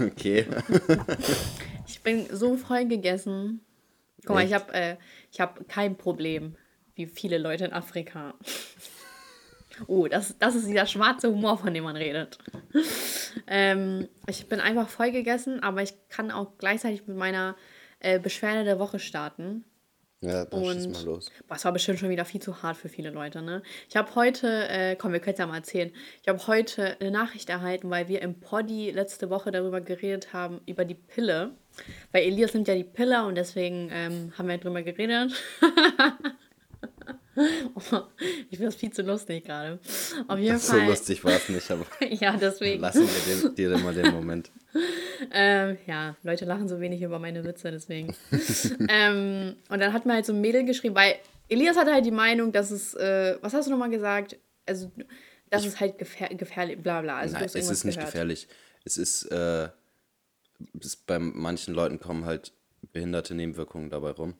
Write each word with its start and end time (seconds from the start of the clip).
Okay. 0.00 0.46
ich 1.86 2.02
bin 2.02 2.26
so 2.30 2.56
voll 2.56 2.86
gegessen. 2.86 3.60
Guck 4.24 4.36
mal, 4.36 4.44
ich 4.44 4.54
habe 4.54 4.72
äh, 4.72 4.96
hab 5.38 5.68
kein 5.68 5.96
Problem, 5.96 6.56
wie 6.94 7.06
viele 7.06 7.38
Leute 7.38 7.64
in 7.64 7.72
Afrika. 7.72 8.34
Oh, 9.86 10.08
das, 10.08 10.36
das 10.38 10.54
ist 10.54 10.66
dieser 10.66 10.86
schwarze 10.86 11.30
Humor, 11.30 11.58
von 11.58 11.72
dem 11.72 11.84
man 11.84 11.96
redet. 11.96 12.38
ähm, 13.46 14.08
ich 14.26 14.46
bin 14.46 14.60
einfach 14.60 14.88
voll 14.88 15.10
gegessen, 15.10 15.62
aber 15.62 15.82
ich 15.82 15.94
kann 16.08 16.30
auch 16.30 16.58
gleichzeitig 16.58 17.06
mit 17.06 17.16
meiner 17.16 17.56
äh, 18.00 18.18
Beschwerde 18.18 18.64
der 18.64 18.78
Woche 18.78 18.98
starten. 18.98 19.64
Ja, 20.22 20.44
dann 20.44 20.62
und, 20.62 20.74
schieß 20.74 20.88
mal 20.88 21.04
los. 21.04 21.30
Boah, 21.48 21.54
es 21.54 21.64
war 21.64 21.72
bestimmt 21.72 21.98
schon 21.98 22.10
wieder 22.10 22.26
viel 22.26 22.42
zu 22.42 22.62
hart 22.62 22.76
für 22.76 22.90
viele 22.90 23.10
Leute, 23.10 23.40
ne? 23.40 23.62
Ich 23.88 23.96
habe 23.96 24.14
heute, 24.14 24.68
äh, 24.68 24.94
komm, 24.96 25.12
wir 25.12 25.20
können 25.20 25.32
es 25.32 25.38
ja 25.38 25.46
mal 25.46 25.56
erzählen. 25.56 25.90
Ich 26.20 26.28
habe 26.28 26.46
heute 26.46 27.00
eine 27.00 27.10
Nachricht 27.10 27.48
erhalten, 27.48 27.88
weil 27.88 28.08
wir 28.08 28.20
im 28.20 28.38
Poddy 28.38 28.90
letzte 28.90 29.30
Woche 29.30 29.50
darüber 29.50 29.80
geredet 29.80 30.34
haben, 30.34 30.60
über 30.66 30.84
die 30.84 30.94
Pille. 30.94 31.52
Weil 32.12 32.24
Elias 32.24 32.52
nimmt 32.52 32.68
ja 32.68 32.74
die 32.74 32.84
Pille 32.84 33.24
und 33.24 33.36
deswegen 33.36 33.88
ähm, 33.92 34.32
haben 34.36 34.48
wir 34.48 34.58
darüber 34.58 34.82
geredet. 34.82 35.32
ich 37.36 38.58
finde 38.58 38.66
das 38.66 38.74
viel 38.74 38.92
zu 38.92 39.02
lustig 39.02 39.44
gerade. 39.44 39.78
Auf 40.26 40.38
jeden 40.38 40.54
das 40.54 40.68
Fall. 40.68 40.80
So 40.80 40.86
lustig 40.86 41.24
war 41.24 41.32
es 41.32 41.48
nicht, 41.48 41.70
aber. 41.70 41.86
ja, 42.08 42.36
deswegen. 42.36 42.80
Lassen 42.80 43.08
wir 43.08 43.48
den, 43.48 43.54
dir 43.54 43.72
immer 43.72 43.92
den 43.92 44.12
Moment. 44.12 44.50
ähm, 45.32 45.78
ja, 45.86 46.16
Leute 46.22 46.44
lachen 46.44 46.68
so 46.68 46.80
wenig 46.80 47.02
über 47.02 47.18
meine 47.18 47.44
Witze, 47.44 47.70
deswegen. 47.70 48.14
ähm, 48.88 49.56
und 49.68 49.80
dann 49.80 49.92
hat 49.92 50.06
mir 50.06 50.14
halt 50.14 50.26
so 50.26 50.32
ein 50.32 50.40
Mädel 50.40 50.64
geschrieben, 50.64 50.94
weil 50.94 51.16
Elias 51.48 51.76
hatte 51.76 51.92
halt 51.92 52.04
die 52.04 52.10
Meinung, 52.10 52.52
dass 52.52 52.70
es, 52.70 52.94
äh, 52.94 53.36
was 53.40 53.54
hast 53.54 53.66
du 53.66 53.70
nochmal 53.70 53.90
gesagt? 53.90 54.36
Also, 54.66 54.90
das 55.50 55.64
ist 55.64 55.80
halt 55.80 55.98
gefähr 55.98 56.28
gefährlich, 56.28 56.78
bla 56.80 57.00
bla. 57.02 57.18
Also, 57.18 57.34
Nein, 57.34 57.44
es 57.44 57.54
ist 57.54 57.84
nicht 57.84 57.96
gehört. 57.96 58.12
gefährlich. 58.12 58.48
Es 58.84 58.96
ist, 58.96 59.24
äh, 59.26 59.68
es, 60.80 60.96
bei 60.96 61.18
manchen 61.18 61.74
Leuten 61.74 62.00
kommen 62.00 62.24
halt 62.24 62.52
behinderte 62.92 63.34
Nebenwirkungen 63.34 63.90
dabei 63.90 64.10
rum. 64.10 64.34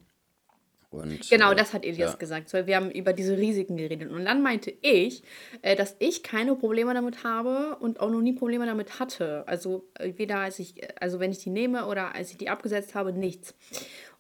Und, 0.91 1.31
genau, 1.31 1.53
äh, 1.53 1.55
das 1.55 1.73
hat 1.73 1.85
Elias 1.85 2.13
ja. 2.13 2.17
gesagt. 2.17 2.53
wir 2.53 2.77
haben 2.77 2.91
über 2.91 3.13
diese 3.13 3.37
Risiken 3.37 3.77
geredet. 3.77 4.11
Und 4.11 4.25
dann 4.25 4.43
meinte 4.43 4.73
ich, 4.83 5.23
äh, 5.63 5.77
dass 5.77 5.95
ich 6.01 6.25
keine 6.25 6.57
Probleme 6.57 6.93
damit 6.95 7.23
habe 7.23 7.77
und 7.81 8.01
auch 8.01 8.11
noch 8.11 8.21
nie 8.21 8.33
Probleme 8.33 8.67
damit 8.67 8.99
hatte. 8.99 9.45
Also 9.47 9.89
äh, 9.95 10.13
weder 10.17 10.39
als 10.39 10.59
ich, 10.59 10.75
also 11.01 11.21
wenn 11.21 11.31
ich 11.31 11.39
die 11.39 11.51
nehme 11.51 11.87
oder 11.87 12.15
als 12.15 12.33
ich 12.33 12.39
die 12.39 12.49
abgesetzt 12.49 12.97
habe, 12.97 13.13
nichts. 13.13 13.55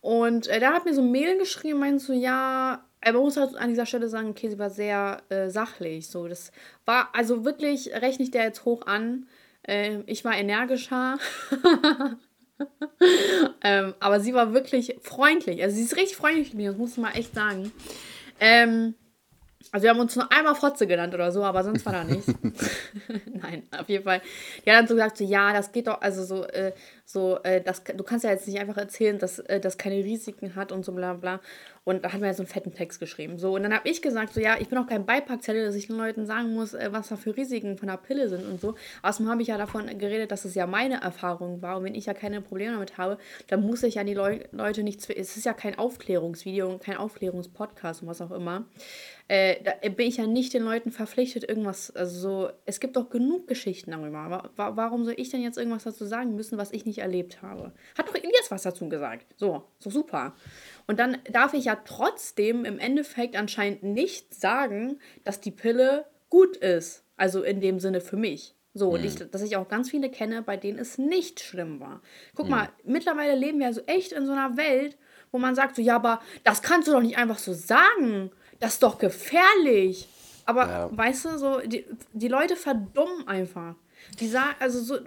Und 0.00 0.46
äh, 0.46 0.60
da 0.60 0.72
hat 0.72 0.84
mir 0.84 0.94
so 0.94 1.02
ein 1.02 1.10
Mail 1.10 1.38
geschrieben, 1.38 1.80
meinte 1.80 2.04
so, 2.04 2.12
ja, 2.12 2.84
man 3.04 3.16
muss 3.16 3.36
halt 3.36 3.56
an 3.56 3.70
dieser 3.70 3.86
Stelle 3.86 4.08
sagen, 4.08 4.30
okay, 4.30 4.48
sie 4.48 4.58
war 4.58 4.70
sehr 4.70 5.22
äh, 5.28 5.50
sachlich. 5.50 6.08
So, 6.08 6.28
das 6.28 6.52
war, 6.84 7.08
also 7.14 7.44
wirklich, 7.44 7.92
rechne 7.94 8.24
ich 8.24 8.30
der 8.30 8.44
jetzt 8.44 8.64
hoch 8.64 8.86
an. 8.86 9.26
Äh, 9.62 9.98
ich 10.06 10.24
war 10.24 10.36
energischer. 10.36 11.18
ähm, 13.62 13.94
aber 14.00 14.20
sie 14.20 14.34
war 14.34 14.52
wirklich 14.52 14.96
freundlich. 15.02 15.62
Also 15.62 15.76
sie 15.76 15.82
ist 15.82 15.96
richtig 15.96 16.16
freundlich 16.16 16.48
mit 16.48 16.56
mir, 16.56 16.70
das 16.70 16.78
muss 16.78 16.92
ich 16.92 16.98
mal 16.98 17.12
echt 17.12 17.34
sagen. 17.34 17.72
Ähm, 18.38 18.94
also 19.72 19.84
wir 19.84 19.90
haben 19.90 20.00
uns 20.00 20.16
nur 20.16 20.30
einmal 20.32 20.54
Fotze 20.54 20.86
genannt 20.86 21.14
oder 21.14 21.30
so, 21.30 21.44
aber 21.44 21.62
sonst 21.62 21.84
war 21.86 21.92
da 21.92 22.04
nichts. 22.04 22.26
Nein, 23.32 23.62
auf 23.76 23.88
jeden 23.88 24.04
Fall. 24.04 24.20
Die 24.64 24.70
hat 24.70 24.78
dann 24.78 24.88
so 24.88 24.94
gesagt, 24.94 25.18
so, 25.18 25.24
ja, 25.24 25.52
das 25.52 25.70
geht 25.72 25.86
doch, 25.86 26.00
also 26.00 26.24
so, 26.24 26.44
äh, 26.44 26.72
so, 27.12 27.38
äh, 27.42 27.60
das, 27.60 27.82
du 27.82 28.04
kannst 28.04 28.24
ja 28.24 28.30
jetzt 28.30 28.46
nicht 28.46 28.60
einfach 28.60 28.76
erzählen, 28.76 29.18
dass 29.18 29.40
äh, 29.40 29.58
das 29.58 29.78
keine 29.78 29.96
Risiken 29.96 30.54
hat 30.54 30.70
und 30.70 30.84
so 30.84 30.92
bla 30.92 31.14
bla. 31.14 31.40
Und 31.82 32.04
da 32.04 32.12
hat 32.12 32.20
mir 32.20 32.26
ja 32.26 32.34
so 32.34 32.42
einen 32.42 32.48
fetten 32.48 32.72
Text 32.72 33.00
geschrieben. 33.00 33.38
So, 33.38 33.54
und 33.56 33.62
dann 33.62 33.74
habe 33.74 33.88
ich 33.88 34.02
gesagt, 34.02 34.34
so, 34.34 34.40
ja, 34.40 34.56
ich 34.60 34.68
bin 34.68 34.78
auch 34.78 34.86
kein 34.86 35.06
Beipackzettel, 35.06 35.64
dass 35.64 35.74
ich 35.74 35.86
den 35.86 35.96
Leuten 35.96 36.26
sagen 36.26 36.54
muss, 36.54 36.74
äh, 36.74 36.88
was 36.92 37.08
da 37.08 37.16
für 37.16 37.36
Risiken 37.36 37.78
von 37.78 37.88
der 37.88 37.96
Pille 37.96 38.28
sind 38.28 38.46
und 38.46 38.60
so. 38.60 38.74
Außerdem 39.02 39.30
habe 39.30 39.42
ich 39.42 39.48
ja 39.48 39.58
davon 39.58 39.86
geredet, 39.98 40.30
dass 40.30 40.44
es 40.44 40.54
ja 40.54 40.66
meine 40.66 41.00
Erfahrung 41.00 41.62
war. 41.62 41.78
Und 41.78 41.84
wenn 41.84 41.94
ich 41.94 42.06
ja 42.06 42.14
keine 42.14 42.42
Probleme 42.42 42.74
damit 42.74 42.98
habe, 42.98 43.18
dann 43.48 43.62
muss 43.62 43.82
ich 43.82 43.94
ja 43.96 44.04
die 44.04 44.14
Leu 44.14 44.40
Leute 44.52 44.82
nichts, 44.82 45.08
es 45.08 45.36
ist 45.36 45.46
ja 45.46 45.52
kein 45.52 45.78
Aufklärungsvideo 45.78 46.68
und 46.68 46.82
kein 46.82 46.96
Aufklärungspodcast 46.96 48.02
und 48.02 48.08
was 48.08 48.20
auch 48.20 48.30
immer. 48.30 48.66
Äh, 49.30 49.62
da 49.62 49.88
bin 49.88 50.08
ich 50.08 50.16
ja 50.16 50.26
nicht 50.26 50.52
den 50.54 50.64
Leuten 50.64 50.90
verpflichtet, 50.90 51.48
irgendwas, 51.48 51.92
also 51.92 52.18
so, 52.18 52.50
es 52.66 52.80
gibt 52.80 52.96
doch 52.96 53.10
genug 53.10 53.46
Geschichten 53.46 53.92
darüber. 53.92 54.50
Warum 54.56 55.04
soll 55.04 55.14
ich 55.16 55.30
denn 55.30 55.40
jetzt 55.40 55.56
irgendwas 55.56 55.84
dazu 55.84 56.04
sagen 56.04 56.34
müssen, 56.34 56.58
was 56.58 56.72
ich 56.72 56.84
nicht 56.84 56.99
erlebt 57.00 57.42
habe? 57.42 57.72
Hat 57.96 58.08
doch 58.08 58.14
Elias 58.14 58.50
was 58.50 58.62
dazu 58.62 58.88
gesagt. 58.88 59.26
So, 59.36 59.64
so 59.78 59.90
super. 59.90 60.34
Und 60.86 60.98
dann 60.98 61.18
darf 61.30 61.54
ich 61.54 61.66
ja 61.66 61.76
trotzdem 61.84 62.64
im 62.64 62.78
Endeffekt 62.78 63.36
anscheinend 63.36 63.82
nicht 63.82 64.34
sagen, 64.34 64.98
dass 65.24 65.40
die 65.40 65.50
Pille 65.50 66.06
gut 66.28 66.56
ist. 66.56 67.04
Also 67.16 67.42
in 67.42 67.60
dem 67.60 67.80
Sinne 67.80 68.00
für 68.00 68.16
mich. 68.16 68.54
So, 68.72 68.92
mhm. 68.92 69.04
ich, 69.04 69.16
dass 69.16 69.42
ich 69.42 69.56
auch 69.56 69.68
ganz 69.68 69.90
viele 69.90 70.10
kenne, 70.10 70.42
bei 70.42 70.56
denen 70.56 70.78
es 70.78 70.96
nicht 70.96 71.40
schlimm 71.40 71.80
war. 71.80 72.00
Guck 72.34 72.46
mhm. 72.46 72.52
mal, 72.52 72.68
mittlerweile 72.84 73.34
leben 73.34 73.58
wir 73.58 73.66
ja 73.66 73.72
so 73.72 73.82
echt 73.86 74.12
in 74.12 74.26
so 74.26 74.32
einer 74.32 74.56
Welt, 74.56 74.96
wo 75.32 75.38
man 75.38 75.54
sagt 75.54 75.76
so, 75.76 75.82
ja, 75.82 75.96
aber 75.96 76.20
das 76.44 76.62
kannst 76.62 76.88
du 76.88 76.92
doch 76.92 77.02
nicht 77.02 77.18
einfach 77.18 77.38
so 77.38 77.52
sagen 77.52 78.30
das 78.60 78.74
ist 78.74 78.82
doch 78.82 78.98
gefährlich. 78.98 80.08
Aber 80.46 80.68
ja. 80.68 80.90
weißt 80.92 81.24
du, 81.24 81.38
so, 81.38 81.60
die, 81.60 81.84
die 82.12 82.28
Leute 82.28 82.56
verdummen 82.56 83.26
einfach. 83.26 83.74
Die 84.18 84.28
sagen, 84.28 84.56
also 84.58 84.80
so, 84.80 84.98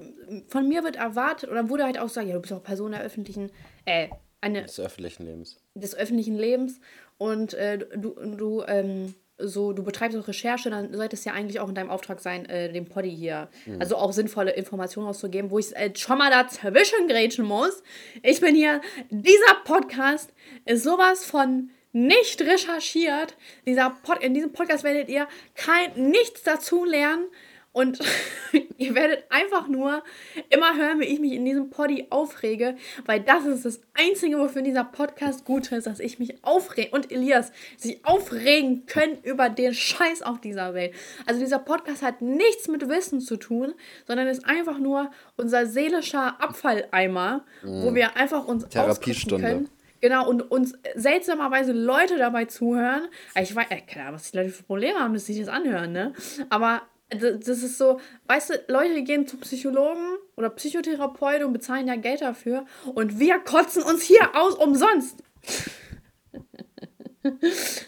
von 0.48 0.68
mir 0.68 0.84
wird 0.84 0.96
erwartet, 0.96 1.50
oder 1.50 1.70
wurde 1.70 1.84
halt 1.84 2.00
auch 2.00 2.08
gesagt, 2.08 2.28
ja, 2.28 2.34
du 2.34 2.42
bist 2.42 2.54
auch 2.54 2.64
Person 2.64 2.92
der 2.92 3.02
öffentlichen, 3.02 3.52
äh, 3.86 4.08
eine. 4.42 4.64
Des 4.64 4.80
öffentlichen 4.80 5.26
Lebens. 5.26 5.58
Des 5.76 5.96
öffentlichen 5.96 6.38
Lebens. 6.38 6.80
Und 7.18 7.54
äh, 7.54 7.78
du, 7.78 8.16
du, 8.36 8.64
ähm, 8.68 9.16
so, 9.38 9.74
du 9.74 9.84
betreibst 9.84 10.18
auch 10.18 10.28
Recherche, 10.28 10.70
dann 10.70 10.94
sollte 10.94 11.16
es 11.16 11.26
ja 11.26 11.34
eigentlich 11.34 11.60
auch 11.60 11.70
in 11.70 11.76
deinem 11.76 11.90
Auftrag 11.90 12.20
sein, 12.20 12.46
äh, 12.46 12.72
dem 12.72 12.86
Poddy 12.86 13.16
hier, 13.16 13.50
mhm. 13.66 13.80
also 13.80 13.96
auch 13.96 14.14
sinnvolle 14.14 14.52
Informationen 14.52 15.08
auszugeben, 15.08 15.52
wo 15.52 15.60
ich 15.60 15.76
äh, 15.76 15.92
schon 15.96 16.18
mal 16.18 16.30
dazwischen 16.30 17.08
grätschen 17.08 17.46
muss. 17.46 17.84
Ich 18.22 18.42
bin 18.42 18.56
hier, 18.56 18.82
dieser 19.10 19.56
Podcast 19.64 20.34
ist 20.66 20.84
sowas 20.84 21.26
von 21.26 21.70
nicht 21.94 22.42
recherchiert. 22.42 23.36
Dieser 23.66 23.92
Pod 23.92 24.22
in 24.24 24.34
diesem 24.34 24.52
Podcast 24.52 24.84
werdet 24.84 25.10
ihr 25.10 25.28
kein, 25.56 26.10
nichts 26.10 26.44
dazu 26.44 26.84
lernen. 26.84 27.28
Und 27.74 28.00
ihr 28.78 28.96
werdet 28.96 29.26
einfach 29.30 29.68
nur 29.68 30.04
immer 30.50 30.78
hören, 30.78 31.00
wie 31.00 31.06
ich 31.06 31.20
mich 31.20 31.34
in 31.34 31.44
diesem 31.44 31.72
Poddy 31.72 32.08
aufrege, 32.12 32.76
weil 33.06 33.20
das 33.20 33.46
ist 33.46 33.66
das 33.66 33.82
Einzige, 33.96 34.38
wofür 34.38 34.62
dieser 34.62 34.84
Podcast 34.84 35.44
gut 35.44 35.72
ist, 35.72 35.88
dass 35.88 36.00
ich 36.00 36.20
mich 36.20 36.44
aufrege 36.44 36.92
und 36.92 37.12
Elias 37.12 37.52
sich 37.78 38.06
aufregen 38.06 38.86
können 38.86 39.18
über 39.24 39.50
den 39.50 39.74
Scheiß 39.74 40.22
auf 40.22 40.40
dieser 40.40 40.74
Welt. 40.76 40.94
Also 41.26 41.40
dieser 41.40 41.60
Podcast 41.60 42.04
hat 42.04 42.22
nichts 42.22 42.68
mit 42.68 42.88
Wissen 42.88 43.20
zu 43.20 43.38
tun, 43.38 43.74
sondern 44.08 44.28
ist 44.28 44.46
einfach 44.46 44.78
nur 44.78 45.10
unser 45.36 45.66
seelischer 45.66 46.40
Abfalleimer, 46.40 47.44
mhm. 47.64 47.82
wo 47.82 47.96
wir 47.96 48.16
einfach 48.16 48.46
uns 48.46 48.70
Therapiestunde. 48.70 49.48
können 49.48 49.70
Genau, 50.04 50.28
und 50.28 50.52
uns 50.52 50.74
seltsamerweise 50.96 51.72
Leute 51.72 52.18
dabei 52.18 52.44
zuhören. 52.44 53.08
Ich 53.42 53.56
weiß, 53.56 53.68
äh, 53.70 53.80
keine 53.80 54.08
Ahnung, 54.08 54.16
was 54.16 54.32
die 54.32 54.38
Leute 54.38 54.50
für 54.50 54.64
Probleme 54.64 55.00
haben, 55.00 55.14
dass 55.14 55.28
sie 55.28 55.40
das 55.40 55.48
anhören, 55.48 55.94
ne? 55.94 56.12
Aber 56.50 56.82
das 57.16 57.64
ist 57.64 57.78
so, 57.78 58.00
weißt 58.28 58.50
du, 58.50 58.64
Leute 58.68 59.04
gehen 59.04 59.28
zu 59.28 59.38
Psychologen 59.38 60.18
oder 60.36 60.50
Psychotherapeuten 60.50 61.46
und 61.46 61.54
bezahlen 61.54 61.88
ja 61.88 61.96
Geld 61.96 62.22
dafür 62.22 62.66
und 62.94 63.20
wir 63.20 63.40
kotzen 63.40 63.84
uns 63.84 64.04
hier 64.04 64.36
aus 64.36 64.56
umsonst. 64.56 65.24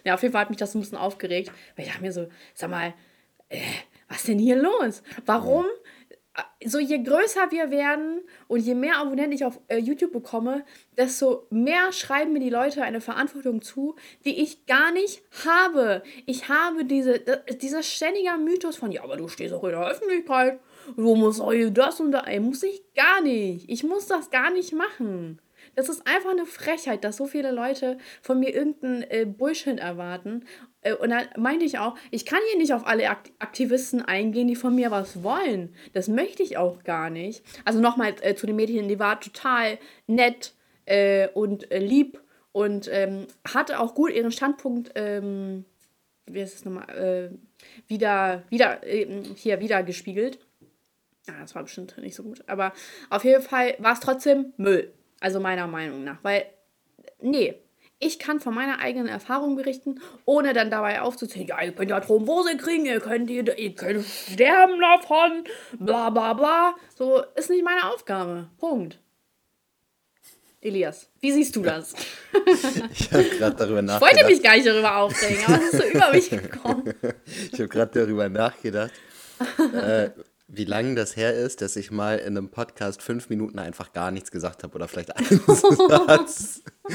ja, 0.04 0.14
auf 0.14 0.22
jeden 0.22 0.32
Fall 0.32 0.42
hat 0.42 0.50
mich 0.50 0.60
das 0.60 0.76
ein 0.76 0.82
bisschen 0.82 0.98
aufgeregt, 0.98 1.52
weil 1.76 1.86
ich 1.86 1.92
dachte 1.92 2.04
mir 2.04 2.12
so, 2.12 2.28
sag 2.54 2.70
mal, 2.70 2.94
äh, 3.50 3.60
was 4.08 4.24
denn 4.24 4.40
hier 4.40 4.56
los? 4.56 5.02
Warum 5.26 5.66
so 6.66 6.80
je 6.80 7.02
größer 7.02 7.52
wir 7.52 7.72
werden 7.72 8.22
und 8.48 8.60
je 8.60 8.76
mehr 8.76 8.98
Abonnenten 8.98 9.34
ich 9.34 9.46
auf 9.46 9.60
äh, 9.68 9.78
YouTube 9.78 10.12
bekomme, 10.12 10.66
desto 10.98 11.48
mehr 11.50 11.92
schreiben 11.92 12.34
mir 12.34 12.40
die 12.40 12.50
Leute 12.50 12.82
eine 12.84 13.02
Verantwortung 13.02 13.62
zu, 13.62 13.96
die 14.26 14.42
ich 14.42 14.66
gar 14.66 14.92
nicht 14.92 15.22
habe. 15.46 16.04
Ich 16.26 16.50
habe 16.50 16.86
diese, 16.86 17.20
dieser 17.62 17.84
ständige 17.84 18.38
Mythos 18.38 18.78
von, 18.78 18.92
ja, 18.92 19.04
aber 19.04 19.18
du 19.18 19.28
stehst 19.28 19.54
auch 19.54 19.64
in 19.64 19.72
der 19.72 19.88
Öffentlichkeit, 19.88 20.60
du 20.96 21.16
musst 21.16 21.42
auch 21.42 21.54
das 21.72 22.00
und 22.00 22.12
das, 22.12 22.26
muss 22.40 22.64
ich 22.64 22.82
gar 22.96 23.22
nicht. 23.22 23.70
Ich 23.70 23.84
muss 23.84 24.08
das 24.08 24.30
gar 24.30 24.52
nicht 24.52 24.74
machen. 24.74 25.40
Das 25.76 25.90
ist 25.90 26.06
einfach 26.08 26.32
eine 26.32 26.46
Frechheit, 26.46 27.04
dass 27.04 27.18
so 27.18 27.26
viele 27.26 27.52
Leute 27.52 27.98
von 28.22 28.40
mir 28.40 28.54
irgendeinen 28.54 29.04
äh, 29.04 29.26
Bullshit 29.26 29.80
erwarten. 29.80 30.46
Äh, 30.86 30.94
und 30.94 31.10
da 31.10 31.24
meinte 31.38 31.66
ich 31.66 31.80
auch, 31.80 31.98
ich 32.12 32.26
kann 32.26 32.40
hier 32.50 32.60
nicht 32.60 32.74
auf 32.74 32.88
alle 32.88 33.10
Aktivisten 33.10 34.02
eingehen, 34.02 34.48
die 34.48 34.56
von 34.56 34.74
mir 34.74 34.92
was 34.92 35.24
wollen. 35.24 35.76
Das 35.94 36.08
möchte 36.08 36.44
ich 36.44 36.58
auch 36.58 36.84
gar 36.84 37.10
nicht. 37.10 37.44
Also 37.66 37.82
nochmal 37.82 38.16
äh, 38.22 38.36
zu 38.36 38.46
den 38.46 38.56
Mädchen, 38.56 38.88
die 38.88 39.00
war 39.00 39.20
total 39.20 39.78
nett 40.08 40.54
äh, 40.86 41.28
und 41.30 41.72
äh, 41.72 41.80
lieb 41.80 42.22
und 42.52 42.90
ähm, 42.92 43.28
hatte 43.46 43.80
auch 43.80 43.96
gut 43.96 44.12
ihren 44.12 44.32
Standpunkt, 44.32 44.92
ähm, 44.96 45.66
wie 46.28 46.40
ist 46.40 46.56
es 46.56 46.66
nochmal, 46.66 46.90
äh, 46.90 47.30
wieder, 47.88 48.44
wieder, 48.50 48.82
hier 49.36 49.60
wieder 49.60 49.84
gespiegelt. 49.84 50.40
Ja, 51.28 51.34
das 51.42 51.56
war 51.56 51.64
bestimmt 51.64 51.98
nicht 51.98 52.16
so 52.16 52.24
gut. 52.24 52.44
Aber 52.48 52.72
auf 53.10 53.24
jeden 53.24 53.42
Fall 53.42 53.76
war 53.80 53.94
es 53.94 54.00
trotzdem 54.00 54.54
Müll. 54.58 54.94
Also 55.20 55.40
meiner 55.40 55.66
Meinung 55.66 56.04
nach. 56.04 56.24
Weil, 56.24 56.46
nee, 57.20 57.56
ich 58.00 58.20
kann 58.20 58.40
von 58.40 58.54
meiner 58.54 58.80
eigenen 58.80 59.08
Erfahrung 59.08 59.56
berichten, 59.56 60.02
ohne 60.26 60.54
dann 60.54 60.70
dabei 60.70 61.02
aufzuzählen, 61.02 61.48
ja, 61.48 61.62
ihr 61.62 61.72
könnt 61.72 61.90
ja 61.90 62.00
Thrombose 62.00 62.58
kriegen, 62.58 62.86
ihr 62.86 63.00
könnt, 63.00 63.30
ihr, 63.30 63.58
ihr 63.58 63.76
könnt 63.76 64.06
sterben 64.06 64.80
davon, 64.82 65.44
bla 65.80 66.10
bla 66.10 66.34
bla. 66.34 66.76
So, 66.98 67.24
ist 67.36 67.50
nicht 67.50 67.64
meine 67.64 67.92
Aufgabe. 67.92 68.50
Punkt. 68.58 69.00
Elias, 70.62 71.10
wie 71.20 71.32
siehst 71.32 71.56
du 71.56 71.62
das? 71.62 71.94
ich 72.92 73.14
habe 73.14 73.24
gerade 73.24 73.56
darüber 73.56 73.82
nachgedacht. 73.84 74.12
Ich 74.12 74.18
wollte 74.18 74.34
mich 74.34 74.44
gar 74.44 74.56
nicht 74.56 74.68
darüber 74.68 74.98
aufregen, 74.98 75.44
aber 75.46 75.58
es 75.58 75.74
ist 75.74 75.82
so 75.82 75.88
über 75.88 76.12
mich 76.12 76.30
gekommen. 76.32 76.94
ich 77.52 77.60
habe 77.60 77.68
gerade 77.68 78.00
darüber 78.00 78.28
nachgedacht, 78.30 78.92
äh, 79.74 80.10
wie 80.48 80.66
lange 80.66 80.96
das 80.96 81.16
her 81.16 81.34
ist, 81.34 81.62
dass 81.62 81.76
ich 81.76 81.92
mal 81.92 82.18
in 82.20 82.38
einem 82.38 82.50
Podcast 82.50 83.02
fünf 83.02 83.30
Minuten 83.30 83.58
einfach 83.58 83.94
gar 83.94 84.12
nichts 84.12 84.32
gesagt 84.32 84.64
habe 84.64 84.76
oder 84.76 84.88
vielleicht 84.88 85.16
einen 85.16 85.40
Satz. 85.48 86.62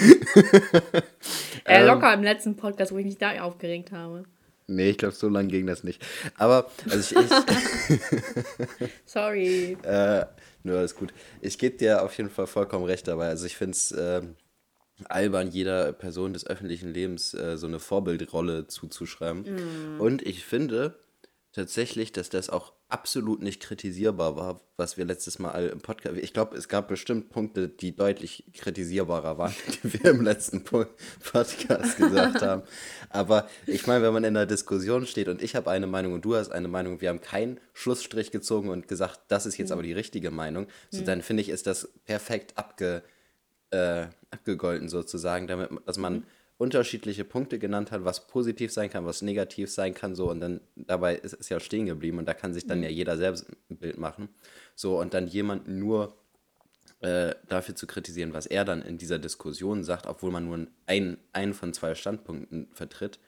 äh, 1.64 1.84
locker 1.84 2.14
im 2.14 2.22
letzten 2.22 2.56
Podcast, 2.56 2.92
wo 2.92 2.98
ich 2.98 3.06
mich 3.06 3.18
da 3.18 3.40
aufgeregt 3.42 3.92
habe. 3.92 4.24
Nee, 4.70 4.90
ich 4.90 4.98
glaube, 4.98 5.14
so 5.14 5.28
lange 5.28 5.48
ging 5.48 5.66
das 5.66 5.82
nicht. 5.82 6.00
Aber, 6.36 6.70
also 6.88 6.98
ich. 6.98 7.30
ich 7.90 8.00
Sorry. 9.04 9.76
Äh, 9.82 10.26
nur 10.62 10.78
alles 10.78 10.94
gut. 10.94 11.12
Ich 11.40 11.58
gebe 11.58 11.76
dir 11.76 12.04
auf 12.04 12.16
jeden 12.16 12.30
Fall 12.30 12.46
vollkommen 12.46 12.84
recht 12.84 13.08
dabei. 13.08 13.28
Also 13.28 13.46
ich 13.46 13.56
finde 13.56 13.72
es 13.72 13.90
äh, 13.90 14.22
albern, 15.08 15.50
jeder 15.50 15.92
Person 15.92 16.34
des 16.34 16.46
öffentlichen 16.46 16.94
Lebens 16.94 17.34
äh, 17.34 17.58
so 17.58 17.66
eine 17.66 17.80
Vorbildrolle 17.80 18.68
zuzuschreiben. 18.68 19.42
Mm. 19.42 20.00
Und 20.00 20.22
ich 20.22 20.44
finde 20.44 21.00
tatsächlich, 21.52 22.12
dass 22.12 22.30
das 22.30 22.48
auch 22.48 22.72
absolut 22.88 23.42
nicht 23.42 23.60
kritisierbar 23.60 24.36
war, 24.36 24.60
was 24.76 24.96
wir 24.96 25.04
letztes 25.04 25.38
Mal 25.38 25.68
im 25.68 25.80
Podcast. 25.80 26.16
Ich 26.18 26.32
glaube, 26.32 26.56
es 26.56 26.68
gab 26.68 26.88
bestimmt 26.88 27.30
Punkte, 27.30 27.68
die 27.68 27.94
deutlich 27.94 28.44
kritisierbarer 28.54 29.38
waren, 29.38 29.54
die 29.82 29.94
wir 29.94 30.10
im 30.10 30.22
letzten 30.22 30.62
Podcast 30.64 31.96
gesagt 31.96 32.42
haben. 32.42 32.62
Aber 33.08 33.48
ich 33.66 33.86
meine, 33.86 34.04
wenn 34.04 34.12
man 34.12 34.24
in 34.24 34.36
einer 34.36 34.46
Diskussion 34.46 35.06
steht 35.06 35.28
und 35.28 35.42
ich 35.42 35.56
habe 35.56 35.70
eine 35.70 35.86
Meinung 35.86 36.12
und 36.12 36.24
du 36.24 36.36
hast 36.36 36.50
eine 36.50 36.68
Meinung, 36.68 37.00
wir 37.00 37.08
haben 37.08 37.20
keinen 37.20 37.58
Schlussstrich 37.72 38.30
gezogen 38.30 38.68
und 38.68 38.88
gesagt, 38.88 39.20
das 39.28 39.46
ist 39.46 39.56
jetzt 39.56 39.68
mhm. 39.68 39.74
aber 39.74 39.82
die 39.82 39.92
richtige 39.92 40.30
Meinung, 40.30 40.66
so 40.90 41.00
mhm. 41.00 41.06
dann 41.06 41.22
finde 41.22 41.42
ich, 41.42 41.48
ist 41.48 41.66
das 41.66 41.88
perfekt 42.04 42.56
abge, 42.56 43.02
äh, 43.70 44.06
abgegolten 44.30 44.88
sozusagen, 44.88 45.46
damit 45.46 45.70
dass 45.86 45.98
man 45.98 46.14
mhm 46.14 46.24
unterschiedliche 46.60 47.24
Punkte 47.24 47.58
genannt 47.58 47.90
hat, 47.90 48.04
was 48.04 48.26
positiv 48.26 48.70
sein 48.70 48.90
kann, 48.90 49.06
was 49.06 49.22
negativ 49.22 49.70
sein 49.70 49.94
kann, 49.94 50.14
so 50.14 50.30
und 50.30 50.40
dann 50.40 50.60
dabei 50.76 51.16
ist 51.16 51.32
es 51.40 51.48
ja 51.48 51.58
stehen 51.58 51.86
geblieben 51.86 52.18
und 52.18 52.26
da 52.26 52.34
kann 52.34 52.52
sich 52.52 52.66
dann 52.66 52.78
mhm. 52.78 52.84
ja 52.84 52.90
jeder 52.90 53.16
selbst 53.16 53.46
ein 53.70 53.78
Bild 53.78 53.96
machen. 53.96 54.28
So 54.74 55.00
und 55.00 55.14
dann 55.14 55.26
jemanden 55.26 55.78
nur 55.78 56.18
äh, 57.00 57.34
dafür 57.48 57.76
zu 57.76 57.86
kritisieren, 57.86 58.34
was 58.34 58.44
er 58.44 58.66
dann 58.66 58.82
in 58.82 58.98
dieser 58.98 59.18
Diskussion 59.18 59.84
sagt, 59.84 60.06
obwohl 60.06 60.32
man 60.32 60.44
nur 60.44 60.66
einen, 60.84 61.16
einen 61.32 61.54
von 61.54 61.72
zwei 61.72 61.94
Standpunkten 61.94 62.68
vertritt, 62.74 63.20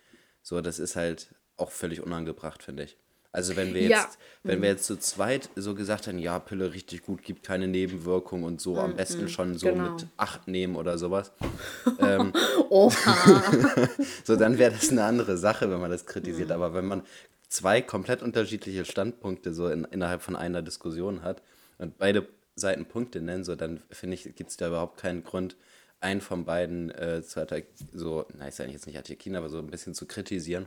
so 0.43 0.61
das 0.61 0.79
ist 0.79 0.95
halt 0.95 1.35
auch 1.57 1.71
völlig 1.71 2.03
unangebracht, 2.03 2.63
finde 2.63 2.83
ich. 2.83 2.99
Also 3.35 3.57
wenn 3.57 3.73
wir 3.73 3.81
jetzt, 3.81 3.93
ja. 3.93 4.09
wenn 4.43 4.61
wir 4.61 4.69
jetzt 4.69 4.85
zu 4.85 4.99
zweit 4.99 5.49
so 5.57 5.75
gesagt 5.75 6.07
haben, 6.07 6.19
ja, 6.19 6.39
Pille 6.39 6.75
richtig 6.75 7.03
gut, 7.03 7.23
gibt 7.23 7.43
keine 7.43 7.67
Nebenwirkung 7.67 8.43
und 8.43 8.61
so, 8.61 8.79
am 8.79 8.91
mhm, 8.93 8.97
besten 8.97 9.29
schon 9.31 9.57
so 9.57 9.69
genau. 9.69 9.93
mit 9.93 10.07
acht 10.19 10.49
nehmen 10.49 10.77
oder 10.77 10.99
sowas. 10.99 11.33
ähm, 11.99 12.35
Oha. 12.69 13.43
so, 14.25 14.37
dann 14.37 14.59
wäre 14.59 14.73
das 14.73 14.91
eine 14.91 15.05
andere 15.05 15.39
Sache, 15.39 15.71
wenn 15.71 15.81
man 15.81 15.91
das 15.91 16.05
kritisiert. 16.05 16.49
Mhm. 16.49 16.55
Aber 16.55 16.75
wenn 16.75 16.87
man 16.87 17.03
zwei 17.49 17.81
komplett 17.81 18.23
unterschiedliche 18.23 18.85
Standpunkte 18.85 19.55
so 19.55 19.69
in, 19.69 19.85
innerhalb 19.85 20.21
von 20.21 20.37
einer 20.37 20.61
Diskussion 20.61 21.23
hat 21.23 21.43
und 21.79 21.97
beide 21.97 22.29
Seiten 22.55 22.85
Punkte 22.85 23.23
nennen, 23.23 23.45
so 23.45 23.57
dann 23.57 23.83
finde 23.91 24.15
ich, 24.15 24.25
gibt 24.37 24.51
es 24.51 24.59
da 24.59 24.69
überhaupt 24.69 25.01
keinen 25.01 25.25
Grund, 25.25 25.57
einen 26.01 26.21
von 26.21 26.45
beiden 26.45 26.91
äh, 26.91 27.23
zu 27.23 27.47
so, 27.95 28.27
na, 28.37 28.49
ist 28.49 28.59
ja 28.59 28.67
jetzt 28.67 28.87
nicht 28.87 28.99
attackieren, 28.99 29.37
aber 29.37 29.49
so 29.49 29.59
ein 29.59 29.69
bisschen 29.69 29.95
zu 29.95 30.05
kritisieren 30.05 30.67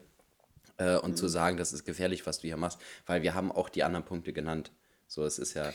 äh, 0.77 0.97
und 0.97 1.11
mhm. 1.11 1.15
zu 1.15 1.27
sagen, 1.27 1.57
das 1.57 1.73
ist 1.73 1.85
gefährlich, 1.85 2.25
was 2.25 2.39
du 2.39 2.47
hier 2.47 2.57
machst, 2.57 2.79
weil 3.05 3.21
wir 3.21 3.33
haben 3.33 3.51
auch 3.51 3.69
die 3.69 3.83
anderen 3.83 4.05
Punkte 4.05 4.33
genannt. 4.33 4.71
So, 5.07 5.23
es 5.23 5.39
ist 5.39 5.53
ja, 5.53 5.71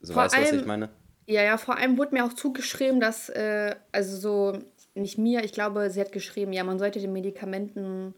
so 0.00 0.12
vor 0.12 0.24
weißt 0.24 0.34
du, 0.34 0.40
was 0.40 0.52
ich 0.52 0.66
meine? 0.66 0.90
Ja, 1.26 1.42
ja, 1.42 1.58
vor 1.58 1.76
allem 1.76 1.96
wurde 1.96 2.14
mir 2.14 2.24
auch 2.24 2.32
zugeschrieben, 2.32 3.00
dass, 3.00 3.28
äh, 3.28 3.76
also 3.92 4.16
so, 4.16 4.58
nicht 4.94 5.18
mir, 5.18 5.44
ich 5.44 5.52
glaube, 5.52 5.90
sie 5.90 6.00
hat 6.00 6.12
geschrieben, 6.12 6.52
ja, 6.52 6.64
man 6.64 6.78
sollte 6.78 7.00
den 7.00 7.12
Medikamenten 7.12 8.14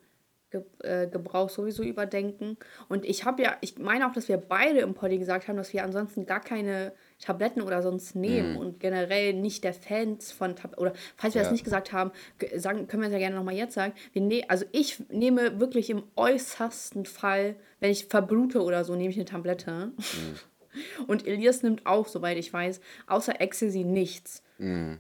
äh, 0.83 1.07
Gebrauch 1.07 1.49
sowieso 1.49 1.83
überdenken. 1.83 2.57
Und 2.89 3.05
ich 3.05 3.25
habe 3.25 3.43
ja, 3.43 3.57
ich 3.61 3.79
meine 3.79 4.07
auch, 4.07 4.13
dass 4.13 4.29
wir 4.29 4.37
beide 4.37 4.81
im 4.81 4.95
Poddy 4.95 5.19
gesagt 5.19 5.49
haben, 5.49 5.57
dass 5.57 5.73
wir 5.73 5.85
ansonsten 5.85 6.27
gar 6.27 6.41
keine 6.41 6.93
Tabletten 7.23 7.63
oder 7.63 7.83
sonst 7.83 8.17
nehmen 8.17 8.55
mm. 8.55 8.57
und 8.57 8.81
generell 8.81 9.33
nicht 9.33 9.63
der 9.63 9.73
Fans 9.73 10.33
von 10.33 10.57
Tabletten. 10.57 10.83
Oder 10.83 10.93
falls 11.17 11.35
wir 11.35 11.41
ja. 11.41 11.45
das 11.45 11.53
nicht 11.53 11.63
gesagt 11.63 11.93
haben, 11.93 12.11
sagen, 12.57 12.89
können 12.89 13.01
wir 13.01 13.07
es 13.07 13.13
ja 13.13 13.21
gerne 13.21 13.37
nochmal 13.37 13.55
jetzt 13.55 13.75
sagen. 13.75 13.93
Wir 14.13 14.23
ne 14.23 14.45
also 14.49 14.65
ich 14.73 14.99
nehme 15.09 15.61
wirklich 15.61 15.89
im 15.89 16.03
äußersten 16.17 17.07
Fall, 17.07 17.55
wenn 17.79 17.93
ich 17.93 18.07
verblute 18.07 18.61
oder 18.63 18.85
so, 18.85 18.97
nehme 18.97 19.11
ich 19.11 19.17
eine 19.17 19.25
Tablette. 19.25 19.93
Mm. 19.97 21.07
Und 21.07 21.27
Elias 21.27 21.63
nimmt 21.63 21.87
auch, 21.87 22.09
soweit 22.09 22.39
ich 22.39 22.53
weiß, 22.53 22.81
außer 23.07 23.41
Ecstasy 23.41 23.85
nichts. 23.85 24.43
Mm. 24.59 24.95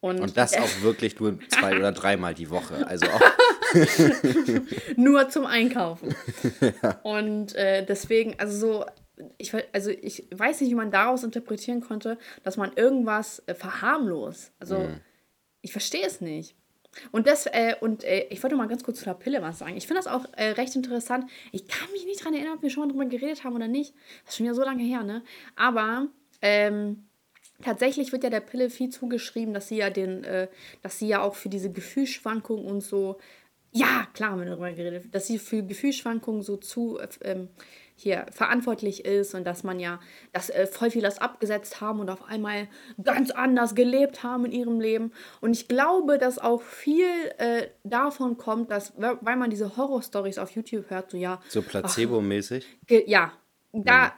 Und, 0.00 0.20
und, 0.20 0.36
das 0.36 0.54
auch 0.56 0.82
wirklich 0.82 1.20
nur 1.20 1.38
zwei 1.48 1.76
oder 1.76 1.92
dreimal 1.92 2.32
die 2.32 2.48
Woche. 2.48 2.86
Also 2.86 3.06
auch 3.06 3.20
nur 4.96 5.28
zum 5.28 5.44
Einkaufen. 5.44 6.14
ja. 6.60 7.00
Und 7.02 7.54
äh, 7.54 7.84
deswegen, 7.84 8.38
also 8.38 8.56
so, 8.56 8.86
ich, 9.38 9.52
also 9.72 9.90
ich 9.90 10.26
weiß 10.30 10.60
nicht, 10.60 10.70
wie 10.70 10.76
man 10.76 10.90
daraus 10.90 11.24
interpretieren 11.24 11.80
konnte, 11.80 12.18
dass 12.42 12.56
man 12.56 12.72
irgendwas 12.74 13.42
äh, 13.46 13.54
verharmlos. 13.54 14.52
Also 14.58 14.78
mhm. 14.78 15.00
ich 15.62 15.72
verstehe 15.72 16.06
es 16.06 16.20
nicht. 16.20 16.54
Und 17.12 17.26
das, 17.26 17.46
äh, 17.46 17.74
und 17.80 18.04
äh, 18.04 18.26
ich 18.30 18.42
wollte 18.42 18.56
mal 18.56 18.68
ganz 18.68 18.84
kurz 18.84 18.98
zu 18.98 19.04
der 19.04 19.14
Pille 19.14 19.42
was 19.42 19.58
sagen. 19.58 19.76
Ich 19.76 19.86
finde 19.86 20.02
das 20.02 20.12
auch 20.12 20.24
äh, 20.36 20.50
recht 20.50 20.74
interessant. 20.76 21.30
Ich 21.52 21.66
kann 21.68 21.90
mich 21.92 22.04
nicht 22.06 22.20
daran 22.20 22.34
erinnern, 22.34 22.54
ob 22.56 22.62
wir 22.62 22.70
schon 22.70 22.84
mal 22.84 22.92
drüber 22.92 23.06
geredet 23.06 23.44
haben 23.44 23.54
oder 23.54 23.68
nicht. 23.68 23.94
Das 24.24 24.32
ist 24.32 24.36
schon 24.36 24.46
wieder 24.46 24.54
so 24.54 24.64
lange 24.64 24.82
her, 24.82 25.02
ne? 25.02 25.22
Aber 25.56 26.08
ähm, 26.42 27.06
tatsächlich 27.62 28.12
wird 28.12 28.24
ja 28.24 28.30
der 28.30 28.40
Pille 28.40 28.70
viel 28.70 28.90
zugeschrieben, 28.90 29.54
dass 29.54 29.68
sie 29.68 29.76
ja 29.76 29.90
den, 29.90 30.24
äh, 30.24 30.48
dass 30.82 30.98
sie 30.98 31.08
ja 31.08 31.22
auch 31.22 31.34
für 31.34 31.48
diese 31.48 31.70
Gefühlsschwankungen 31.70 32.64
und 32.64 32.80
so, 32.80 33.18
ja, 33.72 34.06
klar 34.14 34.30
haben 34.32 34.40
wir 34.40 34.46
darüber 34.46 34.72
geredet, 34.72 35.14
dass 35.14 35.26
sie 35.26 35.38
für 35.38 35.62
Gefühlsschwankungen 35.62 36.42
so 36.42 36.56
zu, 36.56 36.98
äh, 36.98 37.08
ähm, 37.22 37.48
hier 37.96 38.26
verantwortlich 38.30 39.04
ist 39.04 39.34
und 39.34 39.44
dass 39.44 39.64
man 39.64 39.80
ja, 39.80 39.98
dass 40.32 40.50
äh, 40.50 40.66
voll 40.66 40.90
viel 40.90 41.02
das 41.02 41.18
abgesetzt 41.18 41.80
haben 41.80 41.98
und 41.98 42.10
auf 42.10 42.24
einmal 42.24 42.68
ganz 43.02 43.30
anders 43.30 43.74
gelebt 43.74 44.22
haben 44.22 44.44
in 44.44 44.52
ihrem 44.52 44.80
Leben. 44.80 45.12
Und 45.40 45.52
ich 45.52 45.66
glaube, 45.66 46.18
dass 46.18 46.38
auch 46.38 46.60
viel 46.60 47.08
äh, 47.38 47.68
davon 47.84 48.36
kommt, 48.36 48.70
dass, 48.70 48.92
weil 48.96 49.36
man 49.36 49.48
diese 49.48 49.76
Horror-Stories 49.76 50.38
auf 50.38 50.50
YouTube 50.50 50.90
hört, 50.90 51.10
so 51.10 51.16
ja. 51.16 51.40
So 51.48 51.62
placebo-mäßig? 51.62 52.66
Ja, 53.06 53.32
da. 53.72 54.06
Mhm. 54.06 54.10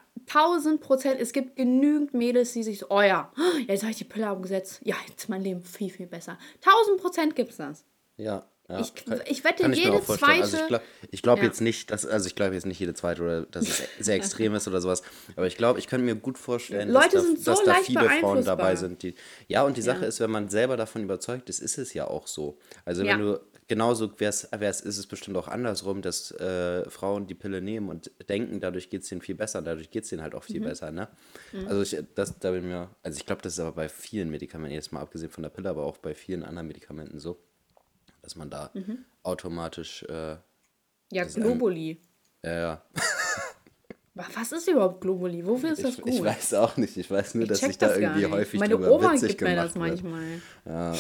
Prozent, 0.81 1.19
es 1.21 1.33
gibt 1.33 1.57
genügend 1.57 2.13
Mädels, 2.13 2.53
die 2.53 2.63
sich 2.63 2.81
so, 2.81 2.87
oh 2.91 3.01
ja, 3.01 3.33
jetzt 3.67 3.83
habe 3.83 3.93
ich 3.93 3.97
die 3.97 4.05
Pille 4.05 4.27
abgesetzt, 4.27 4.81
ja, 4.85 4.95
jetzt 5.09 5.23
ist 5.23 5.29
mein 5.31 5.41
Leben 5.41 5.63
viel, 5.63 5.89
viel 5.89 6.07
besser. 6.07 6.37
1000 6.67 7.01
Prozent 7.01 7.35
gibt 7.35 7.53
es 7.53 7.57
das. 7.57 7.87
Ja, 8.19 8.47
ja, 8.69 8.81
ich, 8.81 8.93
ich 9.27 9.45
wette, 9.45 9.67
ich 9.67 9.85
jede 9.85 10.03
zweite. 10.03 10.43
Also 10.43 10.57
ich 10.59 10.67
glaube 10.67 10.83
glaub 11.23 11.39
ja. 11.39 11.45
jetzt 11.45 11.61
nicht, 11.63 11.91
dass, 11.91 12.05
also 12.05 12.27
ich 12.27 12.35
glaube 12.35 12.55
jetzt 12.55 12.67
nicht 12.67 12.79
jede 12.79 12.93
zweite 12.93 13.23
oder 13.23 13.43
dass 13.43 13.67
es 13.67 13.83
sehr 13.99 14.17
extrem 14.17 14.55
ist 14.55 14.69
oder 14.69 14.83
sowas. 14.83 15.03
Aber 15.37 15.47
ich 15.47 15.57
glaube, 15.57 15.79
ich 15.79 15.87
könnte 15.87 16.05
mir 16.05 16.15
gut 16.15 16.37
vorstellen, 16.37 16.91
Leute 16.91 17.17
dass, 17.17 17.25
da, 17.45 17.55
so 17.55 17.65
dass 17.65 17.65
da 17.65 17.75
viele 17.83 18.11
Frauen 18.21 18.45
dabei 18.45 18.77
sind, 18.77 19.03
die. 19.03 19.15
Ja, 19.47 19.63
und 19.63 19.79
die 19.79 19.83
Sache 19.83 20.03
ja. 20.03 20.09
ist, 20.09 20.21
wenn 20.21 20.31
man 20.31 20.51
selber 20.51 20.77
davon 20.77 21.03
überzeugt 21.03 21.49
ist, 21.49 21.61
ist 21.61 21.79
es 21.79 21.95
ja 21.95 22.07
auch 22.07 22.27
so. 22.27 22.59
Also 22.85 23.05
wenn 23.05 23.21
du 23.21 23.41
genauso 23.69 24.19
wär's, 24.19 24.49
wär's, 24.51 24.81
ist 24.81 24.99
es 24.99 25.07
bestimmt 25.07 25.37
auch 25.37 25.49
andersrum, 25.49 26.03
dass 26.03 26.33
äh, 26.33 26.89
Frauen 26.91 27.27
die 27.27 27.35
Pille 27.35 27.63
nehmen 27.63 27.89
und 27.89 28.11
denken, 28.29 28.61
dadurch 28.61 28.91
geht 28.91 29.03
es 29.03 29.13
ihnen 29.13 29.21
viel 29.21 29.35
besser, 29.35 29.63
dadurch 29.63 29.91
geht 29.91 30.05
es 30.05 30.13
ihnen 30.13 30.23
halt 30.23 30.35
auch 30.35 30.45
viel 30.45 30.61
mhm. 30.61 30.65
besser, 30.65 30.91
ne? 30.91 31.09
Mhm. 31.53 31.69
Also 31.69 31.83
ich, 31.83 32.05
das, 32.15 32.39
da 32.39 32.51
bin 32.51 32.67
mir, 32.67 32.91
also 33.03 33.19
ich 33.19 33.27
glaube, 33.27 33.43
das 33.43 33.53
ist 33.55 33.61
aber 33.61 33.73
bei 33.73 33.89
vielen 33.89 34.31
Medikamenten, 34.31 34.75
jetzt 34.75 34.91
mal 34.91 35.01
abgesehen 35.01 35.31
von 35.31 35.43
der 35.43 35.51
Pille, 35.51 35.69
aber 35.69 35.85
auch 35.85 35.99
bei 35.99 36.15
vielen 36.15 36.43
anderen 36.43 36.67
Medikamenten 36.67 37.19
so 37.19 37.39
dass 38.29 38.37
man 38.37 38.51
da 38.51 38.71
mhm. 38.75 39.07
automatisch. 39.23 40.03
Äh, 40.03 40.37
ja, 41.11 41.25
Globuli. 41.25 41.99
Ja, 42.45 42.53
ja. 42.53 42.83
Was 44.15 44.53
ist 44.53 44.69
überhaupt 44.69 45.01
Globuli? 45.01 45.47
Wofür 45.47 45.73
ist 45.73 45.83
das 45.83 45.97
gut? 45.97 46.13
Ich 46.13 46.23
weiß 46.23 46.55
auch 46.55 46.77
nicht. 46.77 46.97
Ich 46.99 47.11
weiß 47.11 47.37
nur, 47.37 47.45
ich 47.45 47.49
dass 47.49 47.63
ich 47.63 47.79
da 47.79 47.95
irgendwie 47.95 48.27
häufig 48.27 48.61
Meine 48.61 48.77
Oma 48.77 49.15
gibt 49.15 49.41
mir 49.41 49.57
das 49.57 49.75
manchmal. 49.77 50.43
Ja. 50.67 50.95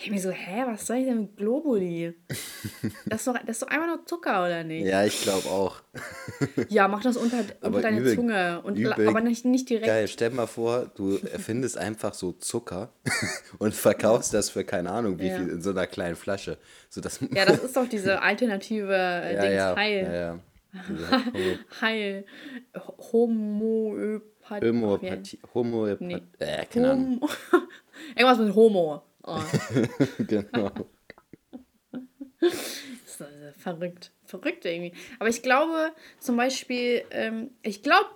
Ich 0.00 0.12
mir 0.12 0.20
so, 0.20 0.30
hä, 0.30 0.62
was 0.66 0.86
soll 0.86 0.98
ich 0.98 1.06
denn 1.06 1.22
mit 1.22 1.36
Globuli? 1.36 2.14
Das 3.06 3.20
ist 3.20 3.26
doch, 3.26 3.36
das 3.38 3.56
ist 3.56 3.62
doch 3.62 3.68
einfach 3.68 3.88
nur 3.88 4.06
Zucker, 4.06 4.44
oder 4.44 4.62
nicht? 4.62 4.86
Ja, 4.86 5.04
ich 5.04 5.22
glaube 5.22 5.48
auch. 5.48 5.82
Ja, 6.68 6.86
mach 6.86 7.02
das 7.02 7.16
unter, 7.16 7.38
unter 7.62 7.80
deine 7.80 7.98
übel, 7.98 8.14
Zunge. 8.14 8.60
Und, 8.62 8.76
übel, 8.76 9.08
aber 9.08 9.20
nicht, 9.20 9.44
nicht 9.44 9.68
direkt. 9.68 9.86
Geil, 9.86 10.06
stell 10.06 10.30
mal 10.30 10.46
vor, 10.46 10.92
du 10.94 11.16
erfindest 11.32 11.78
einfach 11.78 12.14
so 12.14 12.32
Zucker 12.32 12.92
und 13.58 13.74
verkaufst 13.74 14.32
das 14.34 14.50
für 14.50 14.62
keine 14.62 14.90
Ahnung 14.90 15.18
wie 15.18 15.26
ja. 15.26 15.36
viel 15.36 15.48
in 15.48 15.62
so 15.62 15.70
einer 15.70 15.88
kleinen 15.88 16.14
Flasche. 16.14 16.58
So, 16.90 17.00
das 17.00 17.18
ja, 17.34 17.44
das 17.44 17.64
ist 17.64 17.76
doch 17.76 17.88
diese 17.88 18.22
alternative 18.22 18.94
äh, 18.94 19.34
ja, 19.34 19.40
Dings 19.40 19.54
ja, 19.54 19.76
Heil. 19.76 20.02
Ja, 20.04 20.12
ja. 20.12 20.40
Heil. 21.80 22.24
Homöopathie. 23.12 24.68
Homöopathie. 24.68 25.38
Homöopathie. 25.54 26.04
Nee. 26.04 26.22
Äh, 26.38 26.66
keine 26.66 26.92
Ahnung. 26.92 27.28
Irgendwas 28.14 28.38
mit 28.38 28.54
Homo. 28.54 29.02
Oh. 29.28 29.40
genau. 30.26 30.70
Das 32.40 32.52
ist 33.06 33.20
äh, 33.20 33.52
verrückt. 33.58 34.12
Verrückt 34.24 34.64
irgendwie. 34.64 34.92
Aber 35.18 35.28
ich 35.28 35.42
glaube 35.42 35.92
zum 36.20 36.36
Beispiel, 36.36 37.02
ähm, 37.10 37.50
ich 37.62 37.82
glaube, 37.82 38.06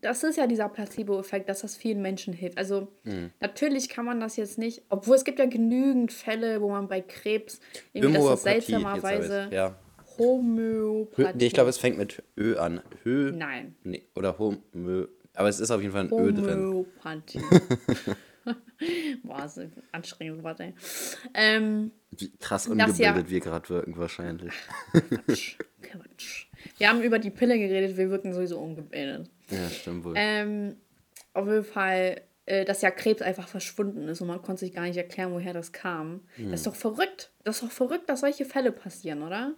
das 0.00 0.22
ist 0.22 0.36
ja 0.36 0.46
dieser 0.46 0.68
Placebo-Effekt, 0.68 1.48
dass 1.48 1.62
das 1.62 1.76
vielen 1.76 2.02
Menschen 2.02 2.32
hilft. 2.34 2.58
Also 2.58 2.88
Mhm. 3.04 3.30
natürlich 3.40 3.88
kann 3.88 4.04
man 4.04 4.20
das 4.20 4.36
jetzt 4.36 4.58
nicht, 4.58 4.82
obwohl 4.90 5.16
es 5.16 5.24
gibt 5.24 5.38
ja 5.38 5.46
genügend 5.46 6.12
Fälle, 6.12 6.60
wo 6.60 6.68
man 6.70 6.88
bei 6.88 7.00
Krebs 7.00 7.60
irgendwie 7.92 8.14
das 8.14 8.22
Homöopathie, 8.22 8.42
seltsamerweise. 8.72 9.48
Ja. 9.50 9.74
Homöopathie. 10.18 11.36
Nee, 11.38 11.46
ich 11.46 11.52
glaube, 11.54 11.70
es 11.70 11.78
fängt 11.78 11.98
mit 11.98 12.22
Ö 12.36 12.56
an. 12.56 12.80
Hö. 13.02 13.32
Nein. 13.32 13.74
Nee, 13.82 14.02
oder 14.14 14.38
Homö. 14.38 15.08
Aber 15.34 15.48
es 15.48 15.58
ist 15.58 15.70
auf 15.72 15.80
jeden 15.80 15.92
Fall 15.92 16.04
ein 16.04 16.12
Ö 16.12 16.32
drin. 16.32 16.66
Homöopathie. 16.66 17.40
Boah, 19.22 19.50
ein 19.56 19.72
anstrengendes 19.92 20.42
Wort, 20.44 20.60
ey. 20.60 20.74
Ähm, 21.34 21.90
Wie 22.10 22.30
krass 22.38 22.64
Das 22.76 22.98
ja- 22.98 23.10
ungebildet 23.10 23.30
wir 23.30 23.40
gerade 23.40 23.68
wirken, 23.68 23.96
wahrscheinlich. 23.96 24.52
Quatsch, 24.92 25.56
Quatsch. 25.82 26.46
Wir 26.78 26.88
haben 26.88 27.02
über 27.02 27.18
die 27.18 27.30
Pille 27.30 27.58
geredet, 27.58 27.96
wir 27.96 28.10
wirken 28.10 28.32
sowieso 28.32 28.58
ungebildet. 28.58 29.30
Ja, 29.50 29.68
stimmt 29.70 30.04
wohl. 30.04 30.14
Ähm, 30.16 30.76
auf 31.34 31.46
jeden 31.46 31.64
Fall, 31.64 32.22
äh, 32.46 32.64
dass 32.64 32.82
ja 32.82 32.90
Krebs 32.90 33.22
einfach 33.22 33.48
verschwunden 33.48 34.08
ist 34.08 34.20
und 34.20 34.28
man 34.28 34.40
konnte 34.42 34.60
sich 34.60 34.72
gar 34.74 34.82
nicht 34.84 34.96
erklären, 34.96 35.32
woher 35.32 35.52
das 35.52 35.72
kam. 35.72 36.22
Hm. 36.36 36.50
Das 36.50 36.60
ist 36.60 36.66
doch 36.66 36.74
verrückt. 36.74 37.32
Das 37.44 37.56
ist 37.56 37.62
doch 37.64 37.70
verrückt, 37.72 38.08
dass 38.08 38.20
solche 38.20 38.44
Fälle 38.44 38.72
passieren, 38.72 39.22
oder? 39.22 39.54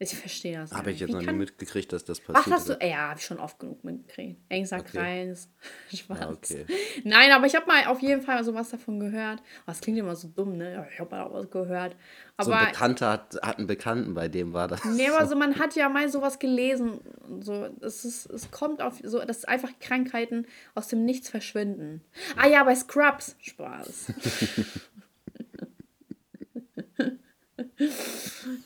Ich 0.00 0.16
verstehe 0.16 0.58
das 0.58 0.72
Habe 0.72 0.90
ich 0.90 0.98
jetzt 0.98 1.10
Wie 1.10 1.12
noch 1.12 1.22
nie 1.22 1.32
mitgekriegt, 1.32 1.92
dass 1.92 2.04
das 2.04 2.18
Was 2.28 2.34
passiert 2.34 2.56
hast 2.56 2.68
du? 2.68 2.78
Ja, 2.84 3.10
habe 3.10 3.20
ich 3.20 3.24
schon 3.24 3.38
oft 3.38 3.60
genug 3.60 3.84
mitgekriegt. 3.84 4.40
Engster 4.48 4.78
Okay. 4.78 4.98
Kreis. 4.98 5.48
Spaß. 5.94 6.18
Ja, 6.18 6.30
okay. 6.30 6.66
Nein, 7.04 7.30
aber 7.30 7.46
ich 7.46 7.54
habe 7.54 7.66
mal 7.66 7.86
auf 7.86 8.00
jeden 8.00 8.20
Fall 8.20 8.42
sowas 8.42 8.70
davon 8.70 8.98
gehört. 8.98 9.40
Oh, 9.40 9.62
das 9.66 9.80
klingt 9.80 9.96
immer 9.98 10.16
so 10.16 10.26
dumm, 10.28 10.56
ne? 10.56 10.84
Ich 10.92 10.98
habe 10.98 11.14
mal 11.14 11.22
auch 11.22 11.32
was 11.32 11.48
gehört. 11.48 11.94
So 12.40 12.50
Aber 12.50 12.62
ein 12.62 12.72
Bekannter 12.72 13.10
hat, 13.10 13.38
hat 13.40 13.58
einen 13.58 13.68
Bekannten, 13.68 14.14
bei 14.14 14.26
dem 14.26 14.52
war 14.52 14.66
das. 14.66 14.84
Nee, 14.84 15.08
aber 15.08 15.28
so, 15.28 15.36
man 15.36 15.60
hat 15.60 15.76
ja 15.76 15.88
mal 15.88 16.08
sowas 16.08 16.40
gelesen. 16.40 16.98
So, 17.40 17.68
es, 17.80 18.04
ist, 18.04 18.26
es 18.26 18.50
kommt 18.50 18.82
auf 18.82 19.00
so, 19.04 19.20
dass 19.20 19.44
einfach 19.44 19.70
Krankheiten 19.78 20.46
aus 20.74 20.88
dem 20.88 21.04
Nichts 21.04 21.28
verschwinden. 21.30 22.02
Ah 22.36 22.48
ja, 22.48 22.64
bei 22.64 22.74
Scrubs. 22.74 23.36
Spaß. 23.40 24.12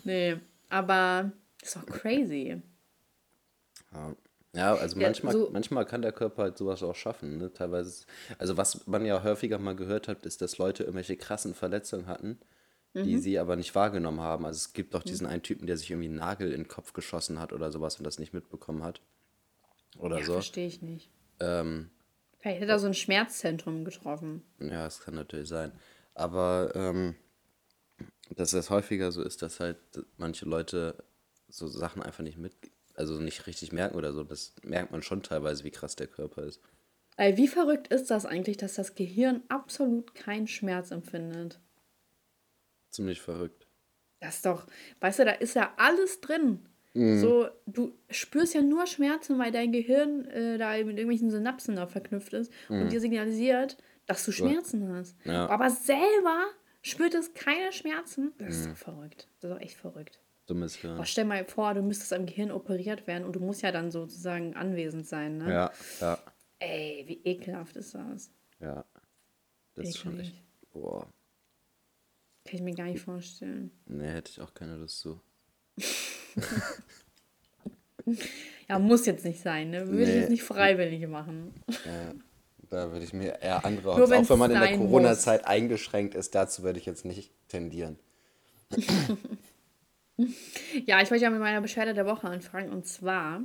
nee, 0.04 0.38
aber 0.68 1.32
das 1.60 1.70
ist 1.70 1.76
doch 1.76 1.86
crazy. 1.86 2.62
Ja. 3.92 4.14
Ja, 4.54 4.74
also 4.74 4.98
Ja, 4.98 5.08
manchmal, 5.08 5.32
so- 5.34 5.50
manchmal 5.52 5.84
kann 5.84 6.00
der 6.02 6.12
Körper 6.12 6.42
halt 6.44 6.56
sowas 6.58 6.82
auch 6.82 6.94
schaffen. 6.96 7.36
Ne? 7.38 7.52
Teilweise, 7.52 8.06
also 8.38 8.56
was 8.56 8.86
man 8.86 9.04
ja 9.04 9.22
häufiger 9.22 9.58
mal 9.58 9.76
gehört 9.76 10.08
hat, 10.08 10.24
ist, 10.24 10.40
dass 10.40 10.56
Leute 10.58 10.84
irgendwelche 10.84 11.16
krassen 11.16 11.54
Verletzungen 11.54 12.06
hatten, 12.06 12.38
die 12.94 13.16
Mhm. 13.16 13.20
sie 13.20 13.38
aber 13.38 13.56
nicht 13.56 13.74
wahrgenommen 13.74 14.20
haben. 14.20 14.46
Also 14.46 14.56
es 14.56 14.72
gibt 14.72 14.94
doch 14.94 15.02
diesen 15.02 15.26
einen 15.26 15.42
Typen, 15.42 15.66
der 15.66 15.76
sich 15.76 15.90
irgendwie 15.90 16.08
einen 16.08 16.16
Nagel 16.16 16.50
in 16.52 16.62
den 16.62 16.68
Kopf 16.68 16.94
geschossen 16.94 17.38
hat 17.38 17.52
oder 17.52 17.70
sowas 17.70 17.98
und 17.98 18.04
das 18.04 18.18
nicht 18.18 18.32
mitbekommen 18.32 18.82
hat. 18.82 19.02
Oder 19.98 20.18
Ja, 20.20 20.24
so. 20.24 20.32
verstehe 20.34 20.66
ich 20.66 20.80
nicht. 20.80 21.10
Ähm, 21.40 21.90
Vielleicht 22.38 22.60
hätte 22.62 22.72
er 22.72 22.78
so 22.78 22.86
ein 22.86 22.94
Schmerzzentrum 22.94 23.84
getroffen. 23.84 24.42
ja, 24.60 24.84
das 24.84 25.00
kann 25.00 25.14
natürlich 25.14 25.48
sein. 25.48 25.72
Aber 26.14 26.72
ähm, 26.74 27.14
dass 28.36 28.52
es 28.52 28.70
häufiger 28.70 29.12
so 29.12 29.22
ist, 29.22 29.42
dass 29.42 29.60
halt 29.60 29.78
manche 30.16 30.44
Leute 30.46 31.02
so 31.48 31.66
Sachen 31.66 32.02
einfach 32.02 32.22
nicht 32.22 32.38
mit, 32.38 32.52
also 32.94 33.18
nicht 33.20 33.46
richtig 33.46 33.72
merken 33.72 33.96
oder 33.96 34.12
so. 34.12 34.24
Das 34.24 34.54
merkt 34.62 34.92
man 34.92 35.02
schon 35.02 35.22
teilweise, 35.22 35.64
wie 35.64 35.70
krass 35.70 35.96
der 35.96 36.06
Körper 36.06 36.42
ist. 36.44 36.60
Ey, 37.16 37.36
wie 37.36 37.48
verrückt 37.48 37.88
ist 37.88 38.10
das 38.10 38.26
eigentlich, 38.26 38.58
dass 38.58 38.74
das 38.74 38.94
Gehirn 38.94 39.42
absolut 39.48 40.14
keinen 40.14 40.46
Schmerz 40.46 40.90
empfindet? 40.90 41.58
Ziemlich 42.90 43.20
verrückt. 43.20 43.66
Das 44.20 44.36
ist 44.36 44.46
doch, 44.46 44.66
weißt 45.00 45.20
du, 45.20 45.24
da 45.24 45.32
ist 45.32 45.54
ja 45.54 45.74
alles 45.76 46.20
drin. 46.20 46.68
Mhm. 46.94 47.20
So, 47.20 47.48
du 47.66 47.92
spürst 48.10 48.54
ja 48.54 48.62
nur 48.62 48.86
Schmerzen, 48.86 49.38
weil 49.38 49.52
dein 49.52 49.72
Gehirn 49.72 50.26
äh, 50.26 50.58
da 50.58 50.72
mit 50.72 50.96
irgendwelchen 50.96 51.30
Synapsen 51.30 51.76
da 51.76 51.86
verknüpft 51.86 52.32
ist 52.32 52.52
und 52.68 52.90
dir 52.90 53.00
signalisiert, 53.00 53.76
dass 54.06 54.24
du 54.24 54.32
Schmerzen 54.32 54.92
hast. 54.92 55.16
Mhm. 55.24 55.32
Ja. 55.32 55.48
Aber 55.48 55.70
selber 55.70 56.46
spürt 56.82 57.14
es 57.14 57.34
keine 57.34 57.72
Schmerzen. 57.72 58.32
Das 58.38 58.54
Mhm. 58.54 58.60
ist 58.60 58.70
doch 58.70 58.76
verrückt. 58.76 59.28
Das 59.40 59.50
ist 59.50 59.56
doch 59.56 59.60
echt 59.62 59.76
verrückt. 59.76 60.20
Dummes 60.46 60.76
Gehirn. 60.80 60.96
Boah, 60.96 61.04
stell 61.04 61.24
mal 61.26 61.44
vor, 61.44 61.74
du 61.74 61.82
müsstest 61.82 62.12
am 62.14 62.24
Gehirn 62.26 62.50
operiert 62.50 63.06
werden 63.06 63.24
und 63.24 63.34
du 63.36 63.40
musst 63.40 63.60
ja 63.62 63.70
dann 63.72 63.90
sozusagen 63.90 64.54
anwesend 64.56 65.06
sein, 65.06 65.36
ne? 65.38 65.50
Ja, 65.52 65.72
ja, 66.00 66.18
Ey, 66.60 67.04
wie 67.06 67.20
ekelhaft 67.24 67.76
ist 67.76 67.94
das? 67.94 68.30
ja. 68.60 68.84
Das 69.74 69.90
ist 69.90 69.98
schon 69.98 70.18
echt. 70.18 70.34
Boah. 70.72 71.02
Kann 72.44 72.54
ich 72.54 72.62
mir 72.62 72.74
gar 72.74 72.86
nicht 72.86 73.00
vorstellen. 73.00 73.70
Nee, 73.86 74.08
hätte 74.08 74.30
ich 74.32 74.40
auch 74.40 74.52
keine 74.54 74.76
Lust 74.76 74.98
zu. 75.00 75.20
Ja, 78.68 78.78
muss 78.78 79.04
jetzt 79.06 79.24
nicht 79.24 79.40
sein, 79.40 79.70
ne? 79.70 79.86
Würde 79.86 80.02
ich 80.04 80.08
Nee. 80.08 80.20
jetzt 80.20 80.30
nicht 80.30 80.42
freiwillig 80.42 81.06
machen. 81.08 81.52
Ja, 81.84 82.14
da 82.70 82.92
würde 82.92 83.04
ich 83.04 83.12
mir 83.12 83.40
eher 83.40 83.64
andere 83.64 83.96
Hobbys. 83.96 84.12
Auch 84.12 84.30
wenn 84.30 84.38
man 84.38 84.50
in 84.50 84.60
der 84.60 84.76
Corona-Zeit 84.76 85.46
eingeschränkt 85.46 86.14
ist, 86.14 86.34
dazu 86.34 86.62
würde 86.62 86.78
ich 86.78 86.86
jetzt 86.86 87.04
nicht 87.04 87.30
tendieren. 87.48 87.98
Ja, 90.84 91.00
ich 91.00 91.10
wollte 91.10 91.22
ja 91.22 91.30
mit 91.30 91.40
meiner 91.40 91.60
Beschwerde 91.60 91.94
der 91.94 92.06
Woche 92.06 92.26
anfangen. 92.26 92.70
Und 92.70 92.86
zwar, 92.86 93.40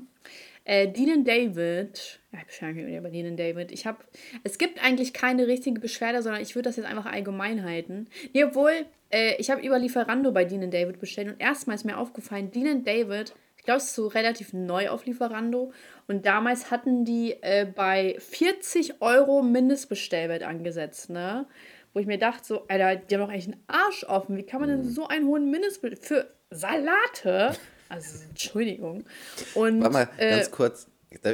äh, 0.65 0.87
Dean 0.87 1.23
David. 1.23 2.19
Ja, 2.31 2.39
ich 2.39 2.45
beschwere 2.45 2.73
mich 2.73 2.97
über 2.97 3.09
Dean 3.09 3.37
David. 3.37 3.71
Ich 3.71 3.85
habe, 3.85 3.99
es 4.43 4.57
gibt 4.57 4.83
eigentlich 4.83 5.13
keine 5.13 5.47
richtige 5.47 5.79
Beschwerde, 5.79 6.23
sondern 6.23 6.41
ich 6.41 6.55
würde 6.55 6.69
das 6.69 6.77
jetzt 6.77 6.87
einfach 6.87 7.05
allgemein 7.05 7.63
halten. 7.63 8.07
Nee, 8.33 8.45
obwohl, 8.45 8.71
äh, 9.11 9.35
ich 9.37 9.51
habe 9.51 9.61
über 9.61 9.77
Lieferando 9.77 10.31
bei 10.31 10.45
Dean 10.45 10.71
David 10.71 10.99
bestellt 10.99 11.27
und 11.27 11.39
erstmal 11.39 11.75
ist 11.75 11.85
mir 11.85 11.97
aufgefallen, 11.97 12.51
Dean 12.51 12.83
David, 12.83 13.35
ich 13.63 13.65
glaube, 13.65 13.77
es 13.77 13.85
ist 13.85 13.95
so 13.95 14.07
relativ 14.07 14.51
neu 14.51 14.89
auf 14.89 15.05
Lieferando. 15.05 15.71
Und 16.07 16.25
damals 16.25 16.69
hatten 16.69 17.05
die 17.05 17.41
äh, 17.41 17.65
bei 17.65 18.17
40 18.19 19.01
Euro 19.01 19.41
Mindestbestellwert 19.41 20.43
angesetzt, 20.43 21.09
ne? 21.09 21.47
Wo 21.93 22.01
ich 22.01 22.05
mir 22.05 22.17
dachte, 22.17 22.45
so, 22.45 22.67
Alter, 22.67 22.97
die 22.97 23.15
haben 23.15 23.21
doch 23.21 23.31
echt 23.31 23.47
einen 23.47 23.63
Arsch 23.67 24.03
offen. 24.03 24.35
Wie 24.35 24.43
kann 24.43 24.59
man 24.59 24.69
denn 24.69 24.83
so 24.83 25.07
einen 25.07 25.27
hohen 25.27 25.49
Mindestbestellwert 25.49 26.05
für 26.05 26.33
Salate? 26.49 27.55
Also, 27.87 28.25
Entschuldigung. 28.27 29.05
Und, 29.53 29.79
Warte 29.79 29.93
mal, 29.93 30.09
äh, 30.17 30.31
ganz 30.31 30.51
kurz. 30.51 30.87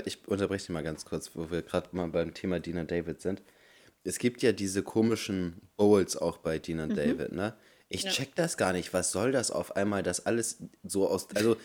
Ich 0.05 0.27
unterbreche 0.27 0.67
dich 0.67 0.69
mal 0.69 0.83
ganz 0.83 1.05
kurz, 1.05 1.31
wo 1.33 1.49
wir 1.49 1.63
gerade 1.63 1.87
mal 1.93 2.09
beim 2.09 2.35
Thema 2.35 2.57
und 2.57 2.91
David 2.91 3.21
sind. 3.21 3.41
Es 4.03 4.19
gibt 4.19 4.43
ja 4.43 4.51
diese 4.51 4.83
komischen 4.83 5.61
Bowls 5.77 6.15
auch 6.15 6.37
bei 6.37 6.59
Dean 6.59 6.89
Mhm. 6.89 6.95
David, 6.95 7.31
ne? 7.31 7.55
Ich 7.91 8.05
check 8.05 8.35
das 8.35 8.55
gar 8.55 8.71
nicht. 8.71 8.93
Was 8.93 9.11
soll 9.11 9.31
das 9.31 9.49
auf 9.49 9.75
einmal, 9.75 10.03
das 10.03 10.27
alles 10.27 10.61
so 10.83 11.07
aus. 11.09 11.27
Also, 11.33 11.57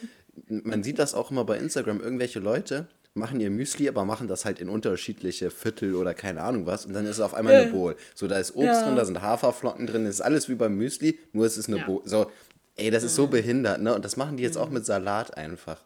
man 0.48 0.82
sieht 0.82 0.98
das 0.98 1.14
auch 1.14 1.30
immer 1.30 1.44
bei 1.44 1.58
Instagram. 1.58 2.00
Irgendwelche 2.00 2.40
Leute 2.40 2.86
machen 3.14 3.38
ihr 3.40 3.50
Müsli, 3.50 3.88
aber 3.88 4.04
machen 4.04 4.26
das 4.28 4.44
halt 4.44 4.58
in 4.60 4.68
unterschiedliche 4.68 5.50
Viertel 5.50 5.94
oder 5.94 6.14
keine 6.14 6.42
Ahnung 6.42 6.66
was. 6.66 6.84
Und 6.86 6.94
dann 6.94 7.04
ist 7.04 7.12
es 7.12 7.20
auf 7.20 7.34
einmal 7.34 7.54
eine 7.54 7.70
Bowl. 7.72 7.96
So, 8.14 8.26
da 8.26 8.38
ist 8.38 8.56
Obst 8.56 8.66
Ja. 8.66 8.84
drin, 8.86 8.96
da 8.96 9.04
sind 9.04 9.22
Haferflocken 9.22 9.86
drin, 9.86 10.04
das 10.04 10.16
ist 10.16 10.20
alles 10.20 10.48
wie 10.48 10.54
beim 10.56 10.76
Müsli, 10.76 11.18
nur 11.32 11.46
es 11.46 11.56
ist 11.56 11.68
eine 11.68 11.78
Ja. 11.78 11.86
Bowl. 11.86 12.02
So, 12.04 12.30
ey, 12.76 12.90
das 12.90 13.04
ist 13.04 13.14
so 13.14 13.28
behindert, 13.28 13.80
ne? 13.80 13.94
Und 13.94 14.04
das 14.04 14.16
machen 14.16 14.36
die 14.36 14.42
jetzt 14.42 14.56
auch 14.56 14.68
mit 14.70 14.84
Salat 14.84 15.36
einfach. 15.36 15.80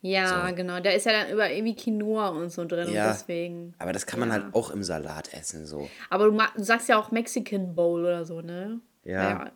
ja, 0.00 0.48
so. 0.48 0.54
genau. 0.54 0.78
Da 0.80 0.90
ist 0.90 1.06
ja 1.06 1.12
dann 1.12 1.32
über 1.32 1.50
irgendwie 1.50 1.74
Quinoa 1.76 2.28
und 2.28 2.50
so 2.50 2.64
drin 2.64 2.92
Ja. 2.92 3.06
und 3.08 3.14
deswegen. 3.14 3.74
Aber 3.78 3.92
das 3.92 4.06
kann 4.06 4.20
man 4.20 4.28
Ja. 4.30 4.34
halt 4.36 4.54
auch 4.54 4.70
im 4.70 4.82
Salat 4.84 5.32
essen, 5.34 5.66
so. 5.66 5.88
Aber 6.10 6.26
du, 6.30 6.38
du 6.56 6.62
sagst 6.64 6.88
ja 6.88 6.98
auch 6.98 7.10
Mexican 7.12 7.74
Bowl 7.74 8.00
oder 8.02 8.24
so, 8.24 8.40
ne? 8.40 8.80
Ja. 9.04 9.50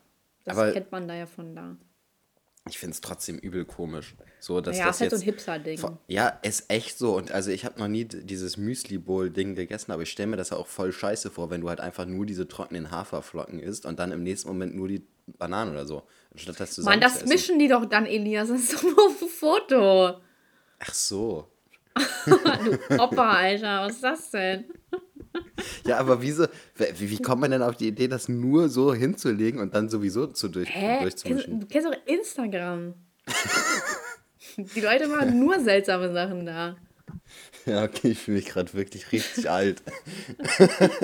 das 0.45 0.57
Aber- 0.57 0.73
kennt 0.73 0.91
man 0.91 1.07
da 1.07 1.15
ja 1.15 1.27
von 1.27 1.55
da. 1.55 1.77
Ich 2.69 2.79
finde 2.79 2.95
es 2.95 3.01
trotzdem 3.01 3.39
übel 3.39 3.65
komisch. 3.65 4.15
So, 4.39 4.61
dass 4.61 4.79
Ja, 4.79 4.87
das 4.87 4.97
ist 4.97 5.01
halt 5.01 5.11
so 5.11 5.17
ein 5.17 5.23
Hipster-Ding. 5.23 5.81
Ja, 6.07 6.29
ist 6.43 6.71
echt 6.71 6.97
so. 6.97 7.17
Und 7.17 7.33
also 7.33 7.51
ich 7.51 7.65
habe 7.65 7.81
noch 7.81 7.89
nie 7.89 8.05
dieses 8.05 8.57
Müsli-Bowl-Ding 8.57 9.57
gegessen, 9.57 9.91
aber 9.91 10.03
ich 10.03 10.11
stelle 10.11 10.29
mir 10.29 10.37
das 10.37 10.51
ja 10.51 10.57
auch 10.57 10.69
voll 10.69 10.93
scheiße 10.93 11.31
vor, 11.31 11.51
wenn 11.51 11.61
du 11.61 11.69
halt 11.69 11.81
einfach 11.81 12.07
nur 12.07 12.25
diese 12.25 12.47
trockenen 12.47 12.93
Haferflocken 12.93 13.59
isst 13.59 13.85
und 13.85 13.99
dann 13.99 14.13
im 14.13 14.23
nächsten 14.23 14.49
Moment 14.49 14.77
nur 14.77 14.87
die 14.87 15.05
Bananen 15.27 15.73
oder 15.73 15.87
so. 15.87 16.05
Anstatt 16.33 16.61
das 16.61 16.75
zusammen 16.75 17.01
Mann, 17.01 17.01
das 17.01 17.21
zu 17.21 17.27
mischen 17.27 17.59
die 17.59 17.69
doch 17.69 17.85
dann, 17.85 18.07
Elias. 18.07 18.49
Das 18.49 18.61
ist 18.61 18.75
doch 18.75 18.83
nur 18.85 19.07
auf 19.07 19.19
dem 19.19 19.29
Foto. 19.29 20.21
Ach 20.79 20.95
so. 20.95 21.49
Du 22.25 23.03
Opa, 23.03 23.33
Alter. 23.33 23.83
Was 23.83 23.95
ist 23.95 24.05
das 24.05 24.31
denn? 24.31 24.65
Ja, 25.87 25.99
aber 25.99 26.23
wieso, 26.23 26.47
wie, 26.77 27.11
wie 27.11 27.19
kommt 27.21 27.41
man 27.41 27.51
denn 27.51 27.63
auf 27.63 27.77
die 27.77 27.89
Idee, 27.89 28.07
das 28.07 28.29
nur 28.29 28.69
so 28.69 28.95
hinzulegen 28.95 29.61
und 29.61 29.75
dann 29.75 29.89
sowieso 29.89 30.27
zu 30.29 30.49
durch, 30.49 30.69
Hä? 30.73 31.01
Durchzumischen? 31.03 31.61
du 31.61 31.67
kennst 31.67 31.89
doch 31.89 31.97
Instagram. 32.07 32.95
die 34.57 34.81
Leute 34.81 35.09
machen 35.09 35.39
nur 35.45 35.59
seltsame 35.61 36.13
Sachen 36.13 36.47
da. 36.47 36.77
Ja, 37.67 37.83
okay, 37.85 38.09
ich 38.11 38.19
fühle 38.21 38.37
mich 38.39 38.47
gerade 38.47 38.73
wirklich 38.75 39.11
richtig 39.13 39.51
alt. 39.51 39.83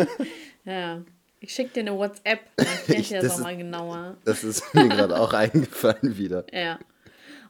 Ja. 0.65 1.03
Ich 1.41 1.55
schicke 1.55 1.71
dir 1.71 1.81
eine 1.81 1.97
WhatsApp. 1.97 2.41
Dann 2.57 2.67
erkläre 2.67 3.01
ich 3.01 3.09
dir 3.09 3.21
das 3.23 3.39
nochmal 3.39 3.57
genauer. 3.57 4.17
Das 4.25 4.43
ist 4.45 4.75
mir 4.75 4.89
gerade 4.89 5.19
auch 5.19 5.33
eingefallen 5.33 6.19
wieder. 6.19 6.45
Ja. 6.53 6.79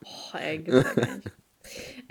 Oh, 0.04 0.36
ey, 0.36 0.58
gibt's 0.58 0.84
ja 0.94 1.04
gar 1.04 1.16
nicht. 1.16 1.30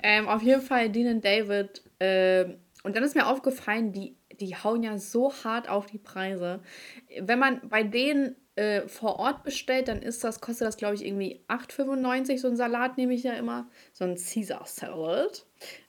ähm, 0.04 0.28
auf 0.28 0.42
jeden 0.42 0.62
Fall 0.62 0.90
Dean 0.90 1.16
und 1.16 1.24
David. 1.24 1.82
ähm, 2.00 2.56
und 2.84 2.96
dann 2.96 3.04
ist 3.04 3.16
mir 3.16 3.28
aufgefallen, 3.28 3.94
die, 3.94 4.16
die 4.40 4.56
hauen 4.56 4.84
ja 4.84 4.98
so 4.98 5.34
hart 5.44 5.70
auf 5.70 5.86
die 5.86 5.98
Preise. 5.98 6.62
Wenn 7.20 7.40
man 7.40 7.62
bei 7.70 7.84
denen 7.84 8.36
äh, 8.58 8.88
vor 8.88 9.20
Ort 9.20 9.44
bestellt, 9.44 9.88
dann 9.88 10.02
ist 10.02 10.24
das, 10.24 10.42
kostet 10.42 10.68
das, 10.68 10.78
glaube 10.78 10.96
ich, 10.96 11.06
irgendwie 11.06 11.42
8,95. 11.48 12.40
So 12.40 12.48
ein 12.48 12.58
Salat 12.58 12.98
nehme 12.98 13.14
ich 13.14 13.24
ja 13.24 13.34
immer. 13.34 13.70
So 13.94 14.04
ein 14.04 14.16
Caesar 14.16 14.66
Salad. 14.66 15.46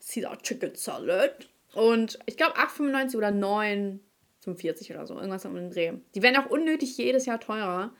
Caesar 0.07 0.39
Chicken 0.43 0.75
Salad. 0.75 1.49
Und 1.75 2.19
ich 2.27 2.37
glaube 2.37 2.57
8,95 2.57 3.17
oder 3.17 3.29
9,45 3.29 4.91
oder 4.91 5.07
so. 5.07 5.15
Irgendwas 5.15 5.47
um 5.47 5.55
den 5.55 5.71
Dreh. 5.71 5.93
Die 6.15 6.23
werden 6.23 6.37
auch 6.37 6.51
unnötig 6.51 6.97
jedes 6.99 7.27
Jahr 7.27 7.41
teurer. 7.41 7.93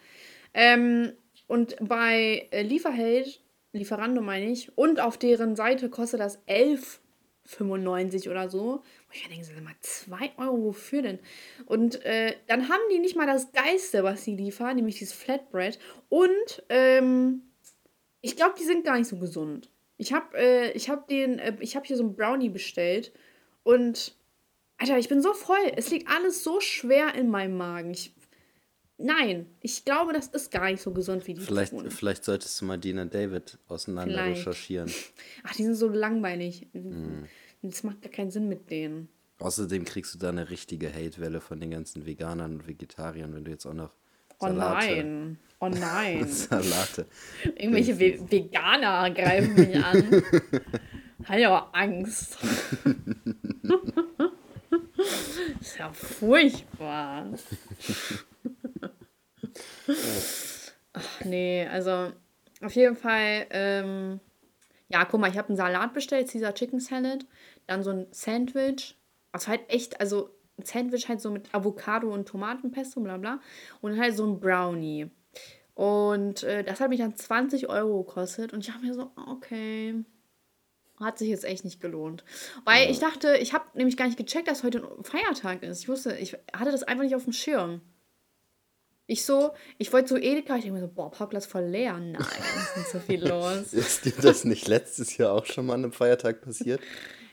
Ähm, 0.53 1.13
und 1.47 1.77
bei 1.81 2.49
äh, 2.51 2.63
Lieferheld, 2.63 3.41
Lieferando 3.73 4.21
meine 4.21 4.51
ich, 4.51 4.77
und 4.77 5.01
auf 5.01 5.17
deren 5.17 5.57
Seite 5.57 5.89
kostet 5.89 6.21
das 6.21 6.45
11,95 6.47 8.31
oder 8.31 8.51
so. 8.51 8.83
Und 9.09 9.17
ich 9.17 9.27
denke, 9.27 9.45
sag 9.45 9.63
mal, 9.63 9.75
2 9.81 10.33
Euro, 10.37 10.65
wofür 10.65 11.03
denn? 11.03 11.19
Und 11.67 12.05
äh, 12.05 12.35
dann 12.47 12.69
haben 12.69 12.83
die 12.93 12.99
nicht 12.99 13.17
mal 13.17 13.27
das 13.27 13.53
Geiste, 13.53 14.05
was 14.05 14.25
sie 14.25 14.37
liefern, 14.37 14.77
nämlich 14.77 14.99
dieses 14.99 15.15
Flatbread. 15.15 15.79
Und 16.09 16.63
ähm, 16.69 17.43
ich 18.21 18.37
glaube, 18.37 18.55
die 18.59 18.65
sind 18.65 18.85
gar 18.85 18.99
nicht 18.99 19.09
so 19.09 19.17
gesund. 19.17 19.71
Ich 19.97 20.13
habe 20.13 20.37
äh, 20.37 20.79
hab 20.79 21.11
äh, 21.11 21.67
hab 21.67 21.87
hier 21.87 21.97
so 21.97 22.05
einen 22.05 22.15
Brownie 22.15 22.51
bestellt 22.51 23.13
und 23.63 24.15
Alter, 24.77 24.99
ich 24.99 25.09
bin 25.09 25.23
so 25.23 25.33
voll. 25.33 25.73
Es 25.75 25.91
liegt 25.91 26.09
alles 26.09 26.45
so 26.45 26.61
schwer 26.61 27.15
in 27.15 27.31
meinem 27.31 27.57
Magen. 27.57 27.91
Ich 27.91 28.13
Nein, 29.01 29.47
ich 29.61 29.85
glaube, 29.85 30.13
das 30.13 30.27
ist 30.27 30.51
gar 30.51 30.69
nicht 30.69 30.83
so 30.83 30.91
gesund 30.93 31.25
wie 31.29 31.35
die 31.35 31.41
Vielleicht, 31.41 31.73
vielleicht 31.91 32.25
solltest 32.25 32.61
du 32.61 32.65
mal 32.65 32.79
Dina 32.79 33.05
David 33.05 33.57
auseinander 33.69 34.13
vielleicht. 34.13 34.41
recherchieren. 34.41 34.93
Ach, 35.45 35.55
die 35.55 35.63
sind 35.63 35.77
so 35.77 35.89
langweilig. 35.89 36.67
Mm. 36.73 37.23
Das 37.63 37.83
macht 37.83 38.03
gar 38.03 38.11
keinen 38.11 38.31
Sinn 38.31 38.49
mit 38.49 38.71
denen. 38.71 39.09
Außerdem 39.41 39.85
kriegst 39.85 40.15
du 40.15 40.19
da 40.19 40.31
eine 40.31 40.51
richtige 40.51 40.93
Hate-Welle 40.93 41.41
von 41.41 41.61
den 41.61 41.71
ganzen 41.71 42.07
Veganern 42.07 42.55
und 42.55 42.67
Vegetariern, 42.69 43.35
wenn 43.35 43.45
du 43.45 43.51
jetzt 43.51 43.67
auch 43.67 43.75
noch 43.75 43.93
Salate, 44.41 44.87
Oh 44.87 44.93
nein, 44.95 45.39
oh 45.61 45.69
nein. 45.69 46.29
Salate. 46.29 47.07
Irgendwelche 47.45 47.99
Ve 47.99 48.19
Veganer 48.31 49.11
greifen 49.11 49.55
mich 49.55 49.77
an. 49.77 50.05
Habe 51.25 51.41
ich 51.41 51.47
aber 51.47 51.75
Angst. 51.75 52.39
ist 55.61 55.79
ja 55.79 55.93
furchtbar. 55.93 57.27
Ach, 60.93 61.25
nee, 61.25 61.67
also 61.67 62.13
auf 62.61 62.75
jeden 62.75 62.97
Fall, 62.97 63.47
ähm, 63.51 64.21
ja, 64.89 65.05
guck 65.05 65.21
mal, 65.21 65.31
ich 65.31 65.39
habe 65.39 65.49
einen 65.49 65.57
Salat 65.57 65.93
bestellt, 65.93 66.31
Caesar 66.31 66.55
Chicken 66.55 66.81
Salad, 66.81 67.27
dann 67.67 67.83
so 67.83 67.91
ein 67.91 68.07
Sandwich, 68.11 68.97
was 69.33 69.49
halt 69.49 69.61
echt, 69.69 70.01
also 70.01 70.31
ein 70.59 70.65
Sandwich 70.65 71.09
halt 71.09 71.21
so 71.21 71.31
mit 71.31 71.55
Avocado 71.55 72.13
und 72.13 72.27
Tomatenpesto, 72.27 73.01
bla 73.01 73.19
bla, 73.19 73.41
und 73.81 73.99
halt 74.01 74.17
so 74.17 74.27
ein 74.27 74.41
Brownie. 74.41 75.11
Und 75.75 76.43
äh, 76.43 76.65
das 76.65 76.81
hat 76.81 76.89
mich 76.89 76.99
dann 76.99 77.15
20 77.15 77.69
Euro 77.69 78.03
gekostet 78.03 78.53
und 78.53 78.67
ich 78.67 78.73
habe 78.73 78.85
mir 78.85 78.95
so, 78.95 79.13
okay, 79.29 80.05
hat 80.99 81.19
sich 81.19 81.29
jetzt 81.29 81.45
echt 81.45 81.65
nicht 81.65 81.81
gelohnt. 81.81 82.25
Weil 82.65 82.91
ich 82.91 82.99
dachte, 82.99 83.37
ich 83.37 83.53
habe 83.53 83.65
nämlich 83.75 83.97
gar 83.97 84.07
nicht 84.07 84.19
gecheckt, 84.19 84.49
dass 84.49 84.65
heute 84.65 84.79
ein 84.79 85.05
Feiertag 85.05 85.63
ist. 85.63 85.81
Ich 85.81 85.89
wusste, 85.89 86.17
ich 86.17 86.37
hatte 86.53 86.73
das 86.73 86.83
einfach 86.83 87.05
nicht 87.05 87.15
auf 87.15 87.25
dem 87.25 87.33
Schirm. 87.33 87.81
Ich 89.11 89.25
so, 89.25 89.53
ich 89.79 89.91
wollte 89.91 90.11
so 90.11 90.17
Edeka, 90.19 90.57
ich 90.57 90.65
denke 90.65 90.75
mir 90.79 90.87
so, 90.87 90.93
boah, 90.95 91.11
Parkplatz 91.11 91.47
voll 91.47 91.65
leer. 91.65 91.95
Nein, 91.95 92.15
ist 92.21 92.77
nicht 92.77 92.89
so 92.91 92.99
viel 93.01 93.27
los. 93.27 93.73
ist 93.73 94.05
dir 94.05 94.13
das 94.21 94.45
nicht 94.45 94.69
letztes 94.69 95.17
Jahr 95.17 95.33
auch 95.33 95.47
schon 95.47 95.65
mal 95.65 95.75
an 95.75 95.85
einem 95.85 95.93
Feiertag 95.93 96.43
passiert? 96.43 96.83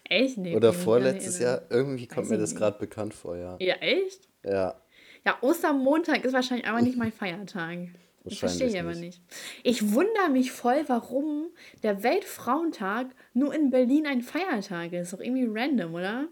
Echt 0.05 0.37
nicht? 0.37 0.55
Oder 0.55 0.71
vorletztes 0.71 1.37
Jahr? 1.39 1.63
Irgendwie 1.69 2.07
kommt 2.07 2.29
mir 2.29 2.37
das 2.37 2.55
gerade 2.55 2.79
bekannt 2.79 3.13
vor, 3.13 3.35
ja. 3.35 3.57
Ja, 3.59 3.75
echt? 3.75 4.21
Ja. 4.45 4.79
Ja, 5.25 5.37
Ostermontag 5.41 6.23
ist 6.23 6.31
wahrscheinlich 6.31 6.65
aber 6.65 6.81
nicht 6.81 6.97
mein 6.97 7.11
Feiertag. 7.11 7.89
Ich 8.23 8.39
verstehe 8.39 8.67
ich 8.67 8.79
aber 8.79 8.95
nicht. 8.95 9.21
Ich 9.63 9.91
wundere 9.91 10.29
mich 10.31 10.53
voll, 10.53 10.85
warum 10.87 11.47
der 11.83 12.03
Weltfrauentag 12.03 13.07
nur 13.33 13.53
in 13.53 13.69
Berlin 13.69 14.07
ein 14.07 14.21
Feiertag 14.21 14.93
ist. 14.93 15.07
Ist 15.07 15.13
doch 15.13 15.19
irgendwie 15.19 15.47
random, 15.49 15.93
oder? 15.93 16.29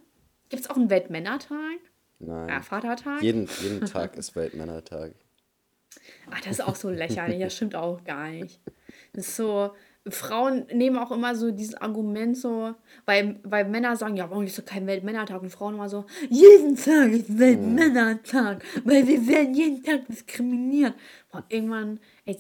Gibt 0.48 0.64
es 0.64 0.70
auch 0.70 0.78
einen 0.78 0.90
Weltmännertag? 0.90 1.80
Nein. 2.20 2.48
Ja, 2.48 2.62
Vatertag? 2.62 3.22
Jeden, 3.22 3.50
jeden 3.62 3.86
Tag 3.86 4.16
ist 4.16 4.38
Weltmännertag. 4.38 5.14
Ach, 6.32 6.40
das 6.42 6.60
ist 6.60 6.62
auch 6.62 6.76
so 6.76 6.90
lächerlich. 6.90 7.40
Das 7.40 7.56
stimmt 7.56 7.76
auch 7.76 8.04
gar 8.04 8.30
nicht. 8.30 8.60
Das 9.14 9.28
ist 9.28 9.36
so. 9.36 9.72
Frauen 10.10 10.66
nehmen 10.74 10.98
auch 10.98 11.12
immer 11.12 11.34
so 11.34 11.52
dieses 11.52 11.76
Argument 11.76 12.38
so, 12.38 12.76
weil, 13.06 13.40
weil 13.44 13.64
Männer 13.70 13.96
sagen, 13.96 14.18
ja, 14.18 14.30
warum 14.30 14.44
ist 14.44 14.58
doch 14.60 14.66
kein 14.66 14.86
Weltmännertag? 14.86 15.42
Und 15.42 15.50
Frauen 15.50 15.76
immer 15.76 15.88
so, 15.88 16.06
jeden 16.30 16.76
Tag 16.76 17.10
ist 17.12 17.40
Weltmännertag, 17.40 18.66
weil 18.84 19.08
wir 19.08 19.26
werden 19.28 19.54
jeden 19.54 19.82
Tag 19.82 20.06
diskriminiert. 20.08 20.94
Boah, 21.32 21.46
irgendwann, 21.48 22.02
ey, 22.26 22.38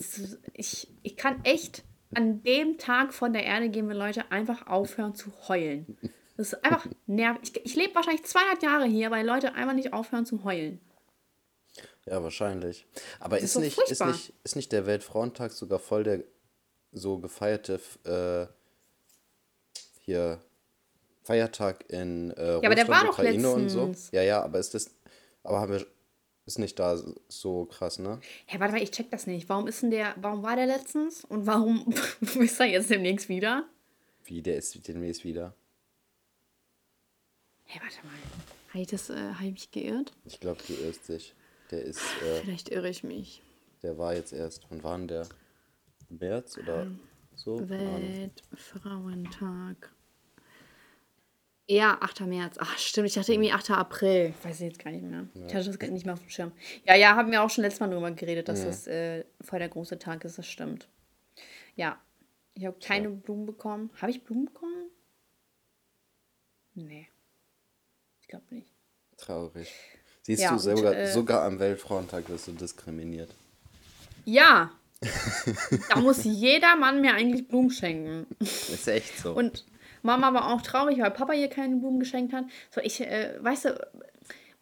ich, 0.56 0.89
ich 1.04 1.16
kann 1.16 1.39
echt 1.46 1.86
an 2.13 2.44
dem 2.44 2.78
Tag 2.78 3.13
von 3.13 3.32
der 3.32 3.46
Erde 3.46 3.70
gehen, 3.70 3.88
wenn 3.88 3.98
Leute 3.98 4.30
einfach 4.30 4.68
aufhören 4.68 5.16
zu 5.16 5.32
heulen. 5.48 5.98
Das 6.36 6.54
ist 6.54 6.66
einfach 6.66 6.88
nervig. 7.06 7.54
Ich, 7.56 7.66
ich 7.66 7.76
lebe 7.76 7.96
wahrscheinlich 7.96 8.24
200 8.24 8.63
Jahre 8.63 8.86
hier, 8.86 9.12
weil 9.12 9.26
Leute 9.26 9.54
einfach 9.56 9.74
nicht 9.74 9.94
aufhören 9.94 10.26
zu 10.26 10.44
heulen. 10.44 10.80
Ja, 12.06 12.22
wahrscheinlich. 12.22 12.86
Aber 13.20 13.38
ist, 13.38 13.56
ist, 13.56 13.60
nicht, 13.60 13.78
ist, 13.78 14.06
nicht, 14.06 14.34
ist 14.44 14.56
nicht 14.56 14.72
der 14.72 14.86
Weltfrauentag 14.86 15.52
sogar 15.52 15.80
voll 15.80 16.04
der 16.04 16.24
so 16.92 17.18
gefeierte 17.18 17.80
äh, 18.04 18.48
hier 20.02 20.42
Feiertag 21.24 21.90
in 21.90 22.32
äh, 22.32 22.54
ja, 22.54 22.58
aber 22.58 22.76
der 22.76 22.88
war 22.88 23.10
Ukraine 23.10 23.50
und 23.50 23.70
so? 23.70 23.92
Ja, 24.12 24.22
ja, 24.22 24.44
aber 24.44 24.60
ist 24.60 24.74
das, 24.74 24.92
aber 25.44 25.62
haben 25.62 25.72
wir, 25.72 25.88
ist 26.46 26.60
nicht 26.60 26.78
da 26.78 27.02
so 27.30 27.66
krass, 27.66 28.00
ne? 28.00 28.20
Hä, 28.46 28.60
warte 28.60 28.74
mal, 28.74 28.84
ich 28.84 28.92
check 28.92 29.10
das 29.10 29.26
nicht. 29.26 29.48
Warum 29.48 29.68
ist 29.68 29.82
denn 29.82 29.92
der, 29.92 30.14
warum 30.18 30.44
war 30.44 30.56
der 30.56 30.68
letztens 30.68 31.24
und 31.24 31.48
warum 31.48 31.94
ist 32.40 32.60
er 32.60 32.66
jetzt 32.66 32.90
demnächst 32.90 33.30
wieder? 33.30 33.66
Wie, 34.26 34.42
der 34.42 34.58
ist 34.58 34.88
demnächst 34.88 35.24
wieder? 35.24 35.54
Hä, 37.66 37.80
warte 37.82 38.06
mal. 38.06 38.16
Habe 38.70 38.82
ich 38.82 38.88
das, 38.88 39.10
äh, 39.10 39.16
habe 39.16 39.46
ich 39.46 39.52
mich 39.52 39.72
geirrt? 39.72 40.12
Ich 40.26 40.40
glaube, 40.40 40.62
du 40.68 40.74
irrst 40.74 41.08
dich. 41.08 41.34
Der 41.74 41.82
ist. 41.82 42.00
Äh, 42.22 42.42
Vielleicht 42.42 42.70
irre 42.70 42.88
ich 42.88 43.04
mich. 43.04 43.42
Der 43.82 43.98
war 43.98 44.14
jetzt 44.14 44.32
erst. 44.32 44.68
Wann 44.70 44.84
war 44.84 44.96
denn 44.96 45.08
der? 45.08 45.28
März 46.10 46.60
oder 46.60 46.84
ähm, 46.84 47.00
so? 47.34 47.68
Weltfrauentag. 47.68 49.92
Ja, 51.68 51.98
8. 52.00 52.22
März. 52.22 52.58
Ach, 52.60 52.78
stimmt. 52.78 53.08
Ich 53.08 53.16
dachte 53.16 53.34
irgendwie 53.34 53.52
8. 53.52 53.72
April. 53.72 54.36
Ich 54.38 54.46
weiß 54.46 54.60
jetzt 54.60 54.78
gar 54.78 54.92
nicht 54.92 55.04
mehr. 55.04 55.28
Ja. 55.34 55.48
Ich 55.48 55.56
hatte 55.56 55.72
das 55.72 55.80
nicht 55.90 56.06
mehr 56.06 56.14
auf 56.14 56.20
dem 56.20 56.30
Schirm. 56.30 56.52
Ja, 56.86 56.94
ja, 56.94 57.16
haben 57.16 57.32
wir 57.32 57.42
auch 57.42 57.50
schon 57.50 57.64
letztes 57.64 57.80
Mal 57.80 57.90
drüber 57.90 58.12
geredet, 58.12 58.50
dass 58.50 58.60
ja. 58.60 58.66
das 58.66 58.86
äh, 58.86 59.26
voll 59.42 59.58
der 59.58 59.70
große 59.70 59.98
Tag 59.98 60.24
ist. 60.26 60.38
Das 60.38 60.46
stimmt. 60.46 60.88
Ja. 61.76 62.00
Ich 62.54 62.68
habe 62.68 62.78
keine 62.80 63.10
ja. 63.10 63.16
Blumen 63.16 63.48
bekommen. 63.48 63.90
Habe 64.00 64.12
ich 64.12 64.24
Blumen 64.24 64.46
bekommen? 64.46 64.92
Nee. 66.76 67.10
Ich 68.22 68.28
glaube 68.28 68.46
nicht. 68.52 68.70
Traurig. 69.18 69.74
Siehst 70.24 70.42
ja, 70.42 70.54
du, 70.54 70.58
sogar, 70.58 70.92
und, 70.92 70.98
äh, 70.98 71.12
sogar 71.12 71.44
am 71.44 71.60
Weltfrauentag 71.60 72.30
wirst 72.30 72.48
du 72.48 72.54
diskriminiert. 72.54 73.30
Ja. 74.26 74.72
da 75.90 76.00
muss 76.00 76.24
jeder 76.24 76.78
Mann 76.78 77.02
mir 77.02 77.14
eigentlich 77.14 77.48
Blumen 77.48 77.70
schenken. 77.70 78.26
Ist 78.40 78.88
echt 78.88 79.20
so. 79.20 79.34
Und 79.34 79.66
Mama 80.02 80.34
war 80.34 80.54
auch 80.54 80.62
traurig, 80.62 81.00
weil 81.00 81.12
Papa 81.12 81.34
ihr 81.34 81.50
keine 81.50 81.76
Blumen 81.76 82.00
geschenkt 82.00 82.34
hat. 82.34 82.46
So, 82.72 82.80
ich, 82.82 83.02
äh, 83.02 83.36
weißt 83.40 83.66
du, 83.66 83.88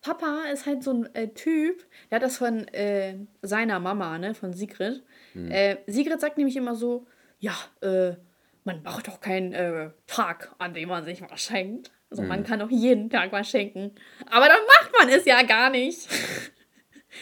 Papa 0.01 0.45
ist 0.51 0.65
halt 0.65 0.83
so 0.83 0.93
ein 0.93 1.15
äh, 1.15 1.27
Typ, 1.29 1.85
der 2.09 2.15
hat 2.15 2.23
das 2.23 2.37
von 2.37 2.67
äh, 2.69 3.17
seiner 3.43 3.79
Mama, 3.79 4.17
ne, 4.17 4.33
von 4.33 4.53
Sigrid. 4.53 5.03
Hm. 5.33 5.51
Äh, 5.51 5.77
Sigrid 5.85 6.19
sagt 6.19 6.37
nämlich 6.37 6.57
immer 6.57 6.75
so, 6.75 7.05
ja, 7.39 7.53
äh, 7.81 8.15
man 8.63 8.81
braucht 8.81 9.07
doch 9.07 9.19
keinen 9.19 9.53
äh, 9.53 9.91
Tag, 10.07 10.55
an 10.57 10.73
dem 10.73 10.89
man 10.89 11.05
sich 11.05 11.21
was 11.21 11.41
schenkt. 11.41 11.91
Also 12.11 12.23
mhm. 12.23 12.27
man 12.27 12.43
kann 12.43 12.61
auch 12.61 12.69
jeden 12.69 13.09
Tag 13.09 13.31
was 13.31 13.49
schenken. 13.49 13.95
Aber 14.29 14.47
dann 14.47 14.61
macht 14.67 14.91
man 14.99 15.09
es 15.09 15.25
ja 15.25 15.41
gar 15.43 15.69
nicht. 15.69 16.07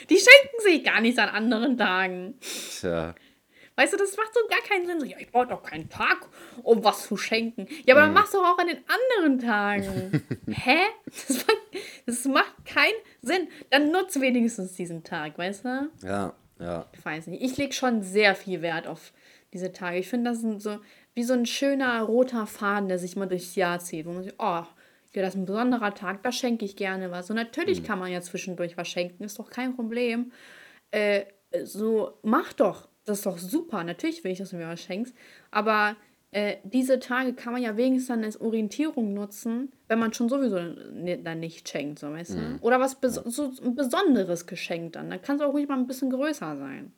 Die 0.10 0.18
schenken 0.18 0.60
sich 0.62 0.84
gar 0.84 1.00
nichts 1.00 1.20
an 1.20 1.30
anderen 1.30 1.78
Tagen. 1.78 2.40
Tja. 2.42 3.16
Weißt 3.76 3.94
du, 3.94 3.98
das 3.98 4.18
macht 4.18 4.34
so 4.34 4.42
gar 4.50 4.62
keinen 4.62 4.86
Sinn. 4.88 5.00
So, 5.00 5.06
ja, 5.06 5.18
ich 5.20 5.32
brauche 5.32 5.48
doch 5.48 5.64
keinen 5.64 5.90
Tag, 5.90 6.28
um 6.64 6.84
was 6.84 7.08
zu 7.08 7.16
schenken. 7.16 7.68
Ja, 7.86 7.96
aber 7.96 8.02
mhm. 8.02 8.08
dann 8.08 8.14
machst 8.14 8.34
du 8.34 8.40
auch 8.40 8.58
an 8.58 8.68
den 8.68 8.84
anderen 8.88 9.40
Tagen. 9.40 10.26
Hä? 10.48 10.80
Das 11.06 11.46
macht, 11.48 11.58
das 12.06 12.26
macht 12.26 12.66
keinen 12.66 13.00
Sinn. 13.22 13.48
Dann 13.70 13.92
nutze 13.92 14.20
wenigstens 14.20 14.74
diesen 14.74 15.04
Tag, 15.04 15.38
weißt 15.38 15.66
du? 15.66 15.90
Ja, 16.04 16.34
ja. 16.60 16.88
Ich 16.94 17.06
weiß 17.06 17.28
nicht. 17.28 17.42
Ich 17.42 17.56
lege 17.58 17.74
schon 17.74 18.02
sehr 18.02 18.36
viel 18.36 18.62
Wert 18.62 18.86
auf 18.86 19.14
diese 19.54 19.72
Tage. 19.72 19.98
Ich 19.98 20.10
finde, 20.10 20.32
das 20.32 20.42
sind 20.42 20.62
so 20.62 20.80
wie 21.14 21.24
so 21.24 21.34
ein 21.34 21.46
schöner 21.46 22.02
roter 22.02 22.48
Faden, 22.48 22.90
der 22.90 23.00
sich 23.00 23.16
mal 23.16 23.28
durchs 23.28 23.56
Jahr 23.56 23.80
zieht, 23.80 24.06
wo 24.06 24.12
man 24.12 24.24
sich, 24.24 24.34
oh, 24.40 24.64
ja, 25.14 25.22
das 25.22 25.34
ist 25.34 25.42
ein 25.42 25.46
besonderer 25.46 25.94
Tag, 25.94 26.24
da 26.24 26.32
schenke 26.32 26.66
ich 26.66 26.76
gerne 26.76 27.12
was. 27.12 27.30
Und 27.30 27.36
natürlich 27.36 27.82
mhm. 27.82 27.86
kann 27.86 28.00
man 28.00 28.12
ja 28.12 28.22
zwischendurch 28.22 28.78
was 28.78 28.88
schenken, 28.88 29.24
ist 29.24 29.40
doch 29.40 29.50
kein 29.50 29.76
Problem. 29.76 30.32
Äh, 30.92 31.26
so, 31.64 32.20
mach 32.22 32.54
doch. 32.54 32.90
Das 33.06 33.20
ist 33.20 33.26
doch 33.26 33.40
super. 33.40 33.84
Natürlich 33.84 34.24
will 34.24 34.32
ich, 34.32 34.38
dass 34.38 34.52
du 34.52 34.58
mir 34.58 34.68
was 34.68 34.82
schenkst. 34.82 35.16
Aber 35.50 35.96
äh, 36.32 36.58
diese 36.64 37.00
Tage 37.00 37.34
kann 37.34 37.54
man 37.54 37.62
ja 37.62 37.76
wenigstens 37.76 38.10
dann 38.10 38.24
als 38.24 38.40
Orientierung 38.40 39.16
nutzen, 39.16 39.72
wenn 39.88 39.98
man 39.98 40.14
schon 40.14 40.30
sowieso 40.30 40.58
dann 41.24 41.40
nicht 41.40 41.68
schenkt, 41.68 41.98
so 41.98 42.12
weißt 42.12 42.36
du? 42.36 42.60
Oder 42.62 42.80
was 42.80 43.00
bes 43.00 43.16
so 43.16 43.52
ein 43.64 43.74
besonderes 43.74 44.46
Geschenk 44.46 44.94
dann. 44.94 45.10
Dann 45.10 45.22
kann 45.24 45.38
es 45.38 45.42
auch 45.42 45.54
ruhig 45.54 45.68
mal 45.68 45.80
ein 45.80 45.88
bisschen 45.88 46.12
größer 46.12 46.56
sein. 46.58 46.94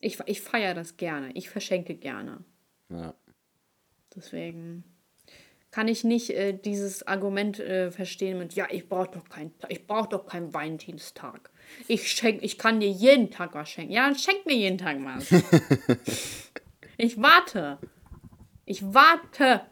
Ich, 0.00 0.18
ich 0.26 0.42
feiere 0.42 0.74
das 0.74 0.98
gerne. 0.98 1.30
Ich 1.32 1.48
verschenke 1.48 1.94
gerne. 1.94 2.44
Ja. 2.90 3.14
Deswegen 4.14 4.84
kann 5.76 5.88
ich 5.88 6.04
nicht 6.04 6.30
äh, 6.30 6.54
dieses 6.54 7.06
Argument 7.06 7.60
äh, 7.60 7.90
verstehen 7.90 8.38
mit, 8.38 8.54
ja, 8.54 8.66
ich 8.70 8.88
brauche 8.88 9.10
doch 9.10 9.28
keinen 9.28 9.52
ich 9.68 9.86
brauch 9.86 10.06
doch 10.06 10.24
keinen 10.24 10.54
Valentinstag. 10.54 11.50
Ich 11.86 12.10
schenk, 12.10 12.42
ich 12.42 12.56
kann 12.56 12.80
dir 12.80 12.88
jeden 12.88 13.30
Tag 13.30 13.52
was 13.52 13.68
schenken. 13.68 13.92
Ja, 13.92 14.06
dann 14.06 14.18
schenk 14.18 14.46
mir 14.46 14.56
jeden 14.56 14.78
Tag 14.78 14.96
was. 15.04 15.30
ich 16.96 17.20
warte. 17.20 17.76
Ich 18.64 18.82
warte. 18.94 19.66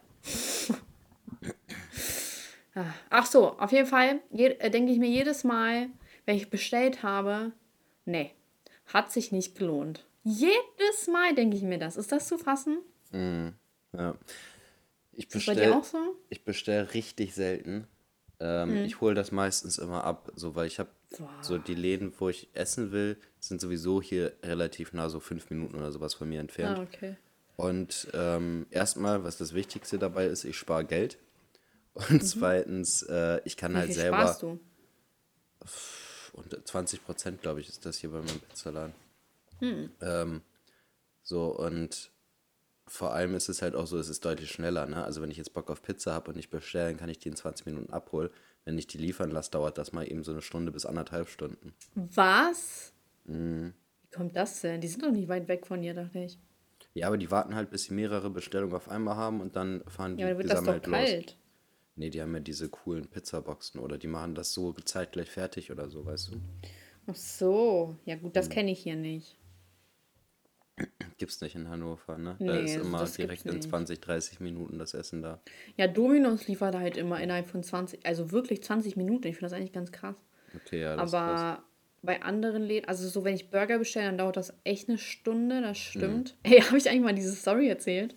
Ah, 2.75 2.93
Ach 3.09 3.25
so, 3.25 3.57
auf 3.57 3.71
jeden 3.71 3.87
Fall 3.87 4.19
äh, 4.31 4.69
denke 4.69 4.91
ich 4.91 4.99
mir 4.99 5.09
jedes 5.09 5.43
Mal, 5.43 5.87
wenn 6.27 6.35
ich 6.35 6.51
bestellt 6.51 7.01
habe, 7.01 7.51
nee, 8.05 8.29
hat 8.93 9.11
sich 9.11 9.31
nicht 9.31 9.57
gelohnt. 9.57 10.05
Jedes 10.23 11.07
Mal 11.11 11.33
denke 11.33 11.57
ich 11.57 11.63
mir 11.63 11.79
das. 11.79 11.97
Ist 11.97 12.11
das 12.11 12.27
zu 12.27 12.37
fassen? 12.37 12.77
ja. 13.11 14.13
Ich 15.15 15.33
Ist 15.33 15.45
bei 15.45 15.53
dir 15.53 15.61
bestell, 15.61 15.73
auch 15.73 15.83
so? 15.83 15.97
ich 16.29 16.43
bestell 16.43 16.83
richtig 16.85 17.33
selten. 17.33 17.87
Ähm, 18.39 18.75
Ich 18.85 18.99
hole 19.01 19.15
das 19.15 19.31
meistens 19.31 19.77
immer 19.77 20.03
ab, 20.03 20.31
so 20.35 20.55
weil 20.55 20.67
ich 20.67 20.79
habe 20.79 20.89
so 21.41 21.57
die 21.57 21.75
Läden, 21.75 22.13
wo 22.19 22.27
ich 22.29 22.49
essen 22.53 22.91
will, 22.91 23.17
sind 23.39 23.61
sowieso 23.61 24.01
hier 24.01 24.33
relativ 24.43 24.91
nah, 24.91 25.07
so 25.09 25.19
fünf 25.21 25.49
Minuten 25.49 25.75
oder 25.75 25.91
sowas 25.93 26.13
von 26.13 26.27
mir 26.27 26.41
entfernt. 26.41 26.77
Ah, 26.79 26.81
okay. 26.83 27.15
Und 27.55 28.09
ähm, 28.13 28.65
erstmal, 28.71 29.23
was 29.23 29.37
das 29.37 29.53
Wichtigste 29.53 29.97
dabei 29.97 30.25
ist, 30.25 30.43
ich 30.43 30.57
spare 30.57 30.83
Geld. 30.83 31.17
Und 31.93 32.21
zweitens, 32.21 33.03
äh, 33.03 33.39
ich 33.45 33.55
kann 33.55 33.71
Mhm. 33.71 33.75
Wie 33.75 33.79
halt 33.79 33.87
viel 33.91 33.95
selber. 34.01 34.17
sparst 34.17 34.41
du? 34.41 34.59
Und 36.33 36.67
20 36.67 37.05
Prozent, 37.05 37.41
glaube 37.41 37.61
ich, 37.61 37.69
ist 37.69 37.85
das 37.85 37.97
hier 37.97 38.09
bei 38.11 38.19
meinem 38.19 38.39
Pizzaladen. 38.41 38.93
Hm. 39.59 39.89
Ähm, 40.01 40.41
so, 41.23 41.55
und 41.57 42.11
vor 42.87 43.13
allem 43.13 43.35
ist 43.35 43.49
es 43.49 43.61
halt 43.61 43.75
auch 43.75 43.87
so, 43.87 43.97
es 43.97 44.09
ist 44.09 44.23
deutlich 44.25 44.51
schneller. 44.51 44.85
Ne? 44.85 45.03
Also, 45.03 45.21
wenn 45.21 45.31
ich 45.31 45.37
jetzt 45.37 45.53
Bock 45.53 45.69
auf 45.69 45.81
Pizza 45.81 46.13
habe 46.13 46.31
und 46.31 46.37
ich 46.37 46.49
bestelle, 46.49 46.89
dann 46.89 46.97
kann 46.97 47.09
ich 47.09 47.19
die 47.19 47.29
in 47.29 47.35
20 47.35 47.65
Minuten 47.65 47.91
abholen. 47.91 48.29
Wenn 48.63 48.77
ich 48.77 48.87
die 48.87 48.97
liefern 48.97 49.31
lasse, 49.31 49.51
dauert 49.51 49.77
das 49.77 49.91
mal 49.91 50.09
eben 50.09 50.23
so 50.23 50.31
eine 50.31 50.41
Stunde 50.41 50.71
bis 50.71 50.85
anderthalb 50.85 51.29
Stunden. 51.29 51.73
Was? 51.95 52.93
Mhm. 53.25 53.73
Wie 54.01 54.09
kommt 54.15 54.35
das 54.35 54.61
denn? 54.61 54.81
Die 54.81 54.87
sind 54.87 55.03
doch 55.03 55.11
nicht 55.11 55.27
weit 55.27 55.47
weg 55.47 55.65
von 55.67 55.81
dir, 55.81 55.93
dachte 55.93 56.19
ich. 56.19 56.39
Ja, 56.93 57.07
aber 57.07 57.17
die 57.17 57.29
warten 57.29 57.55
halt, 57.55 57.69
bis 57.71 57.85
sie 57.85 57.93
mehrere 57.93 58.29
Bestellungen 58.29 58.75
auf 58.75 58.89
einmal 58.89 59.15
haben 59.17 59.41
und 59.41 59.55
dann 59.55 59.83
fahren 59.87 60.15
die 60.15 60.23
Ja, 60.23 60.29
dann 60.29 60.37
wird 60.37 60.49
das 60.49 60.63
doch 60.63 60.79
gesammelt 60.79 60.87
los. 60.87 60.95
kalt. 60.95 61.37
Nee, 61.97 62.09
die 62.09 62.21
haben 62.21 62.33
ja 62.33 62.39
diese 62.39 62.69
coolen 62.69 63.07
Pizzaboxen 63.07 63.79
oder 63.79 63.97
die 63.97 64.07
machen 64.07 64.35
das 64.35 64.53
so 64.53 64.73
zeitgleich 64.73 65.29
fertig 65.29 65.71
oder 65.71 65.89
so, 65.89 66.05
weißt 66.05 66.31
du? 66.31 66.41
Ach 67.07 67.15
so. 67.15 67.95
Ja, 68.05 68.15
gut, 68.15 68.35
das 68.35 68.49
kenne 68.49 68.71
ich 68.71 68.79
hier 68.79 68.95
nicht. 68.95 69.37
Gibt's 71.17 71.39
nicht 71.41 71.55
in 71.55 71.69
Hannover, 71.69 72.17
ne? 72.17 72.35
Nee, 72.39 72.47
da 72.47 72.59
ist 72.59 72.75
immer 72.75 72.99
das 72.99 73.13
direkt 73.13 73.45
in 73.45 73.55
nicht. 73.55 73.69
20, 73.69 74.01
30 74.01 74.39
Minuten 74.41 74.77
das 74.77 74.93
Essen 74.93 75.21
da. 75.21 75.39
Ja, 75.77 75.87
Dominos 75.87 76.47
liefert 76.47 76.75
halt 76.75 76.97
immer 76.97 77.21
innerhalb 77.21 77.47
von 77.47 77.63
20, 77.63 78.05
also 78.05 78.31
wirklich 78.31 78.61
20 78.61 78.97
Minuten. 78.97 79.27
Ich 79.27 79.35
finde 79.37 79.49
das 79.51 79.53
eigentlich 79.57 79.71
ganz 79.71 79.91
krass. 79.93 80.15
Okay, 80.55 80.81
ja, 80.81 80.95
das 80.97 81.05
ist 81.05 81.11
krass. 81.11 81.41
Aber 81.41 81.63
bei 82.01 82.21
anderen 82.21 82.61
Läden, 82.61 82.87
also 82.89 83.07
so, 83.07 83.23
wenn 83.23 83.33
ich 83.35 83.49
Burger 83.49 83.79
bestelle, 83.79 84.07
dann 84.07 84.17
dauert 84.17 84.35
das 84.37 84.53
echt 84.65 84.89
eine 84.89 84.97
Stunde, 84.97 85.61
das 85.61 85.77
Mhm. 85.77 85.81
stimmt. 85.81 86.35
Hey, 86.43 86.59
habe 86.61 86.77
ich 86.77 86.89
eigentlich 86.89 87.01
mal 87.03 87.15
diese 87.15 87.33
Story 87.33 87.69
erzählt? 87.69 88.15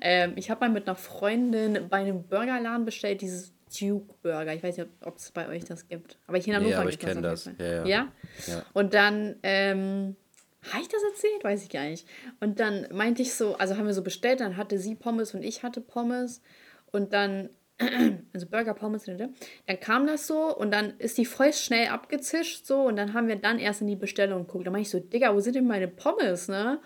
Ähm, 0.00 0.32
ich 0.36 0.50
habe 0.50 0.60
mal 0.60 0.70
mit 0.72 0.88
einer 0.88 0.96
Freundin 0.96 1.88
bei 1.90 1.98
einem 1.98 2.22
Burgerladen 2.24 2.86
bestellt, 2.86 3.20
dieses 3.20 3.52
Duke 3.78 4.14
Burger. 4.22 4.54
Ich 4.54 4.62
weiß 4.62 4.78
nicht, 4.78 4.88
ob 5.02 5.18
es 5.18 5.30
bei 5.30 5.46
euch 5.46 5.64
das 5.66 5.86
gibt. 5.88 6.16
Aber 6.26 6.38
hier 6.38 6.54
in 6.56 6.62
Nee, 6.62 6.68
Hannover 6.74 6.80
aber 6.82 6.90
gibt 6.90 7.02
ich 7.02 7.06
kenn 7.08 7.18
auf 7.18 7.22
das. 7.22 7.42
Fall. 7.44 7.54
Ja, 7.58 7.66
ja. 7.66 7.86
ja? 7.86 8.12
Ja. 8.46 8.64
Und 8.72 8.94
dann, 8.94 9.36
ähm, 9.42 10.16
habe 10.62 10.82
ich 10.82 10.88
das 10.88 11.02
erzählt? 11.02 11.44
Weiß 11.44 11.62
ich 11.62 11.70
gar 11.70 11.84
nicht. 11.84 12.06
Und 12.40 12.60
dann 12.60 12.88
meinte 12.92 13.22
ich 13.22 13.34
so, 13.34 13.54
also 13.56 13.76
haben 13.76 13.86
wir 13.86 13.94
so 13.94 14.02
bestellt, 14.02 14.40
dann 14.40 14.56
hatte 14.56 14.78
sie 14.78 14.94
Pommes 14.94 15.34
und 15.34 15.42
ich 15.42 15.62
hatte 15.62 15.80
Pommes. 15.80 16.42
Und 16.90 17.12
dann, 17.12 17.50
also 18.32 18.46
Burger, 18.46 18.74
Pommes, 18.74 19.04
dann 19.04 19.34
kam 19.80 20.06
das 20.06 20.26
so 20.26 20.54
und 20.56 20.72
dann 20.72 20.98
ist 20.98 21.16
die 21.16 21.26
voll 21.26 21.52
schnell 21.52 21.88
abgezischt 21.88 22.66
so 22.66 22.82
und 22.82 22.96
dann 22.96 23.14
haben 23.14 23.28
wir 23.28 23.36
dann 23.36 23.58
erst 23.58 23.82
in 23.82 23.86
die 23.86 23.96
Bestellung 23.96 24.46
geguckt. 24.46 24.66
Da 24.66 24.70
meinte 24.70 24.86
ich 24.86 24.90
so, 24.90 25.00
Digga, 25.00 25.34
wo 25.34 25.40
sind 25.40 25.56
denn 25.56 25.66
meine 25.66 25.88
Pommes, 25.88 26.48
ne? 26.48 26.80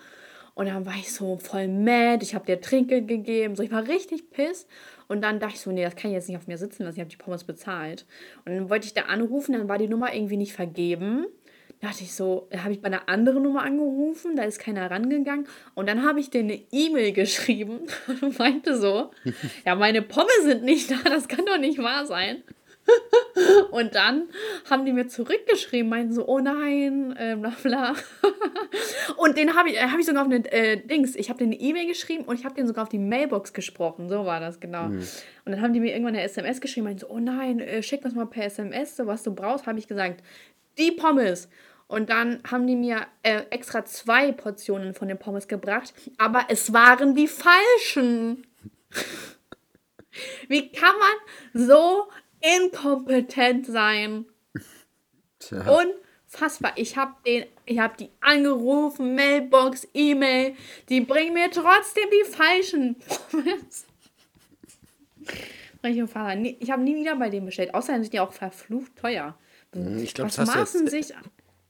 Und 0.55 0.67
dann 0.67 0.85
war 0.85 0.93
ich 0.93 1.11
so 1.11 1.37
voll 1.37 1.67
mad, 1.67 2.23
ich 2.23 2.35
habe 2.35 2.45
dir 2.45 2.61
Trinkgeld 2.61 3.07
gegeben, 3.07 3.55
so 3.55 3.63
ich 3.63 3.71
war 3.71 3.87
richtig 3.87 4.29
piss. 4.29 4.67
Und 5.07 5.21
dann 5.21 5.39
dachte 5.39 5.55
ich 5.55 5.61
so, 5.61 5.71
nee, 5.71 5.83
das 5.83 5.95
kann 5.95 6.11
ich 6.11 6.15
jetzt 6.15 6.27
nicht 6.29 6.37
auf 6.37 6.45
mir 6.45 6.59
sitzen 6.59 6.83
lassen, 6.83 6.97
ich 6.97 7.01
habe 7.01 7.09
die 7.09 7.17
Pommes 7.17 7.43
bezahlt. 7.43 8.05
Und 8.45 8.53
dann 8.53 8.69
wollte 8.69 8.85
ich 8.85 8.93
da 8.93 9.03
anrufen, 9.03 9.53
dann 9.53 9.67
war 9.67 9.79
die 9.79 9.87
Nummer 9.87 10.13
irgendwie 10.13 10.37
nicht 10.37 10.53
vergeben. 10.53 11.25
Da 11.83 11.89
dachte 11.89 12.05
ich 12.05 12.13
so, 12.13 12.47
da 12.49 12.63
habe 12.63 12.71
ich 12.71 12.81
bei 12.81 12.85
einer 12.85 13.09
anderen 13.09 13.43
Nummer 13.43 13.63
angerufen, 13.63 14.37
da 14.37 14.43
ist 14.43 14.57
keiner 14.57 14.89
rangegangen. 14.89 15.49
Und 15.73 15.89
dann 15.89 16.03
habe 16.03 16.21
ich 16.21 16.29
denen 16.29 16.51
eine 16.51 16.61
E-Mail 16.71 17.11
geschrieben 17.11 17.81
und 18.21 18.39
meinte 18.39 18.77
so, 18.77 19.11
ja, 19.65 19.75
meine 19.75 20.01
Pommes 20.01 20.43
sind 20.43 20.63
nicht 20.63 20.89
da, 20.89 20.95
das 21.03 21.27
kann 21.27 21.45
doch 21.45 21.57
nicht 21.57 21.79
wahr 21.79 22.05
sein. 22.05 22.41
Und 23.71 23.95
dann 23.95 24.27
haben 24.69 24.83
die 24.83 24.91
mir 24.91 25.07
zurückgeschrieben, 25.07 25.89
meinten 25.89 26.13
so, 26.13 26.27
oh 26.27 26.39
nein, 26.39 27.15
äh, 27.17 27.37
bla 27.37 27.53
bla. 27.63 27.95
Und 29.15 29.37
den 29.37 29.55
habe 29.55 29.69
ich, 29.69 29.77
äh, 29.77 29.87
hab 29.87 29.97
ich 29.97 30.05
sogar 30.05 30.23
auf 30.25 30.29
eine 30.29 30.51
äh, 30.51 30.77
Dings, 30.85 31.15
ich 31.15 31.29
habe 31.29 31.39
denen 31.39 31.53
eine 31.53 31.61
E-Mail 31.61 31.87
geschrieben 31.87 32.25
und 32.25 32.37
ich 32.37 32.43
habe 32.43 32.55
den 32.55 32.67
sogar 32.67 32.83
auf 32.83 32.89
die 32.89 32.99
Mailbox 32.99 33.53
gesprochen, 33.53 34.09
so 34.09 34.25
war 34.25 34.41
das 34.41 34.59
genau. 34.59 34.85
Und 34.85 35.05
dann 35.45 35.61
haben 35.61 35.71
die 35.71 35.79
mir 35.79 35.93
irgendwann 35.93 36.15
eine 36.15 36.23
SMS 36.23 36.59
geschrieben, 36.59 36.85
meinten 36.85 36.99
so, 36.99 37.09
oh 37.09 37.19
nein, 37.19 37.61
äh, 37.61 37.81
schick 37.81 38.01
das 38.01 38.13
mal 38.13 38.25
per 38.25 38.45
SMS, 38.45 38.97
so 38.97 39.07
was 39.07 39.23
du 39.23 39.33
brauchst, 39.33 39.65
habe 39.65 39.79
ich 39.79 39.87
gesagt, 39.87 40.21
die 40.77 40.91
Pommes. 40.91 41.49
Und 41.93 42.09
dann 42.09 42.41
haben 42.49 42.65
die 42.65 42.75
mir 42.75 43.05
äh, 43.21 43.43
extra 43.51 43.85
zwei 43.85 44.31
Portionen 44.31 44.95
von 44.95 45.09
den 45.09 45.19
Pommes 45.19 45.47
gebracht, 45.47 45.93
aber 46.17 46.45
es 46.49 46.73
waren 46.73 47.13
die 47.13 47.27
falschen. 47.27 48.47
Wie 50.47 50.71
kann 50.71 50.95
man 50.97 51.67
so 51.67 52.07
inkompetent 52.41 53.67
sein? 53.67 54.25
Tja. 55.37 55.71
Unfassbar. 56.31 56.71
Ich 56.77 56.97
habe 56.97 57.13
den, 57.27 57.45
ich 57.65 57.77
habe 57.77 57.95
die 57.99 58.09
angerufen, 58.21 59.13
Mailbox, 59.13 59.87
E-Mail. 59.93 60.55
Die 60.89 61.01
bringen 61.01 61.35
mir 61.35 61.51
trotzdem 61.51 62.05
die 62.09 62.31
falschen 62.31 62.95
Pommes. 63.29 63.85
Ich 65.83 66.71
habe 66.71 66.81
nie 66.81 66.95
wieder 66.95 67.15
bei 67.17 67.29
dem 67.29 67.45
bestellt. 67.45 67.75
Außerdem 67.75 68.01
sind 68.01 68.13
die 68.13 68.19
auch 68.19 68.33
verflucht 68.33 68.95
teuer. 68.95 69.37
Ich 69.97 70.15
glaube, 70.15 70.29
das 70.29 70.39
hast 70.39 70.55
du 70.55 70.59
maßen 70.59 70.81
jetzt, 70.87 70.91
sich. 70.91 71.15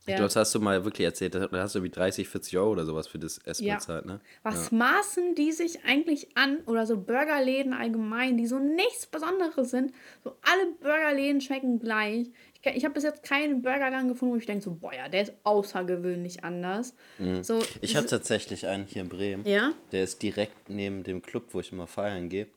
Ja. 0.06 0.18
das 0.18 0.36
hast 0.36 0.54
du 0.54 0.60
mal 0.60 0.84
wirklich 0.84 1.06
erzählt. 1.06 1.34
Da 1.36 1.48
hast 1.54 1.76
du 1.76 1.84
wie 1.84 1.89
30, 1.89 2.28
40 2.28 2.58
Euro 2.58 2.72
oder 2.72 2.86
sowas 2.86 3.08
für 3.08 3.20
das 3.20 3.38
Essen 3.39 3.66
Ja. 3.66 3.76
bezahlt, 3.76 4.06
ne? 4.06 4.20
Was 4.44 4.72
maßen 4.72 5.36
die 5.36 5.52
sich 5.54 5.86
eigentlich 5.86 6.36
an 6.36 6.58
oder 6.66 6.86
so 6.86 6.98
Burgerläden 6.98 7.72
allgemein, 7.74 8.36
die 8.38 8.46
so 8.48 8.60
nichts 8.60 9.06
Besonderes 9.06 9.70
sind? 9.72 9.94
So 10.24 10.36
alle 10.42 10.72
Burgerläden 10.82 11.39
schmecken 11.39 11.80
gleich. 11.80 12.28
Ich, 12.62 12.76
ich 12.76 12.84
habe 12.84 12.94
bis 12.94 13.04
jetzt 13.04 13.24
keinen 13.24 13.62
Burgerladen 13.62 14.10
gefunden, 14.10 14.34
wo 14.36 14.38
ich 14.38 14.46
denke 14.46 14.63
so, 14.63 14.72
boah, 14.76 14.94
ja, 14.94 15.08
der 15.08 15.22
ist 15.24 15.34
außergewöhnlich 15.44 16.44
anders. 16.44 16.94
So, 17.42 17.62
Ich 17.82 17.96
habe 17.96 18.08
tatsächlich 18.08 18.68
einen 18.68 18.86
hier 18.86 19.04
in 19.04 19.10
Bremen. 19.10 19.46
Ja? 19.48 19.72
Der 19.94 20.04
ist 20.04 20.22
direkt 20.22 20.70
neben 20.70 21.04
dem 21.04 21.22
Club, 21.22 21.46
wo 21.52 21.60
ich 21.62 21.72
immer 21.72 21.88
feiern 21.88 22.30
gehe. 22.30 22.48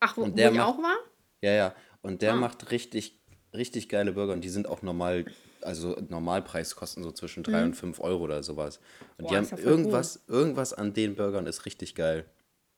ach, 0.00 0.16
wo, 0.16 0.22
wo 0.22 0.26
der 0.28 0.50
ich 0.52 0.56
macht- 0.56 0.68
auch 0.68 0.78
war? 0.78 0.96
Ja, 1.42 1.52
ja. 1.52 1.74
Und 2.02 2.22
der 2.22 2.34
Ah. 2.34 2.36
macht 2.36 2.70
richtig, 2.70 3.18
richtig 3.54 3.88
geile 3.88 4.12
Burger 4.12 4.32
und 4.34 4.42
die 4.42 4.48
sind 4.50 4.68
auch 4.68 4.82
normal, 4.82 5.24
also 5.66 5.96
Normalpreis 6.08 6.74
kosten 6.76 7.02
so 7.02 7.12
zwischen 7.12 7.42
3 7.42 7.64
und 7.64 7.74
5 7.74 8.00
Euro 8.00 8.24
oder 8.24 8.42
sowas. 8.42 8.78
Und 9.18 9.24
Mhm. 9.24 9.24
Boah, 9.24 9.28
die 9.28 9.36
haben 9.36 9.48
ja 9.50 9.58
irgendwas, 9.58 10.24
irgendwas 10.28 10.72
an 10.72 10.94
den 10.94 11.14
Burgern 11.16 11.46
ist 11.46 11.66
richtig 11.66 11.94
geil. 11.94 12.24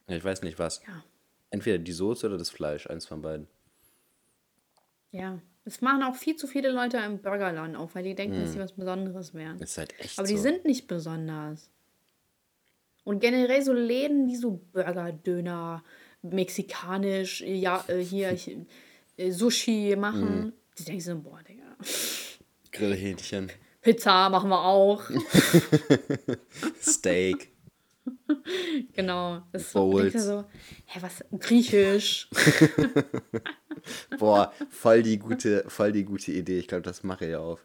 Ich 0.07 0.25
weiß 0.25 0.43
nicht 0.43 0.59
was. 0.59 0.81
Ja. 0.87 1.05
Entweder 1.51 1.79
die 1.79 1.93
Soße 1.93 2.27
oder 2.27 2.39
das 2.39 2.51
Fleisch, 2.51 2.87
eins 2.89 3.07
von 3.07 3.23
beiden. 3.23 3.47
Ja. 5.13 5.39
Das 5.65 5.83
machen 5.83 6.03
auch 6.03 6.17
viel 6.17 6.35
zu 6.37 6.47
viele 6.47 6.71
Leute 6.71 6.97
im 6.97 7.19
Burgerladen 7.19 7.77
auf, 7.77 7.95
weil 7.95 8.03
die 8.05 8.15
denken, 8.15 8.41
dass 8.41 8.55
sie 8.55 8.59
was 8.59 8.73
Besonderes 8.73 9.35
wären. 9.35 9.59
Ist 9.61 9.77
halt 9.77 9.93
echt 10.01 10.19
Aber 10.19 10.27
die 10.27 10.37
so. 10.37 10.43
sind 10.43 10.65
nicht 10.65 10.87
besonders. 10.87 11.69
Und 13.05 13.21
generell 13.21 13.63
so 13.63 13.75
Läden, 13.75 14.29
die 14.29 14.37
so 14.37 14.63
Burger, 14.73 15.13
Döner, 15.13 15.85
mexikanisch, 16.23 17.43
ja, 17.43 17.85
äh, 17.89 17.99
hier 18.03 18.33
ich, 18.33 18.57
äh, 19.19 19.31
Sushi 19.31 19.95
machen, 19.97 20.55
die 20.79 20.85
denken 20.85 21.01
so, 21.03 21.19
boah, 21.19 21.41
Digga. 21.47 21.65
Grillhähnchen, 22.73 23.51
Pizza 23.83 24.29
machen 24.29 24.51
wir 24.51 24.61
auch. 24.61 25.03
Steak. 26.83 27.51
genau. 28.93 29.43
Das 29.53 29.63
ist 29.63 29.73
so, 29.73 29.99
du 29.99 30.19
so, 30.21 30.45
hä, 30.87 30.99
was? 31.01 31.25
Griechisch. 31.39 32.29
Boah, 34.19 34.53
voll 34.71 35.03
die 35.03 35.19
gute, 35.19 35.65
voll 35.69 35.93
die 35.93 36.05
gute 36.05 36.33
Idee. 36.33 36.59
Ich 36.59 36.69
glaube, 36.69 36.83
das 36.83 37.03
mache 37.03 37.27
ich 37.29 37.37
auf. 37.37 37.65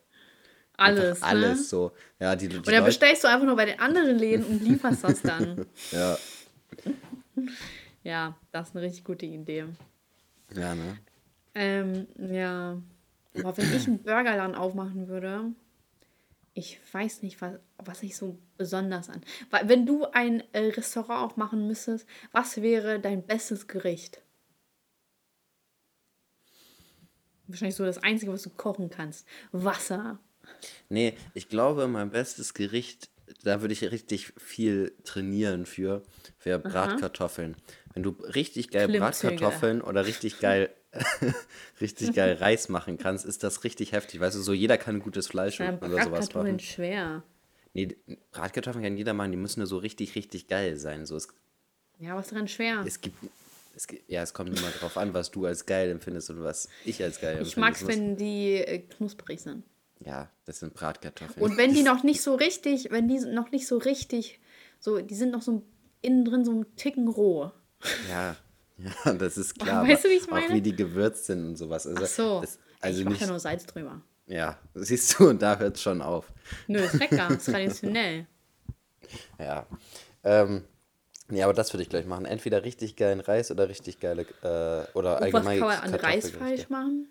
Alles. 0.78 1.22
Einfach 1.22 1.28
alles 1.28 1.60
Ne? 1.60 1.64
so. 1.66 1.92
Ja, 2.20 2.36
die, 2.36 2.48
die 2.48 2.58
Und 2.58 2.68
dann 2.68 2.74
Leute, 2.76 2.86
bestellst 2.86 3.24
du 3.24 3.28
einfach 3.28 3.46
nur 3.46 3.56
bei 3.56 3.66
den 3.66 3.80
anderen 3.80 4.18
Läden 4.18 4.46
und 4.46 4.64
lieferst 4.64 5.04
das 5.04 5.22
dann. 5.22 5.66
ja. 5.92 6.18
Ja, 8.04 8.38
das 8.52 8.70
ist 8.70 8.76
eine 8.76 8.86
richtig 8.86 9.04
gute 9.04 9.26
Idee. 9.26 9.66
Ja, 10.56 10.76
ne? 10.76 10.98
Ähm, 11.56 12.08
ja. 12.18 12.82
Aber 13.36 13.58
wenn 13.58 13.74
ich 13.74 13.88
einen 13.88 14.00
Burgerladen 14.04 14.56
aufmachen 14.56 15.08
würde, 15.08 15.54
ich 16.54 16.80
weiß 16.92 17.24
nicht, 17.24 17.42
was, 17.42 17.60
was 17.78 18.04
ich 18.04 18.16
so 18.16 18.38
besonders 18.58 19.10
an. 19.10 19.22
Weil, 19.50 19.70
wenn 19.70 19.86
du 19.86 20.06
ein 20.06 20.44
äh, 20.54 20.68
Restaurant 20.68 21.32
aufmachen 21.32 21.68
müsstest, 21.68 22.08
was 22.32 22.62
wäre 22.62 23.00
dein 23.00 23.26
bestes 23.26 23.68
Gericht? 23.68 24.22
Wahrscheinlich 27.48 27.76
so 27.76 27.86
das 27.86 27.98
Einzige, 27.98 28.32
was 28.32 28.44
du 28.44 28.50
kochen 28.52 28.90
kannst. 28.90 29.28
Wasser. 29.52 30.20
Nee, 30.90 31.18
ich 31.34 31.50
glaube, 31.50 31.88
mein 31.88 32.12
bestes 32.12 32.54
Gericht, 32.54 33.10
da 33.44 33.62
würde 33.62 33.74
ich 33.74 33.84
richtig 33.92 34.34
viel 34.38 34.96
trainieren 35.04 35.66
für, 35.66 36.04
wäre 36.44 36.60
Bratkartoffeln. 36.60 37.56
Wenn 37.94 38.04
du 38.04 38.12
richtig 38.12 38.70
geil 38.70 38.88
Klimmzüge. 38.88 39.36
Bratkartoffeln 39.36 39.82
oder 39.82 40.06
richtig 40.06 40.40
geil, 40.40 40.74
richtig 41.82 42.14
geil 42.14 42.36
Reis 42.36 42.70
machen 42.70 42.98
kannst, 42.98 43.26
ist 43.26 43.44
das 43.44 43.64
richtig 43.64 43.92
heftig. 43.92 44.20
Weißt 44.20 44.36
du, 44.36 44.42
so 44.42 44.54
jeder 44.54 44.78
kann 44.78 45.00
gutes 45.00 45.28
Fleisch 45.28 45.60
Ja, 45.60 45.76
oder 45.78 46.02
sowas 46.04 46.34
machen. 46.34 46.60
schwer. 46.60 47.24
Nee, 47.74 47.96
Bratkartoffeln 48.32 48.84
kann 48.84 48.98
jeder 48.98 49.14
machen, 49.14 49.32
die 49.32 49.38
müssen 49.38 49.60
nur 49.62 49.68
so 49.68 49.78
richtig, 49.78 50.16
richtig 50.16 50.48
geil 50.48 50.78
sein. 50.78 51.06
So, 51.06 51.16
es, 51.16 51.28
Ja, 52.00 52.16
was 52.16 52.28
dran 52.28 52.48
schwer? 52.48 52.84
es 52.86 53.02
gibt, 53.02 53.18
es 53.76 53.88
gibt, 53.88 54.08
ja, 54.10 54.22
es 54.22 54.34
kommt 54.34 54.56
immer 54.56 54.70
drauf 54.80 54.98
an, 54.98 55.14
was 55.16 55.32
du 55.32 55.46
als 55.46 55.66
geil 55.66 55.90
empfindest 55.90 56.30
und 56.30 56.44
was 56.44 56.70
ich 56.86 57.02
als 57.02 57.20
geil 57.20 57.38
empfinde. 57.38 57.50
Ich 57.50 57.58
mag's, 57.58 57.82
Es 57.82 57.88
wenn 57.88 58.16
die 58.16 58.54
äh, 58.54 58.80
knusprig 58.80 59.42
sind. 59.42 59.64
Ja, 60.06 60.30
das 60.46 60.60
sind 60.60 60.74
Bratkartoffeln. 60.74 61.44
Und 61.44 61.58
wenn 61.58 61.74
die 61.74 61.82
noch 61.84 62.04
nicht 62.04 62.22
so 62.22 62.36
richtig, 62.36 62.92
wenn 62.92 63.08
die 63.08 63.20
noch 63.20 63.52
nicht 63.52 63.66
so 63.68 63.78
richtig, 63.78 64.40
so, 64.80 65.00
die 65.00 65.16
sind 65.16 65.32
noch 65.32 65.42
so 65.42 65.64
innen 66.02 66.26
drin 66.26 66.46
so 66.46 66.52
ein 66.52 66.76
Ticken 66.76 67.08
roh. 67.08 67.52
Ja, 68.10 68.36
ja, 68.78 69.14
das 69.14 69.38
ist 69.38 69.58
klar. 69.60 69.88
Weißt 69.88 70.04
du, 70.06 70.10
wie 70.10 70.14
ich 70.14 70.24
aber 70.24 70.38
Auch 70.38 70.42
meine? 70.42 70.54
wie 70.56 70.62
die 70.62 70.76
gewürzt 70.76 71.26
sind 71.26 71.46
und 71.46 71.56
sowas. 71.58 71.88
Also, 71.88 72.04
Ach 72.04 72.08
so. 72.08 72.42
Das, 72.42 72.60
also 72.80 73.00
ich 73.00 73.06
mach 73.06 73.12
nicht, 73.12 73.22
ja 73.22 73.28
nur 73.28 73.40
Salz 73.40 73.66
drüber. 73.66 74.02
ja, 74.28 74.58
siehst 74.74 75.20
du, 75.20 75.30
und 75.30 75.42
da 75.42 75.58
hört 75.58 75.76
es 75.78 75.82
schon 75.82 76.02
auf. 76.02 76.32
Nö, 76.68 76.80
ist 76.80 76.94
lecker, 76.94 77.30
ist 77.38 77.46
traditionell. 77.46 78.28
Ja. 79.40 79.66
Ähm, 80.24 80.64
nee, 81.30 81.44
aber 81.44 81.54
das 81.54 81.74
würde 81.74 81.84
ich 81.84 81.90
gleich 81.90 82.06
machen. 82.06 82.26
Entweder 82.26 82.64
richtig 82.64 82.96
geilen 82.96 83.20
Reis 83.20 83.52
oder 83.52 83.70
richtig 83.70 84.00
geile, 84.00 84.24
äh, 84.42 84.98
oder 84.98 85.18
Und 85.22 85.34
was 85.34 85.46
allgemein 85.46 85.60
kann 85.60 85.68
man 85.68 85.80
an. 85.80 85.94
Reis 85.96 86.30
falsch 86.32 86.70
machen? 86.70 87.08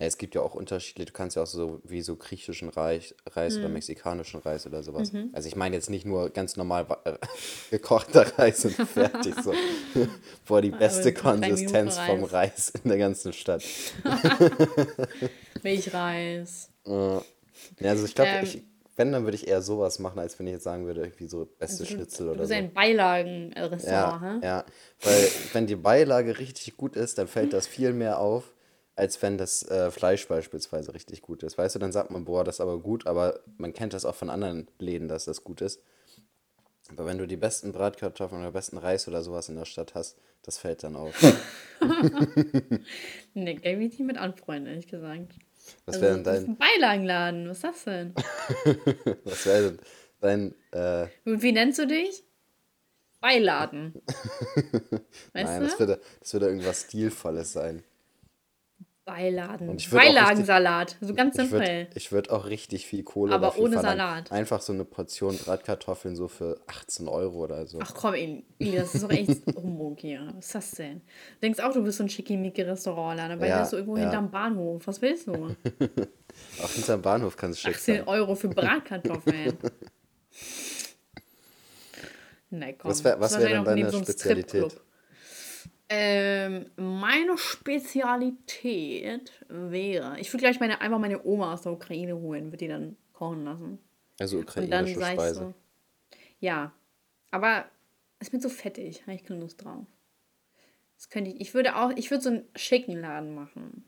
Ja, 0.00 0.06
es 0.06 0.16
gibt 0.16 0.34
ja 0.34 0.40
auch 0.40 0.54
Unterschiede. 0.54 1.04
Du 1.04 1.12
kannst 1.12 1.36
ja 1.36 1.42
auch 1.42 1.46
so 1.46 1.80
wie 1.84 2.00
so 2.00 2.16
griechischen 2.16 2.70
Reis, 2.70 3.14
Reis 3.32 3.58
oder 3.58 3.68
mexikanischen 3.68 4.40
Reis 4.40 4.66
oder 4.66 4.82
sowas. 4.82 5.12
Mhm. 5.12 5.28
Also 5.34 5.46
ich 5.46 5.56
meine 5.56 5.76
jetzt 5.76 5.90
nicht 5.90 6.06
nur 6.06 6.30
ganz 6.30 6.56
normal 6.56 6.86
äh, 7.04 7.12
gekochter 7.70 8.26
Reis 8.38 8.64
und 8.64 8.72
fertig 8.74 9.34
so. 9.44 9.52
Boah, 10.46 10.62
die 10.62 10.70
beste 10.70 11.12
so 11.14 11.22
Konsistenz 11.22 11.98
vom 11.98 12.24
Reis 12.24 12.72
in 12.82 12.88
der 12.88 12.98
ganzen 12.98 13.34
Stadt. 13.34 13.62
Milchreis. 15.62 16.70
Ja, 16.86 17.22
also 17.82 18.04
ich 18.06 18.14
glaube, 18.14 18.30
Ähm, 18.30 18.44
ich, 18.44 18.62
wenn, 18.96 19.12
dann 19.12 19.24
würde 19.24 19.36
ich 19.36 19.48
eher 19.48 19.62
sowas 19.62 19.98
machen, 19.98 20.18
als 20.18 20.38
wenn 20.38 20.46
ich 20.46 20.54
jetzt 20.54 20.64
sagen 20.64 20.86
würde, 20.86 21.02
irgendwie 21.02 21.26
so 21.26 21.46
beste 21.58 21.84
Schnitzel 21.86 22.26
Du 22.26 22.30
oder 22.32 22.40
bist 22.40 22.50
so. 22.52 22.56
ein 22.56 22.72
Beilagenrestaurant, 22.72 23.84
Ja, 23.84 24.40
hä? 24.40 24.46
ja, 24.46 24.64
weil 25.02 25.28
wenn 25.52 25.66
die 25.66 25.76
Beilage 25.76 26.38
richtig 26.38 26.76
gut 26.76 26.96
ist, 26.96 27.18
dann 27.18 27.28
fällt 27.28 27.52
das 27.52 27.66
viel 27.66 27.92
mehr 27.92 28.18
auf, 28.18 28.52
als 29.00 29.22
wenn 29.22 29.38
das 29.38 29.62
äh, 29.62 29.90
Fleisch 29.90 30.28
beispielsweise 30.28 30.92
richtig 30.92 31.22
gut 31.22 31.42
ist. 31.42 31.56
Weißt 31.56 31.74
du, 31.74 31.78
dann 31.78 31.90
sagt 31.90 32.10
man, 32.10 32.26
boah, 32.26 32.44
das 32.44 32.56
ist 32.56 32.60
aber 32.60 32.78
gut, 32.78 33.06
aber 33.06 33.40
man 33.56 33.72
kennt 33.72 33.94
das 33.94 34.04
auch 34.04 34.14
von 34.14 34.28
anderen 34.28 34.68
Läden, 34.78 35.08
dass 35.08 35.24
das 35.24 35.42
gut 35.42 35.62
ist. 35.62 35.80
Aber 36.90 37.06
wenn 37.06 37.16
du 37.16 37.26
die 37.26 37.38
besten 37.38 37.72
Bratkartoffeln 37.72 38.42
oder 38.42 38.52
besten 38.52 38.76
Reis 38.76 39.08
oder 39.08 39.22
sowas 39.22 39.48
in 39.48 39.56
der 39.56 39.64
Stadt 39.64 39.94
hast, 39.94 40.18
das 40.42 40.58
fällt 40.58 40.82
dann 40.84 40.96
auf. 40.96 41.14
Nee, 43.32 43.54
kann 43.54 43.72
ich 43.72 43.78
mich 43.78 43.98
nicht 43.98 44.00
mit 44.00 44.18
anfreunden, 44.18 44.66
ehrlich 44.66 44.88
gesagt. 44.88 45.32
Was 45.86 45.94
Also, 45.94 46.00
wäre 46.02 46.14
denn 46.16 46.24
das 46.24 46.38
ist 46.40 46.46
dein, 46.46 46.50
ein 46.52 46.58
Beilagenladen, 46.58 47.48
was 47.48 47.56
ist 47.58 47.64
das 47.64 47.84
denn? 47.84 48.14
was 49.24 49.46
wäre 49.46 49.62
denn 49.70 49.78
dein, 50.20 50.54
äh, 50.72 51.06
wie 51.24 51.52
nennst 51.52 51.78
du 51.78 51.86
dich? 51.86 52.22
Beiladen. 53.20 53.94
Weißt 54.04 55.00
nein, 55.32 55.60
du? 55.60 55.66
das 55.68 55.78
würde, 55.78 56.00
das 56.20 56.32
würde 56.34 56.46
irgendwas 56.46 56.82
Stilvolles 56.82 57.52
sein. 57.54 57.82
Beiladen. 59.10 59.76
Beilagensalat. 59.90 60.96
So 61.00 61.14
ganz 61.14 61.34
Ich 61.36 61.40
simpel. 61.48 61.60
würde 61.60 61.88
ich 61.94 62.12
würd 62.12 62.30
auch 62.30 62.46
richtig 62.46 62.86
viel 62.86 63.02
Kohle 63.02 63.34
Aber 63.34 63.58
ohne 63.58 63.72
verlangen. 63.80 63.98
Salat. 63.98 64.32
Einfach 64.32 64.60
so 64.60 64.72
eine 64.72 64.84
Portion 64.84 65.36
Bratkartoffeln 65.36 66.14
so 66.16 66.28
für 66.28 66.60
18 66.68 67.08
Euro 67.08 67.38
oder 67.44 67.66
so. 67.66 67.78
Ach 67.82 67.92
komm, 67.94 68.14
Eli, 68.14 68.44
das 68.58 68.94
ist 68.94 69.02
doch 69.02 69.10
echt 69.10 69.42
Humbug 69.56 69.98
hier. 70.00 70.32
Was 70.36 70.46
ist 70.46 70.54
das 70.54 70.70
denn? 70.72 71.00
Du 71.00 71.40
denkst 71.42 71.60
auch, 71.60 71.72
du 71.72 71.82
bist 71.82 71.98
so 71.98 72.04
ein 72.04 72.08
schickimicki-Restaurantladen, 72.08 73.32
aber 73.36 73.46
Ja, 73.46 73.60
bist 73.60 73.72
du 73.72 73.76
irgendwo 73.78 73.96
ja. 73.96 74.04
hinterm 74.04 74.30
Bahnhof. 74.30 74.86
Was 74.86 75.02
willst 75.02 75.26
du? 75.26 75.32
Auch 76.62 76.70
hinterm 76.70 77.02
Bahnhof 77.02 77.36
kann 77.36 77.50
es 77.50 77.60
schick 77.60 77.74
18 77.74 77.96
sein. 77.96 78.08
Euro 78.08 78.34
für 78.36 78.48
Bratkartoffeln. 78.50 79.58
Nee, 82.50 82.74
komm. 82.78 82.90
Was 82.90 83.04
wär- 83.04 83.20
was 83.20 83.32
Das 83.32 83.40
wär 83.42 83.48
denn 83.48 83.64
deine 83.64 83.90
so 83.90 83.98
Spezialität? 83.98 84.80
Ähm, 85.92 86.70
meine 86.76 87.36
Spezialität 87.36 89.32
wäre, 89.48 90.20
ich 90.20 90.32
würde 90.32 90.42
gleich 90.44 90.60
meine, 90.60 90.80
einfach 90.80 91.00
meine 91.00 91.24
Oma 91.24 91.52
aus 91.52 91.62
der 91.62 91.72
Ukraine 91.72 92.14
holen, 92.16 92.46
würde 92.46 92.58
die 92.58 92.68
dann 92.68 92.96
kochen 93.12 93.44
lassen. 93.44 93.78
Also 94.20 94.38
ukrainische 94.38 94.94
Speise. 94.94 95.34
so, 95.34 95.54
ja, 96.38 96.72
aber 97.32 97.64
ist 98.20 98.32
mir 98.32 98.38
zu 98.38 98.48
fettig, 98.48 99.02
habe 99.02 99.14
ich 99.14 99.24
keine 99.24 99.40
Lust 99.40 99.64
drauf. 99.64 99.84
Das 100.96 101.08
könnte 101.08 101.32
ich, 101.32 101.40
ich 101.40 101.54
würde 101.54 101.74
auch, 101.74 101.90
ich 101.96 102.12
würde 102.12 102.22
so 102.22 102.30
einen 102.30 102.48
schicken 102.54 102.92
Laden 103.00 103.34
machen. 103.34 103.84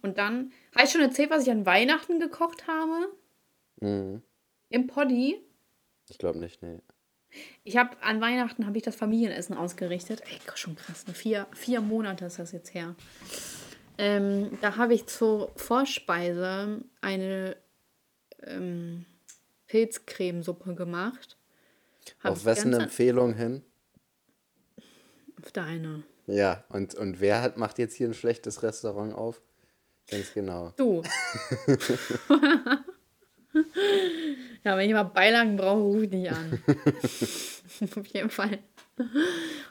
Und 0.00 0.16
dann, 0.16 0.52
habe 0.74 0.86
ich 0.86 0.90
schon 0.90 1.02
erzählt, 1.02 1.28
was 1.28 1.42
ich 1.42 1.50
an 1.50 1.66
Weihnachten 1.66 2.18
gekocht 2.18 2.66
habe? 2.66 3.12
Mhm. 3.80 4.22
Im 4.70 4.86
Poddy. 4.86 5.42
Ich 6.08 6.16
glaube 6.16 6.38
nicht, 6.38 6.62
nee. 6.62 6.78
Ich 7.64 7.76
habe 7.76 7.96
an 8.02 8.20
Weihnachten 8.20 8.66
habe 8.66 8.76
ich 8.76 8.82
das 8.82 8.96
Familienessen 8.96 9.56
ausgerichtet. 9.56 10.22
Ey, 10.30 10.38
schon 10.54 10.76
krass, 10.76 11.06
ne? 11.06 11.14
vier, 11.14 11.46
vier 11.52 11.80
Monate 11.80 12.26
ist 12.26 12.38
das 12.38 12.52
jetzt 12.52 12.74
her. 12.74 12.94
Ähm, 13.98 14.58
da 14.60 14.76
habe 14.76 14.94
ich 14.94 15.06
zur 15.06 15.52
Vorspeise 15.56 16.82
eine 17.00 17.56
ähm, 18.42 19.06
Pilzcremesuppe 19.66 20.74
gemacht. 20.74 21.36
Hab 22.20 22.32
Auf 22.32 22.44
wessen 22.44 22.72
Empfehlung 22.72 23.34
hin? 23.34 23.62
Auf 25.42 25.52
deine. 25.52 26.04
Ja, 26.26 26.64
und, 26.68 26.94
und 26.94 27.20
wer 27.20 27.42
hat, 27.42 27.56
macht 27.56 27.78
jetzt 27.78 27.94
hier 27.94 28.08
ein 28.08 28.14
schlechtes 28.14 28.62
Restaurant 28.62 29.14
auf? 29.14 29.40
Ganz 30.08 30.32
genau. 30.34 30.72
Du. 30.76 31.02
ja, 34.64 34.76
wenn 34.76 34.88
ich 34.88 34.94
mal 34.94 35.04
Beilagen 35.04 35.56
brauche, 35.56 35.80
rufe 35.80 36.04
ich 36.04 36.10
dich 36.10 36.30
an. 36.30 36.60
Auf 37.96 38.06
jeden 38.06 38.30
Fall. 38.30 38.58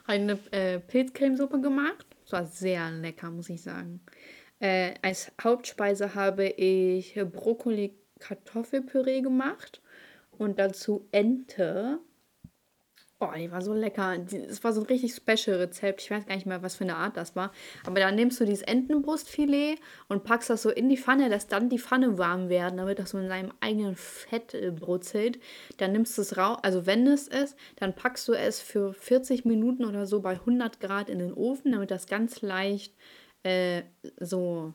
Eine 0.06 0.38
äh, 0.52 0.78
Pilzcremesuppe 0.78 1.60
gemacht. 1.60 2.06
Das 2.24 2.32
war 2.32 2.46
sehr 2.46 2.90
lecker, 2.90 3.30
muss 3.30 3.48
ich 3.48 3.62
sagen. 3.62 4.00
Äh, 4.58 4.94
als 5.02 5.30
Hauptspeise 5.42 6.14
habe 6.14 6.46
ich 6.46 7.14
Brokkoli-Kartoffelpüree 7.14 9.20
gemacht 9.20 9.82
und 10.38 10.58
dazu 10.58 11.06
Ente. 11.12 11.98
Oh, 13.18 13.30
die 13.34 13.50
war 13.50 13.62
so 13.62 13.72
lecker. 13.72 14.14
Es 14.46 14.62
war 14.62 14.74
so 14.74 14.82
ein 14.82 14.86
richtig 14.88 15.14
special 15.14 15.56
Rezept. 15.56 16.02
Ich 16.02 16.10
weiß 16.10 16.26
gar 16.26 16.34
nicht 16.34 16.44
mehr, 16.44 16.62
was 16.62 16.76
für 16.76 16.84
eine 16.84 16.96
Art 16.96 17.16
das 17.16 17.34
war. 17.34 17.50
Aber 17.86 17.98
dann 17.98 18.14
nimmst 18.14 18.38
du 18.38 18.44
dieses 18.44 18.60
Entenbrustfilet 18.60 19.78
und 20.08 20.22
packst 20.22 20.50
das 20.50 20.60
so 20.60 20.68
in 20.68 20.90
die 20.90 20.98
Pfanne, 20.98 21.28
lässt 21.28 21.50
dann 21.50 21.70
die 21.70 21.78
Pfanne 21.78 22.18
warm 22.18 22.50
werden, 22.50 22.76
damit 22.76 22.98
das 22.98 23.10
so 23.10 23.18
in 23.18 23.28
seinem 23.28 23.54
eigenen 23.60 23.96
Fett 23.96 24.52
äh, 24.52 24.70
brutzelt. 24.70 25.40
Dann 25.78 25.92
nimmst 25.92 26.18
du 26.18 26.22
es 26.22 26.36
raus, 26.36 26.58
also 26.62 26.84
wendest 26.84 27.32
es, 27.32 27.56
dann 27.76 27.94
packst 27.94 28.28
du 28.28 28.34
es 28.34 28.60
für 28.60 28.92
40 28.92 29.46
Minuten 29.46 29.86
oder 29.86 30.04
so 30.04 30.20
bei 30.20 30.32
100 30.32 30.78
Grad 30.80 31.08
in 31.08 31.18
den 31.18 31.32
Ofen, 31.32 31.72
damit 31.72 31.90
das 31.90 32.06
ganz 32.06 32.42
leicht 32.42 32.94
äh, 33.44 33.82
so 34.20 34.74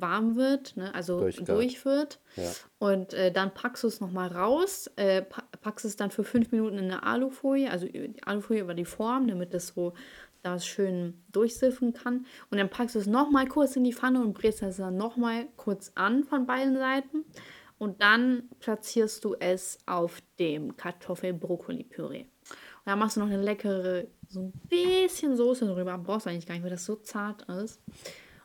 warm 0.00 0.36
wird, 0.36 0.76
ne? 0.76 0.94
also 0.94 1.20
Durchgart. 1.20 1.48
durch 1.48 1.84
wird. 1.84 2.20
Ja. 2.36 2.50
Und 2.78 3.14
äh, 3.14 3.32
dann 3.32 3.52
packst 3.54 3.82
du 3.82 3.88
es 3.88 4.00
nochmal 4.00 4.28
raus, 4.28 4.90
äh, 4.96 5.22
pa 5.22 5.42
packst 5.60 5.84
es 5.84 5.96
dann 5.96 6.10
für 6.10 6.24
fünf 6.24 6.52
Minuten 6.52 6.78
in 6.78 6.84
eine 6.84 7.02
Alufolie, 7.02 7.70
also 7.70 7.86
Alufolie 8.24 8.62
über 8.62 8.74
die 8.74 8.84
Form, 8.84 9.26
damit 9.26 9.52
es 9.52 9.68
so 9.68 9.94
das 10.42 10.66
schön 10.66 11.14
durchsiffen 11.32 11.92
kann. 11.92 12.26
Und 12.50 12.58
dann 12.58 12.70
packst 12.70 12.94
du 12.94 13.00
es 13.00 13.06
nochmal 13.06 13.46
kurz 13.48 13.76
in 13.76 13.84
die 13.84 13.92
Pfanne 13.92 14.20
und 14.20 14.34
brätst 14.34 14.62
es 14.62 14.76
dann 14.76 14.96
nochmal 14.96 15.46
kurz 15.56 15.92
an 15.94 16.24
von 16.24 16.46
beiden 16.46 16.76
Seiten. 16.76 17.24
Und 17.78 18.00
dann 18.00 18.48
platzierst 18.60 19.24
du 19.24 19.34
es 19.38 19.78
auf 19.86 20.22
dem 20.38 20.76
Kartoffel-Brokkoli-Püree. 20.76 22.22
Und 22.22 22.86
dann 22.86 22.98
machst 22.98 23.16
du 23.16 23.20
noch 23.20 23.26
eine 23.26 23.42
leckere, 23.42 24.06
so 24.28 24.40
ein 24.40 24.52
bisschen 24.68 25.36
Soße 25.36 25.66
drüber. 25.66 25.98
Brauchst 25.98 26.26
du 26.26 26.30
eigentlich 26.30 26.46
gar 26.46 26.54
nicht, 26.54 26.62
weil 26.62 26.70
das 26.70 26.84
so 26.84 26.96
zart 26.96 27.42
ist. 27.48 27.80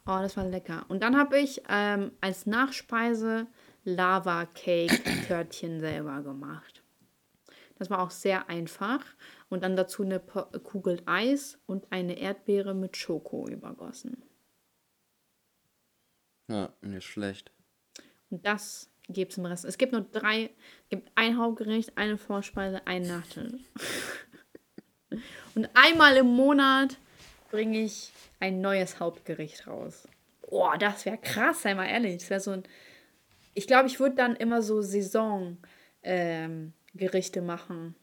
Oh, 0.06 0.20
das 0.22 0.36
war 0.36 0.46
lecker. 0.46 0.86
Und 0.88 1.04
dann 1.04 1.18
habe 1.18 1.40
ich 1.40 1.62
ähm, 1.70 2.12
als 2.22 2.46
Nachspeise 2.46 3.48
Lava-Cake-Törtchen 3.84 5.80
selber 5.80 6.22
gemacht. 6.22 6.84
Das 7.76 7.90
war 7.90 8.00
auch 8.00 8.12
sehr 8.12 8.50
einfach. 8.50 9.04
Und 9.50 9.64
dann 9.64 9.76
dazu 9.76 10.04
eine 10.04 10.20
Kugel 10.20 11.02
Eis 11.06 11.60
und 11.66 11.92
eine 11.92 12.18
Erdbeere 12.18 12.74
mit 12.74 12.96
Schoko 12.98 13.48
übergossen. 13.48 14.24
Ja, 16.48 16.74
nicht 16.82 17.06
schlecht. 17.06 17.52
Und 18.30 18.46
das 18.46 18.90
gibt 19.08 19.32
es 19.32 19.38
im 19.38 19.46
Rest. 19.46 19.66
Es 19.66 19.78
gibt 19.78 19.94
nur 19.94 20.02
drei, 20.02 20.52
es 20.84 20.90
gibt 20.90 21.12
ein 21.16 21.38
Hauptgericht, 21.38 21.98
eine 21.98 22.18
Vorspeise, 22.18 22.86
ein 22.86 23.04
Nachtisch. 23.04 23.62
Und 25.56 25.70
einmal 25.74 26.16
im 26.18 26.28
Monat 26.28 26.98
bringe 27.52 27.82
ich 27.82 28.12
ein 28.40 28.62
neues 28.62 29.00
Hauptgericht 29.00 29.68
raus. 29.68 30.08
Boah, 30.50 30.78
das 30.78 31.06
wäre 31.06 31.18
krass, 31.18 31.62
sei 31.62 31.76
mal 31.76 31.88
ehrlich. 31.88 32.18
Das 32.18 32.30
wäre 32.30 32.40
so 32.40 32.52
ein. 32.52 32.64
Ich 33.54 33.68
glaube, 33.68 33.88
ich 33.88 34.00
würde 34.00 34.16
dann 34.16 34.36
immer 34.36 34.62
so 34.62 34.82
Saison-Gerichte 34.82 37.40
ähm, 37.40 37.46
machen. 37.46 37.96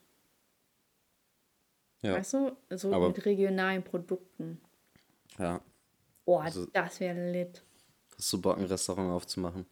Ja. 2.03 2.15
Weißt 2.15 2.35
du? 2.35 2.57
So 2.71 2.93
Aber- 2.93 3.09
mit 3.09 3.25
regionalen 3.25 3.83
Produkten. 3.83 4.61
Ja. 5.39 5.61
Boah, 6.25 6.45
Also- 6.45 6.67
das 6.67 7.01
wäre 7.01 7.33
lit. 7.33 7.63
Hast 8.17 8.33
du 8.33 8.41
Bock, 8.41 8.59
ein 8.59 8.65
Restaurant 8.65 9.11
aufzumachen? 9.11 9.67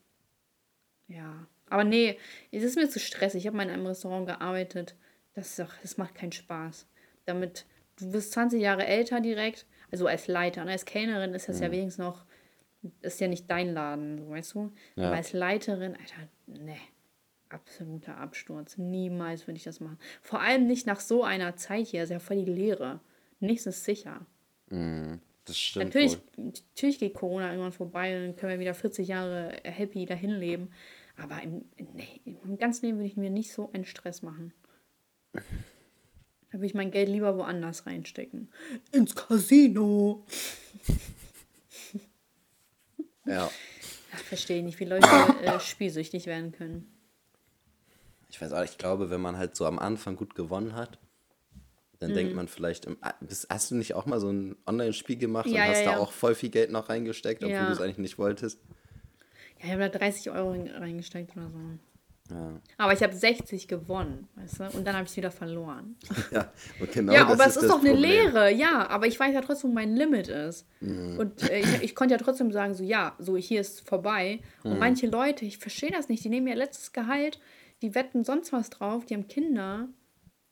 Ja. 1.09 1.47
Aber 1.69 1.85
nee, 1.85 2.19
es 2.53 2.63
ist 2.63 2.77
mir 2.77 2.89
zu 2.89 3.01
stressig. 3.01 3.43
Ich 3.43 3.47
habe 3.47 3.57
mal 3.57 3.65
in 3.65 3.71
einem 3.71 3.87
Restaurant 3.87 4.27
gearbeitet. 4.27 4.95
Das, 5.35 5.49
ist 5.51 5.59
doch, 5.59 5.75
das 5.83 5.99
macht 5.99 6.15
keinen 6.15 6.33
Spaß. 6.33 6.87
Damit, 7.27 7.67
du 7.99 8.11
bist 8.13 8.33
20 8.33 8.61
Jahre 8.61 8.87
älter 8.87 9.21
direkt, 9.21 9.67
also 9.91 10.07
als 10.07 10.27
Leiter. 10.29 10.65
Ne? 10.65 10.73
Als 10.73 10.85
Kellnerin 10.85 11.35
ist 11.35 11.49
das 11.49 11.61
ja 11.61 11.71
wenigstens 11.71 11.99
noch, 11.99 12.25
ist 13.03 13.21
ja 13.21 13.29
nicht 13.29 13.51
dein 13.51 13.73
Laden, 13.73 14.19
so, 14.19 14.31
weißt 14.31 14.55
du? 14.55 14.73
Ja. 14.97 15.09
Aber 15.09 15.17
als 15.17 15.33
Leiterin, 15.33 15.97
Alter, 15.97 16.29
ne. 16.47 16.77
Absoluter 17.49 18.17
Absturz. 18.17 18.77
Niemals 18.77 19.47
würde 19.47 19.57
ich 19.57 19.63
das 19.63 19.79
machen. 19.79 19.99
Vor 20.21 20.41
allem 20.41 20.67
nicht 20.67 20.85
nach 20.85 20.99
so 20.99 21.23
einer 21.23 21.55
Zeit 21.55 21.87
hier. 21.87 22.03
ist 22.03 22.11
ja 22.11 22.19
voll 22.19 22.45
die 22.45 22.51
Leere. 22.51 22.99
Nichts 23.39 23.67
ist 23.67 23.85
sicher. 23.85 24.27
Das 24.69 25.57
stimmt. 25.57 25.87
Natürlich, 25.87 26.19
Wohl. 26.37 26.53
natürlich 26.75 26.99
geht 26.99 27.15
Corona 27.15 27.51
irgendwann 27.51 27.71
vorbei 27.71 28.17
und 28.17 28.23
dann 28.25 28.37
können 28.37 28.53
wir 28.53 28.59
wieder 28.59 28.75
40 28.75 29.07
Jahre 29.07 29.61
happy 29.63 30.07
dahin 30.07 30.33
leben. 30.33 30.71
Aber 31.17 31.41
im, 31.41 31.65
nee, 31.95 32.21
im 32.25 32.59
ganzen 32.59 32.87
Leben 32.87 32.99
würde 32.99 33.09
ich 33.09 33.17
mir 33.17 33.31
nicht 33.31 33.53
so 33.53 33.71
einen 33.73 33.85
Stress 33.85 34.23
machen. 34.23 34.53
Da 36.51 36.59
würde 36.59 36.67
ich 36.67 36.75
mein 36.75 36.91
Geld 36.91 37.09
lieber 37.09 37.37
woanders 37.37 37.87
reinstecken. 37.87 38.49
Ins 38.93 39.15
Casino. 39.15 40.25
Ja. 43.25 43.51
Ach, 44.15 44.19
verstehe 44.21 44.63
nicht, 44.63 44.79
wie 44.79 44.85
Leute 44.85 45.07
äh, 45.43 45.59
spielsüchtig 45.61 46.27
werden 46.27 46.53
können. 46.53 46.87
Ich 48.31 48.41
weiß 48.41 48.53
auch, 48.53 48.63
ich 48.65 48.79
glaube, 48.79 49.11
wenn 49.11 49.21
man 49.21 49.37
halt 49.37 49.57
so 49.57 49.67
am 49.67 49.79
Anfang 49.79 50.17
gut 50.17 50.35
gewonnen 50.35 50.75
hat, 50.75 50.99
dann 51.99 52.13
denkt 52.15 52.31
Mhm. 52.33 52.37
man 52.37 52.49
vielleicht, 52.49 52.85
im, 52.85 52.97
ah, 53.01 53.15
bist- 53.21 53.47
hast 53.51 53.71
du 53.71 53.75
nicht 53.75 53.95
auch 53.95 54.07
mal 54.07 54.21
so 54.21 54.31
ein 54.31 54.57
Online-Spiel 54.67 55.17
gemacht 55.17 55.47
und 55.47 55.55
Ja, 55.55 55.65
hast 55.65 55.79
ja, 55.81 55.85
da 55.87 55.91
ja. 55.93 55.99
auch 55.99 56.13
voll 56.13 56.35
viel 56.35 56.51
Geld 56.51 56.71
noch 56.71 56.89
reingesteckt, 56.89 57.43
obwohl 57.43 57.55
Ja. 57.55 57.67
du 57.67 57.73
es 57.73 57.81
eigentlich 57.81 57.99
nicht 57.99 58.19
wolltest? 58.19 58.61
Ja, 59.61 59.67
ich 59.67 59.71
habe 59.73 59.89
da 59.89 59.99
30 59.99 60.31
Euro 60.31 60.51
rein- 60.51 60.69
reingesteckt 60.69 61.37
oder 61.37 61.51
so. 61.51 61.59
Ja. 62.31 62.61
Aber 62.79 62.93
ich 62.93 63.03
habe 63.03 63.15
60 63.15 63.69
gewonnen, 63.69 64.29
weißt 64.35 64.61
du? 64.61 64.77
Und 64.77 64.87
dann 64.87 64.95
habe 64.95 65.05
ich 65.05 65.11
es 65.11 65.17
wieder 65.17 65.31
verloren. 65.31 65.97
Ja, 66.33 66.53
genau 66.93 67.13
ja, 67.13 67.27
aber 67.27 67.47
es 67.47 67.57
ist 67.57 67.63
das 67.63 67.69
doch 67.69 67.81
eine. 67.81 67.93
Lehre, 67.93 68.53
ja. 68.53 68.89
Aber 68.89 69.07
ich 69.07 69.19
weiß 69.19 69.33
ja 69.33 69.41
trotzdem, 69.41 69.71
wo 69.71 69.75
mein 69.75 69.95
Limit 69.95 70.29
ist. 70.29 70.67
Mhm. 70.81 71.19
Und 71.19 71.51
äh, 71.51 71.61
ich, 71.61 71.83
ich 71.83 71.95
konnte 71.95 72.15
ja 72.15 72.19
trotzdem 72.19 72.51
sagen, 72.51 72.75
so 72.75 72.83
ja, 72.83 73.15
so 73.19 73.37
hier 73.37 73.61
ist 73.61 73.87
vorbei. 73.89 74.41
Mhm. 74.65 74.73
Und 74.73 74.79
manche 74.79 75.07
Leute, 75.07 75.45
ich 75.45 75.59
verstehe 75.59 75.91
das 75.91 76.09
nicht, 76.09 76.25
die 76.25 76.29
nehmen 76.29 76.49
ihr 76.49 76.57
letztes 76.57 76.93
Gehalt, 76.93 77.39
die 77.83 77.95
wetten 77.95 78.25
sonst 78.25 78.53
was 78.53 78.71
drauf, 78.71 79.05
die 79.05 79.15
haben 79.15 79.29
Kinder. 79.29 79.89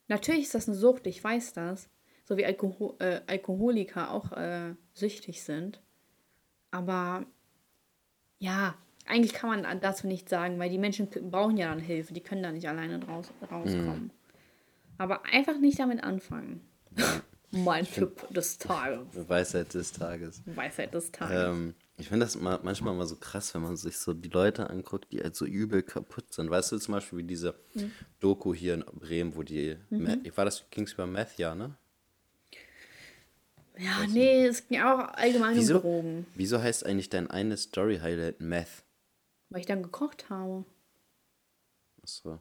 Natürlich 0.07 0.43
ist 0.43 0.55
das 0.55 0.67
eine 0.67 0.77
Sucht, 0.77 1.07
ich 1.07 1.23
weiß 1.23 1.53
das. 1.53 1.89
So 2.23 2.37
wie 2.37 2.45
Alkohol, 2.45 2.95
äh, 2.99 3.21
Alkoholiker 3.27 4.11
auch 4.11 4.31
äh, 4.31 4.75
süchtig 4.93 5.43
sind. 5.43 5.81
Aber 6.71 7.25
ja, 8.39 8.75
eigentlich 9.05 9.33
kann 9.33 9.49
man 9.61 9.79
dazu 9.81 10.07
nichts 10.07 10.29
sagen, 10.31 10.57
weil 10.59 10.69
die 10.69 10.77
Menschen 10.77 11.07
brauchen 11.29 11.57
ja 11.57 11.69
dann 11.69 11.79
Hilfe, 11.79 12.13
die 12.13 12.21
können 12.21 12.43
da 12.43 12.51
nicht 12.51 12.67
alleine 12.67 12.99
draus, 12.99 13.27
rauskommen. 13.51 14.11
Aber 14.97 15.25
einfach 15.25 15.57
nicht 15.59 15.77
damit 15.79 16.03
anfangen. 16.03 16.61
mein 17.51 17.85
Tipp 17.85 18.27
des 18.29 18.57
Tages. 18.57 19.07
Weisheit 19.29 19.73
des 19.73 19.91
Tages. 19.91 20.41
Weisheit 20.45 20.93
des 20.93 21.11
Tages. 21.11 21.55
Ähm, 21.55 21.75
ich 21.97 22.09
finde 22.09 22.25
das 22.25 22.37
ma- 22.39 22.59
manchmal 22.63 22.93
mal 22.93 23.05
so 23.05 23.15
krass, 23.15 23.53
wenn 23.55 23.61
man 23.61 23.77
sich 23.77 23.97
so 23.97 24.13
die 24.13 24.27
Leute 24.29 24.69
anguckt, 24.69 25.11
die 25.13 25.21
halt 25.21 25.35
so 25.35 25.45
übel 25.45 25.81
kaputt 25.83 26.33
sind. 26.33 26.49
Weißt 26.49 26.71
du 26.73 26.77
zum 26.77 26.93
Beispiel, 26.93 27.19
wie 27.19 27.23
diese 27.23 27.55
Mhm. 27.73 27.91
Doku 28.19 28.53
hier 28.53 28.73
in 28.73 28.85
Bremen, 28.93 29.35
wo 29.35 29.43
die. 29.43 29.77
Meth- 29.89 30.35
War 30.37 30.45
das, 30.45 30.65
ging 30.71 30.85
es 30.85 30.93
über 30.93 31.05
Meth, 31.07 31.37
ja, 31.37 31.55
ne? 31.55 31.75
ja, 33.77 34.07
nee, 34.09 34.45
es 34.45 34.67
ging 34.67 34.81
auch 34.81 34.99
allgemein 35.13 35.55
Wieso, 35.57 35.75
um 35.75 35.81
Drogen. 35.81 36.25
wieso 36.35 36.61
heißt 36.61 36.85
eigentlich 36.85 37.09
dein 37.09 37.29
eine 37.29 37.57
Story-Highlight 37.57 38.39
Meth? 38.39 38.83
Weil 39.55 39.61
ich 39.61 39.67
dann 39.67 39.83
gekocht 39.83 40.29
habe. 40.29 40.65
Achso. 42.03 42.39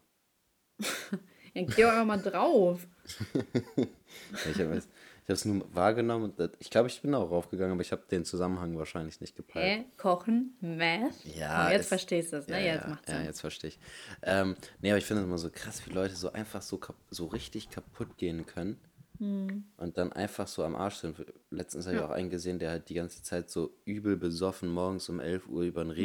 Ja, 1.57 1.63
geh 1.63 1.83
doch 1.83 1.91
einfach 1.91 2.05
mal 2.05 2.17
drauf. 2.21 2.85
Ja, 3.77 4.51
Ich 4.51 4.59
habe 4.59 4.83
es 5.29 5.45
nur 5.45 5.73
wahrgenommen 5.73 6.25
und 6.25 6.41
das, 6.41 6.51
ich 6.59 6.69
glaube, 6.71 6.89
ich 6.89 7.01
bin 7.01 7.15
auch 7.15 7.31
raufgegangen, 7.31 7.75
aber 7.75 7.83
ich 7.83 7.93
habe 7.93 8.03
den 8.11 8.25
Zusammenhang 8.25 8.77
wahrscheinlich 8.77 9.21
nicht 9.21 9.37
gepeilt. 9.37 9.83
Hä? 9.83 9.85
Kochen? 9.97 10.57
Meth? 10.61 11.13
Ja, 11.37 11.69
Oh, 11.69 11.71
jetzt 11.71 11.83
es- 11.83 11.89
verstehst 11.89 12.33
du 12.33 12.39
es, 12.39 12.49
ne? 12.49 12.59
Ja, 12.67 12.75
jetzt 12.75 12.83
ja, 12.83 12.91
macht's 12.91 13.09
ja, 13.13 13.17
Sinn. 13.19 13.27
jetzt 13.27 13.41
verstehe 13.41 13.69
ich. 13.69 13.79
Ähm, 14.23 14.57
nee, 14.81 14.91
aber 14.91 14.99
ich 14.99 15.05
finde 15.05 15.23
es 15.23 15.29
immer 15.29 15.39
so 15.39 15.49
krass, 15.51 15.87
wie 15.87 15.93
Leute 15.93 16.17
so 16.17 16.33
einfach 16.33 16.63
so, 16.63 16.81
so 17.11 17.27
richtig 17.27 17.71
kaputt 17.71 18.17
gehen 18.19 18.45
können 18.47 18.77
Hm. 19.19 19.63
und 19.77 19.97
dann 19.97 20.13
einfach 20.13 20.49
so 20.49 20.65
am 20.65 20.75
Arsch 20.75 20.97
sind. 20.97 21.25
Letztens 21.51 21.87
habe 21.87 21.95
ich 21.99 22.03
auch 22.03 22.11
einen 22.11 22.31
gesehen, 22.31 22.59
der 22.59 22.71
halt 22.71 22.89
die 22.89 22.95
ganze 22.95 23.23
Zeit 23.23 23.49
so 23.49 23.73
übel 23.85 24.17
besoffen 24.17 24.69
morgens 24.69 25.09
um 25.09 25.21
11 25.21 25.47
Uhr 25.47 25.63
über 25.63 25.85
den 25.85 25.91
Hm. 25.91 25.97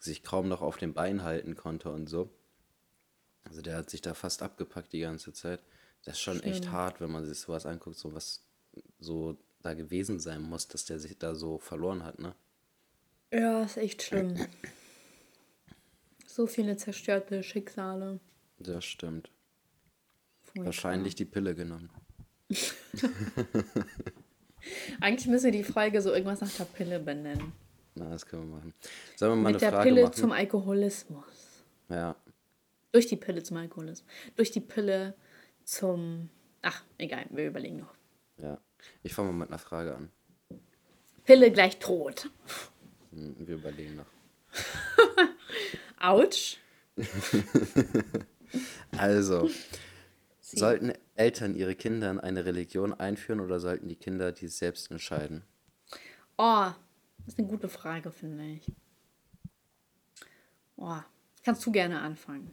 Sich 0.00 0.24
kaum 0.24 0.48
noch 0.48 0.62
auf 0.62 0.76
den 0.76 0.92
Beinen 0.92 1.22
halten 1.22 1.54
konnte 1.54 1.90
und 1.90 2.08
so. 2.08 2.30
Also 3.44 3.62
der 3.62 3.76
hat 3.76 3.90
sich 3.90 4.02
da 4.02 4.14
fast 4.14 4.42
abgepackt 4.42 4.92
die 4.92 5.00
ganze 5.00 5.32
Zeit. 5.32 5.60
Das 6.04 6.14
ist 6.14 6.20
schon 6.20 6.42
echt 6.42 6.72
hart, 6.72 7.00
wenn 7.00 7.12
man 7.12 7.24
sich 7.24 7.38
sowas 7.38 7.66
anguckt, 7.66 7.96
so 7.96 8.12
was 8.12 8.42
so 8.98 9.36
da 9.62 9.74
gewesen 9.74 10.18
sein 10.20 10.42
muss, 10.42 10.68
dass 10.68 10.84
der 10.86 10.98
sich 10.98 11.18
da 11.18 11.34
so 11.34 11.58
verloren 11.58 12.02
hat, 12.02 12.18
ne? 12.18 12.34
Ja, 13.32 13.62
ist 13.62 13.76
echt 13.76 14.02
schlimm. 14.02 14.34
So 16.26 16.46
viele 16.46 16.76
zerstörte 16.76 17.42
Schicksale. 17.42 18.20
Das 18.58 18.84
stimmt. 18.84 19.30
Furchtbar. 20.42 20.66
Wahrscheinlich 20.66 21.14
die 21.14 21.24
Pille 21.24 21.54
genommen. 21.54 21.90
Eigentlich 25.00 25.26
müsste 25.28 25.50
die 25.50 25.64
Folge 25.64 26.02
so 26.02 26.12
irgendwas 26.12 26.40
nach 26.40 26.50
der 26.50 26.64
Pille 26.64 26.98
benennen. 27.00 27.52
Na, 27.94 28.08
das 28.10 28.24
können 28.26 28.48
wir 28.48 28.56
machen. 28.56 28.74
Sollen 29.16 29.32
wir 29.32 29.36
mal 29.36 29.52
Mit 29.52 29.56
eine 29.56 29.58
der 29.58 29.70
Frage 29.72 29.88
Pille 29.90 30.02
machen? 30.04 30.14
zum 30.14 30.32
Alkoholismus. 30.32 31.24
ja. 31.88 32.16
Durch 32.92 33.06
die 33.06 33.16
Pille 33.16 33.40
zum 33.42 33.56
Alkoholismus. 33.56 34.04
Durch 34.34 34.50
die 34.50 34.60
Pille 34.60 35.14
zum. 35.64 36.28
Ach, 36.62 36.82
egal, 36.98 37.24
wir 37.30 37.46
überlegen 37.46 37.78
noch. 37.78 37.94
Ja. 38.38 38.58
Ich 39.04 39.14
fange 39.14 39.30
mal 39.30 39.38
mit 39.38 39.48
einer 39.48 39.58
Frage 39.58 39.94
an. 39.94 40.10
Pille 41.24 41.52
gleich 41.52 41.78
Tod. 41.78 42.28
Hm, 43.12 43.36
Wir 43.46 43.54
überlegen 43.56 43.96
noch. 43.96 44.06
Autsch. 46.00 46.58
Also, 48.96 49.48
sollten 50.40 50.92
Eltern 51.14 51.54
ihre 51.54 51.76
Kinder 51.76 52.10
in 52.10 52.18
eine 52.18 52.44
Religion 52.44 52.92
einführen 52.92 53.40
oder 53.40 53.60
sollten 53.60 53.88
die 53.88 53.94
Kinder 53.96 54.32
dies 54.32 54.58
selbst 54.58 54.90
entscheiden? 54.90 55.44
Oh, 56.36 56.70
das 57.24 57.34
ist 57.34 57.38
eine 57.38 57.48
gute 57.48 57.68
Frage, 57.68 58.10
finde 58.10 58.44
ich. 58.44 58.70
Oh, 60.76 60.98
kannst 61.44 61.64
du 61.66 61.72
gerne 61.72 62.00
anfangen. 62.00 62.50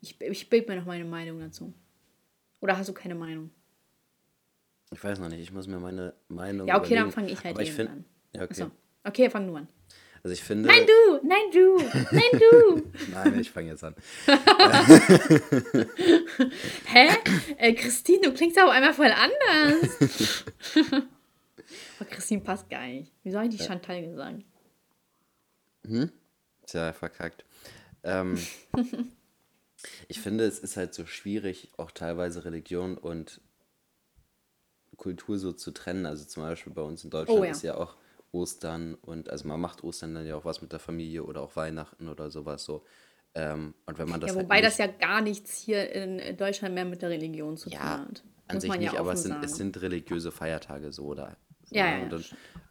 Ich, 0.00 0.20
ich 0.20 0.48
bild 0.50 0.68
mir 0.68 0.76
noch 0.76 0.86
meine 0.86 1.04
Meinung 1.04 1.40
dazu. 1.40 1.72
Oder 2.60 2.76
hast 2.76 2.88
du 2.88 2.92
keine 2.92 3.14
Meinung? 3.14 3.50
Ich 4.92 5.02
weiß 5.02 5.18
noch 5.20 5.28
nicht, 5.28 5.40
ich 5.40 5.52
muss 5.52 5.66
mir 5.68 5.78
meine 5.78 6.14
Meinung 6.28 6.66
Ja, 6.66 6.76
okay, 6.78 6.94
dann 6.96 7.08
überlegen. 7.08 7.12
fange 7.12 7.30
ich 7.30 7.44
halt 7.44 7.54
Aber 7.54 7.62
ich 7.62 7.78
eben 7.78 7.88
an. 7.88 8.04
Ja, 8.34 8.42
okay. 8.42 8.50
Achso. 8.50 8.70
Okay, 9.04 9.30
fang 9.30 9.46
du 9.46 9.54
an. 9.54 9.68
Also 10.22 10.34
ich 10.34 10.42
finde... 10.42 10.68
Nein, 10.68 10.86
du! 10.86 11.20
Nein, 11.26 11.50
du! 11.52 11.78
Nein, 12.10 12.30
du! 12.32 12.82
Nein, 13.12 13.40
ich 13.40 13.50
fange 13.50 13.68
jetzt 13.68 13.82
an. 13.84 13.94
Hä? 16.86 17.08
Äh, 17.56 17.72
Christine, 17.72 18.20
du 18.22 18.34
klingst 18.34 18.58
auf 18.60 18.68
einmal 18.68 18.92
voll 18.92 19.10
anders. 19.12 20.44
Aber 22.00 22.08
Christine 22.08 22.40
passt 22.40 22.70
gar 22.70 22.86
nicht. 22.86 23.12
Wieso 23.22 23.38
habe 23.38 23.48
ich 23.48 23.56
die 23.56 23.62
Chantal 23.62 24.02
gesagt? 24.02 24.42
Tja, 26.66 26.92
verkackt. 26.92 27.44
Ähm, 28.02 28.38
ich 30.08 30.20
finde, 30.20 30.44
es 30.44 30.58
ist 30.58 30.76
halt 30.76 30.94
so 30.94 31.06
schwierig, 31.06 31.72
auch 31.76 31.90
teilweise 31.90 32.44
Religion 32.44 32.96
und 32.96 33.40
Kultur 34.96 35.38
so 35.38 35.52
zu 35.52 35.70
trennen. 35.72 36.06
Also 36.06 36.24
zum 36.24 36.42
Beispiel 36.42 36.72
bei 36.72 36.82
uns 36.82 37.04
in 37.04 37.10
Deutschland 37.10 37.38
Oh 37.40 37.44
ja. 37.44 37.50
ist 37.52 37.62
ja 37.62 37.76
auch 37.76 37.96
Ostern 38.32 38.94
und 38.94 39.28
also 39.30 39.48
man 39.48 39.60
macht 39.60 39.82
Ostern 39.82 40.14
dann 40.14 40.26
ja 40.26 40.36
auch 40.36 40.44
was 40.44 40.62
mit 40.62 40.72
der 40.72 40.78
Familie 40.78 41.24
oder 41.24 41.40
auch 41.42 41.56
Weihnachten 41.56 42.08
oder 42.08 42.30
sowas 42.30 42.64
so. 42.64 42.84
Ähm, 43.34 43.74
und 43.86 43.98
wenn 43.98 44.08
man 44.08 44.20
das 44.20 44.30
Ja, 44.30 44.36
halt 44.36 44.44
wobei 44.44 44.60
nicht, 44.60 44.66
das 44.66 44.78
ja 44.78 44.86
gar 44.86 45.20
nichts 45.20 45.56
hier 45.56 45.90
in 45.92 46.36
Deutschland 46.36 46.74
mehr 46.74 46.84
mit 46.84 47.02
der 47.02 47.10
Religion 47.10 47.56
zu 47.56 47.70
tun 47.70 47.80
Ja, 47.80 47.94
hat. 48.06 48.22
an 48.48 48.56
Muss 48.56 48.62
sich 48.62 48.68
man 48.68 48.80
ja 48.82 48.90
nicht, 48.90 48.98
aber 49.00 49.12
es 49.12 49.22
sind, 49.22 49.42
es 49.42 49.56
sind 49.56 49.80
religiöse 49.80 50.32
Feiertage 50.32 50.92
so 50.92 51.04
oder 51.06 51.36
Ja, 51.70 51.84
ne? 51.84 51.90
ja, 51.92 51.98
ja. 52.04 52.08
Dann, 52.08 52.24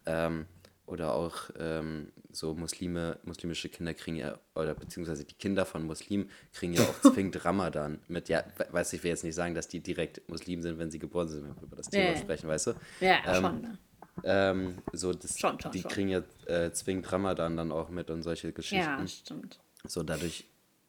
ähm, 0.06 0.46
oder 0.86 1.14
auch 1.14 1.50
ähm, 1.58 2.10
so 2.32 2.54
Muslime, 2.54 3.18
muslimische 3.24 3.68
Kinder 3.68 3.94
kriegen 3.94 4.16
ja, 4.16 4.38
oder 4.56 4.74
beziehungsweise 4.74 5.24
die 5.24 5.34
Kinder 5.34 5.64
von 5.64 5.84
Muslimen 5.84 6.28
kriegen 6.52 6.72
ja 6.72 6.82
auch 6.82 7.00
zwingend 7.12 7.44
Ramadan 7.44 8.00
mit. 8.08 8.28
Ja, 8.28 8.44
we- 8.56 8.66
weiß 8.72 8.92
ich 8.94 9.02
will 9.04 9.10
jetzt 9.10 9.22
nicht 9.24 9.36
sagen, 9.36 9.54
dass 9.54 9.68
die 9.68 9.80
direkt 9.80 10.28
Muslim 10.28 10.62
sind, 10.62 10.78
wenn 10.78 10.90
sie 10.90 10.98
geboren 10.98 11.28
sind, 11.28 11.44
wenn 11.44 11.54
wir 11.56 11.62
über 11.62 11.76
das 11.76 11.90
Thema 11.90 12.10
ja. 12.10 12.16
sprechen, 12.16 12.48
weißt 12.48 12.68
du? 12.68 12.72
Ja, 13.00 13.20
Ähm, 13.26 13.42
schon. 13.42 13.60
Ne? 13.62 13.78
Ähm, 14.24 14.74
so 14.92 15.12
das, 15.12 15.38
Schon, 15.38 15.58
schon, 15.60 15.72
die 15.72 15.80
schon. 15.80 15.90
kriegen 15.90 16.08
ja 16.08 16.22
äh, 16.46 16.72
zwingend 16.72 17.10
Ramadan 17.10 17.56
dann 17.56 17.72
auch 17.72 17.88
mit 17.88 18.10
und 18.10 18.22
solche 18.22 18.52
Geschichten. 18.52 18.78
Ja, 18.78 19.06
stimmt. 19.06 19.60
So, 19.84 20.02
dadurch 20.02 20.44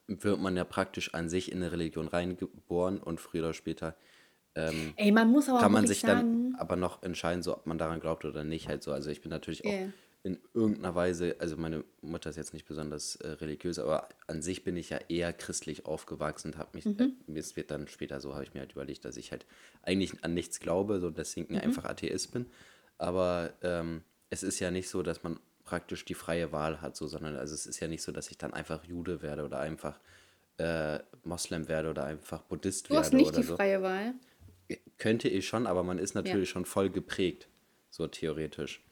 wird 0.07 0.39
man 0.39 0.57
ja 0.57 0.64
praktisch 0.66 1.14
an 1.14 1.30
sich 1.30 1.51
in 1.51 1.59
eine 1.59 1.72
Religion 1.72 2.07
reingeboren 2.07 2.97
und 2.99 3.22
früher 3.22 3.43
oder 3.43 3.53
später 3.53 3.95
ähm, 4.56 4.93
Ey, 4.97 5.12
man 5.12 5.30
muss 5.30 5.47
aber 5.49 5.60
kann 5.60 5.72
man 5.72 5.88
sich 5.88 5.99
sagen, 6.02 6.52
dann 6.52 6.56
aber 6.60 6.76
noch 6.76 7.04
entscheiden, 7.04 7.41
so 7.43 7.56
ob 7.56 7.66
man 7.66 7.78
daran 7.78 7.99
glaubt 7.99 8.26
oder 8.26 8.43
nicht. 8.43 8.68
Halt 8.68 8.84
so. 8.84 8.91
Also 8.91 9.10
ich 9.10 9.22
bin 9.22 9.30
natürlich 9.30 9.66
auch 9.66 9.70
Ja. 9.72 9.88
in 10.24 10.38
irgendeiner 10.54 10.93
Weise, 10.93 11.36
also 11.39 11.58
meine 11.58 11.84
Mutter 12.02 12.30
ist 12.30 12.36
jetzt 12.36 12.54
nicht 12.54 12.68
besonders 12.68 13.16
äh, 13.18 13.30
religiös, 13.30 13.80
aber 13.80 14.10
an 14.28 14.41
sich 14.41 14.64
bin 14.64 14.76
ich 14.76 14.89
ja 14.91 14.99
eher 15.10 15.34
christlich 15.34 15.86
aufgewachsen 15.86 16.52
und 16.52 16.58
habe 16.58 16.70
mich, 16.74 16.86
Mhm. 16.86 17.16
äh, 17.28 17.39
es 17.39 17.56
wird 17.56 17.72
dann 17.72 17.88
später 17.88 18.20
so, 18.20 18.34
habe 18.34 18.43
ich 18.43 18.54
mir 18.54 18.60
halt 18.60 18.74
überlegt, 18.74 19.06
dass 19.06 19.18
ich 19.18 19.32
halt 19.32 19.45
eigentlich 19.84 20.24
an 20.24 20.34
nichts 20.34 20.60
glaube, 20.60 20.99
so 20.99 21.10
deswegen 21.10 21.56
Mhm. 21.56 21.62
einfach 21.62 21.86
Atheist 21.86 22.34
bin. 22.34 22.45
Aber 22.97 23.54
ähm, 23.64 24.04
es 24.30 24.43
ist 24.43 24.60
ja 24.60 24.70
nicht 24.70 24.89
so, 24.89 25.02
dass 25.02 25.24
man 25.24 25.39
praktisch 25.64 26.06
die 26.06 26.14
freie 26.14 26.52
Wahl 26.52 26.82
hat, 26.82 26.95
so, 26.95 27.08
sondern 27.08 27.36
also 27.38 27.54
es 27.56 27.66
ist 27.66 27.80
ja 27.80 27.88
nicht 27.88 28.04
so, 28.04 28.12
dass 28.12 28.30
ich 28.30 28.38
dann 28.38 28.54
einfach 28.54 28.84
Jude 28.84 29.22
werde 29.22 29.43
oder 29.45 29.60
einfach 29.60 29.99
äh, 30.58 30.99
Moslem 31.24 31.68
werde 31.68 31.89
oder 31.89 32.04
einfach 32.04 32.43
Buddhist 32.43 32.89
du 32.89 32.93
werde 32.93 33.06
hast 33.06 33.14
nicht 33.14 33.36
die 33.38 33.43
so. 33.43 33.56
freie 33.56 33.82
Wahl. 33.82 34.14
Könnte 34.97 35.28
ich 35.30 35.47
schon, 35.47 35.67
aber 35.67 35.84
man 35.84 35.97
ist 35.99 36.13
natürlich 36.13 36.49
schon 36.49 36.65
voll 36.65 36.89
geprägt, 36.89 37.47
so 37.89 38.07
theoretisch. 38.07 38.84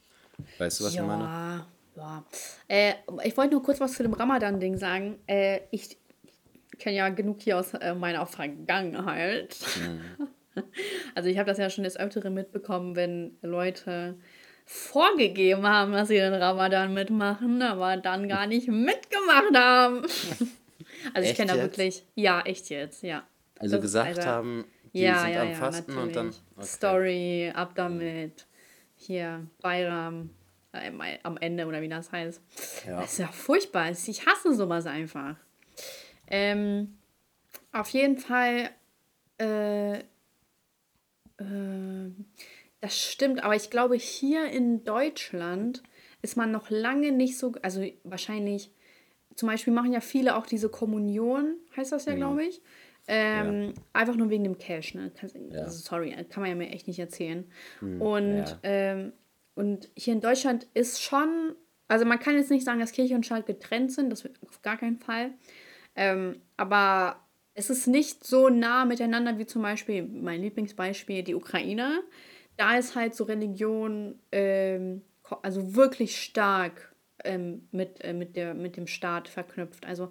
Weißt 0.58 0.80
du, 0.80 0.86
was 0.86 0.94
ich 0.94 1.02
meine? 1.02 1.24
Ja, 1.24 1.68
ja. 1.98 2.26
Äh, 2.68 2.94
ich 3.26 3.36
wollte 3.38 3.54
nur 3.54 3.64
kurz 3.64 3.80
was 3.80 3.94
zu 3.94 4.04
dem 4.04 4.14
Ramadan-Ding 4.14 4.78
sagen. 4.78 5.20
Äh, 5.28 5.62
ich 5.72 5.98
kenne 6.78 6.96
ja 6.96 7.10
genug 7.10 7.42
hier 7.42 7.60
aus 7.60 7.74
äh, 7.74 7.94
meiner 7.94 8.26
Vergangenheit. 8.26 9.56
Mhm. 9.78 10.28
Also 11.16 11.30
ich 11.30 11.38
habe 11.38 11.48
das 11.48 11.58
ja 11.58 11.70
schon 11.70 11.86
des 11.86 11.96
Öfteren 11.96 12.34
mitbekommen, 12.34 12.96
wenn 12.98 13.38
Leute 13.42 14.18
vorgegeben 14.66 15.66
haben, 15.66 15.94
dass 15.94 16.10
sie 16.10 16.16
den 16.16 16.34
Ramadan 16.34 16.94
mitmachen, 16.94 17.62
aber 17.62 17.96
dann 17.98 18.28
gar 18.28 18.46
nicht 18.46 18.68
mitgemacht 18.68 19.56
haben. 19.56 20.02
Also 21.14 21.22
ich 21.24 21.30
Echt 21.30 21.38
kenne 21.38 21.54
da 21.54 21.58
wirklich, 21.62 22.04
ja, 22.16 22.42
echt 22.42 22.70
jetzt, 22.70 23.04
ja. 23.04 23.26
Also 23.58 23.76
Das 23.76 23.82
gesagt 23.84 24.18
also- 24.18 24.30
haben, 24.30 24.66
die 24.94 25.02
ja, 25.02 25.22
sind 25.22 25.34
ja, 25.34 25.42
am 25.42 25.50
ja, 25.50 25.56
Fasten 25.56 25.98
und 25.98 26.16
dann. 26.16 26.26
natürlich. 26.28 26.44
okay. 26.58 26.66
Story, 26.66 27.52
ab 27.54 27.72
damit. 27.76 28.46
Hier, 28.96 29.48
Bayram, 29.62 30.30
äh, 30.74 30.92
am 31.24 31.38
Ende 31.38 31.66
oder 31.66 31.82
wie 31.82 31.88
das 31.90 32.12
heißt. 32.12 32.42
Ja. 32.88 33.02
Das 33.02 33.14
ist 33.14 33.20
ja 33.20 33.28
furchtbar. 33.28 33.90
Ich 33.92 34.26
hasse 34.26 34.54
sowas 34.54 34.86
einfach. 34.86 35.36
Ähm, 36.28 36.98
auf 37.72 37.90
jeden 37.90 38.18
Fall, 38.18 38.70
äh, 39.40 40.00
äh, 40.00 40.04
das 42.82 42.98
stimmt, 43.00 43.44
aber 43.44 43.56
ich 43.56 43.70
glaube, 43.70 43.96
hier 43.96 44.46
in 44.46 44.84
Deutschland 44.84 45.84
ist 46.22 46.36
man 46.36 46.52
noch 46.52 46.70
lange 46.70 47.12
nicht 47.12 47.38
so, 47.38 47.54
also 47.62 47.84
wahrscheinlich, 48.04 48.72
zum 49.36 49.48
Beispiel 49.48 49.74
machen 49.74 49.94
ja 49.94 50.02
viele 50.02 50.36
auch 50.36 50.46
diese 50.46 50.70
Kommunion, 50.70 51.56
heißt 51.76 51.92
Mhm. 51.92 51.96
das 51.96 52.06
ja, 52.06 52.16
glaube 52.16 52.44
ich. 52.44 52.62
Ähm, 53.12 53.74
Einfach 53.92 54.16
nur 54.16 54.30
wegen 54.30 54.44
dem 54.44 54.58
Cash, 54.60 54.94
ne? 54.94 55.12
Ja. 55.22 55.30
Hm, 55.34 55.52
also 55.52 55.80
sorry, 55.80 56.12
kann 56.30 56.42
man 56.42 56.50
ja 56.50 56.56
mir 56.56 56.70
echt 56.70 56.88
nicht 56.88 57.00
erzählen. 57.00 57.50
Und, 57.82 58.38
ja. 58.38 58.60
ähm, 58.64 59.14
und 59.56 59.90
hier 59.96 60.14
in 60.14 60.22
Deutschland 60.22 60.68
ist 60.76 61.02
schon, 61.02 61.56
also 61.88 62.06
man 62.06 62.20
kann 62.20 62.36
jetzt 62.36 62.52
nicht 62.52 62.64
sagen, 62.64 62.80
dass 62.80 62.92
Kirche 62.92 63.16
und 63.16 63.26
Staat 63.26 63.48
getrennt 63.48 63.92
sind, 63.92 64.12
das 64.12 64.30
auf 64.48 64.62
gar 64.62 64.78
keinen 64.78 65.00
Fall. 65.00 65.32
Ähm, 65.96 66.40
aber 66.56 67.26
es 67.56 67.72
ist 67.72 67.88
nicht 67.88 68.24
so 68.24 68.50
nah 68.50 68.86
miteinander 68.86 69.38
wie 69.40 69.46
zum 69.48 69.64
Beispiel 69.64 70.04
mein 70.04 70.42
Lieblingsbeispiel, 70.42 71.24
die 71.24 71.36
Ukraine. 71.36 72.04
Da 72.58 72.78
ist 72.78 72.96
halt 72.96 73.16
so 73.16 73.24
Religion, 73.24 74.20
ähm, 74.32 75.02
also 75.42 75.76
wirklich 75.76 76.22
stark 76.22 76.94
ähm, 77.24 77.68
mit, 77.72 78.04
äh, 78.04 78.14
mit, 78.14 78.36
der, 78.36 78.54
mit 78.54 78.78
dem 78.78 78.88
Staat 78.88 79.28
verknüpft. 79.28 79.86
Also 79.86 80.10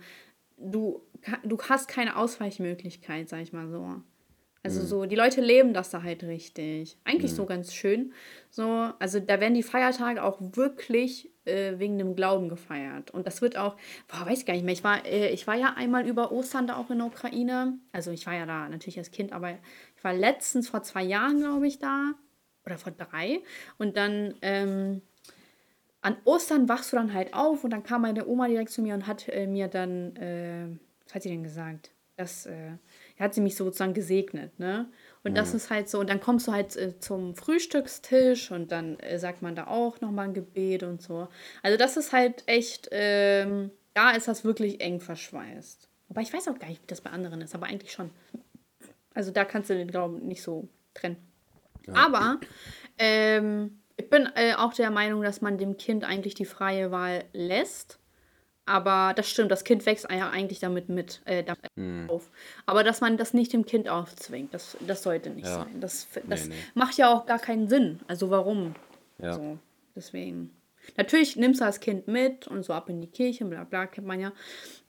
du, 0.58 1.02
du 1.44 1.58
hast 1.68 1.88
keine 1.88 2.16
Ausweichmöglichkeit, 2.16 3.28
sag 3.28 3.42
ich 3.42 3.52
mal 3.52 3.68
so. 3.68 4.02
Also 4.64 4.84
so, 4.84 5.06
die 5.06 5.16
Leute 5.16 5.40
leben 5.40 5.72
das 5.72 5.90
da 5.90 6.02
halt 6.02 6.24
richtig. 6.24 6.98
Eigentlich 7.04 7.32
so 7.32 7.46
ganz 7.46 7.72
schön. 7.72 8.12
So, 8.50 8.92
also 8.98 9.20
da 9.20 9.40
werden 9.40 9.54
die 9.54 9.62
Feiertage 9.62 10.22
auch 10.22 10.38
wirklich 10.40 11.30
äh, 11.44 11.78
wegen 11.78 11.96
dem 11.96 12.16
Glauben 12.16 12.48
gefeiert. 12.48 13.10
Und 13.10 13.26
das 13.26 13.40
wird 13.40 13.56
auch, 13.56 13.76
boah, 14.08 14.26
weiß 14.26 14.40
ich 14.40 14.46
gar 14.46 14.54
nicht 14.54 14.64
mehr. 14.64 14.74
Ich 14.74 14.84
war, 14.84 15.06
äh, 15.06 15.30
ich 15.30 15.46
war 15.46 15.54
ja 15.54 15.74
einmal 15.76 16.06
über 16.06 16.32
Ostern 16.32 16.66
da 16.66 16.76
auch 16.76 16.90
in 16.90 16.98
der 16.98 17.06
Ukraine. 17.06 17.78
Also 17.92 18.10
ich 18.10 18.26
war 18.26 18.34
ja 18.34 18.46
da 18.46 18.68
natürlich 18.68 18.98
als 18.98 19.10
Kind, 19.10 19.32
aber 19.32 19.52
ich 19.96 20.04
war 20.04 20.12
letztens 20.12 20.68
vor 20.68 20.82
zwei 20.82 21.04
Jahren, 21.04 21.38
glaube 21.38 21.66
ich, 21.66 21.78
da. 21.78 22.12
Oder 22.66 22.78
vor 22.78 22.92
drei. 22.92 23.40
Und 23.78 23.96
dann, 23.96 24.34
ähm, 24.42 25.02
an 26.00 26.16
Ostern 26.24 26.68
wachst 26.68 26.92
du 26.92 26.96
dann 26.96 27.12
halt 27.12 27.34
auf 27.34 27.64
und 27.64 27.70
dann 27.70 27.82
kam 27.82 28.02
meine 28.02 28.26
Oma 28.26 28.48
direkt 28.48 28.70
zu 28.70 28.82
mir 28.82 28.94
und 28.94 29.06
hat 29.06 29.28
äh, 29.28 29.46
mir 29.46 29.68
dann, 29.68 30.16
äh, 30.16 30.66
was 31.04 31.14
hat 31.14 31.22
sie 31.22 31.30
denn 31.30 31.42
gesagt? 31.42 31.90
Das, 32.16 32.46
äh, 32.46 32.72
hat 33.18 33.34
sie 33.34 33.40
mich 33.40 33.56
sozusagen 33.56 33.94
gesegnet, 33.94 34.58
ne? 34.58 34.88
Und 35.24 35.36
das 35.36 35.52
ist 35.52 35.70
halt 35.70 35.88
so, 35.88 36.00
und 36.00 36.08
dann 36.08 36.20
kommst 36.20 36.46
du 36.46 36.52
halt 36.52 36.74
äh, 36.76 36.98
zum 37.00 37.34
Frühstückstisch 37.34 38.50
und 38.50 38.72
dann 38.72 38.98
äh, 39.00 39.18
sagt 39.18 39.42
man 39.42 39.54
da 39.54 39.66
auch 39.66 40.00
nochmal 40.00 40.26
ein 40.26 40.34
Gebet 40.34 40.82
und 40.82 41.02
so. 41.02 41.28
Also 41.62 41.76
das 41.76 41.96
ist 41.96 42.12
halt 42.12 42.44
echt, 42.46 42.88
ähm, 42.92 43.70
da 43.94 44.12
ist 44.12 44.26
das 44.26 44.44
wirklich 44.44 44.80
eng 44.80 45.00
verschweißt. 45.00 45.88
Aber 46.08 46.20
ich 46.22 46.32
weiß 46.32 46.48
auch 46.48 46.58
gar 46.58 46.68
nicht, 46.68 46.82
wie 46.82 46.86
das 46.86 47.00
bei 47.00 47.10
anderen 47.10 47.40
ist, 47.40 47.54
aber 47.54 47.66
eigentlich 47.66 47.92
schon. 47.92 48.10
Also 49.12 49.32
da 49.32 49.44
kannst 49.44 49.68
du 49.68 49.74
den 49.74 49.88
Glauben 49.88 50.26
nicht 50.26 50.42
so 50.42 50.68
trennen. 50.94 51.16
Aber 51.92 52.38
ähm, 52.98 53.80
ich 53.98 54.08
bin 54.08 54.28
äh, 54.36 54.54
auch 54.54 54.72
der 54.72 54.90
Meinung, 54.90 55.22
dass 55.22 55.42
man 55.42 55.58
dem 55.58 55.76
Kind 55.76 56.04
eigentlich 56.04 56.34
die 56.34 56.44
freie 56.46 56.90
Wahl 56.90 57.24
lässt. 57.32 57.98
Aber 58.64 59.14
das 59.14 59.28
stimmt, 59.30 59.50
das 59.50 59.64
Kind 59.64 59.86
wächst 59.86 60.06
ja 60.10 60.30
eigentlich 60.30 60.60
damit 60.60 60.88
mit 60.88 61.22
äh, 61.24 61.42
damit 61.42 61.66
Hm. 61.76 62.08
auf. 62.08 62.30
Aber 62.66 62.84
dass 62.84 63.00
man 63.00 63.16
das 63.16 63.32
nicht 63.34 63.52
dem 63.52 63.64
Kind 63.64 63.88
aufzwingt, 63.88 64.52
das, 64.52 64.76
das 64.86 65.02
sollte 65.02 65.30
nicht 65.30 65.46
Ja. 65.46 65.60
sein. 65.60 65.80
Das, 65.80 66.06
das 66.28 66.48
nee. 66.48 66.54
macht 66.74 66.96
ja 66.98 67.12
auch 67.12 67.26
gar 67.26 67.38
keinen 67.38 67.68
Sinn. 67.68 68.00
Also 68.08 68.30
warum? 68.30 68.74
Ja. 69.18 69.32
So, 69.32 69.58
deswegen. 69.96 70.50
Natürlich 70.96 71.36
nimmst 71.36 71.60
du 71.60 71.64
das 71.64 71.80
Kind 71.80 72.08
mit 72.08 72.46
und 72.46 72.62
so 72.62 72.72
ab 72.72 72.88
in 72.88 73.00
die 73.00 73.08
Kirche, 73.08 73.44
bla 73.46 73.64
bla, 73.64 73.86
kennt 73.86 74.06
man 74.06 74.20
ja. 74.20 74.32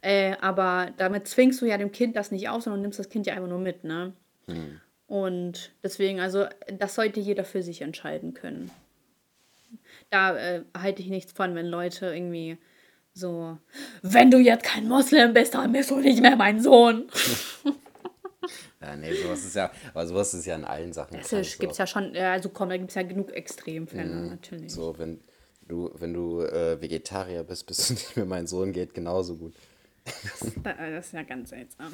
Äh, 0.02 0.36
aber 0.40 0.92
damit 0.98 1.28
zwingst 1.28 1.62
du 1.62 1.66
ja 1.66 1.78
dem 1.78 1.92
Kind 1.92 2.16
das 2.16 2.32
nicht 2.32 2.48
auf, 2.50 2.64
sondern 2.64 2.82
nimmst 2.82 3.00
das 3.00 3.10
Kind 3.10 3.26
ja 3.28 3.34
einfach 3.34 3.50
nur 3.50 3.60
mit, 3.60 3.84
ne? 3.86 4.14
Hm. 4.48 4.80
Und 5.08 5.72
deswegen, 5.84 6.20
also 6.20 6.46
das 6.78 6.96
sollte 6.96 7.20
jeder 7.20 7.44
für 7.44 7.64
sich 7.64 7.82
entscheiden 7.82 8.34
können. 8.34 8.70
Da 10.10 10.36
äh, 10.38 10.64
halte 10.78 11.02
ich 11.02 11.10
nichts 11.10 11.32
von, 11.32 11.56
wenn 11.56 11.68
Leute 11.68 12.08
irgendwie 12.08 12.58
so, 13.14 13.58
wenn 14.02 14.32
du 14.32 14.38
jetzt 14.40 14.64
kein 14.64 14.88
Moslem 14.88 15.34
bist, 15.34 15.54
dann 15.54 15.72
bist 15.72 15.92
du 15.92 16.00
nicht 16.00 16.22
mehr 16.22 16.36
mein 16.36 16.62
Sohn. 16.62 17.08
Ja, 18.82 18.96
nee, 18.96 19.14
sowas 19.14 19.44
ist 19.44 19.58
ja, 19.58 19.70
aber 19.94 20.08
sowas 20.08 20.34
ist 20.34 20.46
ja 20.46 20.56
in 20.56 20.64
allen 20.64 20.94
Sachen. 20.94 21.18
Das 21.18 21.30
gibt 21.30 21.72
es 21.72 21.78
so. 21.78 21.84
ja 21.84 21.86
schon, 21.86 22.16
also 22.16 22.48
komm, 22.48 22.70
da 22.70 22.78
gibt 22.78 22.90
es 22.90 22.96
ja 22.96 23.02
genug 23.04 23.30
Extremfälle, 23.34 24.28
natürlich. 24.28 24.74
So, 24.74 24.98
wenn 24.98 25.20
du, 25.68 25.92
wenn 25.96 26.14
du 26.14 26.44
äh, 26.44 26.82
Vegetarier 26.82 27.44
bist, 27.44 27.68
bist 27.68 27.90
du 27.90 27.94
nicht 27.96 28.16
mehr 28.16 28.26
mein 28.26 28.48
Sohn, 28.48 28.72
geht 28.72 28.94
genauso 28.94 29.36
gut. 29.36 29.54
Da- 30.64 30.72
äh, 30.72 30.94
Das 30.94 31.08
ist 31.08 31.14
ja 31.14 31.24
ganz 31.24 31.50
seltsam. 31.50 31.92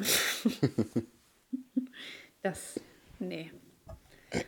das, 2.44 2.80
nee. 3.20 3.52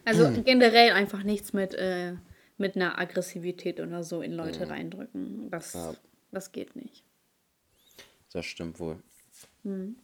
Also 0.05 0.29
generell 0.43 0.91
einfach 0.91 1.23
nichts 1.23 1.53
mit, 1.53 1.73
äh, 1.73 2.13
mit 2.57 2.75
einer 2.75 2.97
Aggressivität 2.97 3.79
oder 3.79 4.03
so 4.03 4.21
in 4.21 4.33
Leute 4.33 4.69
reindrücken. 4.69 5.49
Das, 5.51 5.73
Ja. 5.73 5.93
das 6.31 6.51
geht 6.51 6.75
nicht. 6.75 7.03
Das 8.33 8.45
stimmt 8.45 8.79
wohl. 8.79 9.01
Hm. 9.63 9.95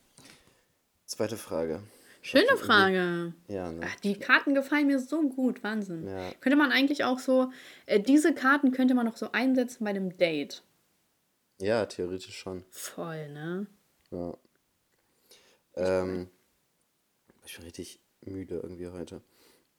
Zweite 1.05 1.37
Frage. 1.37 1.83
Schöne 2.21 2.55
Frage. 2.57 3.33
Ja, 3.49 3.71
ne? 3.71 3.81
Ach, 3.85 3.95
die 3.99 4.17
Karten 4.17 4.55
gefallen 4.55 4.87
mir 4.87 4.99
so 4.99 5.27
gut, 5.27 5.61
Wahnsinn. 5.61 6.07
Ja. 6.07 6.31
Könnte 6.39 6.55
man 6.55 6.71
eigentlich 6.71 7.03
auch 7.03 7.19
so, 7.19 7.51
äh, 7.85 7.99
diese 7.99 8.33
Karten 8.33 8.71
könnte 8.71 8.93
man 8.93 9.07
auch 9.09 9.17
so 9.17 9.31
einsetzen 9.33 9.83
bei 9.83 9.89
einem 9.89 10.17
Date. 10.17 10.63
Ja, 11.59 11.85
theoretisch 11.85 12.37
schon. 12.37 12.63
Voll, 12.69 13.29
ne? 13.29 13.67
Ja. 14.11 14.37
Ähm, 15.75 16.29
ich 17.45 17.55
bin 17.55 17.65
richtig 17.65 17.99
müde 18.21 18.55
irgendwie 18.63 18.87
heute. 18.87 19.21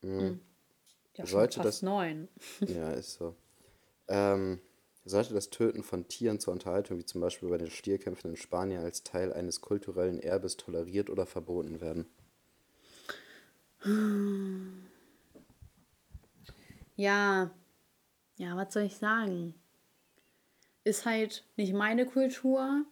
Mhm. 0.02 0.40
Ja, 1.16 1.26
Sollte 1.26 1.56
fast 1.56 1.66
das- 1.66 1.82
neun. 1.82 2.28
Ja, 2.66 2.90
ist 2.92 3.14
so. 3.14 3.34
Ähm, 4.08 4.60
Sollte 5.06 5.34
das 5.34 5.50
Töten 5.50 5.82
von 5.82 6.08
Tieren 6.08 6.40
zur 6.40 6.54
Unterhaltung, 6.54 6.98
wie 6.98 7.04
zum 7.04 7.20
Beispiel 7.20 7.48
bei 7.50 7.58
den 7.58 7.70
Stierkämpfen 7.70 8.30
in 8.30 8.36
Spanien, 8.36 8.82
als 8.82 9.02
Teil 9.02 9.32
eines 9.34 9.60
kulturellen 9.60 10.18
Erbes 10.18 10.56
toleriert 10.56 11.10
oder 11.10 11.26
verboten 11.26 11.80
werden? 11.80 12.06
Ja, 16.96 17.50
ja, 18.36 18.56
was 18.56 18.72
soll 18.72 18.84
ich 18.84 18.96
sagen? 18.96 19.54
Ist 20.84 21.06
halt 21.06 21.44
nicht 21.56 21.72
meine 21.72 22.06
Kultur. 22.06 22.84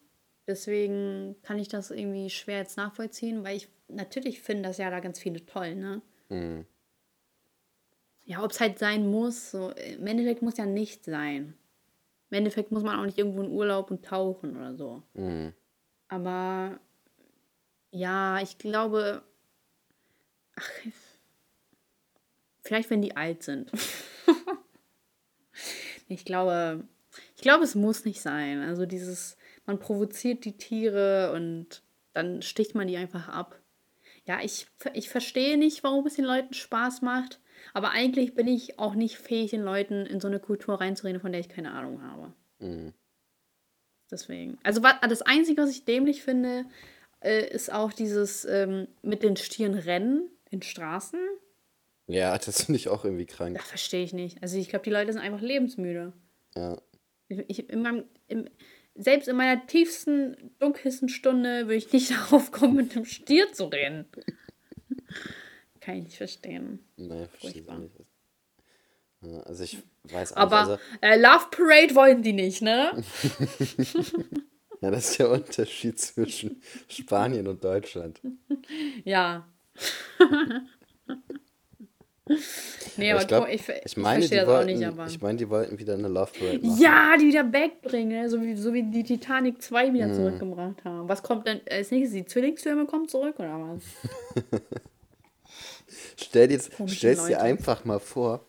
Deswegen 0.47 1.37
kann 1.43 1.59
ich 1.61 1.69
das 1.69 1.91
irgendwie 1.93 2.29
schwer 2.31 2.59
jetzt 2.59 2.77
nachvollziehen, 2.77 3.45
weil 3.45 3.57
ich 3.57 3.69
natürlich 3.89 4.43
finde 4.43 4.65
das 4.69 4.79
ja 4.79 4.91
da 4.91 4.99
ganz 4.99 5.21
viele 5.21 5.47
toll, 5.47 5.77
ne? 5.77 6.03
Mhm. 6.31 6.67
Ja, 8.25 8.43
ob 8.45 8.53
es 8.53 8.61
halt 8.61 8.79
sein 8.79 9.11
muss, 9.11 9.51
so 9.51 9.71
im 9.71 10.07
Endeffekt 10.07 10.43
muss 10.43 10.57
ja 10.57 10.67
nicht 10.67 11.05
sein. 11.05 11.55
Im 12.31 12.39
Endeffekt 12.39 12.73
muss 12.73 12.83
man 12.83 12.99
auch 12.99 13.05
nicht 13.05 13.19
irgendwo 13.19 13.43
in 13.43 13.51
Urlaub 13.51 13.91
und 13.91 14.05
tauchen 14.05 14.57
oder 14.57 14.75
so. 14.75 15.03
Mhm. 15.15 15.53
Aber 16.09 16.81
ja, 17.91 18.41
ich 18.41 18.59
glaube, 18.59 19.23
ach, 20.57 20.71
vielleicht 22.63 22.91
wenn 22.91 23.03
die 23.03 23.17
alt 23.17 23.43
sind. 23.43 23.71
ich 26.09 26.25
glaube, 26.25 26.85
ich 27.37 27.43
glaube, 27.43 27.65
es 27.65 27.75
muss 27.75 28.05
nicht 28.05 28.23
sein. 28.23 28.63
Also 28.63 28.87
dieses, 28.87 29.37
man 29.67 29.79
provoziert 29.79 30.45
die 30.45 30.57
Tiere 30.57 31.33
und 31.35 31.83
dann 32.15 32.43
sticht 32.43 32.75
man 32.75 32.89
die 32.89 32.97
einfach 32.97 33.29
ab. 33.29 33.61
Ja, 34.25 34.41
ich, 34.43 34.69
ich 34.95 35.11
verstehe 35.11 35.59
nicht, 35.59 35.83
warum 35.83 36.07
es 36.07 36.15
den 36.15 36.25
Leuten 36.25 36.55
Spaß 36.55 37.03
macht. 37.03 37.41
Aber 37.75 37.91
eigentlich 37.91 38.35
bin 38.35 38.49
ich 38.49 38.79
auch 38.79 38.95
nicht 38.95 39.17
fähig, 39.17 39.51
den 39.51 39.63
Leuten 39.63 40.07
in 40.07 40.21
so 40.21 40.29
eine 40.29 40.41
Kultur 40.41 40.81
reinzureden, 40.81 41.21
von 41.21 41.33
der 41.33 41.41
ich 41.41 41.49
keine 41.49 41.73
Ahnung 41.73 42.03
habe. 42.03 42.33
Mhm. 42.59 42.93
Deswegen. 44.11 44.59
Also 44.63 44.81
das 44.81 45.23
Einzige, 45.23 45.63
was 45.63 45.71
ich 45.71 45.85
dämlich 45.85 46.23
finde, 46.23 46.67
äh, 47.21 47.49
ist 47.49 47.73
auch 47.73 47.93
dieses 47.93 48.45
ähm, 48.45 48.89
mit 49.03 49.23
den 49.23 49.37
Stieren 49.37 49.75
rennen 49.75 50.31
in 50.51 50.63
Straßen. 50.63 51.19
Ja, 52.07 52.37
das 52.39 52.65
finde 52.65 52.77
ich 52.77 52.89
auch 52.89 53.05
irgendwie 53.05 53.27
krank. 53.27 53.57
Das 53.57 53.67
verstehe 53.67 54.05
ich 54.05 54.13
nicht. 54.13 54.43
Also 54.43 54.59
ich 54.59 54.69
glaube, 54.69 54.85
die 54.85 54.91
Leute 54.91 55.13
sind 55.13 55.23
einfach 55.23 55.41
lebensmüde. 55.41 56.13
Ja. 56.55 56.81
Ich, 57.29 57.45
ich, 57.49 57.71
in 57.71 57.83
meinem, 57.83 58.05
im, 58.29 58.49
selbst 58.95 59.29
in 59.29 59.37
meiner 59.37 59.67
tiefsten, 59.67 60.55
dunkelsten 60.59 61.09
Stunde 61.09 61.67
würde 61.67 61.77
ich 61.77 61.93
nicht 61.93 62.11
darauf 62.31 62.53
kommen, 62.53 62.77
mit 62.77 62.95
einem 62.95 63.07
Stier 63.07 63.53
zu 63.53 63.65
rennen. 63.65 64.07
Kann 65.85 65.97
ich 65.97 66.05
nicht 66.05 66.17
verstehen. 66.17 66.79
Nee, 66.97 67.27
verstehe 67.39 67.63
ich 67.63 67.69
nicht. 69.23 69.47
Also 69.47 69.65
ich 69.65 69.79
weiß 70.05 70.33
auch 70.33 70.37
Aber 70.37 70.59
also, 70.59 70.79
äh, 71.01 71.17
Love 71.17 71.47
Parade 71.51 71.95
wollen 71.95 72.23
die 72.23 72.33
nicht, 72.33 72.63
ne? 72.63 72.91
ja, 74.81 74.91
das 74.91 75.11
ist 75.11 75.19
der 75.19 75.31
Unterschied 75.31 75.99
zwischen 76.01 76.61
Spanien 76.89 77.47
und 77.49 77.63
Deutschland. 77.65 78.21
Ja. 79.05 79.47
nee, 82.97 83.13
Aber 83.13 83.23
ich, 83.23 83.29
glaub, 83.29 83.49
ich, 83.49 83.69
ich, 83.69 83.75
ich 83.87 83.97
meine, 83.97 84.21
verstehe 84.21 84.41
die 84.41 84.45
das 84.45 84.49
auch 84.49 84.59
wollten, 84.59 84.79
nicht, 84.79 84.87
aber. 84.87 85.07
ich 85.07 85.21
meine, 85.21 85.39
die 85.39 85.49
wollten 85.51 85.79
wieder 85.79 85.95
eine 85.95 86.09
Love 86.09 86.33
Parade 86.39 86.59
machen. 86.67 86.81
Ja, 86.81 87.17
die 87.17 87.27
wieder 87.27 87.53
wegbringen, 87.53 88.29
so 88.29 88.41
wie, 88.41 88.55
so 88.57 88.73
wie 88.73 88.83
die 88.85 89.03
Titanic 89.05 89.61
2 89.63 89.93
wieder 89.93 90.07
Mhm. 90.09 90.15
zurückgebracht 90.15 90.85
haben. 90.85 91.09
Was 91.09 91.23
kommt 91.23 91.47
denn 91.47 91.61
als 91.71 91.91
nächstes? 91.91 92.15
Die 92.17 92.25
Zwillingstürme 92.25 92.87
kommen 92.87 93.09
zurück 93.09 93.39
oder 93.39 93.59
was? 93.77 93.83
Stell 96.17 96.49
dir, 96.49 96.61
stell's 96.87 97.27
dir 97.27 97.41
einfach 97.41 97.85
mal 97.85 97.99
vor, 98.01 98.45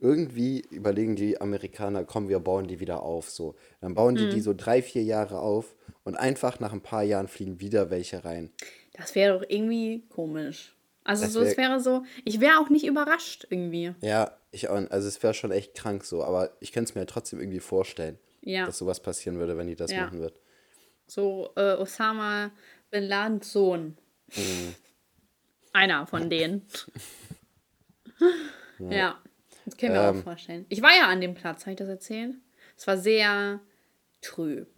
irgendwie 0.00 0.60
überlegen 0.70 1.16
die 1.16 1.40
Amerikaner, 1.40 2.04
komm, 2.04 2.28
wir 2.28 2.38
bauen 2.38 2.68
die 2.68 2.78
wieder 2.80 3.02
auf. 3.02 3.30
So. 3.30 3.56
Dann 3.80 3.94
bauen 3.94 4.14
die 4.14 4.26
Mhm. 4.26 4.30
die 4.30 4.40
so 4.40 4.54
drei, 4.54 4.80
vier 4.82 5.02
Jahre 5.02 5.40
auf 5.40 5.74
und 6.04 6.14
einfach 6.16 6.60
nach 6.60 6.72
ein 6.72 6.80
paar 6.82 7.02
Jahren 7.02 7.26
fliegen 7.28 7.60
wieder 7.60 7.90
welche 7.90 8.24
rein. 8.24 8.50
Das 8.92 9.14
wäre 9.14 9.38
doch 9.38 9.44
irgendwie 9.48 10.04
komisch. 10.08 10.74
Also 11.04 11.24
Das 11.24 11.32
so, 11.32 11.40
es 11.40 11.56
wär- 11.56 11.68
wäre 11.68 11.80
so, 11.80 12.04
ich 12.24 12.38
wäre 12.40 12.58
auch 12.58 12.68
nicht 12.68 12.84
überrascht 12.86 13.46
irgendwie. 13.50 13.94
Ja, 14.02 14.36
ich 14.50 14.68
auch, 14.68 14.76
also 14.90 15.08
es 15.08 15.22
wäre 15.22 15.34
schon 15.34 15.50
echt 15.52 15.74
krank 15.74 16.04
so, 16.04 16.22
aber 16.22 16.50
ich 16.60 16.70
könnte 16.72 16.90
es 16.90 16.94
mir 16.94 17.06
trotzdem 17.06 17.40
irgendwie 17.40 17.60
vorstellen, 17.60 18.18
Ja. 18.42 18.66
dass 18.66 18.78
sowas 18.78 19.00
passieren 19.00 19.38
würde, 19.38 19.56
wenn 19.56 19.66
die 19.68 19.74
das 19.76 19.90
Ja. 19.90 20.04
machen 20.04 20.20
wird. 20.20 20.38
So 21.06 21.50
äh, 21.56 21.74
Osama 21.76 22.50
Bin 22.90 23.04
Ladens 23.04 23.50
Sohn. 23.52 23.96
Einer 25.72 26.06
von 26.06 26.30
denen. 26.30 26.62
ja. 28.78 29.18
das 29.64 29.76
können 29.76 29.94
wir 29.94 30.00
Ähm. 30.02 30.18
auch 30.18 30.22
vorstellen. 30.22 30.66
Ich 30.68 30.82
war 30.82 30.90
ja 30.96 31.06
an 31.08 31.20
dem 31.20 31.34
Platz, 31.34 31.62
habe 31.62 31.72
ich 31.72 31.76
das 31.76 31.88
erzählt? 31.88 32.34
Es 32.76 32.86
war 32.86 32.96
sehr 32.96 33.60
trüb. 34.20 34.68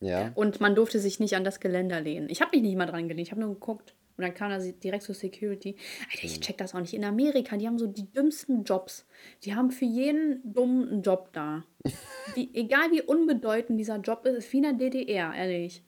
Ja. 0.00 0.32
Und 0.34 0.60
man 0.60 0.74
durfte 0.74 0.98
sich 0.98 1.20
nicht 1.20 1.34
an 1.36 1.44
das 1.44 1.60
Geländer 1.60 2.00
lehnen. 2.00 2.28
Ich 2.30 2.40
habe 2.40 2.52
mich 2.52 2.62
nicht 2.62 2.76
mal 2.76 2.86
dran 2.86 3.08
gelehnt, 3.08 3.26
ich 3.26 3.32
habe 3.32 3.40
nur 3.40 3.52
geguckt. 3.54 3.94
Und 4.16 4.24
dann 4.24 4.34
kam 4.34 4.50
da 4.50 4.58
direkt 4.58 5.02
zur 5.04 5.14
Security. 5.14 5.76
Alter, 6.12 6.24
ich 6.24 6.40
check 6.40 6.58
das 6.58 6.74
auch 6.74 6.80
nicht. 6.80 6.92
In 6.92 7.04
Amerika, 7.04 7.56
die 7.56 7.66
haben 7.66 7.78
so 7.78 7.86
die 7.86 8.10
dümmsten 8.12 8.64
Jobs. 8.64 9.06
Die 9.44 9.54
haben 9.54 9.70
für 9.70 9.86
jeden 9.86 10.40
dummen 10.44 11.00
Job 11.02 11.30
da. 11.32 11.64
Die, 12.36 12.54
egal 12.54 12.90
wie 12.92 13.00
unbedeutend 13.00 13.80
dieser 13.80 13.96
Job 13.96 14.26
ist, 14.26 14.36
ist 14.36 14.52
wie 14.52 14.58
in 14.58 14.62
der 14.64 14.72
DDR, 14.74 15.34
ehrlich. 15.34 15.82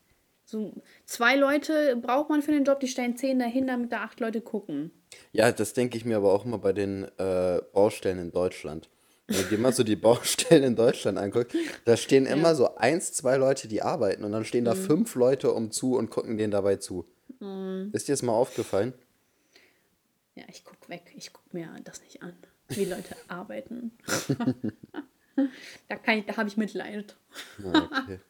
So 0.53 0.75
zwei 1.07 1.35
Leute 1.37 1.97
braucht 1.97 2.29
man 2.29 2.43
für 2.43 2.53
den 2.53 2.65
Job, 2.65 2.79
die 2.79 2.87
stellen 2.87 3.17
zehn 3.17 3.39
dahin, 3.39 3.67
damit 3.67 3.91
da 3.91 4.03
acht 4.03 4.21
Leute 4.21 4.43
gucken. 4.43 4.91
Ja, 5.33 5.51
das 5.51 5.73
denke 5.73 5.97
ich 5.97 6.05
mir 6.05 6.19
aber 6.19 6.31
auch 6.35 6.45
immer 6.45 6.59
bei 6.59 6.75
den 6.75 7.05
äh, 7.19 7.63
Baustellen 7.73 8.19
in 8.19 8.33
Deutschland. 8.33 8.91
Wenn 9.29 9.49
du 9.49 9.57
mal 9.57 9.73
so 9.73 9.83
die 9.83 9.97
Baustellen 10.09 10.63
in 10.63 10.77
Deutschland 10.77 11.17
anguckst, 11.17 11.57
da 11.87 11.97
stehen 11.97 12.27
immer 12.27 12.55
so 12.55 12.75
eins, 12.75 13.15
zwei 13.15 13.39
Leute, 13.39 13.67
die 13.67 13.81
arbeiten 13.81 14.25
und 14.25 14.33
dann 14.33 14.45
stehen 14.45 14.65
Mhm. 14.65 14.67
da 14.67 14.75
fünf 14.75 15.15
Leute 15.15 15.53
um 15.53 15.71
zu 15.71 15.97
und 15.97 16.11
gucken 16.11 16.37
denen 16.37 16.51
dabei 16.51 16.77
zu. 16.77 17.07
Ist 17.93 18.09
dir 18.09 18.13
das 18.13 18.21
mal 18.23 18.35
aufgefallen? 18.35 18.93
Ja, 20.35 20.45
ich 20.49 20.65
guck 20.65 20.87
weg. 20.91 21.15
Ich 21.17 21.33
guck 21.33 21.55
mir 21.55 21.69
das 21.83 22.03
nicht 22.03 22.23
an, 22.23 22.35
wie 22.69 22.85
Leute 22.85 23.17
arbeiten. 23.29 23.93
da 25.89 25.97
kann 25.97 26.19
ich, 26.19 26.27
da 26.27 26.37
habe 26.37 26.49
ich 26.51 26.59
Mitleid. 26.59 27.17
Ja, 27.65 27.85
okay. 27.85 28.21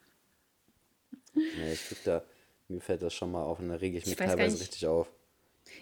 Ja, 1.35 1.71
ich 1.71 1.79
find 1.79 2.01
da, 2.07 2.23
mir 2.67 2.81
fällt 2.81 3.01
das 3.01 3.13
schon 3.13 3.31
mal 3.31 3.43
auf 3.43 3.59
und 3.59 3.69
da 3.69 3.75
rege 3.75 3.97
ich 3.97 4.03
Ich 4.03 4.09
mich 4.11 4.17
gar 4.17 4.27
teilweise 4.27 4.55
nicht. 4.55 4.61
richtig 4.67 4.87
auf. 4.87 5.07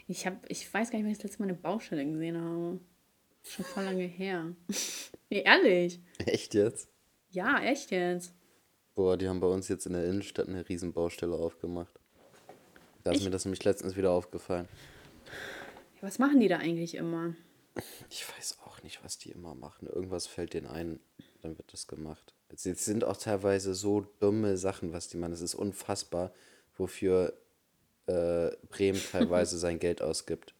Ich, 0.08 0.26
hab, 0.26 0.38
ich 0.50 0.72
weiß 0.74 0.90
gar 0.90 0.98
nicht, 0.98 1.06
wann 1.06 1.12
ich 1.12 1.18
das 1.18 1.24
letzte 1.26 1.40
Mal 1.42 1.50
eine 1.50 1.58
Baustelle 1.58 2.06
gesehen 2.06 2.38
habe. 2.40 2.80
Schon 3.44 3.66
voll 3.66 3.84
lange 3.84 4.04
her. 4.04 4.54
nee, 5.30 5.42
ehrlich. 5.42 6.00
Echt 6.26 6.54
jetzt? 6.54 6.88
Ja, 7.32 7.60
echt 7.62 7.92
jetzt. 7.92 8.34
Boah, 8.94 9.18
die 9.18 9.28
haben 9.28 9.40
bei 9.40 9.48
uns 9.48 9.68
jetzt 9.68 9.86
in 9.88 9.94
der 9.94 10.06
Innenstadt 10.06 10.48
eine 10.48 10.68
riesen 10.68 10.94
Baustelle 10.94 11.36
aufgemacht. 11.36 11.94
Da 13.04 13.12
ist 13.12 13.24
mir 13.24 13.32
das 13.32 13.46
nämlich 13.46 13.64
letztens 13.64 13.96
wieder 13.96 14.12
aufgefallen. 14.12 14.68
Ja, 15.96 16.04
was 16.04 16.20
machen 16.20 16.40
die 16.40 16.48
da 16.48 16.58
eigentlich 16.58 16.96
immer? 16.96 17.34
Ich 18.10 18.26
weiß 18.30 18.60
nicht, 18.84 19.04
was 19.04 19.18
die 19.18 19.32
immer 19.32 19.56
machen. 19.56 19.88
Irgendwas 19.88 20.28
fällt 20.28 20.54
denen 20.54 20.68
ein, 20.68 21.00
dann 21.42 21.58
wird 21.58 21.72
das 21.74 21.88
gemacht. 21.88 22.34
Es 22.50 22.66
es 22.66 22.86
sind 22.86 23.04
auch 23.04 23.18
teilweise 23.18 23.74
so 23.74 24.02
dumme 24.20 24.58
Sachen, 24.58 24.94
was 24.94 25.08
die 25.08 25.18
machen. 25.18 25.34
Es 25.34 25.42
ist 25.42 25.56
unfassbar, 25.56 26.34
wofür 26.78 27.34
äh, 28.08 28.52
Bremen 28.70 29.02
teilweise 29.12 29.58
sein 29.58 29.80
Geld 29.80 30.02
ausgibt. 30.02 30.54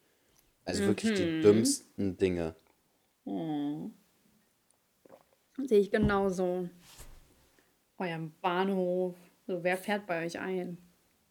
Also 0.64 0.84
wirklich 0.84 1.14
die 1.14 1.40
dümmsten 1.40 2.16
Dinge. 2.16 2.54
Sehe 5.56 5.80
ich 5.80 5.90
genauso. 5.90 6.68
Euer 7.98 8.30
Bahnhof. 8.40 9.16
So, 9.46 9.62
wer 9.62 9.76
fährt 9.76 10.06
bei 10.06 10.24
euch 10.24 10.38
ein? 10.38 10.78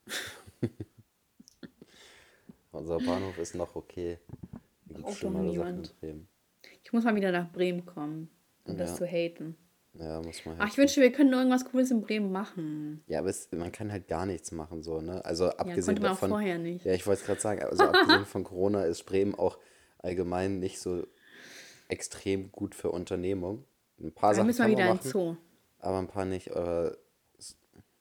Unser 2.71 2.97
Bahnhof 2.99 3.37
ist 3.37 3.55
noch 3.55 3.75
okay. 3.75 4.19
Hier 4.87 4.95
gibt 4.95 5.07
doch 5.07 5.15
schlimmere 5.15 5.53
Sachen 5.53 5.83
in. 5.83 5.89
Bremen. 5.99 6.27
Ich 6.91 6.93
muss 6.93 7.05
mal 7.05 7.15
wieder 7.15 7.31
nach 7.31 7.49
Bremen 7.53 7.85
kommen, 7.85 8.29
um 8.65 8.75
das 8.75 8.89
Ja. 8.91 8.95
zu 8.97 9.05
haten. 9.05 9.55
Ja, 9.93 10.21
muss 10.21 10.45
man 10.45 10.55
Ach, 10.57 10.63
halt. 10.63 10.71
ich 10.73 10.77
wünschte, 10.77 10.99
wir 10.99 11.09
könnten 11.13 11.31
irgendwas 11.31 11.63
Cooles 11.63 11.89
in 11.89 12.01
Bremen 12.01 12.33
machen. 12.33 13.01
Ja, 13.07 13.19
aber 13.19 13.29
es, 13.29 13.49
man 13.53 13.71
kann 13.71 13.93
halt 13.93 14.09
gar 14.09 14.25
nichts 14.25 14.51
machen, 14.51 14.83
so, 14.83 14.99
ne? 14.99 15.23
Also 15.23 15.45
Ja, 15.45 15.51
abgesehen 15.51 15.85
konnte 15.85 16.01
man 16.01 16.11
auch 16.11 16.15
davon. 16.15 16.29
vorher 16.31 16.57
nicht. 16.57 16.83
Ja, 16.85 16.93
ich 16.93 17.07
wollte 17.07 17.21
es 17.21 17.25
gerade 17.27 17.39
sagen, 17.39 17.63
also 17.63 17.85
abgesehen 17.85 18.25
von 18.25 18.43
Corona 18.43 18.83
ist 18.83 19.03
Bremen 19.05 19.35
auch 19.35 19.57
allgemein 19.99 20.59
nicht 20.59 20.81
so 20.81 21.07
extrem 21.87 22.51
gut 22.51 22.75
für 22.75 22.91
Unternehmung. 22.91 23.63
Ein 24.01 24.11
paar 24.11 24.31
Dann 24.31 24.35
Sachen 24.35 24.47
müssen 24.47 24.63
wir 24.63 24.67
wieder 24.71 24.79
man 24.85 24.91
in 24.91 24.97
machen, 24.97 25.09
Zoo. 25.11 25.37
aber 25.79 25.97
ein 25.99 26.07
paar 26.07 26.25
nicht. 26.25 26.47
Es- 26.47 27.57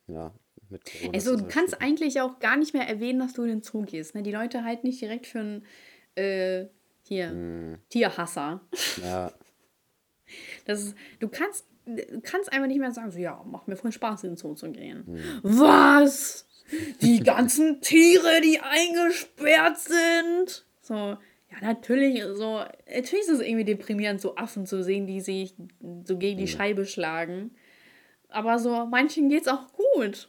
ja, 0.08 0.32
mit 0.68 0.84
Corona 0.84 1.12
Also, 1.14 1.36
du 1.36 1.42
halt 1.42 1.52
kannst 1.52 1.74
schwierig. 1.76 1.84
eigentlich 1.88 2.20
auch 2.20 2.40
gar 2.40 2.56
nicht 2.56 2.74
mehr 2.74 2.88
erwähnen, 2.88 3.20
dass 3.20 3.34
du 3.34 3.42
in 3.44 3.50
den 3.50 3.62
Zoo 3.62 3.82
gehst. 3.82 4.16
Ne? 4.16 4.24
Die 4.24 4.32
Leute 4.32 4.64
halten 4.64 4.88
nicht 4.88 5.00
direkt 5.00 5.28
für 5.28 5.38
einen 5.38 5.64
äh, 6.16 6.66
hier, 7.10 7.30
Hm. 7.30 7.78
Tierhasser. 7.88 8.60
Ja, 9.02 9.32
Das 10.64 10.80
ist, 10.84 10.94
du 11.18 11.26
kannst, 11.28 11.66
du 11.86 12.20
kannst 12.22 12.52
einfach 12.52 12.68
nicht 12.68 12.78
mehr 12.78 12.92
sagen, 12.92 13.10
so, 13.10 13.18
ja, 13.18 13.42
macht 13.44 13.66
mir 13.66 13.74
voll 13.76 13.90
Spaß, 13.90 14.22
in 14.24 14.30
den 14.30 14.36
Zoo 14.36 14.54
zu 14.54 14.70
gehen. 14.70 15.04
Hm. 15.06 15.40
Was? 15.42 16.46
Die 17.02 17.18
ganzen 17.20 17.80
Tiere, 17.80 18.40
die 18.42 18.60
eingesperrt 18.60 19.76
sind? 19.78 20.64
So, 20.82 20.94
ja, 20.94 21.18
natürlich, 21.62 22.22
so, 22.34 22.62
natürlich 22.86 23.26
ist 23.26 23.28
es 23.28 23.40
irgendwie 23.40 23.64
deprimierend, 23.64 24.20
so 24.20 24.36
Affen 24.36 24.66
zu 24.66 24.84
sehen, 24.84 25.08
die 25.08 25.20
sich 25.20 25.54
so 26.04 26.16
gegen 26.16 26.38
die 26.38 26.46
Scheibe 26.46 26.86
schlagen. 26.86 27.50
aber 28.28 28.60
so 28.60 28.86
manchen 28.86 29.28
geht's 29.28 29.48
auch 29.48 29.66
gut. 29.72 30.28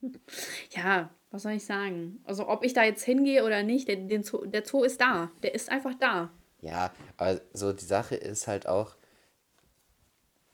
ja, 0.70 1.10
was 1.30 1.42
soll 1.42 1.52
ich 1.52 1.64
sagen? 1.66 2.20
Also 2.24 2.48
ob 2.48 2.64
ich 2.64 2.72
da 2.72 2.84
jetzt 2.84 3.04
hingehe 3.04 3.44
oder 3.44 3.62
nicht, 3.62 3.88
der, 3.88 3.96
den 3.96 4.22
Zoo, 4.22 4.46
der 4.46 4.64
Zoo 4.64 4.82
ist 4.84 5.00
da. 5.00 5.30
Der 5.42 5.54
ist 5.54 5.70
einfach 5.70 5.94
da. 5.98 6.30
Ja, 6.60 6.92
aber 7.16 7.40
so 7.52 7.72
die 7.72 7.84
Sache 7.84 8.16
ist 8.16 8.46
halt 8.48 8.66
auch, 8.66 8.96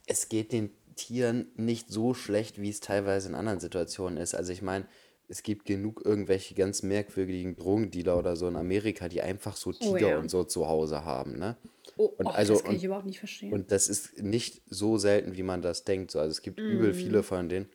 es 0.06 0.28
geht 0.28 0.52
den 0.52 0.70
Tieren 0.96 1.46
nicht 1.56 1.88
so 1.90 2.14
schlecht, 2.14 2.60
wie 2.60 2.68
es 2.70 2.80
teilweise 2.80 3.28
in 3.28 3.34
anderen 3.34 3.60
Situationen 3.60 4.18
ist. 4.18 4.34
Also 4.34 4.52
ich 4.52 4.62
meine, 4.62 4.86
es 5.28 5.42
gibt 5.42 5.64
genug 5.64 6.02
irgendwelche 6.04 6.54
ganz 6.54 6.82
merkwürdigen 6.82 7.56
Drogendealer 7.56 8.18
oder 8.18 8.36
so 8.36 8.46
in 8.46 8.56
Amerika, 8.56 9.08
die 9.08 9.22
einfach 9.22 9.56
so 9.56 9.70
Oh 9.70 9.72
Tiger 9.72 10.08
ja. 10.10 10.18
und 10.18 10.30
so 10.30 10.44
zu 10.44 10.68
Hause 10.68 11.04
haben, 11.04 11.38
ne? 11.38 11.56
Oh, 11.96 12.06
Und 12.18 12.26
och, 12.26 12.34
also 12.34 12.52
das 12.54 12.62
kann 12.62 12.70
und, 12.72 12.76
ich 12.76 12.84
überhaupt 12.84 13.06
nicht 13.06 13.18
verstehen. 13.18 13.52
und 13.52 13.70
das 13.72 13.88
ist 13.88 14.22
nicht 14.22 14.60
so 14.68 14.98
selten, 14.98 15.36
wie 15.36 15.42
man 15.42 15.62
das 15.62 15.84
denkt. 15.84 16.10
So, 16.10 16.18
also 16.20 16.30
es 16.30 16.42
gibt 16.42 16.60
übel 16.60 16.90
Mhm. 16.90 16.94
viele 16.94 17.22
von 17.22 17.48
denen. 17.48 17.68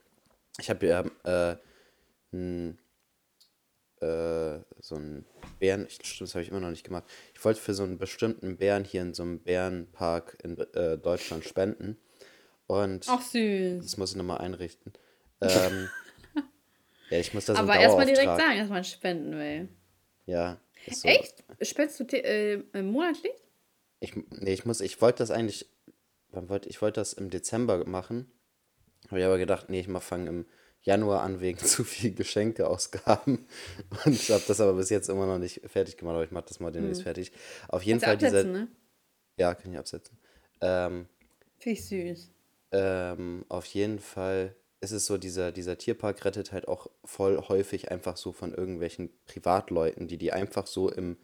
Ich 0.60 0.70
habe 0.70 0.86
ja 0.86 1.04
äh, 1.24 1.58
n, 2.32 2.78
äh, 4.02 4.60
so 4.82 4.96
einen 4.96 5.26
Bären, 5.60 5.86
ich, 5.88 5.96
stimmt, 5.96 6.22
das 6.22 6.36
habe 6.36 6.44
ich 6.44 6.50
immer 6.50 6.60
noch 6.60 6.70
nicht 6.70 6.84
gemacht. 6.86 7.04
Ich 7.36 7.44
wollte 7.44 7.60
für 7.60 7.74
so 7.74 7.84
einen 7.84 7.98
bestimmten 7.98 8.58
Bären 8.58 8.84
hier 8.86 9.02
in 9.02 9.14
so 9.14 9.24
einem 9.24 9.40
Bärenpark 9.40 10.38
in 10.44 10.58
äh, 10.58 10.98
Deutschland 10.98 11.44
spenden. 11.46 11.98
Und 12.68 13.06
Ach 13.10 13.22
süß. 13.22 13.84
das 13.84 13.98
muss 13.98 14.12
ich 14.12 14.18
nochmal 14.18 14.40
einrichten. 14.40 14.94
Ähm, 15.42 15.90
ja, 17.10 17.18
ich 17.20 17.34
muss 17.34 17.46
das 17.46 17.58
Aber 17.58 17.76
erstmal 17.76 18.06
direkt 18.06 18.38
sagen, 18.38 18.60
dass 18.60 18.70
man 18.70 18.84
spenden 18.84 19.32
will. 19.34 19.70
Ja. 20.26 20.60
so. 20.92 21.08
Echt? 21.08 21.44
Spendest 21.62 22.00
du 22.00 22.04
te- 22.06 22.24
äh, 22.24 22.82
monatlich? 22.82 23.34
Ich, 24.00 24.16
nee, 24.16 24.54
ich 24.54 24.66
muss, 24.66 24.80
ich 24.82 25.02
wollte 25.02 25.18
das 25.20 25.32
eigentlich, 25.32 25.68
wann 26.30 26.48
wollte, 26.50 26.70
ich 26.70 26.82
wollte 26.82 27.02
das 27.02 27.14
im 27.14 27.30
Dezember 27.30 27.86
machen. 27.86 28.32
Habe 29.08 29.20
ich 29.20 29.26
aber 29.26 29.38
gedacht, 29.40 29.70
nee, 29.70 29.80
ich 29.80 29.88
mal 29.88 30.00
fange 30.00 30.30
im 30.30 30.46
Januar 30.82 31.22
an 31.22 31.42
wegen 31.42 31.60
zu 31.66 31.84
viel 31.84 32.14
Geschenkeausgaben. 32.14 33.46
Und 34.06 34.14
ich 34.14 34.32
habe 34.32 34.44
das 34.48 34.62
aber 34.62 34.74
bis 34.74 34.90
jetzt 34.90 35.10
immer 35.10 35.26
noch 35.26 35.38
nicht 35.40 35.62
fertig 35.66 35.98
gemacht, 35.98 36.16
aber 36.16 36.24
ich 36.24 36.32
mache 36.32 36.46
das 36.48 36.60
mal 36.60 36.72
demnächst 36.72 37.04
fertig. 37.04 37.32
Auf 37.68 37.84
jeden 37.84 38.00
Kannst 38.00 38.06
Fall 38.06 38.18
dieser. 38.18 38.40
absetzen, 38.40 38.52
ne? 38.54 38.68
Ja, 39.38 39.54
kann 39.56 39.72
ich 39.72 39.78
absetzen. 39.78 40.18
Ähm, 40.62 41.08
Finde 41.58 41.80
ich 41.80 41.88
süß. 41.88 42.32
ähm, 42.72 43.46
auf 43.50 43.66
jeden 43.66 44.00
Fall 44.00 44.56
ist 44.82 44.92
es 44.92 45.06
so, 45.06 45.18
dieser, 45.18 45.52
dieser 45.52 45.78
Tierpark 45.78 46.24
rettet 46.24 46.52
halt 46.54 46.68
auch 46.68 46.88
voll 47.04 47.38
häufig 47.50 47.92
einfach 47.92 48.16
so 48.18 48.32
von 48.32 48.54
irgendwelchen 48.54 49.10
Privatleuten, 49.26 50.08
die 50.08 50.18
die 50.18 50.32
einfach 50.32 50.68
so 50.68 50.90
im 50.90 51.18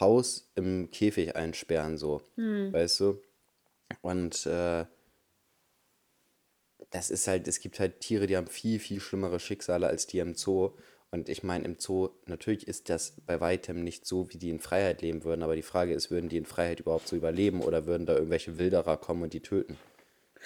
Haus 0.00 0.50
im 0.54 0.90
Käfig 0.90 1.36
einsperren, 1.36 1.98
so. 1.98 2.22
Weißt 2.72 3.00
du? 3.00 3.20
Und 4.00 4.46
äh, 4.46 4.86
das 6.92 7.10
ist 7.10 7.26
halt, 7.26 7.48
es 7.48 7.58
gibt 7.58 7.80
halt 7.80 8.00
Tiere, 8.00 8.26
die 8.26 8.36
haben 8.36 8.46
viel, 8.46 8.78
viel 8.78 9.00
schlimmere 9.00 9.40
Schicksale 9.40 9.88
als 9.88 10.06
die 10.06 10.18
im 10.18 10.34
Zoo. 10.34 10.70
Und 11.10 11.28
ich 11.28 11.42
meine, 11.42 11.64
im 11.64 11.76
Zoo, 11.78 12.10
natürlich 12.26 12.68
ist 12.68 12.88
das 12.88 13.14
bei 13.26 13.40
weitem 13.40 13.82
nicht 13.82 14.06
so, 14.06 14.30
wie 14.30 14.38
die 14.38 14.50
in 14.50 14.60
Freiheit 14.60 15.02
leben 15.02 15.24
würden, 15.24 15.42
aber 15.42 15.56
die 15.56 15.62
Frage 15.62 15.92
ist, 15.92 16.10
würden 16.10 16.28
die 16.28 16.38
in 16.38 16.46
Freiheit 16.46 16.80
überhaupt 16.80 17.08
so 17.08 17.16
überleben 17.16 17.60
oder 17.60 17.86
würden 17.86 18.06
da 18.06 18.14
irgendwelche 18.14 18.58
Wilderer 18.58 18.96
kommen 18.96 19.22
und 19.22 19.32
die 19.32 19.40
töten? 19.40 19.76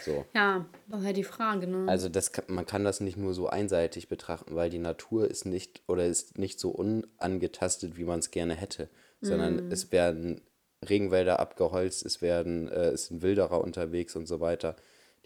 So. 0.04 0.24
Ja, 0.34 0.66
das 0.88 1.00
ist 1.00 1.06
halt 1.06 1.16
die 1.16 1.24
Frage, 1.24 1.66
ne? 1.66 1.88
Also 1.88 2.08
das 2.08 2.30
man 2.48 2.66
kann 2.66 2.84
das 2.84 3.00
nicht 3.00 3.16
nur 3.16 3.32
so 3.32 3.48
einseitig 3.48 4.08
betrachten, 4.08 4.54
weil 4.54 4.70
die 4.70 4.78
Natur 4.78 5.30
ist 5.30 5.46
nicht 5.46 5.82
oder 5.86 6.04
ist 6.04 6.38
nicht 6.38 6.60
so 6.60 6.70
unangetastet, 6.70 7.96
wie 7.96 8.04
man 8.04 8.18
es 8.18 8.30
gerne 8.30 8.54
hätte, 8.54 8.88
sondern 9.20 9.72
es 9.72 9.92
werden 9.92 10.42
Regenwälder 10.86 11.40
abgeholzt, 11.40 12.04
es 12.04 12.20
werden 12.20 12.68
äh, 12.68 12.90
es 12.90 13.06
sind 13.06 13.22
Wilderer 13.22 13.62
unterwegs 13.62 14.14
und 14.16 14.26
so 14.26 14.40
weiter, 14.40 14.76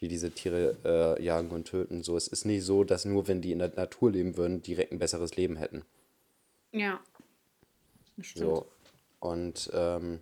die 0.01 0.09
diese 0.09 0.31
Tiere 0.31 0.77
äh, 0.85 1.23
jagen 1.23 1.51
und 1.51 1.67
töten. 1.67 2.03
So, 2.03 2.17
es 2.17 2.27
ist 2.29 2.45
nicht 2.45 2.65
so, 2.65 2.85
dass 2.85 3.05
nur 3.05 3.29
wenn 3.29 3.43
die 3.43 3.53
in 3.53 3.59
der 3.59 3.75
Natur 3.75 4.11
leben 4.11 4.37
würden, 4.37 4.63
direkt 4.63 4.93
ein 4.93 4.99
besseres 4.99 5.37
Leben 5.37 5.57
hätten. 5.57 5.85
ja. 6.73 7.01
Das 8.17 8.27
stimmt. 8.27 8.47
So 8.47 8.67
und 9.21 9.71
ähm, 9.73 10.21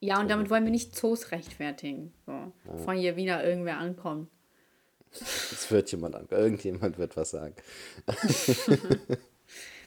Ja, 0.00 0.20
und 0.20 0.28
damit 0.28 0.50
wollen 0.50 0.64
wir 0.64 0.70
nicht 0.70 0.96
Zoos 0.96 1.30
rechtfertigen. 1.30 2.12
So, 2.26 2.52
bevor 2.64 2.94
hier 2.94 3.16
wieder 3.16 3.44
irgendwer 3.44 3.78
ankommt. 3.78 4.28
es 5.12 5.70
wird 5.70 5.90
jemand 5.92 6.16
an, 6.16 6.26
irgendjemand 6.30 6.98
wird 6.98 7.16
was 7.16 7.30
sagen. 7.30 7.54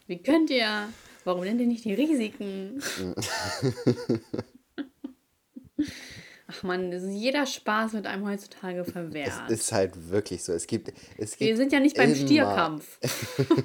Wie 0.08 0.22
könnt 0.22 0.50
ihr? 0.52 0.90
Warum 1.24 1.44
nennt 1.44 1.60
ihr 1.60 1.68
nicht 1.68 1.86
die 1.86 1.94
Risiken? 1.94 2.82
Ach 6.58 6.64
man, 6.64 6.92
jeder 7.12 7.46
Spaß 7.46 7.94
wird 7.94 8.08
einem 8.08 8.28
heutzutage 8.28 8.80
Es 8.82 8.92
verwehrt. 8.92 9.50
ist 9.50 9.72
halt 9.72 10.10
wirklich 10.10 10.44
so. 10.44 10.54
Es 10.54 10.68
gibt, 10.68 10.94
es 11.18 11.40
Wir 11.40 11.48
gibt 11.48 11.58
sind 11.58 11.72
ja 11.74 11.80
nicht 11.80 11.98
beim 11.98 12.12
immer- 12.14 12.16
Stierkampf. 12.26 13.00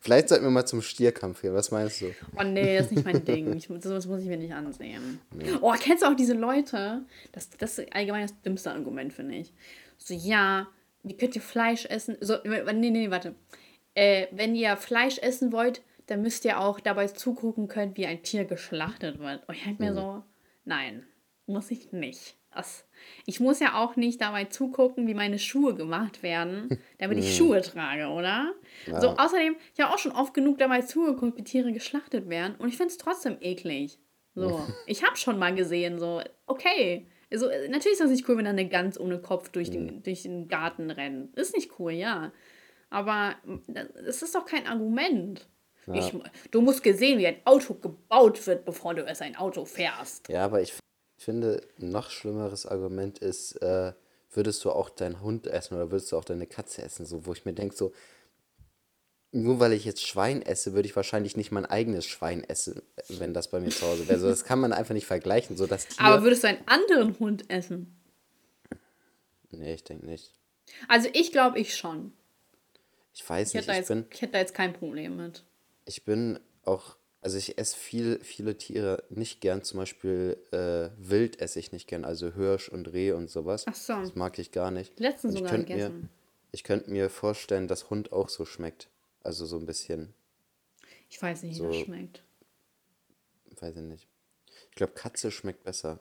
Vielleicht 0.00 0.28
sollten 0.28 0.44
wir 0.44 0.50
mal 0.50 0.66
zum 0.66 0.82
Stierkampf 0.82 1.40
gehen. 1.42 1.54
Was 1.54 1.70
meinst 1.70 2.00
du? 2.02 2.14
Oh 2.38 2.42
nee, 2.44 2.76
das 2.76 2.86
ist 2.86 2.92
nicht 2.92 3.04
mein 3.04 3.24
Ding. 3.24 3.56
Ich, 3.56 3.68
das 3.68 4.06
muss 4.06 4.20
ich 4.20 4.26
mir 4.28 4.36
nicht 4.36 4.52
ansehen. 4.52 5.18
Oh, 5.60 5.72
kennst 5.80 6.02
du 6.02 6.06
auch 6.08 6.14
diese 6.14 6.34
Leute? 6.34 7.02
Das, 7.32 7.50
das 7.50 7.78
ist 7.78 7.92
allgemein 7.92 8.22
das 8.26 8.40
dümmste 8.42 8.70
Argument, 8.70 9.12
finde 9.12 9.36
ich. 9.36 9.52
So, 9.96 10.14
ja, 10.14 10.68
wie 11.02 11.16
könnt 11.16 11.34
ihr 11.34 11.42
Fleisch 11.42 11.84
essen? 11.86 12.16
So, 12.20 12.36
nee, 12.44 12.62
nee, 12.74 12.90
nee, 12.90 13.10
warte. 13.10 13.34
Äh, 13.94 14.26
wenn 14.30 14.54
ihr 14.54 14.76
Fleisch 14.76 15.18
essen 15.18 15.52
wollt, 15.52 15.82
dann 16.06 16.22
müsst 16.22 16.44
ihr 16.44 16.60
auch 16.60 16.78
dabei 16.80 17.08
zugucken 17.08 17.66
können, 17.68 17.96
wie 17.96 18.06
ein 18.06 18.22
Tier 18.22 18.44
geschlachtet 18.44 19.18
wird. 19.18 19.48
Und 19.48 19.54
ich 19.56 19.64
denke 19.64 19.82
mir 19.82 19.94
so, 19.94 20.22
nein, 20.64 21.04
muss 21.48 21.70
ich 21.70 21.92
nicht. 21.92 22.36
Ich 23.26 23.40
muss 23.40 23.60
ja 23.60 23.74
auch 23.74 23.96
nicht 23.96 24.20
dabei 24.20 24.46
zugucken, 24.46 25.06
wie 25.06 25.14
meine 25.14 25.38
Schuhe 25.38 25.74
gemacht 25.74 26.22
werden, 26.22 26.68
damit 26.98 27.18
ich 27.18 27.36
Schuhe 27.36 27.62
trage, 27.62 28.08
oder? 28.08 28.54
So, 28.86 29.10
außerdem, 29.10 29.56
ich 29.74 29.80
habe 29.80 29.94
auch 29.94 29.98
schon 29.98 30.12
oft 30.12 30.34
genug 30.34 30.58
dabei 30.58 30.82
zugeguckt, 30.82 31.36
wie 31.36 31.44
Tiere 31.44 31.72
geschlachtet 31.72 32.28
werden 32.28 32.56
und 32.56 32.68
ich 32.68 32.76
finde 32.76 32.90
es 32.90 32.98
trotzdem 32.98 33.36
eklig. 33.40 33.98
So, 34.34 34.60
ich 34.86 35.04
habe 35.04 35.16
schon 35.16 35.38
mal 35.38 35.54
gesehen, 35.54 35.98
so, 35.98 36.22
okay. 36.46 37.06
Also, 37.30 37.48
äh, 37.48 37.68
natürlich 37.68 37.92
ist 37.92 38.00
das 38.00 38.10
nicht 38.10 38.28
cool, 38.28 38.38
wenn 38.38 38.44
da 38.44 38.50
eine 38.50 38.68
Gans 38.68 38.98
ohne 38.98 39.20
Kopf 39.20 39.50
durch 39.50 39.70
den, 39.70 40.02
durch 40.02 40.22
den 40.22 40.48
Garten 40.48 40.90
rennt. 40.90 41.36
Ist 41.36 41.54
nicht 41.54 41.78
cool, 41.78 41.92
ja. 41.92 42.32
Aber 42.88 43.34
mm, 43.44 43.58
das 44.06 44.22
ist 44.22 44.34
doch 44.34 44.46
kein 44.46 44.66
Argument. 44.66 45.46
Ich, 45.94 46.12
du 46.50 46.60
musst 46.60 46.82
gesehen, 46.82 47.18
wie 47.18 47.26
ein 47.26 47.40
Auto 47.46 47.72
gebaut 47.72 48.46
wird, 48.46 48.66
bevor 48.66 48.94
du 48.94 49.06
es 49.06 49.22
ein 49.22 49.36
Auto 49.36 49.64
fährst. 49.64 50.28
Ja, 50.28 50.44
aber 50.44 50.60
ich 50.60 50.74
f- 51.18 51.24
finde, 51.24 51.62
ein 51.80 51.90
noch 51.90 52.10
schlimmeres 52.10 52.66
Argument 52.66 53.18
ist, 53.18 53.56
äh, 53.62 53.92
würdest 54.32 54.64
du 54.64 54.70
auch 54.70 54.90
deinen 54.90 55.20
Hund 55.22 55.46
essen 55.46 55.74
oder 55.74 55.90
würdest 55.90 56.12
du 56.12 56.16
auch 56.16 56.24
deine 56.24 56.46
Katze 56.46 56.82
essen? 56.82 57.06
So, 57.06 57.26
wo 57.26 57.32
ich 57.32 57.44
mir 57.44 57.52
denke, 57.54 57.74
so, 57.76 57.92
nur 59.30 59.60
weil 59.60 59.72
ich 59.74 59.84
jetzt 59.84 60.06
Schwein 60.06 60.40
esse, 60.42 60.72
würde 60.72 60.88
ich 60.88 60.96
wahrscheinlich 60.96 61.36
nicht 61.36 61.52
mein 61.52 61.66
eigenes 61.66 62.06
Schwein 62.06 62.44
essen, 62.44 62.80
wenn 63.08 63.34
das 63.34 63.48
bei 63.48 63.60
mir 63.60 63.68
zu 63.70 63.82
Hause 63.82 64.08
wäre. 64.08 64.18
So, 64.18 64.28
das 64.28 64.44
kann 64.44 64.58
man 64.58 64.72
einfach 64.72 64.94
nicht 64.94 65.06
vergleichen. 65.06 65.56
So, 65.56 65.66
das 65.66 65.86
Tier. 65.86 66.04
Aber 66.04 66.22
würdest 66.22 66.44
du 66.44 66.48
einen 66.48 66.66
anderen 66.66 67.18
Hund 67.18 67.50
essen? 67.50 67.94
nee, 69.50 69.74
ich 69.74 69.84
denke 69.84 70.06
nicht. 70.06 70.32
Also 70.88 71.08
ich 71.12 71.32
glaube, 71.32 71.58
ich 71.58 71.76
schon. 71.76 72.12
Ich 73.14 73.28
weiß 73.28 73.48
Ich 73.48 73.54
nicht, 73.54 73.68
ich 73.68 73.74
jetzt, 73.76 73.88
bin, 73.88 74.06
ich 74.10 74.22
hätte 74.22 74.32
da 74.32 74.38
jetzt 74.38 74.54
kein 74.54 74.72
Problem 74.72 75.16
mit. 75.16 75.44
ich 75.84 76.04
bin 76.04 76.38
auch, 76.64 76.96
also 77.28 77.36
ich 77.36 77.58
esse 77.58 77.76
viel, 77.76 78.20
viele 78.24 78.56
Tiere 78.56 79.04
nicht 79.10 79.42
gern. 79.42 79.62
Zum 79.62 79.76
Beispiel 79.80 80.38
äh, 80.50 80.88
Wild 80.96 81.42
esse 81.42 81.58
ich 81.58 81.72
nicht 81.72 81.86
gern, 81.86 82.06
also 82.06 82.32
Hirsch 82.32 82.70
und 82.70 82.90
Reh 82.90 83.12
und 83.12 83.28
sowas. 83.28 83.64
Ach 83.68 83.74
so. 83.74 83.92
Das 83.92 84.14
mag 84.14 84.38
ich 84.38 84.50
gar 84.50 84.70
nicht. 84.70 84.98
Letztens 84.98 85.34
sogar 85.34 85.50
könnt 85.50 85.66
gegessen. 85.66 86.00
Mir, 86.00 86.08
ich 86.52 86.64
könnte 86.64 86.90
mir 86.90 87.10
vorstellen, 87.10 87.68
dass 87.68 87.90
Hund 87.90 88.12
auch 88.12 88.30
so 88.30 88.46
schmeckt. 88.46 88.88
Also 89.22 89.44
so 89.44 89.58
ein 89.58 89.66
bisschen, 89.66 90.14
Ich 91.10 91.20
weiß 91.20 91.42
nicht, 91.42 91.56
wie 91.56 91.58
So- 91.58 91.66
das 91.68 91.76
schmeckt. 91.76 92.22
weiß 93.60 93.76
ich 93.76 93.82
nicht. 93.82 94.06
Ich 94.70 94.76
glaube, 94.76 94.94
Katze 94.94 95.30
schmeckt 95.30 95.64
besser. 95.64 95.98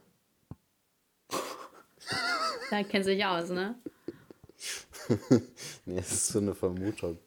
Da 2.69 2.83
kennst 2.83 3.09
du 3.09 3.13
dich 3.15 3.25
aus, 3.25 3.49
ne? 3.49 3.75
Nee, 5.85 5.97
das 5.97 6.11
ist 6.13 6.27
so 6.27 6.39
eine 6.39 6.55
Vermutung. 6.55 7.17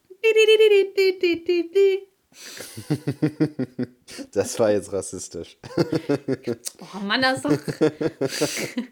Das 4.33 4.59
war 4.59 4.72
jetzt 4.72 4.93
rassistisch. 4.93 5.59
Oh 6.95 7.05
Mann, 7.05 7.22
das 7.22 7.37
ist 7.39 7.45
doch. 7.45 8.78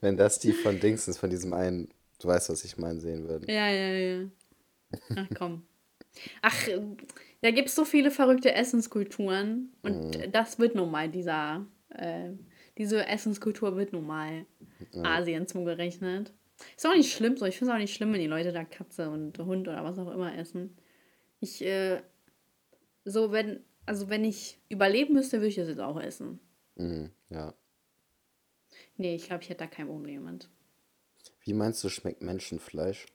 Wenn 0.00 0.16
das 0.16 0.38
die 0.38 0.52
von 0.52 0.78
Dingsens, 0.78 1.18
von 1.18 1.30
diesem 1.30 1.52
einen, 1.52 1.88
du 2.20 2.28
weißt, 2.28 2.50
was 2.50 2.64
ich 2.64 2.78
meine, 2.78 3.00
sehen 3.00 3.28
würden. 3.28 3.48
Ja, 3.48 3.68
ja, 3.68 3.88
ja. 3.92 4.24
Ach 5.16 5.26
komm. 5.36 5.62
Ach, 6.42 6.68
da 7.42 7.50
gibt 7.50 7.68
es 7.68 7.74
so 7.74 7.84
viele 7.84 8.10
verrückte 8.10 8.54
Essenskulturen. 8.54 9.72
Und 9.82 10.16
Mhm. 10.16 10.32
das 10.32 10.58
wird 10.58 10.74
nun 10.74 10.90
mal 10.90 11.08
dieser. 11.08 11.66
Äh, 11.90 12.30
diese 12.76 13.06
Essenskultur 13.06 13.76
wird 13.76 13.92
nun 13.92 14.06
mal 14.06 14.46
Asien 15.02 15.48
zugerechnet. 15.48 16.32
Ist 16.76 16.86
auch 16.86 16.94
nicht 16.94 17.12
schlimm 17.12 17.36
so. 17.36 17.44
Ich 17.44 17.58
finde 17.58 17.72
es 17.72 17.76
auch 17.76 17.80
nicht 17.80 17.94
schlimm, 17.94 18.12
wenn 18.12 18.20
die 18.20 18.26
Leute 18.28 18.52
da 18.52 18.64
Katze 18.64 19.10
und 19.10 19.36
Hund 19.38 19.66
oder 19.66 19.82
was 19.82 19.98
auch 19.98 20.12
immer 20.12 20.36
essen. 20.38 20.76
Ich, 21.40 21.62
äh, 21.62 22.02
so, 23.04 23.32
wenn, 23.32 23.64
also 23.86 24.08
wenn 24.08 24.24
ich 24.24 24.58
überleben 24.68 25.14
müsste, 25.14 25.38
würde 25.38 25.48
ich 25.48 25.54
das 25.56 25.68
jetzt 25.68 25.80
auch 25.80 26.00
essen. 26.00 26.40
Mhm, 26.76 27.10
ja. 27.30 27.54
Nee, 28.96 29.14
ich 29.14 29.26
glaube, 29.26 29.42
ich 29.42 29.48
hätte 29.48 29.60
da 29.64 29.66
kein 29.66 29.86
Problem 29.86 30.24
mit. 30.24 30.48
Wie 31.42 31.52
meinst 31.54 31.82
du, 31.84 31.88
schmeckt 31.88 32.22
Menschenfleisch? 32.22 33.06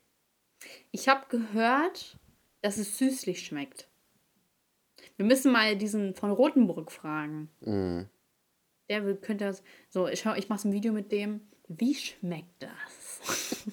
Ich 0.91 1.07
habe 1.09 1.25
gehört, 1.29 2.17
dass 2.61 2.77
es 2.77 2.97
süßlich 2.97 3.45
schmeckt. 3.45 3.87
Wir 5.17 5.25
müssen 5.25 5.51
mal 5.51 5.77
diesen 5.77 6.15
von 6.15 6.31
Rotenburg 6.31 6.91
fragen. 6.91 7.49
Mm. 7.59 8.03
Der 8.89 9.05
will- 9.05 9.17
könnte 9.17 9.45
das. 9.45 9.61
So, 9.89 10.07
ich, 10.07 10.25
ich 10.25 10.49
mache 10.49 10.67
ein 10.67 10.71
Video 10.73 10.93
mit 10.93 11.11
dem. 11.11 11.41
Wie 11.67 11.93
schmeckt 11.95 12.63
das? 12.63 13.63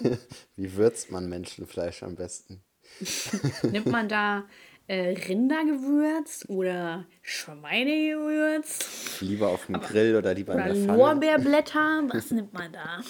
Wie 0.56 0.74
würzt 0.74 1.10
man 1.10 1.28
Menschenfleisch 1.28 2.02
am 2.02 2.16
besten? 2.16 2.62
Nimmt 3.70 3.86
man 3.86 4.08
da 4.08 4.44
äh, 4.86 5.14
Rindergewürz 5.28 6.44
oder 6.48 7.06
Schweinegewürz 7.22 9.20
Lieber 9.20 9.48
auf 9.48 9.66
dem 9.66 9.80
Grill 9.80 10.16
oder 10.16 10.34
lieber 10.34 10.54
oder 10.54 10.66
in 10.68 10.74
der 10.74 10.84
Pfanne? 10.84 10.98
Lorbeerblätter? 10.98 12.02
Was 12.08 12.30
nimmt 12.30 12.52
man 12.52 12.72
da? 12.72 13.00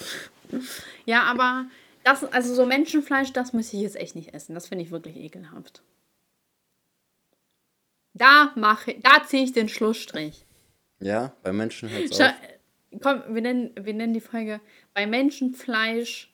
Ja, 1.05 1.23
aber 1.23 1.65
das, 2.05 2.23
also 2.23 2.55
so 2.55 2.65
Menschenfleisch, 2.65 3.33
das 3.33 3.51
muss 3.51 3.73
ich 3.73 3.81
jetzt 3.81 3.97
echt 3.97 4.15
nicht 4.15 4.33
essen. 4.33 4.53
Das 4.55 4.67
finde 4.67 4.85
ich 4.85 4.91
wirklich 4.91 5.17
ekelhaft. 5.17 5.81
Da 8.13 8.53
mache, 8.55 8.95
da 9.01 9.25
ziehe 9.25 9.43
ich 9.43 9.51
den 9.51 9.67
Schlussstrich. 9.67 10.45
Ja, 11.01 11.33
bei 11.43 11.51
Menschen 11.51 11.89
Schau, 11.89 12.23
auf. 12.23 12.33
komm, 13.01 13.23
wir 13.27 13.41
nennen, 13.41 13.71
wir 13.77 13.93
nennen 13.93 14.13
die 14.13 14.21
Folge 14.21 14.61
bei 14.93 15.05
Menschenfleisch 15.05 16.33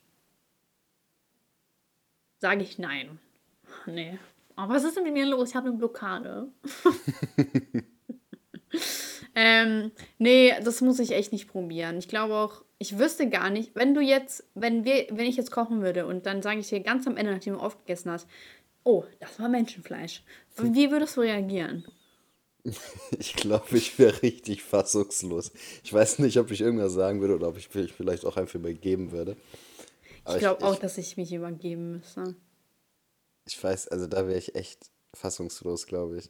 sage 2.44 2.62
ich 2.62 2.78
nein. 2.78 3.18
Nee. 3.86 4.18
Aber 4.56 4.74
was 4.74 4.84
ist 4.84 4.96
denn 4.96 5.04
mit 5.04 5.14
mir 5.14 5.26
los? 5.26 5.50
Ich 5.50 5.56
habe 5.56 5.68
eine 5.68 5.76
Blockade. 5.76 6.48
ähm, 9.34 9.90
nee, 10.18 10.52
das 10.62 10.80
muss 10.80 10.98
ich 10.98 11.10
echt 11.10 11.32
nicht 11.32 11.48
probieren. 11.48 11.98
Ich 11.98 12.08
glaube 12.08 12.34
auch, 12.34 12.64
ich 12.78 12.98
wüsste 12.98 13.28
gar 13.28 13.50
nicht, 13.50 13.74
wenn 13.74 13.94
du 13.94 14.00
jetzt, 14.00 14.44
wenn 14.54 14.84
wir, 14.84 15.06
wenn 15.10 15.26
ich 15.26 15.36
jetzt 15.36 15.50
kochen 15.50 15.82
würde 15.82 16.06
und 16.06 16.26
dann 16.26 16.42
sage 16.42 16.60
ich 16.60 16.68
dir 16.68 16.80
ganz 16.80 17.06
am 17.06 17.16
Ende, 17.16 17.32
nachdem 17.32 17.54
du 17.54 17.60
aufgegessen 17.60 18.10
hast, 18.10 18.28
oh, 18.84 19.04
das 19.20 19.38
war 19.40 19.48
Menschenfleisch. 19.48 20.22
Wie 20.56 20.90
würdest 20.90 21.16
du 21.16 21.22
reagieren? 21.22 21.84
Ich 23.18 23.36
glaube, 23.36 23.76
ich 23.76 23.98
wäre 23.98 24.22
richtig 24.22 24.62
fassungslos. 24.62 25.52
Ich 25.82 25.92
weiß 25.92 26.20
nicht, 26.20 26.38
ob 26.38 26.50
ich 26.50 26.62
irgendwas 26.62 26.94
sagen 26.94 27.20
würde 27.20 27.34
oder 27.34 27.48
ob 27.48 27.58
ich 27.58 27.68
vielleicht 27.68 28.24
auch 28.24 28.38
einfach 28.38 28.54
übergeben 28.54 29.12
würde. 29.12 29.36
Aber 30.24 30.36
Ich 30.36 30.40
glaube 30.40 30.64
auch, 30.64 30.76
dass 30.76 30.96
ich 30.96 31.18
mich 31.18 31.34
übergeben 31.34 31.92
müsste. 31.92 32.34
Ich 33.46 33.62
weiß, 33.62 33.88
also 33.88 34.06
da 34.06 34.26
wäre 34.26 34.38
ich 34.38 34.54
echt 34.54 34.90
fassungslos, 35.14 35.86
glaube 35.86 36.18
ich. 36.18 36.28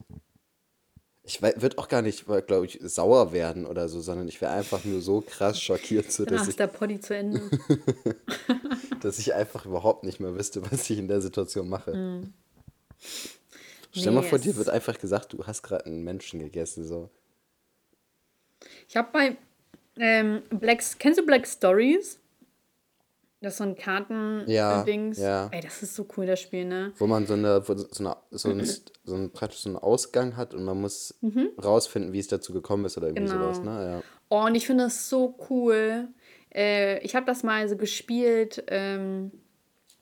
Ich 1.27 1.41
würde 1.41 1.79
auch 1.79 1.89
gar 1.89 2.03
nicht, 2.03 2.27
glaube 2.27 2.67
ich, 2.67 2.79
sauer 2.83 3.33
werden 3.33 3.65
oder 3.65 3.89
so, 3.89 4.01
sondern 4.01 4.29
ich 4.29 4.43
wäre 4.43 4.53
einfach 4.53 4.85
nur 4.85 5.01
so 5.01 5.23
krass 5.23 5.59
schockiert, 5.61 6.12
so, 6.12 6.27
dass, 6.27 6.43
ist 6.43 6.49
ich, 6.51 6.57
der 6.57 6.67
Poddy 6.67 7.01
zu 7.01 7.17
Ende. 7.17 7.41
dass 9.01 9.19
ich 9.19 9.33
einfach 9.33 9.65
überhaupt 9.65 10.05
nicht 10.05 10.21
mehr 10.21 10.35
wüsste, 10.35 10.71
was 10.71 10.91
ich 10.91 10.99
in 10.99 11.09
der 11.09 11.23
Situation 11.23 11.69
mache. 11.69 12.25
Stell 13.91 14.12
mal 14.12 14.21
Nee, 14.21 14.29
vor, 14.29 14.39
dir 14.39 14.57
wird 14.57 14.69
einfach 14.69 14.99
gesagt, 14.99 15.33
du 15.33 15.47
hast 15.47 15.62
gerade 15.62 15.87
einen 15.87 16.05
Menschen 16.05 16.41
gegessen. 16.41 16.87
So. 16.87 17.09
Ich 18.89 18.97
habe 18.97 19.09
bei 19.12 19.37
ähm, 19.97 20.43
Black, 20.51 20.83
kennst 20.99 21.21
du 21.21 21.25
Black 21.25 21.47
Stories? 21.47 22.19
Das 23.45 23.55
ist 23.55 23.59
so 23.59 23.64
ein 23.64 23.76
Karten-Dings. 23.76 25.18
Ja, 25.18 25.24
ja. 25.45 25.49
Ey, 25.53 25.61
das 25.61 25.82
ist 25.82 25.95
so 25.95 26.07
cool, 26.16 26.26
das 26.26 26.40
Spiel, 26.40 26.64
ne? 26.64 26.92
Wo 26.97 27.07
man 27.07 27.26
so, 27.26 27.34
eine, 27.34 27.62
so, 27.62 27.74
eine, 27.74 28.16
so, 28.30 28.49
ein, 28.51 28.64
so 29.05 29.28
praktisch 29.32 29.61
so 29.61 29.68
einen 29.68 29.76
Ausgang 29.76 30.36
hat 30.36 30.55
und 30.55 30.64
man 30.64 30.80
muss 30.80 31.14
rausfinden, 31.62 32.12
wie 32.12 32.18
es 32.20 32.28
dazu 32.28 32.53
gekommen 32.53 32.84
ist 32.86 32.97
oder 32.97 33.09
irgendwie 33.09 33.24
Mhm. 33.34 33.38
Genau. 33.38 33.53
sowas. 33.53 33.62
Ne? 33.62 33.84
Ja. 33.86 34.03
Oh, 34.30 34.47
und 34.47 34.55
ich 34.55 34.66
finde 34.66 34.84
das 34.84 35.09
so 35.09 35.36
cool. 35.51 36.09
Äh, 36.55 36.99
ich 37.01 37.14
habe 37.14 37.26
das 37.26 37.42
mal 37.42 37.68
so 37.68 37.76
gespielt. 37.76 38.64
Ähm, 38.68 39.30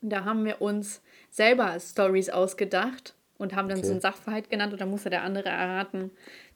da 0.01 0.25
haben 0.25 0.45
wir 0.45 0.61
uns 0.63 1.01
selber 1.31 1.79
Stories 1.81 2.31
ausgedacht 2.31 3.15
und 3.39 3.57
haben 3.57 3.69
dann 3.69 3.79
so 3.79 3.85
Okay. 3.85 3.93
einen 3.93 4.01
Sachverhalt 4.01 4.51
genannt 4.51 4.73
und 4.73 4.81
dann 4.81 4.91
musste 4.91 5.11
der 5.11 5.23
andere 5.23 5.49
erraten, 5.49 6.11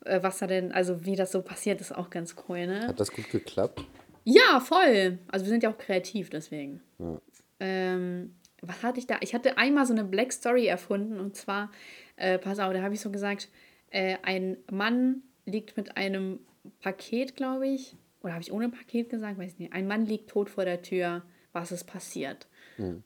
äh, 0.04 0.22
was 0.22 0.38
da 0.38 0.46
denn, 0.46 0.70
also 0.72 1.04
wie 1.04 1.16
das 1.16 1.32
so 1.32 1.42
passiert, 1.42 1.80
ist 1.80 1.92
auch 1.92 2.10
ganz 2.10 2.36
cool, 2.48 2.66
ne? 2.66 2.86
Hat 2.86 3.00
das 3.00 3.10
gut 3.12 3.28
geklappt? 3.30 3.82
Ja, 4.26 4.58
voll. 4.58 5.18
Also 5.28 5.46
wir 5.46 5.50
sind 5.50 5.62
ja 5.62 5.70
auch 5.70 5.78
kreativ 5.78 6.30
deswegen. 6.30 6.82
Ja. 6.98 7.20
Ähm, 7.60 8.34
was 8.60 8.82
hatte 8.82 8.98
ich 8.98 9.06
da? 9.06 9.18
Ich 9.20 9.34
hatte 9.34 9.56
einmal 9.56 9.86
so 9.86 9.92
eine 9.92 10.04
Black 10.04 10.32
Story 10.32 10.66
erfunden 10.66 11.20
und 11.20 11.36
zwar, 11.36 11.70
äh, 12.16 12.38
pass 12.38 12.58
auf, 12.58 12.72
da 12.72 12.82
habe 12.82 12.94
ich 12.94 13.00
so 13.00 13.10
gesagt, 13.10 13.48
äh, 13.90 14.16
ein 14.22 14.56
Mann 14.70 15.22
liegt 15.44 15.76
mit 15.76 15.96
einem 15.96 16.40
Paket, 16.80 17.36
glaube 17.36 17.68
ich, 17.68 17.96
oder 18.20 18.32
habe 18.32 18.42
ich 18.42 18.52
ohne 18.52 18.68
Paket 18.68 19.10
gesagt? 19.10 19.38
Weiß 19.38 19.58
nicht. 19.58 19.72
Ein 19.72 19.86
Mann 19.86 20.06
liegt 20.06 20.28
tot 20.30 20.50
vor 20.50 20.64
der 20.64 20.82
Tür. 20.82 21.22
Was 21.52 21.70
ist 21.70 21.84
passiert? 21.84 22.48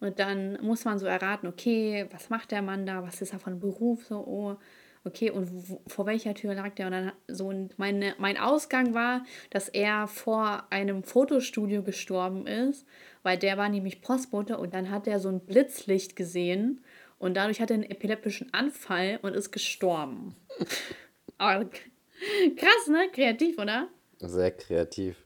Und 0.01 0.19
dann 0.19 0.59
muss 0.63 0.85
man 0.85 0.99
so 0.99 1.07
erraten, 1.07 1.47
okay, 1.47 2.07
was 2.11 2.31
macht 2.31 2.51
der 2.51 2.63
Mann 2.63 2.87
da? 2.87 3.05
Was 3.05 3.23
ist 3.23 3.33
er 3.33 3.39
von 3.39 3.61
Beruf? 3.61 4.05
So, 4.07 4.17
oh, 4.27 4.57
okay, 5.05 5.31
und 5.31 5.49
wo, 5.69 5.81
vor 5.87 6.07
welcher 6.07 6.35
Tür 6.35 6.55
lag 6.55 6.75
der? 6.75 6.87
Und 6.87 6.93
dann 6.93 7.13
so 7.29 7.49
und 7.49 7.79
meine, 7.79 8.15
mein 8.19 8.37
Ausgang 8.37 8.95
war, 8.95 9.25
dass 9.51 9.69
er 9.69 10.07
vor 10.07 10.67
einem 10.71 11.03
Fotostudio 11.03 11.83
gestorben 11.83 12.47
ist, 12.47 12.87
weil 13.23 13.39
der 13.39 13.57
war 13.57 13.69
nämlich 13.69 14.03
Postbote 14.03 14.59
und 14.59 14.75
dann 14.75 14.91
hat 14.91 15.07
er 15.07 15.19
so 15.21 15.29
ein 15.29 15.41
Blitzlicht 15.41 16.17
gesehen 16.17 16.83
und 17.19 17.35
dadurch 17.35 17.61
hat 17.61 17.71
er 17.71 17.75
einen 17.75 17.91
epileptischen 17.91 18.53
Anfall 18.55 19.19
und 19.23 19.35
ist 19.35 19.53
gestorben. 19.53 20.37
Aber 21.39 21.65
krass, 21.65 22.87
ne? 22.89 23.09
Kreativ, 23.13 23.59
oder? 23.59 23.89
Sehr 24.19 24.51
kreativ. 24.51 25.17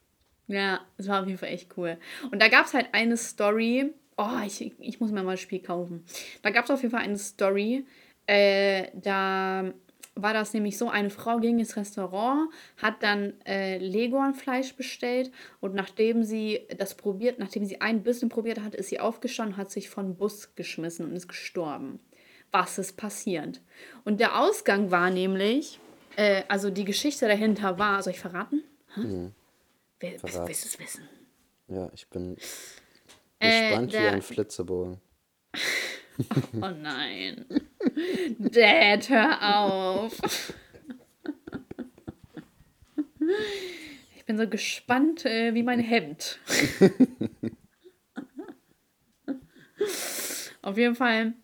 Ja, 0.47 0.81
es 0.99 1.09
war 1.09 1.23
auf 1.23 1.27
jeden 1.27 1.39
Fall 1.39 1.49
echt 1.49 1.77
cool. 1.77 1.97
Und 2.31 2.41
da 2.41 2.49
gab 2.49 2.67
es 2.67 2.75
halt 2.75 2.89
eine 2.93 3.17
Story. 3.17 3.93
Oh, 4.17 4.39
ich, 4.47 4.73
ich 4.79 5.01
muss 5.01 5.11
mir 5.11 5.23
mal 5.23 5.33
ein 5.33 5.39
Spiel 5.39 5.61
kaufen. 5.61 6.05
Da 6.43 6.51
gab 6.51 6.65
es 6.65 6.71
auf 6.71 6.83
jeden 6.83 6.93
Fall 6.93 7.03
eine 7.03 7.19
Story. 7.19 7.87
Äh, 8.27 8.89
da 8.95 9.73
war 10.17 10.33
das 10.33 10.55
nämlich 10.55 10.79
so, 10.79 10.89
eine 10.89 11.11
Frau 11.11 11.39
ging 11.41 11.59
ins 11.59 11.77
Restaurant, 11.77 12.49
hat 12.77 13.03
dann 13.03 13.35
äh, 13.45 13.79
Leghornfleisch 13.79 14.75
bestellt 14.77 15.33
und 15.61 15.75
nachdem 15.75 16.23
sie 16.23 16.67
das 16.79 16.95
probiert, 16.95 17.39
nachdem 17.41 17.65
sie 17.65 17.81
ein 17.81 18.03
bisschen 18.05 18.29
probiert 18.29 18.61
hat, 18.63 18.75
ist 18.77 18.91
sie 18.91 19.01
aufgestanden, 19.01 19.57
hat 19.57 19.71
sich 19.73 19.91
von 19.91 20.15
Bus 20.17 20.55
geschmissen 20.55 21.07
und 21.07 21.17
ist 21.17 21.27
gestorben. 21.29 21.99
Was 22.53 22.79
ist 22.79 22.97
passiert? 22.97 23.61
Und 24.05 24.21
der 24.21 24.39
Ausgang 24.41 24.93
war 24.93 25.11
nämlich, 25.11 25.81
äh, 26.15 26.45
also 26.47 26.71
die 26.71 26.85
Geschichte 26.85 27.27
dahinter 27.27 27.79
war, 27.81 28.01
soll 28.03 28.13
ich 28.13 28.21
verraten? 28.21 28.63
Hä? 28.95 29.31
Wer, 29.99 30.13
willst, 30.13 30.21
Verrat. 30.35 30.49
willst 30.49 30.65
du 30.65 30.69
es 30.69 30.79
wissen? 30.79 31.09
Ja, 31.67 31.91
ich 31.93 32.09
bin 32.09 32.37
Äh, 33.41 33.51
gespannt 33.69 33.89
wie 33.93 33.97
der- 33.97 34.13
ein 34.13 34.23
Flitzebogen. 34.23 35.01
Oh 36.63 36.71
nein. 36.71 37.45
Dad, 38.39 39.09
hör 39.09 39.57
auf. 39.57 40.19
Ich 44.17 44.25
bin 44.27 44.39
so 44.39 44.49
gespannt 44.49 45.25
äh, 45.27 45.55
wie 45.55 45.63
mein 45.63 45.81
Hemd. 45.81 46.39
Auf 50.63 50.79
jeden 50.79 50.95
Fall. 50.95 51.35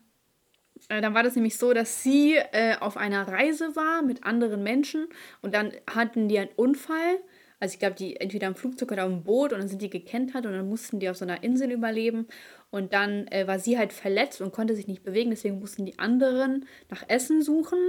Äh, 0.89 1.01
dann 1.01 1.13
war 1.13 1.23
das 1.23 1.35
nämlich 1.35 1.57
so, 1.57 1.73
dass 1.73 2.03
sie 2.03 2.35
äh, 2.35 2.75
auf 2.79 2.97
einer 2.97 3.27
Reise 3.27 3.75
war 3.75 4.01
mit 4.01 4.23
anderen 4.23 4.63
Menschen 4.63 5.07
und 5.41 5.53
dann 5.53 5.71
hatten 5.87 6.27
die 6.27 6.39
einen 6.39 6.49
Unfall. 6.55 7.19
Also 7.59 7.73
ich 7.73 7.79
glaube, 7.79 7.95
die 7.95 8.15
entweder 8.15 8.47
im 8.47 8.55
Flugzeug 8.55 8.91
oder 8.91 9.05
im 9.05 9.23
Boot 9.23 9.53
und 9.53 9.59
dann 9.59 9.67
sind 9.67 9.83
die 9.83 9.91
gekentert 9.91 10.47
und 10.47 10.53
dann 10.53 10.67
mussten 10.67 10.99
die 10.99 11.07
auf 11.09 11.17
so 11.17 11.25
einer 11.25 11.43
Insel 11.43 11.71
überleben. 11.71 12.27
Und 12.71 12.93
dann 12.93 13.27
äh, 13.27 13.47
war 13.47 13.59
sie 13.59 13.77
halt 13.77 13.93
verletzt 13.93 14.41
und 14.41 14.53
konnte 14.53 14.75
sich 14.75 14.87
nicht 14.87 15.03
bewegen, 15.03 15.29
deswegen 15.29 15.59
mussten 15.59 15.85
die 15.85 15.99
anderen 15.99 16.65
nach 16.89 17.03
Essen 17.07 17.41
suchen. 17.41 17.79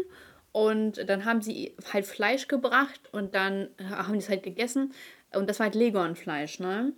Und 0.51 1.09
dann 1.09 1.25
haben 1.25 1.41
sie 1.41 1.75
halt 1.93 2.05
Fleisch 2.05 2.47
gebracht 2.47 3.01
und 3.13 3.35
dann 3.35 3.69
äh, 3.79 3.85
haben 3.85 4.13
die 4.13 4.19
es 4.19 4.29
halt 4.29 4.43
gegessen. 4.43 4.93
Und 5.35 5.49
das 5.49 5.61
war 5.61 5.65
halt 5.65 5.75
Leghornfleisch, 5.75 6.61
ne? 6.61 6.93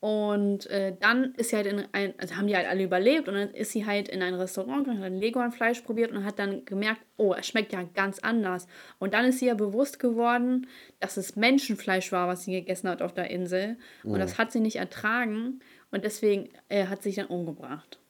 Und 0.00 0.66
äh, 0.66 0.96
dann 0.98 1.32
ist 1.36 1.50
sie 1.50 1.56
halt 1.56 1.66
in 1.66 1.84
ein, 1.92 2.12
also 2.18 2.34
haben 2.34 2.48
die 2.48 2.56
halt 2.56 2.66
alle 2.66 2.82
überlebt 2.82 3.28
und 3.28 3.34
dann 3.34 3.50
ist 3.50 3.70
sie 3.70 3.86
halt 3.86 4.08
in 4.08 4.20
ein 4.20 4.34
Restaurant 4.34 4.84
gegangen, 4.84 5.04
hat 5.04 5.12
Leghornfleisch 5.12 5.82
probiert 5.82 6.10
und 6.10 6.24
hat 6.24 6.40
dann 6.40 6.64
gemerkt, 6.64 7.00
oh, 7.18 7.34
es 7.38 7.46
schmeckt 7.46 7.72
ja 7.72 7.84
ganz 7.94 8.18
anders. 8.18 8.66
Und 8.98 9.14
dann 9.14 9.26
ist 9.26 9.38
sie 9.38 9.46
ja 9.46 9.54
bewusst 9.54 10.00
geworden, 10.00 10.66
dass 10.98 11.16
es 11.16 11.36
Menschenfleisch 11.36 12.10
war, 12.10 12.26
was 12.26 12.42
sie 12.42 12.52
gegessen 12.52 12.88
hat 12.88 13.00
auf 13.00 13.14
der 13.14 13.30
Insel. 13.30 13.76
Und 14.02 14.18
das 14.18 14.38
hat 14.38 14.50
sie 14.50 14.60
nicht 14.60 14.76
ertragen 14.76 15.60
und 15.90 16.04
deswegen 16.04 16.50
äh, 16.68 16.86
hat 16.86 17.02
sich 17.02 17.16
dann 17.16 17.26
umgebracht. 17.26 18.00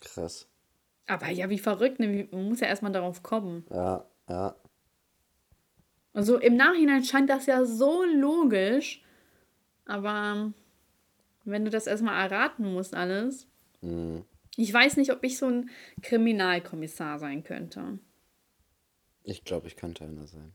Krass. 0.00 0.48
Aber 1.06 1.28
ja, 1.28 1.50
wie 1.50 1.58
verrückt, 1.58 2.00
ne? 2.00 2.28
Man 2.30 2.48
muss 2.48 2.60
ja 2.60 2.66
erstmal 2.66 2.92
darauf 2.92 3.22
kommen. 3.22 3.66
Ja, 3.70 4.08
ja. 4.28 4.56
Also 6.12 6.38
im 6.38 6.56
Nachhinein 6.56 7.04
scheint 7.04 7.28
das 7.28 7.46
ja 7.46 7.64
so 7.64 8.04
logisch, 8.04 9.02
aber 9.84 10.52
wenn 11.44 11.64
du 11.64 11.70
das 11.70 11.86
erstmal 11.86 12.24
erraten 12.30 12.72
musst, 12.72 12.94
alles. 12.94 13.48
Mhm. 13.80 14.24
Ich 14.56 14.72
weiß 14.72 14.96
nicht, 14.96 15.10
ob 15.12 15.24
ich 15.24 15.36
so 15.36 15.46
ein 15.46 15.70
Kriminalkommissar 16.02 17.18
sein 17.18 17.42
könnte. 17.42 17.98
Ich 19.24 19.44
glaube, 19.44 19.66
ich 19.66 19.76
könnte 19.76 20.04
einer 20.04 20.26
sein. 20.26 20.52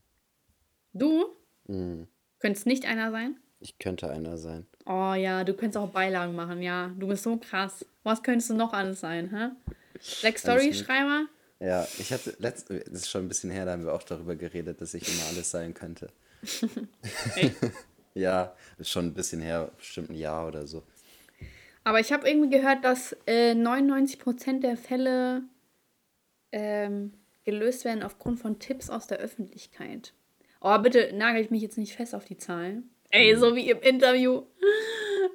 Du 0.93 1.35
Mhm. 1.67 2.07
könntest 2.39 2.65
nicht 2.65 2.85
einer 2.85 3.11
sein? 3.11 3.39
Ich 3.59 3.77
könnte 3.77 4.09
einer 4.09 4.37
sein. 4.37 4.65
Oh 4.85 5.13
ja, 5.13 5.43
du 5.43 5.53
könntest 5.53 5.77
auch 5.77 5.89
Beilagen 5.89 6.35
machen, 6.35 6.61
ja. 6.61 6.91
Du 6.97 7.07
bist 7.07 7.23
so 7.23 7.37
krass. 7.37 7.85
Was 8.03 8.23
könntest 8.23 8.49
du 8.49 8.53
noch 8.53 8.73
alles 8.73 9.01
sein, 9.01 9.29
hä? 9.29 9.49
Black 10.21 10.39
Story-Schreiber? 10.39 11.25
Ja, 11.59 11.85
ich 11.97 12.13
hatte 12.13 12.35
letzt, 12.39 12.69
das 12.69 12.87
ist 12.87 13.09
schon 13.09 13.25
ein 13.25 13.27
bisschen 13.27 13.51
her, 13.51 13.65
da 13.65 13.73
haben 13.73 13.83
wir 13.83 13.93
auch 13.93 14.03
darüber 14.03 14.35
geredet, 14.35 14.79
dass 14.79 14.93
ich 14.93 15.07
immer 15.07 15.27
alles 15.29 15.51
sein 15.51 15.73
könnte. 15.73 16.09
ja, 18.13 18.53
ist 18.77 18.89
schon 18.89 19.07
ein 19.07 19.13
bisschen 19.13 19.41
her, 19.41 19.69
bestimmt 19.77 20.09
ein 20.09 20.15
Jahr 20.15 20.47
oder 20.47 20.65
so. 20.65 20.83
Aber 21.83 21.99
ich 21.99 22.13
habe 22.13 22.29
irgendwie 22.29 22.49
gehört, 22.49 22.85
dass 22.85 23.15
äh, 23.25 23.53
99% 23.53 24.61
der 24.61 24.77
Fälle 24.77 25.43
ähm, 26.51 27.13
gelöst 27.43 27.83
werden 27.83 28.03
aufgrund 28.03 28.39
von 28.39 28.59
Tipps 28.59 28.89
aus 28.89 29.07
der 29.07 29.17
Öffentlichkeit. 29.17 30.13
Oh, 30.61 30.77
bitte 30.77 31.11
nagelt 31.13 31.51
mich 31.51 31.61
jetzt 31.61 31.77
nicht 31.77 31.95
fest 31.95 32.13
auf 32.15 32.25
die 32.25 32.37
Zahlen. 32.37 32.89
Ey, 33.11 33.35
so 33.35 33.55
wie 33.55 33.71
im 33.71 33.79
Interview 33.81 34.43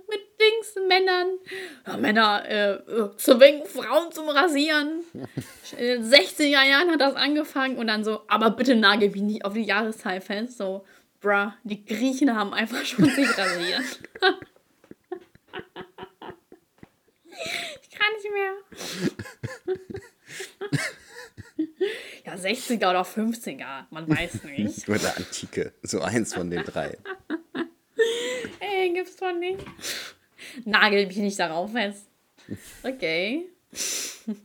mit 0.08 0.20
Dings, 0.40 0.74
Männern. 0.88 1.38
Ja, 1.86 1.96
Männer 1.96 2.48
äh, 2.48 2.78
zwingen 3.16 3.66
Frauen 3.66 4.12
zum 4.12 4.28
Rasieren. 4.28 5.04
In 5.72 6.02
den 6.02 6.04
60er 6.04 6.62
Jahren 6.62 6.90
hat 6.92 7.00
das 7.00 7.16
angefangen 7.16 7.78
und 7.78 7.88
dann 7.88 8.04
so, 8.04 8.22
aber 8.28 8.50
bitte 8.50 8.76
nagel 8.76 9.10
mich 9.10 9.22
nicht 9.22 9.44
auf 9.44 9.54
die 9.54 9.62
Jahreszahl 9.62 10.20
fest. 10.20 10.58
So, 10.58 10.84
bruh, 11.20 11.50
die 11.64 11.84
Griechen 11.84 12.36
haben 12.36 12.54
einfach 12.54 12.84
schon 12.84 13.06
sich 13.06 13.28
rasiert. 13.38 14.00
ich 17.82 17.90
kann 17.90 18.12
nicht 18.16 18.32
mehr. 18.32 18.54
ja, 22.24 22.34
60er 22.34 22.90
oder 22.90 23.02
50er, 23.02 23.84
man 23.90 24.08
weiß 24.08 24.44
nicht. 24.56 24.88
Oder 24.88 25.16
Antike, 25.16 25.72
so 25.82 26.00
eins 26.00 26.34
von 26.34 26.50
den 26.50 26.64
drei. 26.64 26.96
Ey, 28.60 28.92
gibt's 28.92 29.16
doch 29.16 29.34
nicht. 29.34 29.64
Nagel 30.64 31.06
mich 31.06 31.16
nicht 31.16 31.38
darauf 31.38 31.72
fest. 31.72 32.06
Okay. 32.82 33.46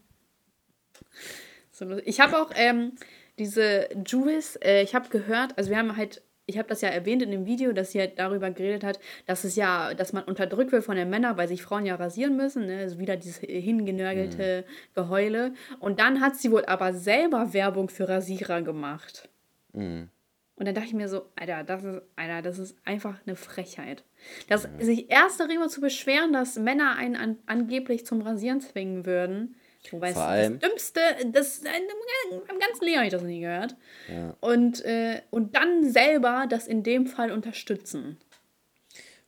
so, 1.71 1.97
ich 1.99 2.19
habe 2.19 2.37
auch 2.41 2.51
ähm, 2.55 2.93
diese 3.37 3.89
Juvis, 4.05 4.57
äh, 4.57 4.83
ich 4.83 4.95
habe 4.95 5.09
gehört, 5.09 5.57
also 5.57 5.69
wir 5.69 5.77
haben 5.77 5.95
halt, 5.95 6.21
ich 6.49 6.57
habe 6.57 6.67
das 6.67 6.81
ja 6.81 6.89
erwähnt 6.89 7.21
in 7.21 7.29
dem 7.31 7.45
Video, 7.45 7.71
dass 7.71 7.91
sie 7.91 7.99
halt 7.99 8.17
darüber 8.17 8.49
geredet 8.49 8.83
hat, 8.83 8.99
dass 9.27 9.43
es 9.43 9.55
ja, 9.55 9.93
dass 9.93 10.13
man 10.13 10.23
unterdrückt 10.23 10.71
wird 10.71 10.83
von 10.83 10.95
den 10.95 11.09
Männern, 11.09 11.37
weil 11.37 11.47
sich 11.47 11.61
Frauen 11.61 11.85
ja 11.85 11.95
rasieren 11.95 12.35
müssen, 12.35 12.65
ne? 12.65 12.79
Also 12.79 12.97
wieder 12.97 13.15
dieses 13.15 13.37
hingenörgelte 13.37 14.65
mhm. 14.67 14.95
Geheule. 14.95 15.53
Und 15.79 15.99
dann 15.99 16.21
hat 16.21 16.37
sie 16.37 16.51
wohl 16.51 16.65
aber 16.65 16.93
selber 16.93 17.53
Werbung 17.53 17.89
für 17.89 18.09
Rasierer 18.09 18.63
gemacht. 18.63 19.29
Mhm. 19.73 20.09
Und 20.55 20.65
dann 20.65 20.75
dachte 20.75 20.87
ich 20.87 20.93
mir 20.93 21.07
so, 21.07 21.27
Alter, 21.35 21.63
das 21.63 21.83
ist, 21.83 22.01
Alter, 22.17 22.41
das 22.41 22.59
ist 22.59 22.75
einfach 22.83 23.15
eine 23.25 23.35
Frechheit. 23.35 24.03
Das, 24.49 24.63
ja. 24.63 24.85
Sich 24.85 25.09
erst 25.09 25.39
darüber 25.39 25.69
zu 25.69 25.79
beschweren, 25.79 26.33
dass 26.33 26.57
Männer 26.57 26.97
einen 26.97 27.15
an, 27.15 27.37
angeblich 27.45 28.05
zum 28.05 28.21
Rasieren 28.21 28.59
zwingen 28.59 29.05
würden. 29.05 29.55
Wobei 29.91 30.13
Vor 30.13 30.33
es 30.33 30.51
das 30.51 30.69
Dümmste, 30.69 31.01
das 31.31 31.57
im 31.59 32.59
ganzen 32.59 32.85
Leben 32.85 32.97
habe 32.97 33.05
ich 33.05 33.11
das 33.11 33.23
nie 33.23 33.39
gehört. 33.39 33.75
Ja. 34.07 34.35
Und, 34.41 34.83
äh, 34.83 35.21
und 35.29 35.55
dann 35.55 35.89
selber 35.89 36.45
das 36.49 36.67
in 36.67 36.83
dem 36.83 37.07
Fall 37.07 37.31
unterstützen. 37.31 38.17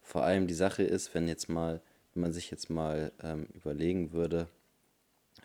Vor 0.02 0.24
allem 0.24 0.48
die 0.48 0.54
Sache 0.54 0.84
ist, 0.84 1.14
wenn 1.16 1.28
jetzt 1.28 1.48
mal, 1.48 1.82
wenn 2.14 2.22
man 2.22 2.34
sich 2.34 2.52
jetzt 2.52 2.70
mal 2.70 3.12
ähm, 3.24 3.48
überlegen 3.54 4.12
würde, 4.12 4.48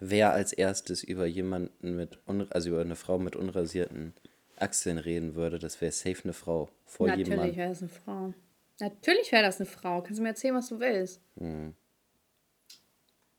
wer 0.00 0.32
als 0.32 0.52
erstes 0.52 1.04
über 1.04 1.26
jemanden 1.26 1.94
mit, 1.96 2.18
also 2.50 2.70
über 2.70 2.80
eine 2.80 2.96
Frau 2.96 3.18
mit 3.18 3.36
unrasierten 3.36 4.12
Achseln 4.57 4.98
reden 4.98 5.34
würde, 5.34 5.59
das 5.59 5.80
wäre 5.80 5.92
safe 5.92 6.24
eine 6.24 6.32
Frau. 6.32 6.68
Vor 6.84 7.07
Natürlich 7.07 7.28
jedem 7.28 7.40
Mann. 7.40 7.57
wäre 7.57 7.68
das 7.68 7.80
eine 7.80 7.90
Frau. 7.90 8.34
Natürlich 8.80 9.32
wäre 9.32 9.42
das 9.44 9.61
eine 9.61 9.66
Frau. 9.66 10.02
Kannst 10.02 10.18
du 10.18 10.22
mir 10.22 10.30
erzählen, 10.30 10.54
was 10.54 10.68
du 10.68 10.80
willst? 10.80 11.20
Mhm. 11.36 11.74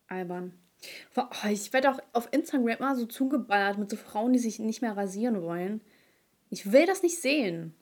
Albern. 0.08 0.54
Oh, 1.16 1.24
ich 1.50 1.74
werde 1.74 1.92
auch 1.92 2.00
auf 2.14 2.30
Instagram 2.32 2.68
immer 2.68 2.96
so 2.96 3.06
zugeballert 3.06 3.78
mit 3.78 3.90
so 3.90 3.98
Frauen, 3.98 4.34
die 4.34 4.40
sich 4.40 4.60
nicht 4.60 4.82
mehr 4.82 4.96
rasieren 4.96 5.42
wollen. 5.42 5.82
Ich 6.50 6.72
will 6.72 6.86
das 6.86 7.04
nicht 7.04 7.22
sehen. 7.22 7.74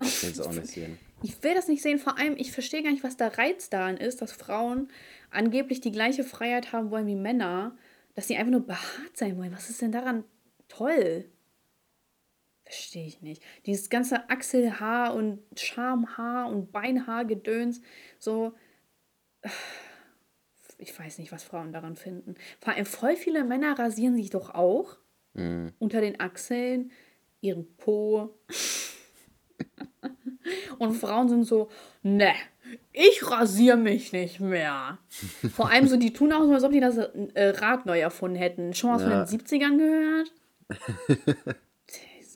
Ich 0.00 0.22
will 0.22 0.30
es 0.30 0.40
auch 0.40 0.52
nicht 0.52 0.68
sehen. 0.68 0.98
Ich 1.22 1.42
will 1.42 1.54
das 1.54 1.66
nicht 1.66 1.82
sehen. 1.82 1.98
Vor 1.98 2.18
allem, 2.18 2.36
ich 2.36 2.52
verstehe 2.52 2.82
gar 2.82 2.90
nicht, 2.90 3.02
was 3.02 3.16
der 3.16 3.38
Reiz 3.38 3.70
daran 3.70 3.96
ist, 3.96 4.20
dass 4.20 4.32
Frauen 4.32 4.90
angeblich 5.30 5.80
die 5.80 5.90
gleiche 5.90 6.24
Freiheit 6.24 6.72
haben 6.72 6.90
wollen 6.90 7.06
wie 7.06 7.16
Männer, 7.16 7.74
dass 8.14 8.28
sie 8.28 8.36
einfach 8.36 8.52
nur 8.52 8.66
behaart 8.66 9.16
sein 9.16 9.38
wollen. 9.38 9.50
Was 9.52 9.70
ist 9.70 9.80
denn 9.80 9.92
daran 9.92 10.24
toll? 10.68 11.24
Verstehe 12.64 13.06
ich 13.06 13.22
nicht. 13.22 13.42
Dieses 13.64 13.88
ganze 13.88 14.28
Achselhaar 14.28 15.14
und 15.14 15.40
Schamhaar 15.58 16.50
und 16.50 16.70
Beinhaar-Gedöns, 16.70 17.80
so. 18.18 18.52
Ich 20.78 20.98
weiß 20.98 21.18
nicht, 21.18 21.32
was 21.32 21.42
Frauen 21.42 21.72
daran 21.72 21.96
finden. 21.96 22.34
Vor 22.60 22.74
allem 22.74 22.86
voll 22.86 23.16
viele 23.16 23.44
Männer 23.44 23.78
rasieren 23.78 24.16
sich 24.16 24.30
doch 24.30 24.50
auch 24.54 24.96
mhm. 25.34 25.72
unter 25.78 26.00
den 26.00 26.20
Achseln, 26.20 26.90
ihren 27.40 27.66
Po. 27.76 28.34
und 30.78 30.94
Frauen 30.94 31.28
sind 31.28 31.44
so, 31.44 31.68
ne, 32.02 32.34
ich 32.92 33.30
rasiere 33.30 33.76
mich 33.76 34.12
nicht 34.12 34.40
mehr. 34.40 34.98
Vor 35.54 35.70
allem 35.70 35.86
so, 35.86 35.96
die 35.96 36.12
tun 36.12 36.32
auch 36.32 36.44
so, 36.44 36.52
als 36.52 36.64
ob 36.64 36.72
die 36.72 36.80
das 36.80 36.96
äh, 36.96 37.48
Rad 37.50 37.86
neu 37.86 38.00
erfunden 38.00 38.36
hätten. 38.36 38.74
Schon 38.74 38.90
mal 38.90 39.00
ja. 39.00 39.24
von 39.26 39.38
den 39.38 39.46
70ern 39.46 39.78
gehört? 39.78 40.32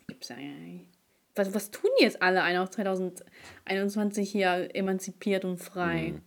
gibt's 0.06 0.28
ja 0.28 0.36
nicht. 0.36 0.86
Was, 1.34 1.54
was 1.54 1.70
tun 1.70 1.90
die 1.98 2.04
jetzt 2.04 2.20
alle 2.20 2.42
einer 2.42 2.70
2021 2.70 4.30
hier 4.30 4.68
emanzipiert 4.74 5.44
und 5.44 5.58
frei? 5.58 6.12
Mhm. 6.12 6.22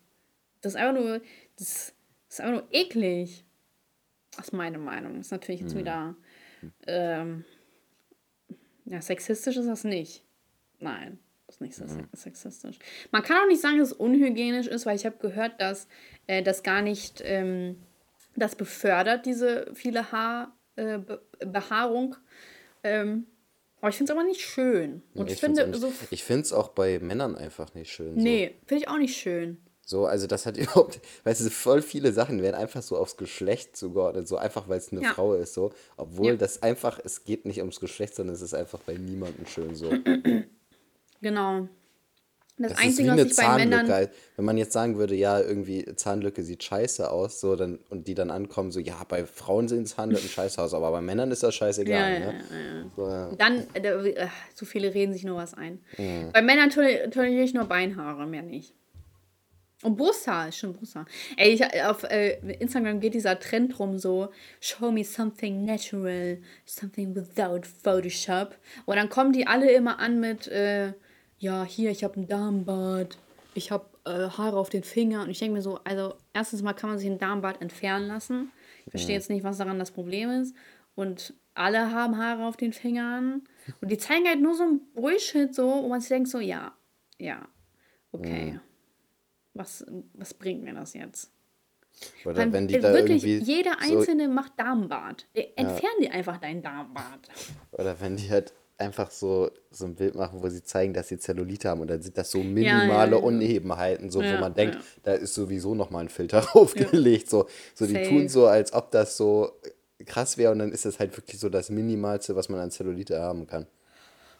Das 0.61 0.74
ist 0.74 0.80
einfach 0.80 0.99
nur, 0.99 1.22
das, 1.57 1.93
das, 2.34 2.39
ist 2.39 2.45
einfach 2.45 2.61
nur 2.61 2.67
eklig. 2.71 3.45
Das 4.36 4.47
ist 4.47 4.53
meine 4.53 4.79
Meinung. 4.79 5.17
Das 5.17 5.27
ist 5.27 5.31
natürlich 5.31 5.61
jetzt 5.61 5.75
mhm. 5.75 5.79
wieder, 5.79 6.15
ähm, 6.88 7.45
ja, 8.86 9.01
sexistisch 9.01 9.55
ist 9.57 9.67
das 9.67 9.84
nicht. 9.84 10.23
Nein, 10.79 11.19
das 11.45 11.57
ist 11.57 11.61
nicht 11.61 11.75
so 11.75 11.86
mhm. 11.86 12.07
sexistisch. 12.13 12.79
Man 13.11 13.21
kann 13.21 13.38
auch 13.38 13.47
nicht 13.47 13.61
sagen, 13.61 13.77
dass 13.77 13.89
es 13.89 13.93
unhygienisch 13.93 14.65
ist, 14.65 14.88
weil 14.88 14.95
ich 14.95 15.05
habe 15.05 15.17
gehört, 15.17 15.61
dass 15.61 15.88
äh, 16.25 16.41
das 16.41 16.63
gar 16.63 16.81
nicht, 16.81 17.21
ähm, 17.23 17.77
das 18.36 18.55
befördert, 18.55 19.27
diese 19.27 19.69
viele 19.75 20.11
Haar, 20.11 20.57
äh, 20.75 20.97
Be 20.97 21.21
Behaarung. 21.39 22.15
Ähm, 22.81 23.27
aber 23.79 23.89
ich 23.89 23.97
finde 23.97 24.11
es 24.11 24.17
aber 24.17 24.27
nicht 24.27 24.41
schön. 24.41 25.03
Und 25.13 25.27
nee, 25.27 25.34
ich, 25.34 25.39
finde 25.39 25.71
so. 25.77 25.93
Ich 26.09 26.23
finde 26.23 26.41
es 26.41 26.53
auch 26.53 26.69
bei 26.69 26.97
Männern 26.97 27.36
einfach 27.36 27.75
nicht 27.75 27.91
schön. 27.91 28.15
Nee, 28.15 28.55
so. 28.61 28.67
finde 28.69 28.84
ich 28.84 28.89
auch 28.89 28.97
nicht 28.97 29.15
schön. 29.17 29.57
So, 29.86 30.05
also 30.05 30.27
das 30.27 30.45
hat 30.45 30.57
überhaupt, 30.57 30.99
weißt 31.23 31.41
du, 31.41 31.49
voll 31.49 31.81
viele 31.81 32.13
Sachen 32.13 32.41
werden 32.41 32.55
einfach 32.55 32.81
so 32.81 32.97
aufs 32.97 33.17
Geschlecht 33.17 33.75
zugeordnet, 33.75 34.27
so 34.27 34.38
einfach, 34.38 34.69
weil 34.69 34.77
es 34.77 34.91
eine 34.91 35.01
ja. 35.01 35.13
Frau 35.13 35.34
ist, 35.34 35.53
so. 35.53 35.71
Obwohl 35.97 36.31
ja. 36.31 36.36
das 36.36 36.63
einfach, 36.63 36.99
es 37.03 37.23
geht 37.25 37.45
nicht 37.45 37.59
ums 37.59 37.79
Geschlecht, 37.79 38.15
sondern 38.15 38.36
es 38.36 38.41
ist 38.41 38.53
einfach 38.53 38.79
bei 38.79 38.95
niemandem 38.95 39.45
schön 39.45 39.75
so. 39.75 39.89
Genau. 41.21 41.67
Das, 42.57 42.73
das 42.73 42.81
Einzige, 42.81 43.09
was 43.09 43.25
ich 43.25 43.36
bei 43.36 43.55
Männern. 43.55 44.09
Wenn 44.36 44.45
man 44.45 44.57
jetzt 44.57 44.73
sagen 44.73 44.97
würde, 44.97 45.15
ja, 45.15 45.39
irgendwie 45.39 45.86
Zahnlücke 45.95 46.43
sieht 46.43 46.63
scheiße 46.63 47.09
aus, 47.09 47.39
so, 47.39 47.55
dann, 47.55 47.79
und 47.89 48.07
die 48.07 48.13
dann 48.13 48.29
ankommen, 48.29 48.71
so, 48.71 48.79
ja, 48.79 49.03
bei 49.07 49.25
Frauen 49.25 49.67
sehen 49.67 49.88
Zahnlücken 49.88 50.29
scheiße 50.29 50.61
aus, 50.61 50.73
aber 50.73 50.91
bei 50.91 51.01
Männern 51.01 51.31
ist 51.31 51.41
das 51.41 51.55
scheißegal. 51.55 52.13
Ja, 52.13 52.19
ne? 52.19 52.25
ja, 52.25 52.31
ja. 52.31 52.89
So, 52.95 53.07
ja. 53.07 53.31
Dann, 53.38 53.65
äh, 53.73 54.27
so 54.53 54.65
viele 54.65 54.93
reden 54.93 55.13
sich 55.13 55.23
nur 55.23 55.38
was 55.38 55.55
ein. 55.55 55.79
Bei 56.31 56.41
Männern 56.43 56.69
toleriere 56.69 57.43
ich 57.43 57.55
nur 57.55 57.65
Beinhaare, 57.65 58.27
mehr 58.27 58.43
nicht. 58.43 58.75
Und 59.84 59.97
Brusthaar, 59.97 60.49
ist 60.49 60.57
schon 60.57 60.73
Brusthaar. 60.73 61.05
Ey, 61.38 61.53
ich, 61.53 61.84
auf 61.84 62.03
äh, 62.03 62.39
Instagram 62.59 62.99
geht 62.99 63.13
dieser 63.13 63.39
Trend 63.39 63.77
rum 63.79 63.99
so, 63.99 64.29
show 64.59 64.91
me 64.91 65.03
something 65.03 65.65
natural, 65.65 66.39
something 66.65 67.15
without 67.15 67.61
Photoshop. 67.84 68.57
Und 68.86 68.95
dann 68.95 69.09
kommen 69.09 69.34
die 69.34 69.45
alle 69.45 69.71
immer 69.71 69.99
an 69.99 70.19
mit, 70.19 70.47
äh, 70.47 70.93
ja, 71.38 71.63
hier, 71.63 71.91
ich 71.91 72.03
habe 72.03 72.19
ein 72.19 72.27
Darmbad, 72.27 73.17
ich 73.53 73.71
habe 73.71 73.86
äh, 74.05 74.29
Haare 74.29 74.57
auf 74.57 74.69
den 74.69 74.84
Fingern. 74.84 75.25
Und 75.25 75.29
ich 75.29 75.39
denke 75.39 75.55
mir 75.55 75.61
so, 75.61 75.79
also 75.84 76.15
erstens 76.34 76.61
mal 76.61 76.73
kann 76.73 76.89
man 76.89 76.99
sich 76.99 77.09
ein 77.09 77.19
Darmbad 77.19 77.61
entfernen 77.61 78.07
lassen. 78.07 78.51
Ich 78.86 78.91
verstehe 78.91 79.15
jetzt 79.15 79.29
nicht, 79.29 79.43
was 79.43 79.57
daran 79.57 79.79
das 79.79 79.91
Problem 79.91 80.29
ist. 80.29 80.55
Und 80.95 81.34
alle 81.53 81.91
haben 81.91 82.17
Haare 82.17 82.45
auf 82.45 82.57
den 82.57 82.73
Fingern. 82.73 83.43
Und 83.81 83.91
die 83.91 83.97
zeigen 83.97 84.27
halt 84.27 84.41
nur 84.41 84.55
so 84.55 84.63
ein 84.63 84.81
Bullshit 84.93 85.53
so, 85.53 85.84
wo 85.84 85.89
man 85.89 85.99
sich 85.99 86.09
denkt 86.09 86.29
so, 86.29 86.39
ja, 86.39 86.73
ja, 87.17 87.47
okay. 88.11 88.53
Ja. 88.55 88.61
Was, 89.54 89.86
was 90.14 90.34
bringt 90.34 90.64
mir 90.64 90.74
das 90.74 90.93
jetzt? 90.93 91.32
Oder 92.26 92.34
Dann, 92.34 92.54
wenn 92.54 92.68
die 92.68 92.80
da 92.80 92.93
wirklich, 92.93 93.24
irgendwie 93.24 93.51
jeder 93.51 93.80
Einzelne 93.80 94.26
so 94.26 94.32
macht 94.32 94.54
Darmbad. 94.58 95.28
Entfernen 95.34 96.01
ja. 96.01 96.08
die 96.08 96.10
einfach 96.10 96.38
dein 96.38 96.62
Darmbad. 96.62 97.30
Oder 97.72 97.99
wenn 98.01 98.18
die 98.18 98.30
halt 98.30 98.54
einfach 98.78 99.12
so, 99.12 99.51
so 99.72 99.86
ein 99.86 99.95
Bild 99.95 100.16
machen, 100.16 100.41
wo 100.41 100.49
sie 100.49 100.64
zeigen, 100.64 100.93
dass 100.93 101.08
sie 101.08 101.18
Zellulite 101.18 101.70
haben 101.70 101.82
und 101.82 101.88
dann 101.88 102.01
sind 102.01 102.18
das 102.18 102.32
so 102.32 102.39
minimale 102.39 103.12
ja, 103.12 103.18
ja, 103.18 103.24
Unebenheiten, 103.24 104.10
so, 104.10 104.20
wo 104.20 104.38
man 104.39 104.54
denkt, 104.54 104.80
da 105.04 105.14
ist 105.14 105.34
sowieso 105.34 105.76
nochmal 105.76 106.06
ein 106.06 106.10
Filter 106.10 106.41
draufgelegt. 106.51 107.30
So, 107.30 107.47
so 107.76 107.86
die 107.86 108.04
tun 108.04 108.28
so, 108.30 108.47
als 108.47 108.74
ob 108.74 108.91
das 108.91 109.16
so 109.16 109.51
krass 110.06 110.38
wäre 110.38 110.51
und 110.51 110.60
dann 110.60 110.72
ist 110.72 110.86
das 110.86 110.99
halt 110.99 111.16
wirklich 111.16 111.39
so 111.39 111.49
das 111.49 111.70
Minimalste, 111.70 112.36
was 112.36 112.49
man 112.49 112.60
an 112.60 112.72
Zellulite 112.72 113.22
haben 113.22 113.47
kann. 113.47 113.68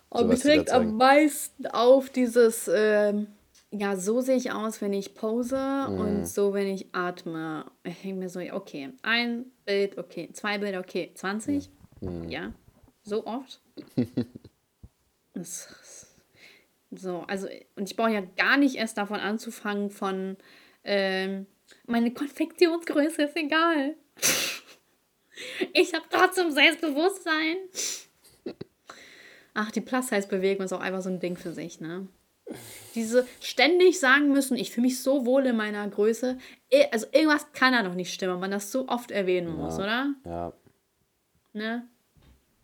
Und 0.10 0.22
so, 0.22 0.28
mich 0.28 0.46
regt 0.46 0.72
am 0.72 0.98
meisten 0.98 1.68
auf 1.68 2.10
dieses, 2.10 2.68
äh, 2.68 3.14
ja, 3.76 3.96
so 3.96 4.22
sehe 4.22 4.36
ich 4.36 4.52
aus, 4.52 4.82
wenn 4.82 4.94
ich 4.94 5.16
pose 5.16 5.88
Mhm. 5.90 6.00
und 6.00 6.28
so, 6.28 6.54
wenn 6.54 6.68
ich 6.68 6.94
atme. 6.94 7.66
Ich 7.84 8.02
denke 8.02 8.20
mir 8.20 8.30
so, 8.30 8.40
okay, 8.40 8.92
ein 9.02 9.46
Bild, 9.66 9.98
okay, 9.98 10.30
zwei 10.32 10.60
Bilder, 10.60 10.80
okay, 10.80 11.12
20? 11.16 11.70
Mhm. 12.02 12.30
Ja, 12.30 12.54
so 13.04 13.26
oft. 13.26 13.62
so, 16.92 17.20
also, 17.28 17.48
und 17.76 17.90
ich 17.90 17.96
brauche 17.96 18.12
ja 18.14 18.22
gar 18.22 18.58
nicht 18.58 18.76
erst 18.76 18.98
davon 19.00 19.20
anzufangen, 19.20 19.90
von, 19.90 20.38
ähm, 20.84 21.48
meine 21.88 22.14
Konfektionsgröße 22.14 23.24
ist 23.24 23.36
egal. 23.36 23.96
ich 25.74 25.94
habe 25.96 26.06
trotzdem 26.12 26.52
Selbstbewusstsein. 26.52 27.56
Ach, 29.56 29.72
die 29.72 29.82
Plus-Size-Bewegung 29.82 30.66
ist 30.66 30.74
auch 30.74 30.80
einfach 30.80 31.02
so 31.02 31.10
ein 31.10 31.20
Ding 31.20 31.38
für 31.38 31.54
sich, 31.54 31.80
ne? 31.80 32.08
Diese 32.94 33.28
ständig 33.40 34.00
sagen 34.00 34.32
müssen, 34.32 34.56
ich 34.56 34.72
fühle 34.72 34.88
mich 34.88 35.02
so 35.02 35.26
wohl 35.26 35.46
in 35.46 35.56
meiner 35.56 35.88
Größe. 35.90 36.38
Also 36.92 37.08
irgendwas 37.12 37.52
kann 37.54 37.74
da 37.74 37.82
noch 37.82 37.96
nicht 37.96 38.14
stimmen, 38.14 38.34
wenn 38.34 38.42
man 38.42 38.52
das 38.52 38.72
so 38.72 38.88
oft 38.88 39.12
erwähnen 39.12 39.56
muss, 39.56 39.76
oder? 39.76 40.14
Ja. 40.26 40.54
Ne? 41.54 41.88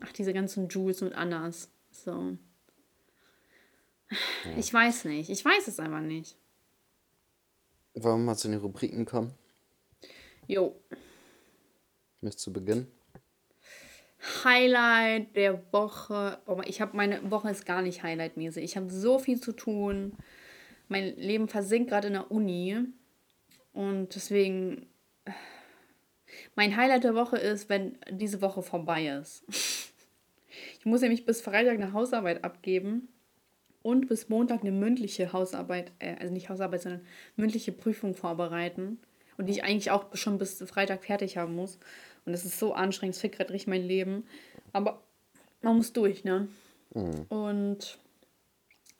Ach, 0.02 0.12
diese 0.12 0.34
ganzen 0.34 0.68
Jules 0.68 1.02
und 1.02 1.14
Annas. 1.14 1.72
So. 1.92 2.38
Ich 4.58 4.74
weiß 4.74 5.06
nicht. 5.06 5.30
Ich 5.30 5.44
weiß 5.44 5.68
es 5.68 5.80
einfach 5.80 6.02
nicht. 6.02 6.36
Wollen 7.96 8.22
wir 8.22 8.26
mal 8.26 8.36
zu 8.36 8.48
den 8.48 8.60
Rubriken 8.60 9.06
kommen? 9.06 9.34
Jo. 10.48 10.80
Möchtest 12.22 12.48
du 12.48 12.54
beginnen? 12.54 12.92
Highlight 14.44 15.36
der 15.36 15.62
Woche. 15.72 16.40
Oh, 16.46 16.62
ich 16.66 16.82
habe 16.82 16.98
meine 16.98 17.32
Woche 17.32 17.50
ist 17.50 17.66
gar 17.66 17.82
nicht 17.82 18.04
highlightmäßig. 18.04 18.64
Ich 18.64 18.76
habe 18.76 18.90
so 18.90 19.18
viel 19.18 19.40
zu 19.40 19.54
tun. 19.54 20.14
Mein 20.90 21.16
Leben 21.16 21.48
versinkt 21.48 21.90
gerade 21.90 22.08
in 22.08 22.14
der 22.14 22.32
Uni. 22.32 22.78
Und 23.74 24.16
deswegen. 24.16 24.88
Mein 26.56 26.76
Highlight 26.76 27.06
der 27.06 27.16
Woche 27.16 27.38
ist, 27.38 27.70
wenn 27.70 27.98
diese 28.10 28.42
Woche 28.42 28.62
vorbei 28.62 29.08
ist. 29.08 29.44
Ich 30.80 30.86
muss 30.86 31.02
nämlich 31.02 31.26
bis 31.26 31.42
Freitag 31.42 31.74
eine 31.74 31.94
Hausarbeit 31.94 32.44
abgeben 32.44 33.08
und 33.82 34.08
bis 34.08 34.30
Montag 34.30 34.62
eine 34.62 34.72
mündliche 34.72 35.34
Hausarbeit, 35.34 35.92
äh, 36.00 36.16
also 36.20 36.34
nicht 36.34 36.50
Hausarbeit, 36.50 36.82
sondern 36.82 37.06
mündliche 37.36 37.72
Prüfung 37.72 38.16
vorbereiten. 38.16 39.00
Und 39.38 39.46
die 39.46 39.54
ich 39.54 39.64
eigentlich 39.64 39.92
auch 39.92 40.16
schon 40.16 40.38
bis 40.38 40.58
Freitag 40.64 41.06
fertig 41.06 41.38
haben 41.38 41.56
muss. 41.56 41.80
Und 42.30 42.34
das 42.34 42.46
ist 42.46 42.60
so 42.60 42.74
anstrengend, 42.74 43.16
es 43.16 43.22
fickt 43.22 43.38
gerade 43.38 43.52
richtig 43.52 43.68
mein 43.68 43.82
Leben. 43.82 44.24
Aber 44.72 45.02
man 45.64 45.78
muss 45.78 45.94
durch, 45.94 46.24
ne? 46.24 46.48
Und 47.30 47.98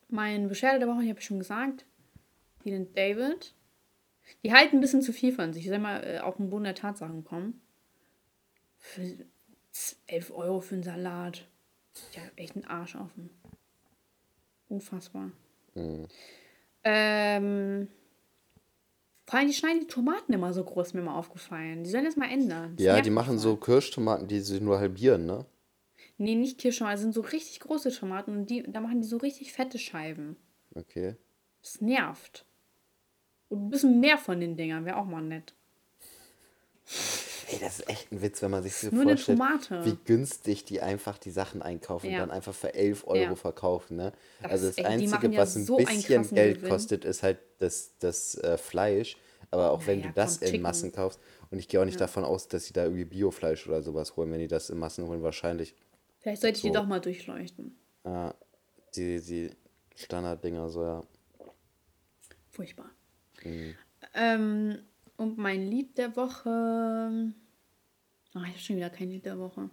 mein 0.08 0.48
Beschwerde 0.48 0.80
der 0.80 0.88
Woche, 0.88 1.04
ich 1.04 1.10
habe 1.12 1.22
schon 1.22 1.38
gesagt, 1.38 1.86
die 2.66 2.72
nennt 2.72 2.98
David. 2.98 3.54
Die 4.44 4.52
halten 4.52 4.78
ein 4.78 4.82
bisschen 4.82 5.04
zu 5.04 5.14
viel 5.14 5.32
von 5.32 5.54
sich. 5.54 5.64
Ich 5.64 5.70
soll 5.70 5.78
mal 5.78 6.04
äh, 6.04 6.20
auf 6.20 6.38
den 6.38 6.50
Boden 6.50 6.64
der 6.64 6.74
Tatsachen 6.74 7.24
kommen. 7.24 7.62
Für 8.80 9.04
11 10.08 10.32
Euro 10.32 10.60
für 10.60 10.74
einen 10.74 10.84
Salat. 10.84 11.48
Ja, 12.14 12.24
echt 12.36 12.56
ein 12.56 12.66
Arsch 12.66 12.96
offen. 12.96 13.30
Unfassbar. 14.70 15.32
Ähm, 16.84 17.88
vor 19.30 19.38
allem, 19.38 19.48
die 19.48 19.54
schneiden 19.54 19.82
die 19.82 19.88
Tomaten 19.88 20.34
immer 20.34 20.54
so 20.54 20.64
groß, 20.64 20.96
mir 20.96 21.04
mal 21.04 21.16
aufgefallen. 21.16 21.84
Die 21.84 21.90
sollen 21.92 22.06
das 22.06 22.16
mal 22.16 22.32
ändern. 22.32 22.76
Das 22.76 22.84
Ja, 22.84 23.00
die 23.00 23.12
machen 23.12 23.38
so 23.38 23.58
Kirschtomaten, 23.58 24.28
die 24.28 24.40
sie 24.40 24.60
nur 24.60 24.80
halbieren, 24.80 25.28
ne? 25.28 25.46
Nee, 26.18 26.34
nicht 26.34 26.58
Kirschtomaten, 26.58 26.96
das 26.96 27.02
sind 27.02 27.14
so 27.14 27.22
richtig 27.22 27.60
große 27.60 27.92
Tomaten 27.92 28.32
und 28.32 28.50
die, 28.50 28.64
da 28.64 28.80
machen 28.80 29.02
die 29.02 29.08
so 29.08 29.18
richtig 29.18 29.54
fette 29.54 29.78
Scheiben. 29.78 30.36
Okay. 30.74 31.16
Das 31.62 31.80
nervt. 31.80 32.44
Und 33.50 33.66
ein 33.66 33.70
bisschen 33.70 34.00
mehr 34.00 34.18
von 34.18 34.40
den 34.40 34.58
Dingern 34.58 34.86
wäre 34.86 34.98
auch 34.98 35.06
mal 35.06 35.22
nett. 35.22 35.54
Ey, 37.52 37.58
das 37.60 37.80
ist 37.80 37.90
echt 37.90 38.12
ein 38.12 38.22
Witz, 38.22 38.42
wenn 38.42 38.52
man 38.52 38.62
sich 38.64 38.76
so 38.76 38.90
nur 38.92 39.02
eine 39.02 39.16
vorstellt, 39.18 39.40
Tomate. 39.40 39.86
wie 39.86 39.98
günstig 40.06 40.66
die 40.66 40.82
einfach 40.82 41.18
die 41.18 41.32
Sachen 41.32 41.62
einkaufen 41.64 42.08
und 42.08 42.14
Ja. 42.14 42.20
dann 42.20 42.32
einfach 42.32 42.54
für 42.54 42.74
11 42.76 43.08
Euro 43.08 43.22
Ja. 43.22 43.36
verkaufen, 43.36 43.98
ne? 43.98 44.12
Das 44.42 44.52
also 44.52 44.68
das 44.68 44.78
ey, 44.78 44.84
die 44.84 44.88
Einzige, 44.90 45.32
ja 45.32 45.40
was 45.40 45.56
ein 45.56 45.66
so 45.66 45.78
einen 45.78 45.88
bisschen 46.04 46.30
Geld 46.36 46.58
Gewinn. 46.58 46.70
kostet, 46.70 47.06
ist 47.06 47.24
halt 47.24 47.40
das, 47.58 47.98
das 48.00 48.36
äh, 48.36 48.58
Fleisch. 48.58 49.18
Aber 49.52 49.72
auch 49.72 49.88
wenn 49.88 50.00
Naja, 50.00 50.12
du 50.12 50.14
das 50.14 50.38
in 50.38 50.46
Chicken. 50.48 50.62
Massen 50.62 50.92
kaufst, 50.92 51.20
und 51.50 51.58
ich 51.58 51.68
gehe 51.68 51.82
auch 51.82 51.86
nicht 51.86 52.00
davon 52.00 52.24
aus, 52.24 52.48
dass 52.48 52.66
sie 52.66 52.74
da 52.74 52.84
irgendwie 52.84 53.06
Biofleisch 53.06 53.66
oder 53.68 53.82
sowas 53.82 54.16
holen, 54.16 54.32
wenn 54.32 54.40
die 54.40 54.48
das 54.48 54.70
in 54.70 54.78
Massen 54.78 55.08
holen, 55.08 55.24
wahrscheinlich 55.24 55.74
Vielleicht 56.20 56.42
sollte 56.42 56.58
ich 56.58 56.62
die 56.62 56.68
So. 56.68 56.74
doch 56.74 56.86
mal 56.86 57.00
durchleuchten. 57.00 57.76
äh, 58.04 58.30
die, 58.96 59.22
die 59.22 59.50
Standarddinger 59.96 60.70
so, 60.70 60.84
ja. 60.84 61.04
Furchtbar. 62.52 62.92
Mhm. 63.44 63.76
Ähm, 64.14 64.80
und 65.20 65.38
mein 65.38 65.70
Lied 65.70 65.98
der 65.98 66.16
Woche. 66.16 67.34
Ach, 68.34 68.44
ich 68.44 68.50
habe 68.52 68.58
schon 68.58 68.78
wieder 68.78 68.90
kein 68.90 69.10
Lied 69.10 69.26
der 69.26 69.38
Woche. 69.38 69.70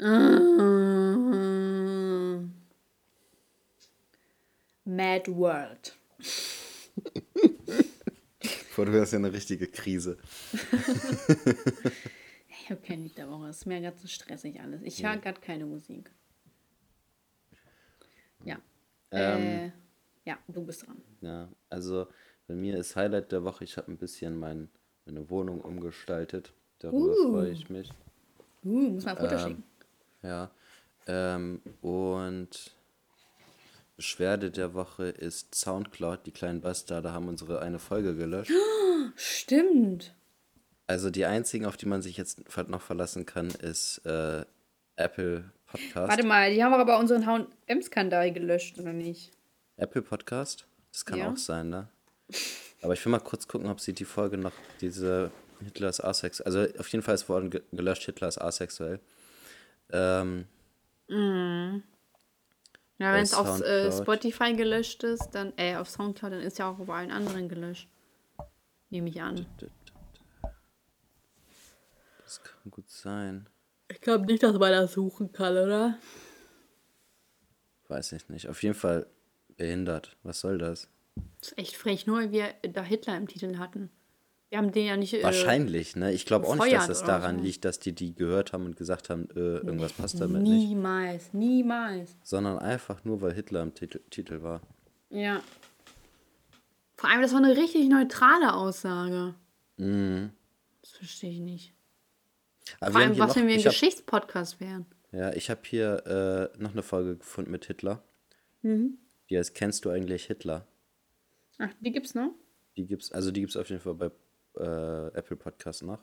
Ähm, 0.00 0.54
Mad 4.84 5.30
World. 5.36 5.94
Vor 8.70 8.86
du 8.86 8.98
hast 8.98 9.12
ja 9.12 9.18
eine 9.18 9.32
richtige 9.32 9.68
Krise. 9.68 10.18
Ich 12.64 12.70
habe 12.70 12.80
kein 12.80 13.02
Lied 13.02 13.18
der 13.18 13.28
Woche. 13.28 13.48
Es 13.48 13.56
ist 13.58 13.66
mir 13.66 13.80
ganz 13.80 14.08
stressig 14.08 14.60
alles. 14.60 14.82
Ich 14.82 15.04
höre 15.04 15.16
gerade 15.16 15.40
keine 15.40 15.66
Musik. 15.66 16.12
Ja. 18.44 18.60
Ähm. 19.10 19.42
äh, 19.42 19.72
ja, 20.24 20.38
du 20.46 20.64
bist 20.64 20.86
dran. 20.86 21.02
Ja, 21.20 21.48
also 21.68 22.06
bei 22.48 22.54
mir 22.54 22.76
ist 22.76 22.96
Highlight 22.96 23.32
der 23.32 23.44
Woche, 23.44 23.64
ich 23.64 23.76
habe 23.76 23.90
ein 23.90 23.96
bisschen 23.98 24.36
mein, 24.38 24.68
meine 25.06 25.28
Wohnung 25.30 25.60
umgestaltet. 25.60 26.52
Darüber 26.80 27.12
Uh. 27.12 27.32
freue 27.32 27.50
ich 27.50 27.70
mich. 27.70 27.90
Uh, 28.64 28.90
muss 28.90 29.04
mal 29.04 29.12
ein 29.12 29.16
Foto 29.18 29.34
Ähm, 29.34 29.40
schicken. 29.40 29.62
Ja. 30.22 30.50
Ähm, 31.06 31.60
und 31.80 32.74
Beschwerde 33.96 34.50
der 34.50 34.74
Woche 34.74 35.04
ist 35.06 35.54
Soundcloud. 35.54 36.26
Die 36.26 36.30
kleinen 36.32 36.60
Bastarde 36.60 37.12
haben 37.12 37.28
unsere 37.28 37.60
eine 37.60 37.78
Folge 37.78 38.14
gelöscht. 38.16 38.52
Stimmt. 39.16 40.14
Also 40.86 41.10
die 41.10 41.24
einzigen, 41.24 41.66
auf 41.66 41.76
die 41.76 41.86
man 41.86 42.02
sich 42.02 42.16
jetzt 42.16 42.40
noch 42.68 42.82
verlassen 42.82 43.26
kann, 43.26 43.48
ist 43.48 43.98
äh, 44.04 44.44
Apple 44.96 45.44
Podcast. 45.66 46.08
Warte 46.10 46.26
mal, 46.26 46.52
die 46.52 46.62
haben 46.62 46.72
aber 46.74 46.84
bei 46.84 46.98
unseren 46.98 47.26
H&M-Skandal 47.26 48.32
gelöscht, 48.32 48.78
oder 48.78 48.92
nicht? 48.92 49.30
Apple 49.76 50.02
Podcast? 50.02 50.66
Das 50.92 51.04
kann 51.04 51.18
Ja. 51.18 51.30
auch 51.30 51.36
sein, 51.36 51.70
ne? 51.70 51.88
Aber 52.82 52.94
ich 52.94 53.04
will 53.04 53.12
mal 53.12 53.20
kurz 53.20 53.46
gucken, 53.46 53.68
ob 53.70 53.80
sie 53.80 53.92
die 53.92 54.04
Folge 54.04 54.36
noch, 54.38 54.52
diese 54.80 55.30
Hitler 55.62 55.88
ist 55.88 56.00
asexuell, 56.00 56.46
also 56.46 56.78
auf 56.80 56.88
jeden 56.88 57.02
Fall 57.04 57.14
ist 57.14 57.28
worden 57.28 57.50
ge- 57.50 57.62
gelöscht, 57.70 58.04
Hitler 58.04 58.28
ist 58.28 58.38
asexuell. 58.38 58.98
Ähm, 59.90 60.46
Ja, 62.98 63.12
wenn 63.14 63.22
es 63.22 63.34
auf 63.34 63.60
äh. 63.60 63.92
Spotify 63.92 64.54
gelöscht 64.54 65.02
ist, 65.04 65.30
dann, 65.32 65.52
äh, 65.56 65.76
auf 65.76 65.88
Soundcloud, 65.90 66.32
dann 66.32 66.40
ist 66.40 66.58
ja 66.58 66.70
auch 66.70 66.78
auf 66.78 66.90
allen 66.90 67.10
anderen 67.10 67.48
gelöscht. 67.48 67.88
Nehme 68.90 69.08
ich 69.08 69.20
an. 69.22 69.46
das 72.24 72.42
kann 72.42 72.70
gut 72.70 72.88
sein. 72.90 73.48
Ich 73.88 74.00
glaube 74.00 74.24
nicht, 74.26 74.42
dass 74.42 74.56
man 74.58 74.72
das 74.72 74.92
suchen 74.92 75.32
kann, 75.32 75.56
oder? 75.56 75.98
Weiß 77.88 78.12
ich 78.12 78.28
nicht. 78.28 78.48
Auf 78.48 78.62
jeden 78.62 78.74
Fall 78.74 79.06
behindert. 79.56 80.16
Was 80.22 80.40
soll 80.40 80.58
das? 80.58 80.88
Das 81.40 81.50
ist 81.50 81.58
echt 81.58 81.76
frech, 81.76 82.06
nur 82.06 82.18
weil 82.18 82.32
wir 82.32 82.54
da 82.62 82.82
Hitler 82.82 83.16
im 83.16 83.26
Titel 83.26 83.58
hatten. 83.58 83.90
Wir 84.52 84.58
haben 84.58 84.70
den 84.70 84.86
ja 84.86 84.96
nicht. 84.98 85.14
Äh, 85.14 85.22
Wahrscheinlich, 85.22 85.96
ne? 85.96 86.12
Ich 86.12 86.26
glaube 86.26 86.46
auch 86.46 86.56
nicht, 86.56 86.74
dass 86.74 87.02
oder 87.02 87.06
daran 87.06 87.38
so. 87.38 87.44
liegt, 87.44 87.64
dass 87.64 87.78
die 87.78 87.94
die 87.94 88.14
gehört 88.14 88.52
haben 88.52 88.66
und 88.66 88.76
gesagt 88.76 89.08
haben, 89.08 89.28
äh, 89.34 89.38
irgendwas 89.38 89.94
passt 89.94 90.20
damit 90.20 90.42
nicht. 90.42 90.68
Niemals, 90.68 91.32
niemals. 91.32 92.16
Sondern 92.22 92.58
einfach 92.58 93.02
nur, 93.04 93.22
weil 93.22 93.32
Hitler 93.32 93.62
im 93.62 93.72
Titel, 93.74 94.00
Titel 94.10 94.42
war. 94.42 94.60
Ja. 95.08 95.40
Vor 96.96 97.08
allem, 97.08 97.22
das 97.22 97.32
war 97.32 97.42
eine 97.42 97.56
richtig 97.56 97.88
neutrale 97.88 98.52
Aussage. 98.52 99.34
Mhm. 99.78 100.32
Das 100.82 100.90
verstehe 100.92 101.30
ich 101.30 101.40
nicht. 101.40 101.72
Aber 102.80 102.92
Vor 102.92 103.00
allem, 103.00 103.18
was, 103.18 103.28
noch, 103.28 103.36
wenn 103.36 103.48
wir 103.48 103.56
ein 103.56 103.62
Geschichtspodcast 103.62 104.60
wären. 104.60 104.86
Ja, 105.12 105.32
ich 105.32 105.50
habe 105.50 105.62
hier 105.64 106.50
äh, 106.54 106.62
noch 106.62 106.72
eine 106.72 106.82
Folge 106.82 107.16
gefunden 107.16 107.50
mit 107.50 107.64
Hitler. 107.64 108.02
Mhm. 108.60 108.98
Die 109.30 109.38
heißt 109.38 109.54
Kennst 109.54 109.84
du 109.86 109.90
eigentlich 109.90 110.26
Hitler? 110.26 110.66
Ach, 111.64 111.70
die 111.80 111.92
gibt's 111.92 112.14
noch? 112.14 112.32
Die 112.76 112.86
gibt's, 112.86 113.12
also 113.12 113.30
die 113.30 113.40
gibt's 113.40 113.56
auf 113.56 113.68
jeden 113.68 113.80
Fall 113.80 113.94
bei 113.94 114.10
äh, 114.56 115.16
Apple 115.16 115.36
Podcast 115.36 115.84
noch. 115.84 116.00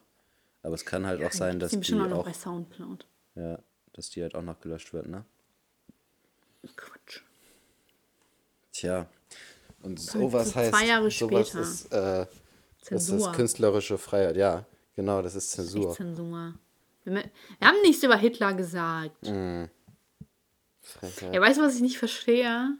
Aber 0.62 0.74
es 0.74 0.86
kann 0.86 1.06
halt 1.06 1.22
auch 1.22 1.32
sein, 1.32 1.58
dass 1.58 1.72
die 1.72 1.94
auch 1.94 2.08
noch 2.08 2.24
bei 2.24 2.32
Soundcloud. 2.32 3.06
ja, 3.34 3.58
dass 3.92 4.08
die 4.08 4.22
halt 4.22 4.34
auch 4.34 4.42
noch 4.42 4.58
gelöscht 4.60 4.92
wird, 4.94 5.06
ne? 5.06 5.24
Quatsch. 6.76 7.20
Tja. 8.72 9.06
Und 9.82 10.00
sowas 10.00 10.50
so 10.50 10.54
heißt, 10.56 10.74
zwei 10.74 10.86
Jahre 10.86 11.10
sowas 11.10 11.48
später. 11.48 11.60
ist, 11.60 11.92
äh, 11.92 12.26
das 12.88 13.06
Zensur. 13.06 13.30
ist 13.30 13.36
künstlerische 13.36 13.98
Freiheit. 13.98 14.36
Ja, 14.36 14.66
genau, 14.94 15.20
das 15.20 15.34
ist 15.34 15.50
Zensur. 15.50 15.94
Zensur. 15.94 16.54
Wir, 17.04 17.30
haben 17.60 17.80
nichts 17.82 18.02
über 18.02 18.16
Hitler 18.16 18.54
gesagt. 18.54 19.26
Frechheit. 20.80 21.34
Ja, 21.34 21.40
weißt 21.40 21.58
du, 21.58 21.62
was 21.62 21.74
ich 21.74 21.82
nicht 21.82 21.98
verstehe? 21.98 22.78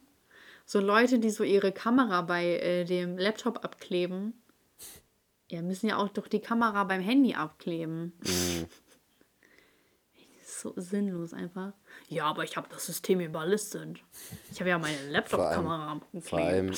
So 0.70 0.78
Leute, 0.78 1.18
die 1.18 1.30
so 1.30 1.42
ihre 1.42 1.72
Kamera 1.72 2.22
bei 2.22 2.60
äh, 2.60 2.84
dem 2.84 3.18
Laptop 3.18 3.64
abkleben, 3.64 4.40
ja, 5.50 5.62
müssen 5.62 5.88
ja 5.88 5.96
auch 5.96 6.08
doch 6.10 6.28
die 6.28 6.38
Kamera 6.38 6.84
beim 6.84 7.00
Handy 7.00 7.34
abkleben. 7.34 8.12
Mhm. 8.22 8.66
so 10.44 10.72
sinnlos 10.76 11.34
einfach. 11.34 11.72
Ja, 12.08 12.26
aber 12.26 12.44
ich 12.44 12.56
habe 12.56 12.68
das 12.70 12.86
System 12.86 13.18
überlistet. 13.18 13.98
Ich 14.52 14.60
habe 14.60 14.70
ja 14.70 14.78
meine 14.78 15.08
Laptop-Kamera 15.08 16.00
Vor 16.20 16.38
allem, 16.38 16.72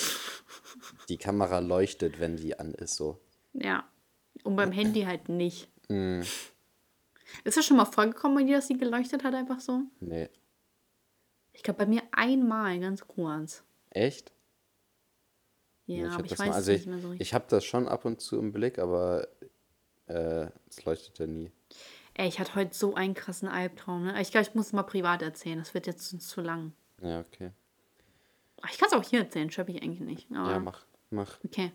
die 1.10 1.18
Kamera 1.18 1.58
leuchtet, 1.58 2.18
wenn 2.18 2.38
die 2.38 2.58
an 2.58 2.72
ist, 2.72 2.94
so. 2.94 3.20
Ja. 3.52 3.84
Und 4.42 4.56
beim 4.56 4.72
Handy 4.72 5.02
halt 5.02 5.28
nicht. 5.28 5.68
Ist 7.44 7.58
das 7.58 7.66
schon 7.66 7.76
mal 7.76 7.84
vorgekommen 7.84 8.38
bei 8.38 8.44
dir, 8.44 8.56
dass 8.56 8.68
sie 8.68 8.78
geleuchtet 8.78 9.22
hat, 9.22 9.34
einfach 9.34 9.60
so? 9.60 9.82
Nee. 10.00 10.30
Ich 11.52 11.62
glaube, 11.62 11.84
bei 11.84 11.86
mir 11.86 12.02
einmal, 12.12 12.80
ganz 12.80 13.06
kurz. 13.06 13.62
Echt? 13.92 14.32
Ja, 15.86 16.10
hab 16.10 16.20
aber 16.20 16.24
ich 16.24 16.32
weiß 16.32 16.38
mal- 16.38 16.48
es 16.48 16.54
also 16.56 16.72
nicht 16.72 16.80
ich, 16.80 16.86
mehr 16.86 16.98
so 16.98 17.08
richtig. 17.10 17.28
Ich 17.28 17.34
habe 17.34 17.44
das 17.48 17.64
schon 17.64 17.88
ab 17.88 18.04
und 18.04 18.20
zu 18.20 18.38
im 18.38 18.52
Blick, 18.52 18.78
aber 18.78 19.28
äh, 20.06 20.46
es 20.68 20.84
leuchtete 20.84 21.26
nie. 21.26 21.52
Ey, 22.14 22.28
ich 22.28 22.38
hatte 22.38 22.54
heute 22.54 22.74
so 22.74 22.94
einen 22.94 23.14
krassen 23.14 23.48
Albtraum. 23.48 24.04
Ne? 24.04 24.20
Ich 24.20 24.30
glaube, 24.30 24.46
ich 24.46 24.54
muss 24.54 24.66
es 24.66 24.72
mal 24.72 24.82
privat 24.82 25.22
erzählen. 25.22 25.58
Das 25.58 25.74
wird 25.74 25.86
jetzt 25.86 26.20
zu, 26.20 26.40
lang. 26.40 26.72
Ja, 27.00 27.20
okay. 27.20 27.52
Ich 28.70 28.78
kann 28.78 28.88
es 28.88 28.94
auch 28.94 29.02
hier 29.02 29.20
erzählen, 29.20 29.50
schreibe 29.50 29.72
ich 29.72 29.82
eigentlich 29.82 30.00
nicht. 30.00 30.30
Ja, 30.30 30.58
mach, 30.60 30.84
mach. 31.10 31.38
Okay. 31.44 31.72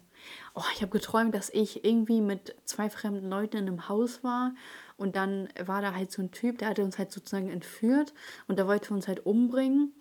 Oh, 0.53 0.63
ich 0.73 0.81
habe 0.81 0.91
geträumt, 0.91 1.33
dass 1.35 1.49
ich 1.49 1.83
irgendwie 1.83 2.21
mit 2.21 2.55
zwei 2.65 2.89
fremden 2.89 3.29
Leuten 3.29 3.57
in 3.57 3.67
einem 3.67 3.89
Haus 3.89 4.23
war 4.23 4.53
und 4.95 5.15
dann 5.15 5.49
war 5.65 5.81
da 5.81 5.93
halt 5.93 6.11
so 6.11 6.21
ein 6.21 6.31
Typ, 6.31 6.59
der 6.59 6.69
hatte 6.69 6.83
uns 6.83 6.97
halt 6.97 7.11
sozusagen 7.11 7.49
entführt 7.49 8.13
und 8.47 8.57
der 8.57 8.67
wollte 8.67 8.93
uns 8.93 9.07
halt 9.07 9.25
umbringen. 9.25 9.93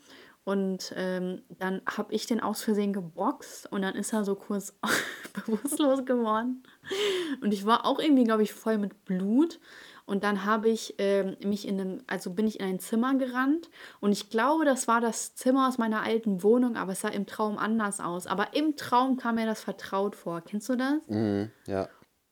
Und 0.47 0.95
ähm, 0.95 1.43
dann 1.59 1.83
habe 1.87 2.15
ich 2.15 2.27
den 2.27 2.39
aus 2.39 2.63
Versehen 2.63 2.93
geboxt 2.93 3.67
und 3.73 3.83
dann 3.83 3.97
ist 3.97 4.13
er 4.13 4.23
so 4.23 4.37
kurz 4.37 4.79
bewusstlos 5.33 6.05
geworden. 6.05 6.63
Und 7.41 7.53
ich 7.53 7.67
war 7.67 7.85
auch 7.85 7.99
irgendwie, 7.99 8.23
glaube 8.23 8.45
ich, 8.45 8.53
voll 8.53 8.79
mit 8.79 9.05
Blut. 9.05 9.59
Und 10.05 10.23
dann 10.23 10.45
habe 10.45 10.69
ich 10.69 10.95
ähm, 10.99 11.37
mich 11.43 11.67
in 11.67 11.81
einem, 11.81 12.05
also 12.07 12.31
bin 12.31 12.47
ich 12.47 12.61
in 12.61 12.67
ein 12.67 12.79
Zimmer 12.79 13.17
gerannt 13.17 13.69
und 13.99 14.13
ich 14.13 14.31
glaube, 14.31 14.65
das 14.65 14.87
war 14.87 15.01
das 15.01 15.35
Zimmer 15.35 15.67
aus 15.67 15.79
meiner 15.79 16.03
alten 16.03 16.45
Wohnung, 16.45 16.77
aber 16.77 16.93
es 16.93 17.01
sah 17.01 17.09
im 17.09 17.27
Traum 17.27 17.59
anders 17.59 17.99
aus. 17.99 18.29
Aber 18.29 18.55
im 18.55 18.77
Traum 18.77 19.17
kam 19.17 19.35
mir 19.35 19.47
das 19.47 19.63
vertraut 19.63 20.15
vor. 20.15 20.43
Kennst 20.43 20.69
du 20.69 20.77
das? 20.77 21.09
Mhm, 21.09 21.51
ja. 21.67 21.89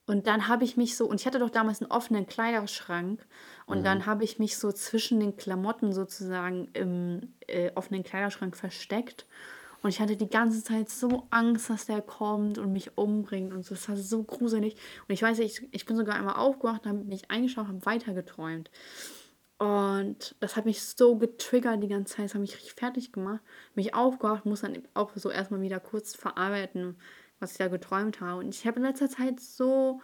Und 0.07 0.27
dann 0.27 0.47
habe 0.47 0.63
ich 0.63 0.77
mich 0.77 0.95
so, 0.95 1.05
und 1.05 1.19
ich 1.19 1.27
hatte 1.27 1.39
doch 1.39 1.49
damals 1.49 1.81
einen 1.81 1.91
offenen 1.91 2.27
Kleiderschrank, 2.27 3.25
und 3.65 3.83
dann 3.83 4.05
habe 4.05 4.23
ich 4.23 4.37
mich 4.37 4.57
so 4.57 4.71
zwischen 4.71 5.19
den 5.19 5.37
Klamotten 5.37 5.91
sozusagen 5.91 6.69
im 6.73 7.33
äh, 7.47 7.71
offenen 7.73 8.03
Kleiderschrank 8.03 8.55
versteckt. 8.55 9.25
Und 9.81 9.89
ich 9.89 9.99
hatte 9.99 10.17
die 10.17 10.29
ganze 10.29 10.63
Zeit 10.63 10.89
so 10.89 11.27
Angst, 11.29 11.69
dass 11.69 11.85
der 11.85 12.01
kommt 12.01 12.57
und 12.57 12.73
mich 12.73 12.97
umbringt 12.97 13.53
und 13.53 13.65
so. 13.65 13.75
Das 13.75 13.89
war 13.89 13.97
so 13.97 14.23
gruselig. 14.23 14.75
Und 15.07 15.13
ich 15.13 15.21
weiß, 15.21 15.39
ich, 15.39 15.67
ich 15.71 15.85
bin 15.85 15.95
sogar 15.95 16.15
einmal 16.15 16.35
aufgewacht, 16.35 16.85
habe 16.85 17.03
mich 17.03 17.29
eingeschaut, 17.29 17.67
habe 17.67 17.85
weitergeträumt. 17.85 18.69
Und 19.57 20.35
das 20.39 20.55
hat 20.55 20.65
mich 20.65 20.83
so 20.83 21.17
getriggert 21.17 21.81
die 21.81 21.87
ganze 21.87 22.15
Zeit. 22.15 22.25
Das 22.25 22.33
hat 22.33 22.41
mich 22.41 22.55
richtig 22.55 22.73
fertig 22.73 23.11
gemacht. 23.13 23.41
Mich 23.73 23.93
aufgewacht, 23.93 24.45
muss 24.45 24.61
dann 24.61 24.77
auch 24.93 25.11
so 25.15 25.29
erstmal 25.29 25.61
wieder 25.61 25.79
kurz 25.79 26.15
verarbeiten, 26.15 26.97
was 27.39 27.53
ich 27.53 27.57
da 27.57 27.67
geträumt 27.67 28.21
habe. 28.21 28.39
Und 28.39 28.49
ich 28.49 28.65
habe 28.67 28.77
in 28.77 28.85
letzter 28.85 29.09
Zeit 29.09 29.39
so 29.39 30.01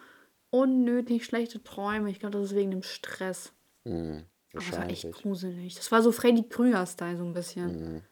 unnötig 0.51 1.25
schlechte 1.25 1.63
Träume. 1.63 2.11
Ich 2.11 2.19
glaube, 2.19 2.37
das 2.37 2.51
ist 2.51 2.55
wegen 2.55 2.71
dem 2.71 2.83
Stress. 2.83 3.53
Mhm, 3.83 4.25
Aber 4.53 4.63
das 4.63 4.77
war 4.77 4.89
echt 4.89 5.11
gruselig. 5.11 5.75
Das 5.75 5.91
war 5.91 6.03
so 6.03 6.11
Freddy 6.11 6.43
Krüger-Style 6.43 7.17
so 7.17 7.23
ein 7.23 7.33
bisschen. 7.33 8.03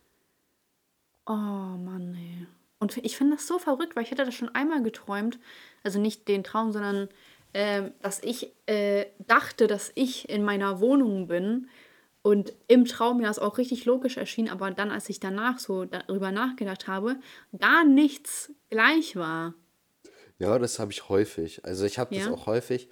Oh 1.28 1.34
Mann, 1.34 2.16
ey. 2.16 2.48
Und 2.80 2.98
ich 2.98 3.18
finde 3.18 3.36
das 3.36 3.46
so 3.46 3.60
verrückt, 3.60 3.96
weil 3.96 4.04
ich 4.04 4.12
hatte 4.12 4.26
das 4.26 4.34
schon 4.34 4.56
einmal 4.56 4.82
geträumt. 4.82 5.38
Also 5.84 6.00
nicht 6.00 6.28
den 6.28 6.44
Traum, 6.44 6.72
sondern 6.72 7.10
ähm, 7.54 7.92
dass 8.02 8.24
ich 8.24 8.54
äh, 8.68 9.08
dachte, 9.28 9.68
dass 9.68 9.92
ich 9.96 10.30
in 10.30 10.44
meiner 10.44 10.80
Wohnung 10.80 11.28
bin. 11.28 11.68
Und 12.22 12.54
im 12.68 12.86
Traum 12.86 13.18
mir 13.18 13.28
das 13.28 13.40
auch 13.40 13.58
richtig 13.58 13.86
logisch 13.86 14.18
erschien, 14.18 14.50
aber 14.50 14.72
dann, 14.72 14.92
als 14.92 15.10
ich 15.10 15.20
danach 15.22 15.58
so 15.58 15.86
darüber 15.86 16.32
nachgedacht 16.32 16.88
habe, 16.88 17.16
gar 17.58 17.86
nichts 17.86 18.52
gleich 18.70 19.16
war. 19.16 19.54
Ja, 20.40 20.58
das 20.58 20.80
habe 20.80 20.92
ich 20.92 21.10
häufig. 21.10 21.66
Also 21.66 21.86
ich 21.86 22.00
habe 22.00 22.14
das 22.14 22.26
Ja? 22.26 22.34
auch 22.34 22.46
häufig, 22.48 22.90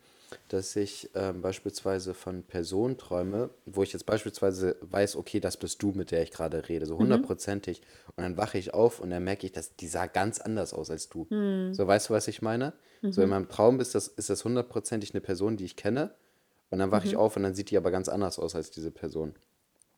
dass 0.50 0.76
ich 0.76 1.10
ähm, 1.16 1.42
beispielsweise 1.42 2.14
von 2.14 2.44
Personen 2.44 2.98
träume, 2.98 3.50
wo 3.66 3.84
ich 3.84 3.94
jetzt 3.94 4.06
beispielsweise 4.06 4.76
weiß, 4.82 5.16
okay, 5.16 5.40
das 5.40 5.58
bist 5.58 5.82
du, 5.82 5.92
mit 5.94 6.12
der 6.12 6.24
ich 6.24 6.32
gerade 6.32 6.68
rede, 6.68 6.86
so 6.86 6.98
hundertprozentig. 6.98 7.82
Und 8.16 8.24
dann 8.24 8.38
wache 8.38 8.58
ich 8.58 8.74
auf 8.74 9.00
und 9.00 9.10
dann 9.10 9.24
merke 9.24 9.46
ich, 9.46 9.54
dass 9.54 9.76
die 9.78 9.88
sah 9.88 10.08
ganz 10.08 10.40
anders 10.40 10.74
aus 10.74 10.90
als 10.92 11.08
du. 11.10 11.30
So, 11.72 11.88
weißt 11.88 12.10
du, 12.10 12.14
was 12.14 12.28
ich 12.28 12.42
meine? 12.42 12.74
So 13.10 13.22
in 13.22 13.30
meinem 13.30 13.48
Traum 13.50 13.80
ist 13.80 13.96
das, 13.96 14.08
ist 14.10 14.30
das 14.30 14.44
hundertprozentig 14.44 15.12
eine 15.14 15.22
Person, 15.22 15.56
die 15.58 15.66
ich 15.66 15.76
kenne. 15.78 16.16
Und 16.70 16.80
dann 16.80 16.92
wache 16.92 17.06
ich 17.06 17.16
auf 17.16 17.38
und 17.38 17.44
dann 17.44 17.56
sieht 17.56 17.72
die 17.72 17.78
aber 17.78 17.92
ganz 17.92 18.10
anders 18.10 18.40
aus 18.40 18.56
als 18.56 18.72
diese 18.72 18.92
Person. 18.92 19.36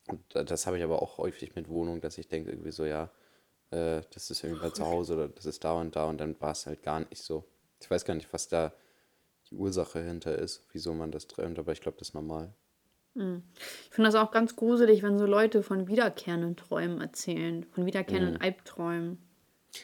Und 0.07 0.21
da- 0.35 0.43
das 0.43 0.67
habe 0.67 0.77
ich 0.77 0.83
aber 0.83 1.01
auch 1.01 1.17
häufig 1.17 1.55
mit 1.55 1.69
Wohnungen, 1.69 2.01
dass 2.01 2.17
ich 2.17 2.27
denke 2.27 2.51
irgendwie 2.51 2.71
so, 2.71 2.85
ja, 2.85 3.11
äh, 3.71 4.01
das 4.13 4.31
ist 4.31 4.43
irgendwie 4.43 4.63
bei 4.63 4.69
zu 4.71 4.85
Hause 4.85 5.13
oder 5.13 5.27
das 5.27 5.45
ist 5.45 5.63
da 5.63 5.73
und 5.73 5.95
da 5.95 6.05
und 6.05 6.19
dann 6.19 6.39
war 6.39 6.51
es 6.51 6.65
halt 6.65 6.83
gar 6.83 6.99
nicht 7.01 7.23
so. 7.23 7.45
Ich 7.81 7.89
weiß 7.89 8.05
gar 8.05 8.15
nicht, 8.15 8.31
was 8.33 8.47
da 8.47 8.73
die 9.49 9.55
Ursache 9.55 10.01
hinter 10.01 10.37
ist, 10.37 10.65
wieso 10.71 10.93
man 10.93 11.11
das 11.11 11.27
träumt, 11.27 11.57
aber 11.59 11.71
ich 11.71 11.81
glaube, 11.81 11.97
das 11.97 12.09
ist 12.09 12.13
normal. 12.13 12.53
Ich 13.15 13.89
finde 13.89 14.09
das 14.11 14.15
auch 14.15 14.31
ganz 14.31 14.55
gruselig, 14.55 15.03
wenn 15.03 15.17
so 15.17 15.25
Leute 15.25 15.63
von 15.63 15.87
wiederkehrenden 15.87 16.55
Träumen 16.55 17.01
erzählen, 17.01 17.65
von 17.71 17.85
wiederkehrenden 17.85 18.39
Albträumen. 18.39 19.17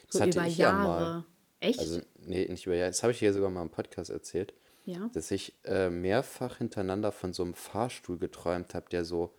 So 0.10 0.22
hatte 0.22 0.38
über 0.38 0.48
ich 0.48 0.58
ja 0.58 0.70
Jahre. 0.70 1.04
mal. 1.04 1.26
Echt? 1.60 1.80
Also, 1.80 2.02
nee, 2.20 2.48
nicht 2.48 2.66
über 2.66 2.76
Jahre. 2.76 2.92
Das 2.92 3.04
habe 3.04 3.12
ich 3.12 3.20
hier 3.20 3.34
sogar 3.34 3.50
mal 3.50 3.64
im 3.64 3.70
Podcast 3.70 4.10
erzählt, 4.10 4.54
ja. 4.86 5.10
dass 5.14 5.32
ich 5.32 5.54
äh, 5.66 5.90
mehrfach 5.90 6.58
hintereinander 6.58 7.12
von 7.12 7.34
so 7.34 7.44
einem 7.44 7.56
Fahrstuhl 7.56 8.18
geträumt 8.18 8.74
habe, 8.74 8.88
der 8.90 9.04
so 9.04 9.34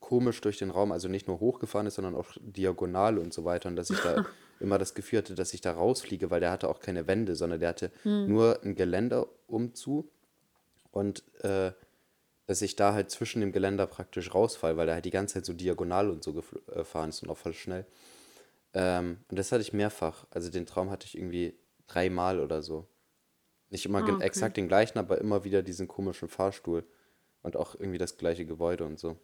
komisch 0.00 0.40
durch 0.40 0.58
den 0.58 0.70
Raum, 0.70 0.92
also 0.92 1.08
nicht 1.08 1.26
nur 1.28 1.40
hochgefahren 1.40 1.86
ist, 1.86 1.94
sondern 1.96 2.14
auch 2.14 2.28
diagonal 2.40 3.18
und 3.18 3.32
so 3.32 3.44
weiter. 3.44 3.68
Und 3.68 3.76
dass 3.76 3.90
ich 3.90 4.00
da 4.00 4.24
immer 4.60 4.78
das 4.78 4.94
Gefühl 4.94 5.18
hatte, 5.20 5.34
dass 5.34 5.54
ich 5.54 5.60
da 5.60 5.72
rausfliege, 5.72 6.30
weil 6.30 6.40
der 6.40 6.50
hatte 6.50 6.68
auch 6.68 6.80
keine 6.80 7.06
Wände, 7.06 7.36
sondern 7.36 7.60
der 7.60 7.68
hatte 7.70 7.90
nur 8.28 8.60
ein 8.62 8.74
Geländer 8.74 9.26
umzu 9.46 10.10
und 10.90 11.22
äh, 11.44 11.72
dass 12.46 12.62
ich 12.62 12.76
da 12.76 12.94
halt 12.94 13.10
zwischen 13.10 13.40
dem 13.40 13.52
Geländer 13.52 13.86
praktisch 13.86 14.34
rausfall, 14.34 14.76
weil 14.76 14.86
der 14.86 14.94
halt 14.94 15.04
die 15.04 15.10
ganze 15.10 15.34
Zeit 15.34 15.44
so 15.46 15.52
diagonal 15.52 16.08
und 16.10 16.24
so 16.24 16.30
gefl- 16.30 16.60
äh, 16.72 16.76
gefahren 16.76 17.10
ist 17.10 17.22
und 17.22 17.28
auch 17.28 17.36
voll 17.36 17.52
schnell. 17.52 17.84
Ähm, 18.74 19.18
und 19.28 19.38
das 19.38 19.52
hatte 19.52 19.62
ich 19.62 19.72
mehrfach. 19.72 20.26
Also 20.30 20.50
den 20.50 20.66
Traum 20.66 20.90
hatte 20.90 21.06
ich 21.06 21.16
irgendwie 21.16 21.54
dreimal 21.86 22.40
oder 22.40 22.62
so. 22.62 22.86
Nicht 23.70 23.84
immer 23.84 24.02
gen- 24.02 24.16
okay. 24.16 24.24
exakt 24.24 24.56
den 24.56 24.66
gleichen, 24.68 24.98
aber 24.98 25.18
immer 25.18 25.44
wieder 25.44 25.62
diesen 25.62 25.88
komischen 25.88 26.28
Fahrstuhl. 26.28 26.84
Und 27.42 27.56
auch 27.56 27.74
irgendwie 27.74 27.98
das 27.98 28.16
gleiche 28.16 28.44
Gebäude 28.46 28.84
und 28.84 28.98
so. 28.98 29.16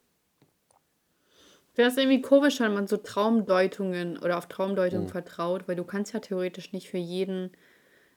Wäre 1.75 1.89
es 1.89 1.97
irgendwie 1.97 2.22
komisch, 2.22 2.61
wenn 2.61 2.72
man 2.72 2.87
so 2.87 2.97
Traumdeutungen 2.97 4.18
oder 4.18 4.39
auf 4.39 4.47
Traumdeutungen 4.47 5.09
vertraut, 5.09 5.66
weil 5.66 5.77
du 5.77 5.85
kannst 5.85 6.12
ja 6.12 6.20
theoretisch 6.20 6.72
nicht 6.72 6.89
für 6.89 6.99
jeden 6.99 7.51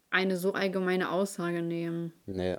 eine 0.10 0.38
so 0.38 0.54
allgemeine 0.54 1.12
Aussage 1.12 1.62
nehmen. 1.62 2.14
Nee. 2.26 2.58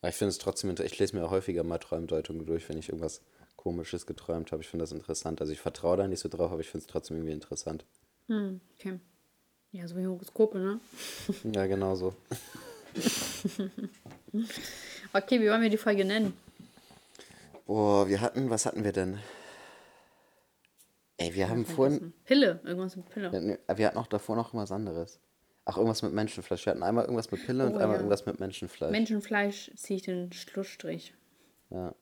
Aber 0.00 0.08
ich 0.08 0.16
finde 0.16 0.30
es 0.30 0.38
trotzdem, 0.38 0.74
ich 0.82 0.98
lese 0.98 1.16
mir 1.16 1.24
auch 1.24 1.30
häufiger 1.30 1.62
mal 1.62 1.78
Traumdeutungen 1.78 2.44
durch, 2.44 2.68
wenn 2.68 2.78
ich 2.78 2.88
irgendwas 2.88 3.22
Komisches 3.56 4.06
geträumt 4.06 4.52
habe. 4.52 4.62
Ich 4.62 4.68
finde 4.68 4.82
das 4.82 4.92
interessant. 4.92 5.40
Also 5.40 5.52
ich 5.52 5.60
vertraue 5.60 5.96
da 5.96 6.06
nicht 6.06 6.20
so 6.20 6.28
drauf, 6.28 6.52
aber 6.52 6.60
ich 6.60 6.68
finde 6.68 6.84
es 6.84 6.86
trotzdem 6.86 7.16
irgendwie 7.16 7.32
interessant. 7.32 7.84
Hm, 8.28 8.60
okay. 8.78 9.00
Ja, 9.72 9.86
so 9.88 9.96
wie 9.96 10.06
Horoskope, 10.06 10.58
ne? 10.58 10.80
Ja, 11.54 11.66
genau 11.66 11.94
so. 11.96 12.14
Okay, 15.12 15.40
wie 15.40 15.48
wollen 15.50 15.62
wir 15.62 15.70
die 15.70 15.76
Folge 15.76 16.04
nennen? 16.04 16.34
Boah, 17.66 18.08
wir 18.08 18.20
hatten, 18.20 18.48
was 18.48 18.64
hatten 18.66 18.84
wir 18.84 18.92
denn? 18.92 19.18
Ey, 21.18 21.34
wir 21.34 21.48
haben 21.48 21.64
vorhin, 21.64 22.12
Pille, 22.24 22.60
irgendwas 22.64 22.96
mit 22.96 23.08
Pille. 23.08 23.58
Wir 23.74 23.86
hatten 23.86 23.96
auch 23.98 24.06
davor 24.06 24.36
noch 24.36 24.52
was 24.54 24.70
anderes. 24.70 25.18
Ach, 25.64 25.76
irgendwas 25.78 26.02
mit 26.02 26.12
Menschenfleisch. 26.12 26.66
Wir 26.66 26.72
hatten 26.72 26.82
einmal 26.82 27.04
irgendwas 27.04 27.30
mit 27.30 27.44
Pille 27.44 27.64
und 27.66 27.72
Oh, 27.74 27.78
einmal 27.78 27.92
ja. 27.92 27.96
irgendwas 27.96 28.26
mit 28.26 28.38
Menschenfleisch. 28.38 28.90
Menschenfleisch 28.92 29.70
ziehe 29.76 29.96
ich 29.96 30.02
den 30.04 30.32
Schlussstrich. 30.32 31.14
ja. 31.70 31.94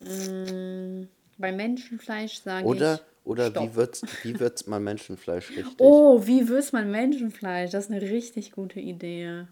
Mm, 0.00 1.08
bei 1.38 1.52
Menschenfleisch 1.52 2.40
sage 2.42 2.66
Oder, 2.66 2.94
ich. 2.94 3.00
oder 3.24 3.46
wie 3.50 3.50
Stopp. 3.58 3.74
wird 3.76 4.02
wie 4.24 4.40
wird's 4.40 4.66
man 4.66 4.82
Menschenfleisch 4.84 5.50
richtig? 5.50 5.74
Oh, 5.78 6.26
wie 6.26 6.48
würzt 6.48 6.72
man 6.72 6.90
Menschenfleisch? 6.90 7.70
Das 7.70 7.84
ist 7.86 7.90
eine 7.92 8.02
richtig 8.02 8.52
gute 8.52 8.80
Idee. 8.80 9.46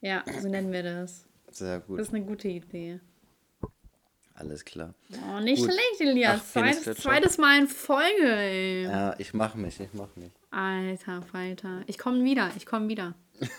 Ja, 0.00 0.24
so 0.40 0.48
nennen 0.48 0.72
wir 0.72 0.82
das. 0.82 1.24
Sehr 1.50 1.80
gut. 1.80 1.98
Das 2.00 2.08
ist 2.08 2.14
eine 2.14 2.24
gute 2.24 2.48
Idee. 2.48 3.00
Alles 4.40 4.64
klar. 4.64 4.94
Oh, 5.28 5.40
nicht 5.40 5.60
Gut. 5.62 5.72
schlecht, 5.72 6.00
Elias. 6.00 6.40
Ach, 6.44 6.52
Zweites, 6.52 6.98
zweites 7.02 7.38
Mal 7.38 7.58
in 7.58 7.66
Folge, 7.66 8.22
ey. 8.36 8.82
Ja, 8.84 9.14
ich 9.18 9.34
mach 9.34 9.54
mich, 9.56 9.80
ich 9.80 9.92
mach 9.94 10.14
mich. 10.14 10.30
Alter 10.52 11.22
Falter. 11.22 11.82
Ich 11.88 11.98
komme 11.98 12.22
wieder, 12.24 12.50
ich 12.56 12.64
komme 12.66 12.88
wieder. 12.88 13.14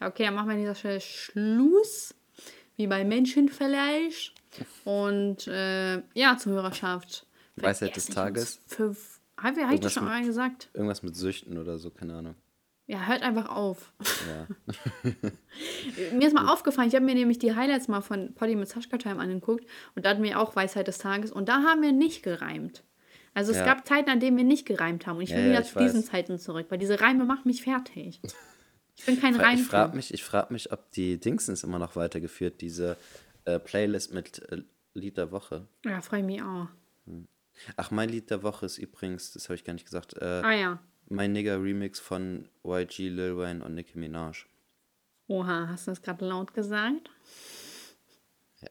Okay, 0.00 0.24
dann 0.24 0.34
machen 0.34 0.48
wir 0.48 0.54
an 0.54 0.60
dieser 0.60 0.74
Stelle 0.74 1.00
Schluss. 1.00 2.14
Wie 2.76 2.86
bei 2.88 3.04
Menschenfleisch. 3.04 4.34
Und 4.84 5.46
äh, 5.46 6.02
ja, 6.14 6.36
Zuhörerschaft. 6.36 7.26
Weisheit 7.56 7.94
des 7.94 8.06
Tages. 8.06 8.60
Habe 9.36 9.74
ich 9.74 9.80
das 9.80 9.92
schon 9.92 10.04
mit- 10.04 10.12
mal 10.12 10.24
gesagt? 10.24 10.68
Irgendwas 10.74 11.02
mit 11.04 11.14
Süchten 11.16 11.58
oder 11.58 11.78
so, 11.78 11.90
keine 11.90 12.14
Ahnung. 12.16 12.34
Ja, 12.86 13.06
hört 13.06 13.22
einfach 13.22 13.48
auf. 13.48 13.92
Ja. 14.28 14.46
Mir 16.12 16.26
ist 16.26 16.34
mal 16.34 16.52
aufgefallen, 16.52 16.88
ich 16.88 16.94
habe 16.94 17.04
mir 17.04 17.14
nämlich 17.14 17.38
die 17.38 17.54
Highlights 17.54 17.88
mal 17.88 18.02
von 18.02 18.34
Poddy 18.34 18.56
mit 18.56 18.68
Sascha 18.68 18.98
Time 18.98 19.20
angeguckt 19.20 19.64
und 19.94 20.04
da 20.04 20.10
hatten 20.10 20.22
wir 20.22 20.38
auch 20.38 20.54
Weisheit 20.54 20.86
des 20.86 20.98
Tages 20.98 21.30
und 21.32 21.48
da 21.48 21.62
haben 21.62 21.80
wir 21.82 21.92
nicht 21.92 22.22
gereimt. 22.22 22.84
Also 23.32 23.52
es 23.52 23.58
Ja. 23.58 23.64
gab 23.64 23.86
Zeiten, 23.86 24.10
an 24.10 24.20
denen 24.20 24.36
wir 24.36 24.44
nicht 24.44 24.66
gereimt 24.66 25.06
haben 25.06 25.16
und 25.16 25.22
ich 25.22 25.30
will 25.30 25.44
ja, 25.44 25.48
wieder 25.50 25.60
ich 25.62 25.68
zu 25.72 25.78
diesen. 25.78 26.04
Zeiten 26.04 26.38
zurück, 26.38 26.66
weil 26.68 26.78
diese 26.78 27.00
Reime 27.00 27.24
machen 27.24 27.42
mich 27.46 27.62
fertig. 27.62 28.20
Ich 28.96 29.06
bin 29.06 29.20
kein 29.20 29.34
Ich 29.34 29.40
Reimtyp. 29.40 29.66
frage 29.66 29.96
mich, 29.96 30.14
ich 30.14 30.22
frag 30.22 30.52
mich, 30.52 30.70
ob 30.70 30.88
die 30.92 31.18
Dingsens 31.18 31.64
immer 31.64 31.80
noch 31.80 31.96
weitergeführt, 31.96 32.60
diese 32.60 32.96
äh, 33.44 33.58
Playlist 33.58 34.14
mit 34.14 34.38
äh, 34.52 34.62
Lied 34.94 35.16
der 35.16 35.32
Woche. 35.32 35.66
Ja, 35.84 36.00
freue 36.00 36.22
mich 36.22 36.40
auch. 36.40 36.68
Ach, 37.76 37.90
mein 37.90 38.08
Lied 38.08 38.30
der 38.30 38.44
Woche 38.44 38.66
ist 38.66 38.78
übrigens, 38.78 39.32
das 39.32 39.46
habe 39.48 39.56
ich 39.56 39.64
gar 39.64 39.72
nicht 39.72 39.84
gesagt, 39.84 40.14
äh, 40.18 40.42
Ah 40.44 40.52
ja. 40.52 40.78
Mein 41.08 41.32
Nigger 41.32 41.62
Remix 41.62 42.00
von 42.00 42.48
YG, 42.64 43.08
Lil 43.08 43.36
Wayne 43.36 43.64
und 43.64 43.74
Nicki 43.74 43.98
Minaj. 43.98 44.46
Oha, 45.28 45.68
hast 45.68 45.86
du 45.86 45.90
das 45.92 46.02
gerade 46.02 46.24
laut 46.26 46.52
gesagt? 46.54 47.10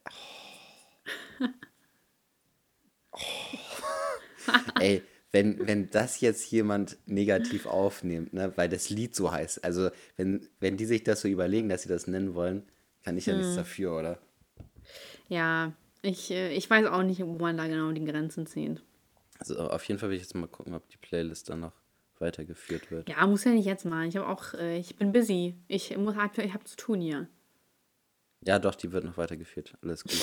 Ey, 4.80 5.04
wenn, 5.32 5.66
wenn 5.68 5.90
das 5.90 6.22
jetzt 6.22 6.52
jemand 6.52 6.98
negativ 7.06 7.66
aufnimmt, 7.66 8.34
ne, 8.34 8.52
weil 8.56 8.70
das 8.70 8.90
Lied 8.90 9.16
so 9.16 9.32
heißt, 9.32 9.64
also 9.64 9.90
wenn, 10.16 10.48
wenn 10.60 10.78
die 10.78 10.86
sich 10.86 11.04
das 11.04 11.22
so 11.22 11.28
überlegen, 11.28 11.70
dass 11.70 11.84
sie 11.84 11.90
das 11.90 12.08
nennen 12.08 12.36
wollen, 12.36 12.64
kann 13.04 13.18
ich 13.18 13.26
ja 13.26 13.34
Hm. 13.34 13.40
nichts 13.40 13.56
dafür, 13.56 13.98
oder? 13.98 14.20
Ja, 15.30 15.74
ich, 16.02 16.32
äh, 16.32 16.54
ich 16.54 16.70
weiß 16.70 16.86
auch 16.88 17.04
nicht, 17.04 17.22
wo 17.26 17.38
man 17.38 17.58
da 17.58 17.68
genau 17.68 17.92
die 17.92 18.06
Grenzen 18.06 18.46
zieht. 18.46 18.82
Also 19.40 19.58
auf 19.58 19.84
jeden 19.86 20.00
Fall 20.00 20.10
will 20.10 20.18
ich 20.18 20.24
jetzt 20.24 20.36
mal 20.36 20.48
gucken, 20.48 20.74
ob 20.74 20.88
die 20.90 20.98
Playlist 20.98 21.50
dann 21.50 21.62
noch 21.62 21.74
weitergeführt 22.24 22.90
wird. 22.90 23.10
Ja, 23.10 23.28
muss 23.28 23.44
ja 23.44 23.52
nicht 23.52 23.66
jetzt 23.66 23.86
mal. 23.86 24.08
Ich 24.08 24.18
habe 24.18 24.28
auch, 24.28 24.54
äh, 24.56 24.78
ich 24.80 24.96
bin 24.96 25.12
busy. 25.12 25.56
Ich 25.68 25.96
muss, 25.98 26.16
hab- 26.16 26.38
ich 26.40 26.54
habe 26.54 26.64
zu 26.64 26.76
tun 26.76 27.00
hier. 27.02 27.28
Ja, 28.46 28.58
doch, 28.60 28.74
die 28.76 28.92
wird 28.92 29.04
noch 29.04 29.18
weitergeführt. 29.18 29.76
Alles 29.84 30.04
gut. 30.04 30.14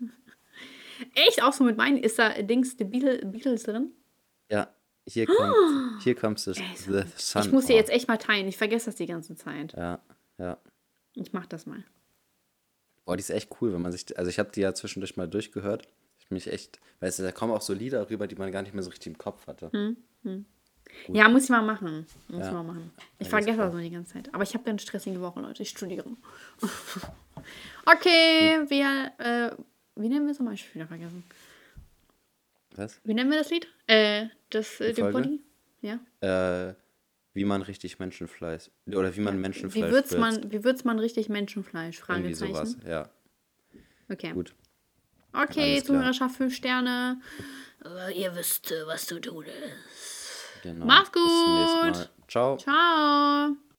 Echt? 1.14 1.42
Auch 1.42 1.52
so 1.52 1.64
mit 1.64 1.76
meinen? 1.76 1.96
Ist 1.98 2.18
da 2.18 2.30
Dings, 2.42 2.76
die 2.76 2.84
Beatles, 2.84 3.20
Beatles 3.24 3.62
drin? 3.64 3.92
Ja, 4.50 4.72
hier 5.06 5.26
kommt, 5.36 6.02
hier 6.02 6.14
kommt 6.14 6.38
the, 6.40 6.50
Ey, 6.52 6.76
the 6.76 7.02
Sun. 7.16 7.42
Ich 7.42 7.52
muss 7.52 7.66
dir 7.66 7.74
Oh, 7.74 7.78
jetzt 7.78 7.90
echt 7.90 8.06
mal 8.08 8.18
teilen. 8.18 8.46
Ich 8.48 8.56
vergesse 8.56 8.86
das 8.86 8.96
die 8.96 9.06
ganze 9.06 9.34
Zeit. 9.34 9.72
Ja, 9.74 10.00
ja. 10.38 10.58
Ich 11.14 11.32
mach 11.32 11.46
das 11.46 11.66
mal. 11.66 11.82
Boah, 13.04 13.16
die 13.16 13.20
ist 13.22 13.30
echt 13.30 13.50
cool, 13.60 13.72
wenn 13.72 13.82
man 13.82 13.92
sich, 13.92 14.16
also 14.18 14.30
ich 14.30 14.38
habe 14.38 14.50
die 14.52 14.60
ja 14.60 14.74
zwischendurch 14.74 15.16
mal 15.16 15.26
durchgehört. 15.28 15.88
Ich 16.18 16.30
mich 16.30 16.46
echt, 16.52 16.78
weißt 17.00 17.18
du, 17.18 17.22
da 17.24 17.32
kommen 17.32 17.52
auch 17.52 17.62
so 17.62 17.72
Lieder 17.72 18.08
rüber, 18.08 18.26
die 18.28 18.36
man 18.36 18.52
gar 18.52 18.62
nicht 18.62 18.72
mehr 18.74 18.82
so 18.82 18.90
richtig 18.90 19.08
im 19.08 19.18
Kopf 19.18 19.46
hatte. 19.46 19.70
Hm. 20.22 20.44
Ja, 21.08 21.28
muss 21.28 21.44
ich 21.44 21.50
mal 21.50 21.62
machen. 21.62 22.06
Muss 22.28 22.40
Ja. 22.40 22.46
ich 22.48 22.52
mal 22.52 22.62
machen. 22.62 22.92
Ich 23.18 23.28
vergesse 23.28 23.58
das 23.58 23.72
noch 23.72 23.80
die 23.80 23.90
ganze 23.90 24.12
Zeit. 24.12 24.32
Aber 24.34 24.42
ich 24.42 24.54
habe 24.54 24.68
eine 24.68 24.78
stressige 24.78 25.20
Woche, 25.20 25.40
Leute. 25.40 25.62
Ich 25.62 25.70
studiere. 25.70 26.04
okay, 27.86 28.60
wir, 28.68 29.12
äh, 29.18 29.50
wie 29.96 30.08
nennen 30.08 30.26
wir 30.26 30.32
es 30.32 30.38
nochmal? 30.38 30.54
Ich 30.54 30.66
hab 30.66 30.74
wieder 30.74 30.86
vergessen. 30.86 31.24
Was? 32.76 33.00
Wie 33.04 33.14
nennen 33.14 33.30
wir 33.30 33.38
das 33.38 33.50
Lied? 33.50 33.66
Äh, 33.86 34.26
das, 34.50 34.80
äh? 34.80 34.92
Body? 34.92 35.40
Ja. 35.82 35.98
Äh, 36.20 36.74
wie 37.32 37.44
man 37.44 37.62
richtig 37.62 37.98
Menschenfleisch, 37.98 38.70
oder 38.86 39.14
wie 39.16 39.20
man 39.20 39.40
Menschenfleisch 39.40 39.88
Wie 39.88 39.92
würzt 39.92 40.18
man, 40.18 40.50
wie 40.50 40.64
würzt 40.64 40.84
man 40.84 40.98
richtig 40.98 41.28
Menschenfleisch? 41.28 42.02
Irgendwie 42.08 42.34
Fragezeichen. 42.34 42.54
sowas, 42.54 42.76
ja. 42.86 43.08
Okay. 44.08 44.32
Gut. 44.32 44.54
Okay. 45.32 45.82
Zuhörerschaft 45.82 46.36
5 46.36 46.54
Sterne. 46.54 47.20
Äh, 47.84 48.20
ihr 48.20 48.34
wisst, 48.34 48.72
äh, 48.72 48.86
was 48.86 49.06
zu 49.06 49.20
tun 49.20 49.44
ist. 49.44 50.19
Genau. 50.62 50.86
Mach's 50.86 51.10
Bis 51.10 51.22
zum 51.22 51.54
nächsten 51.54 51.86
gut. 51.86 51.96
Mal. 51.96 52.08
Ciao. 52.28 52.56
Ciao. 52.56 53.69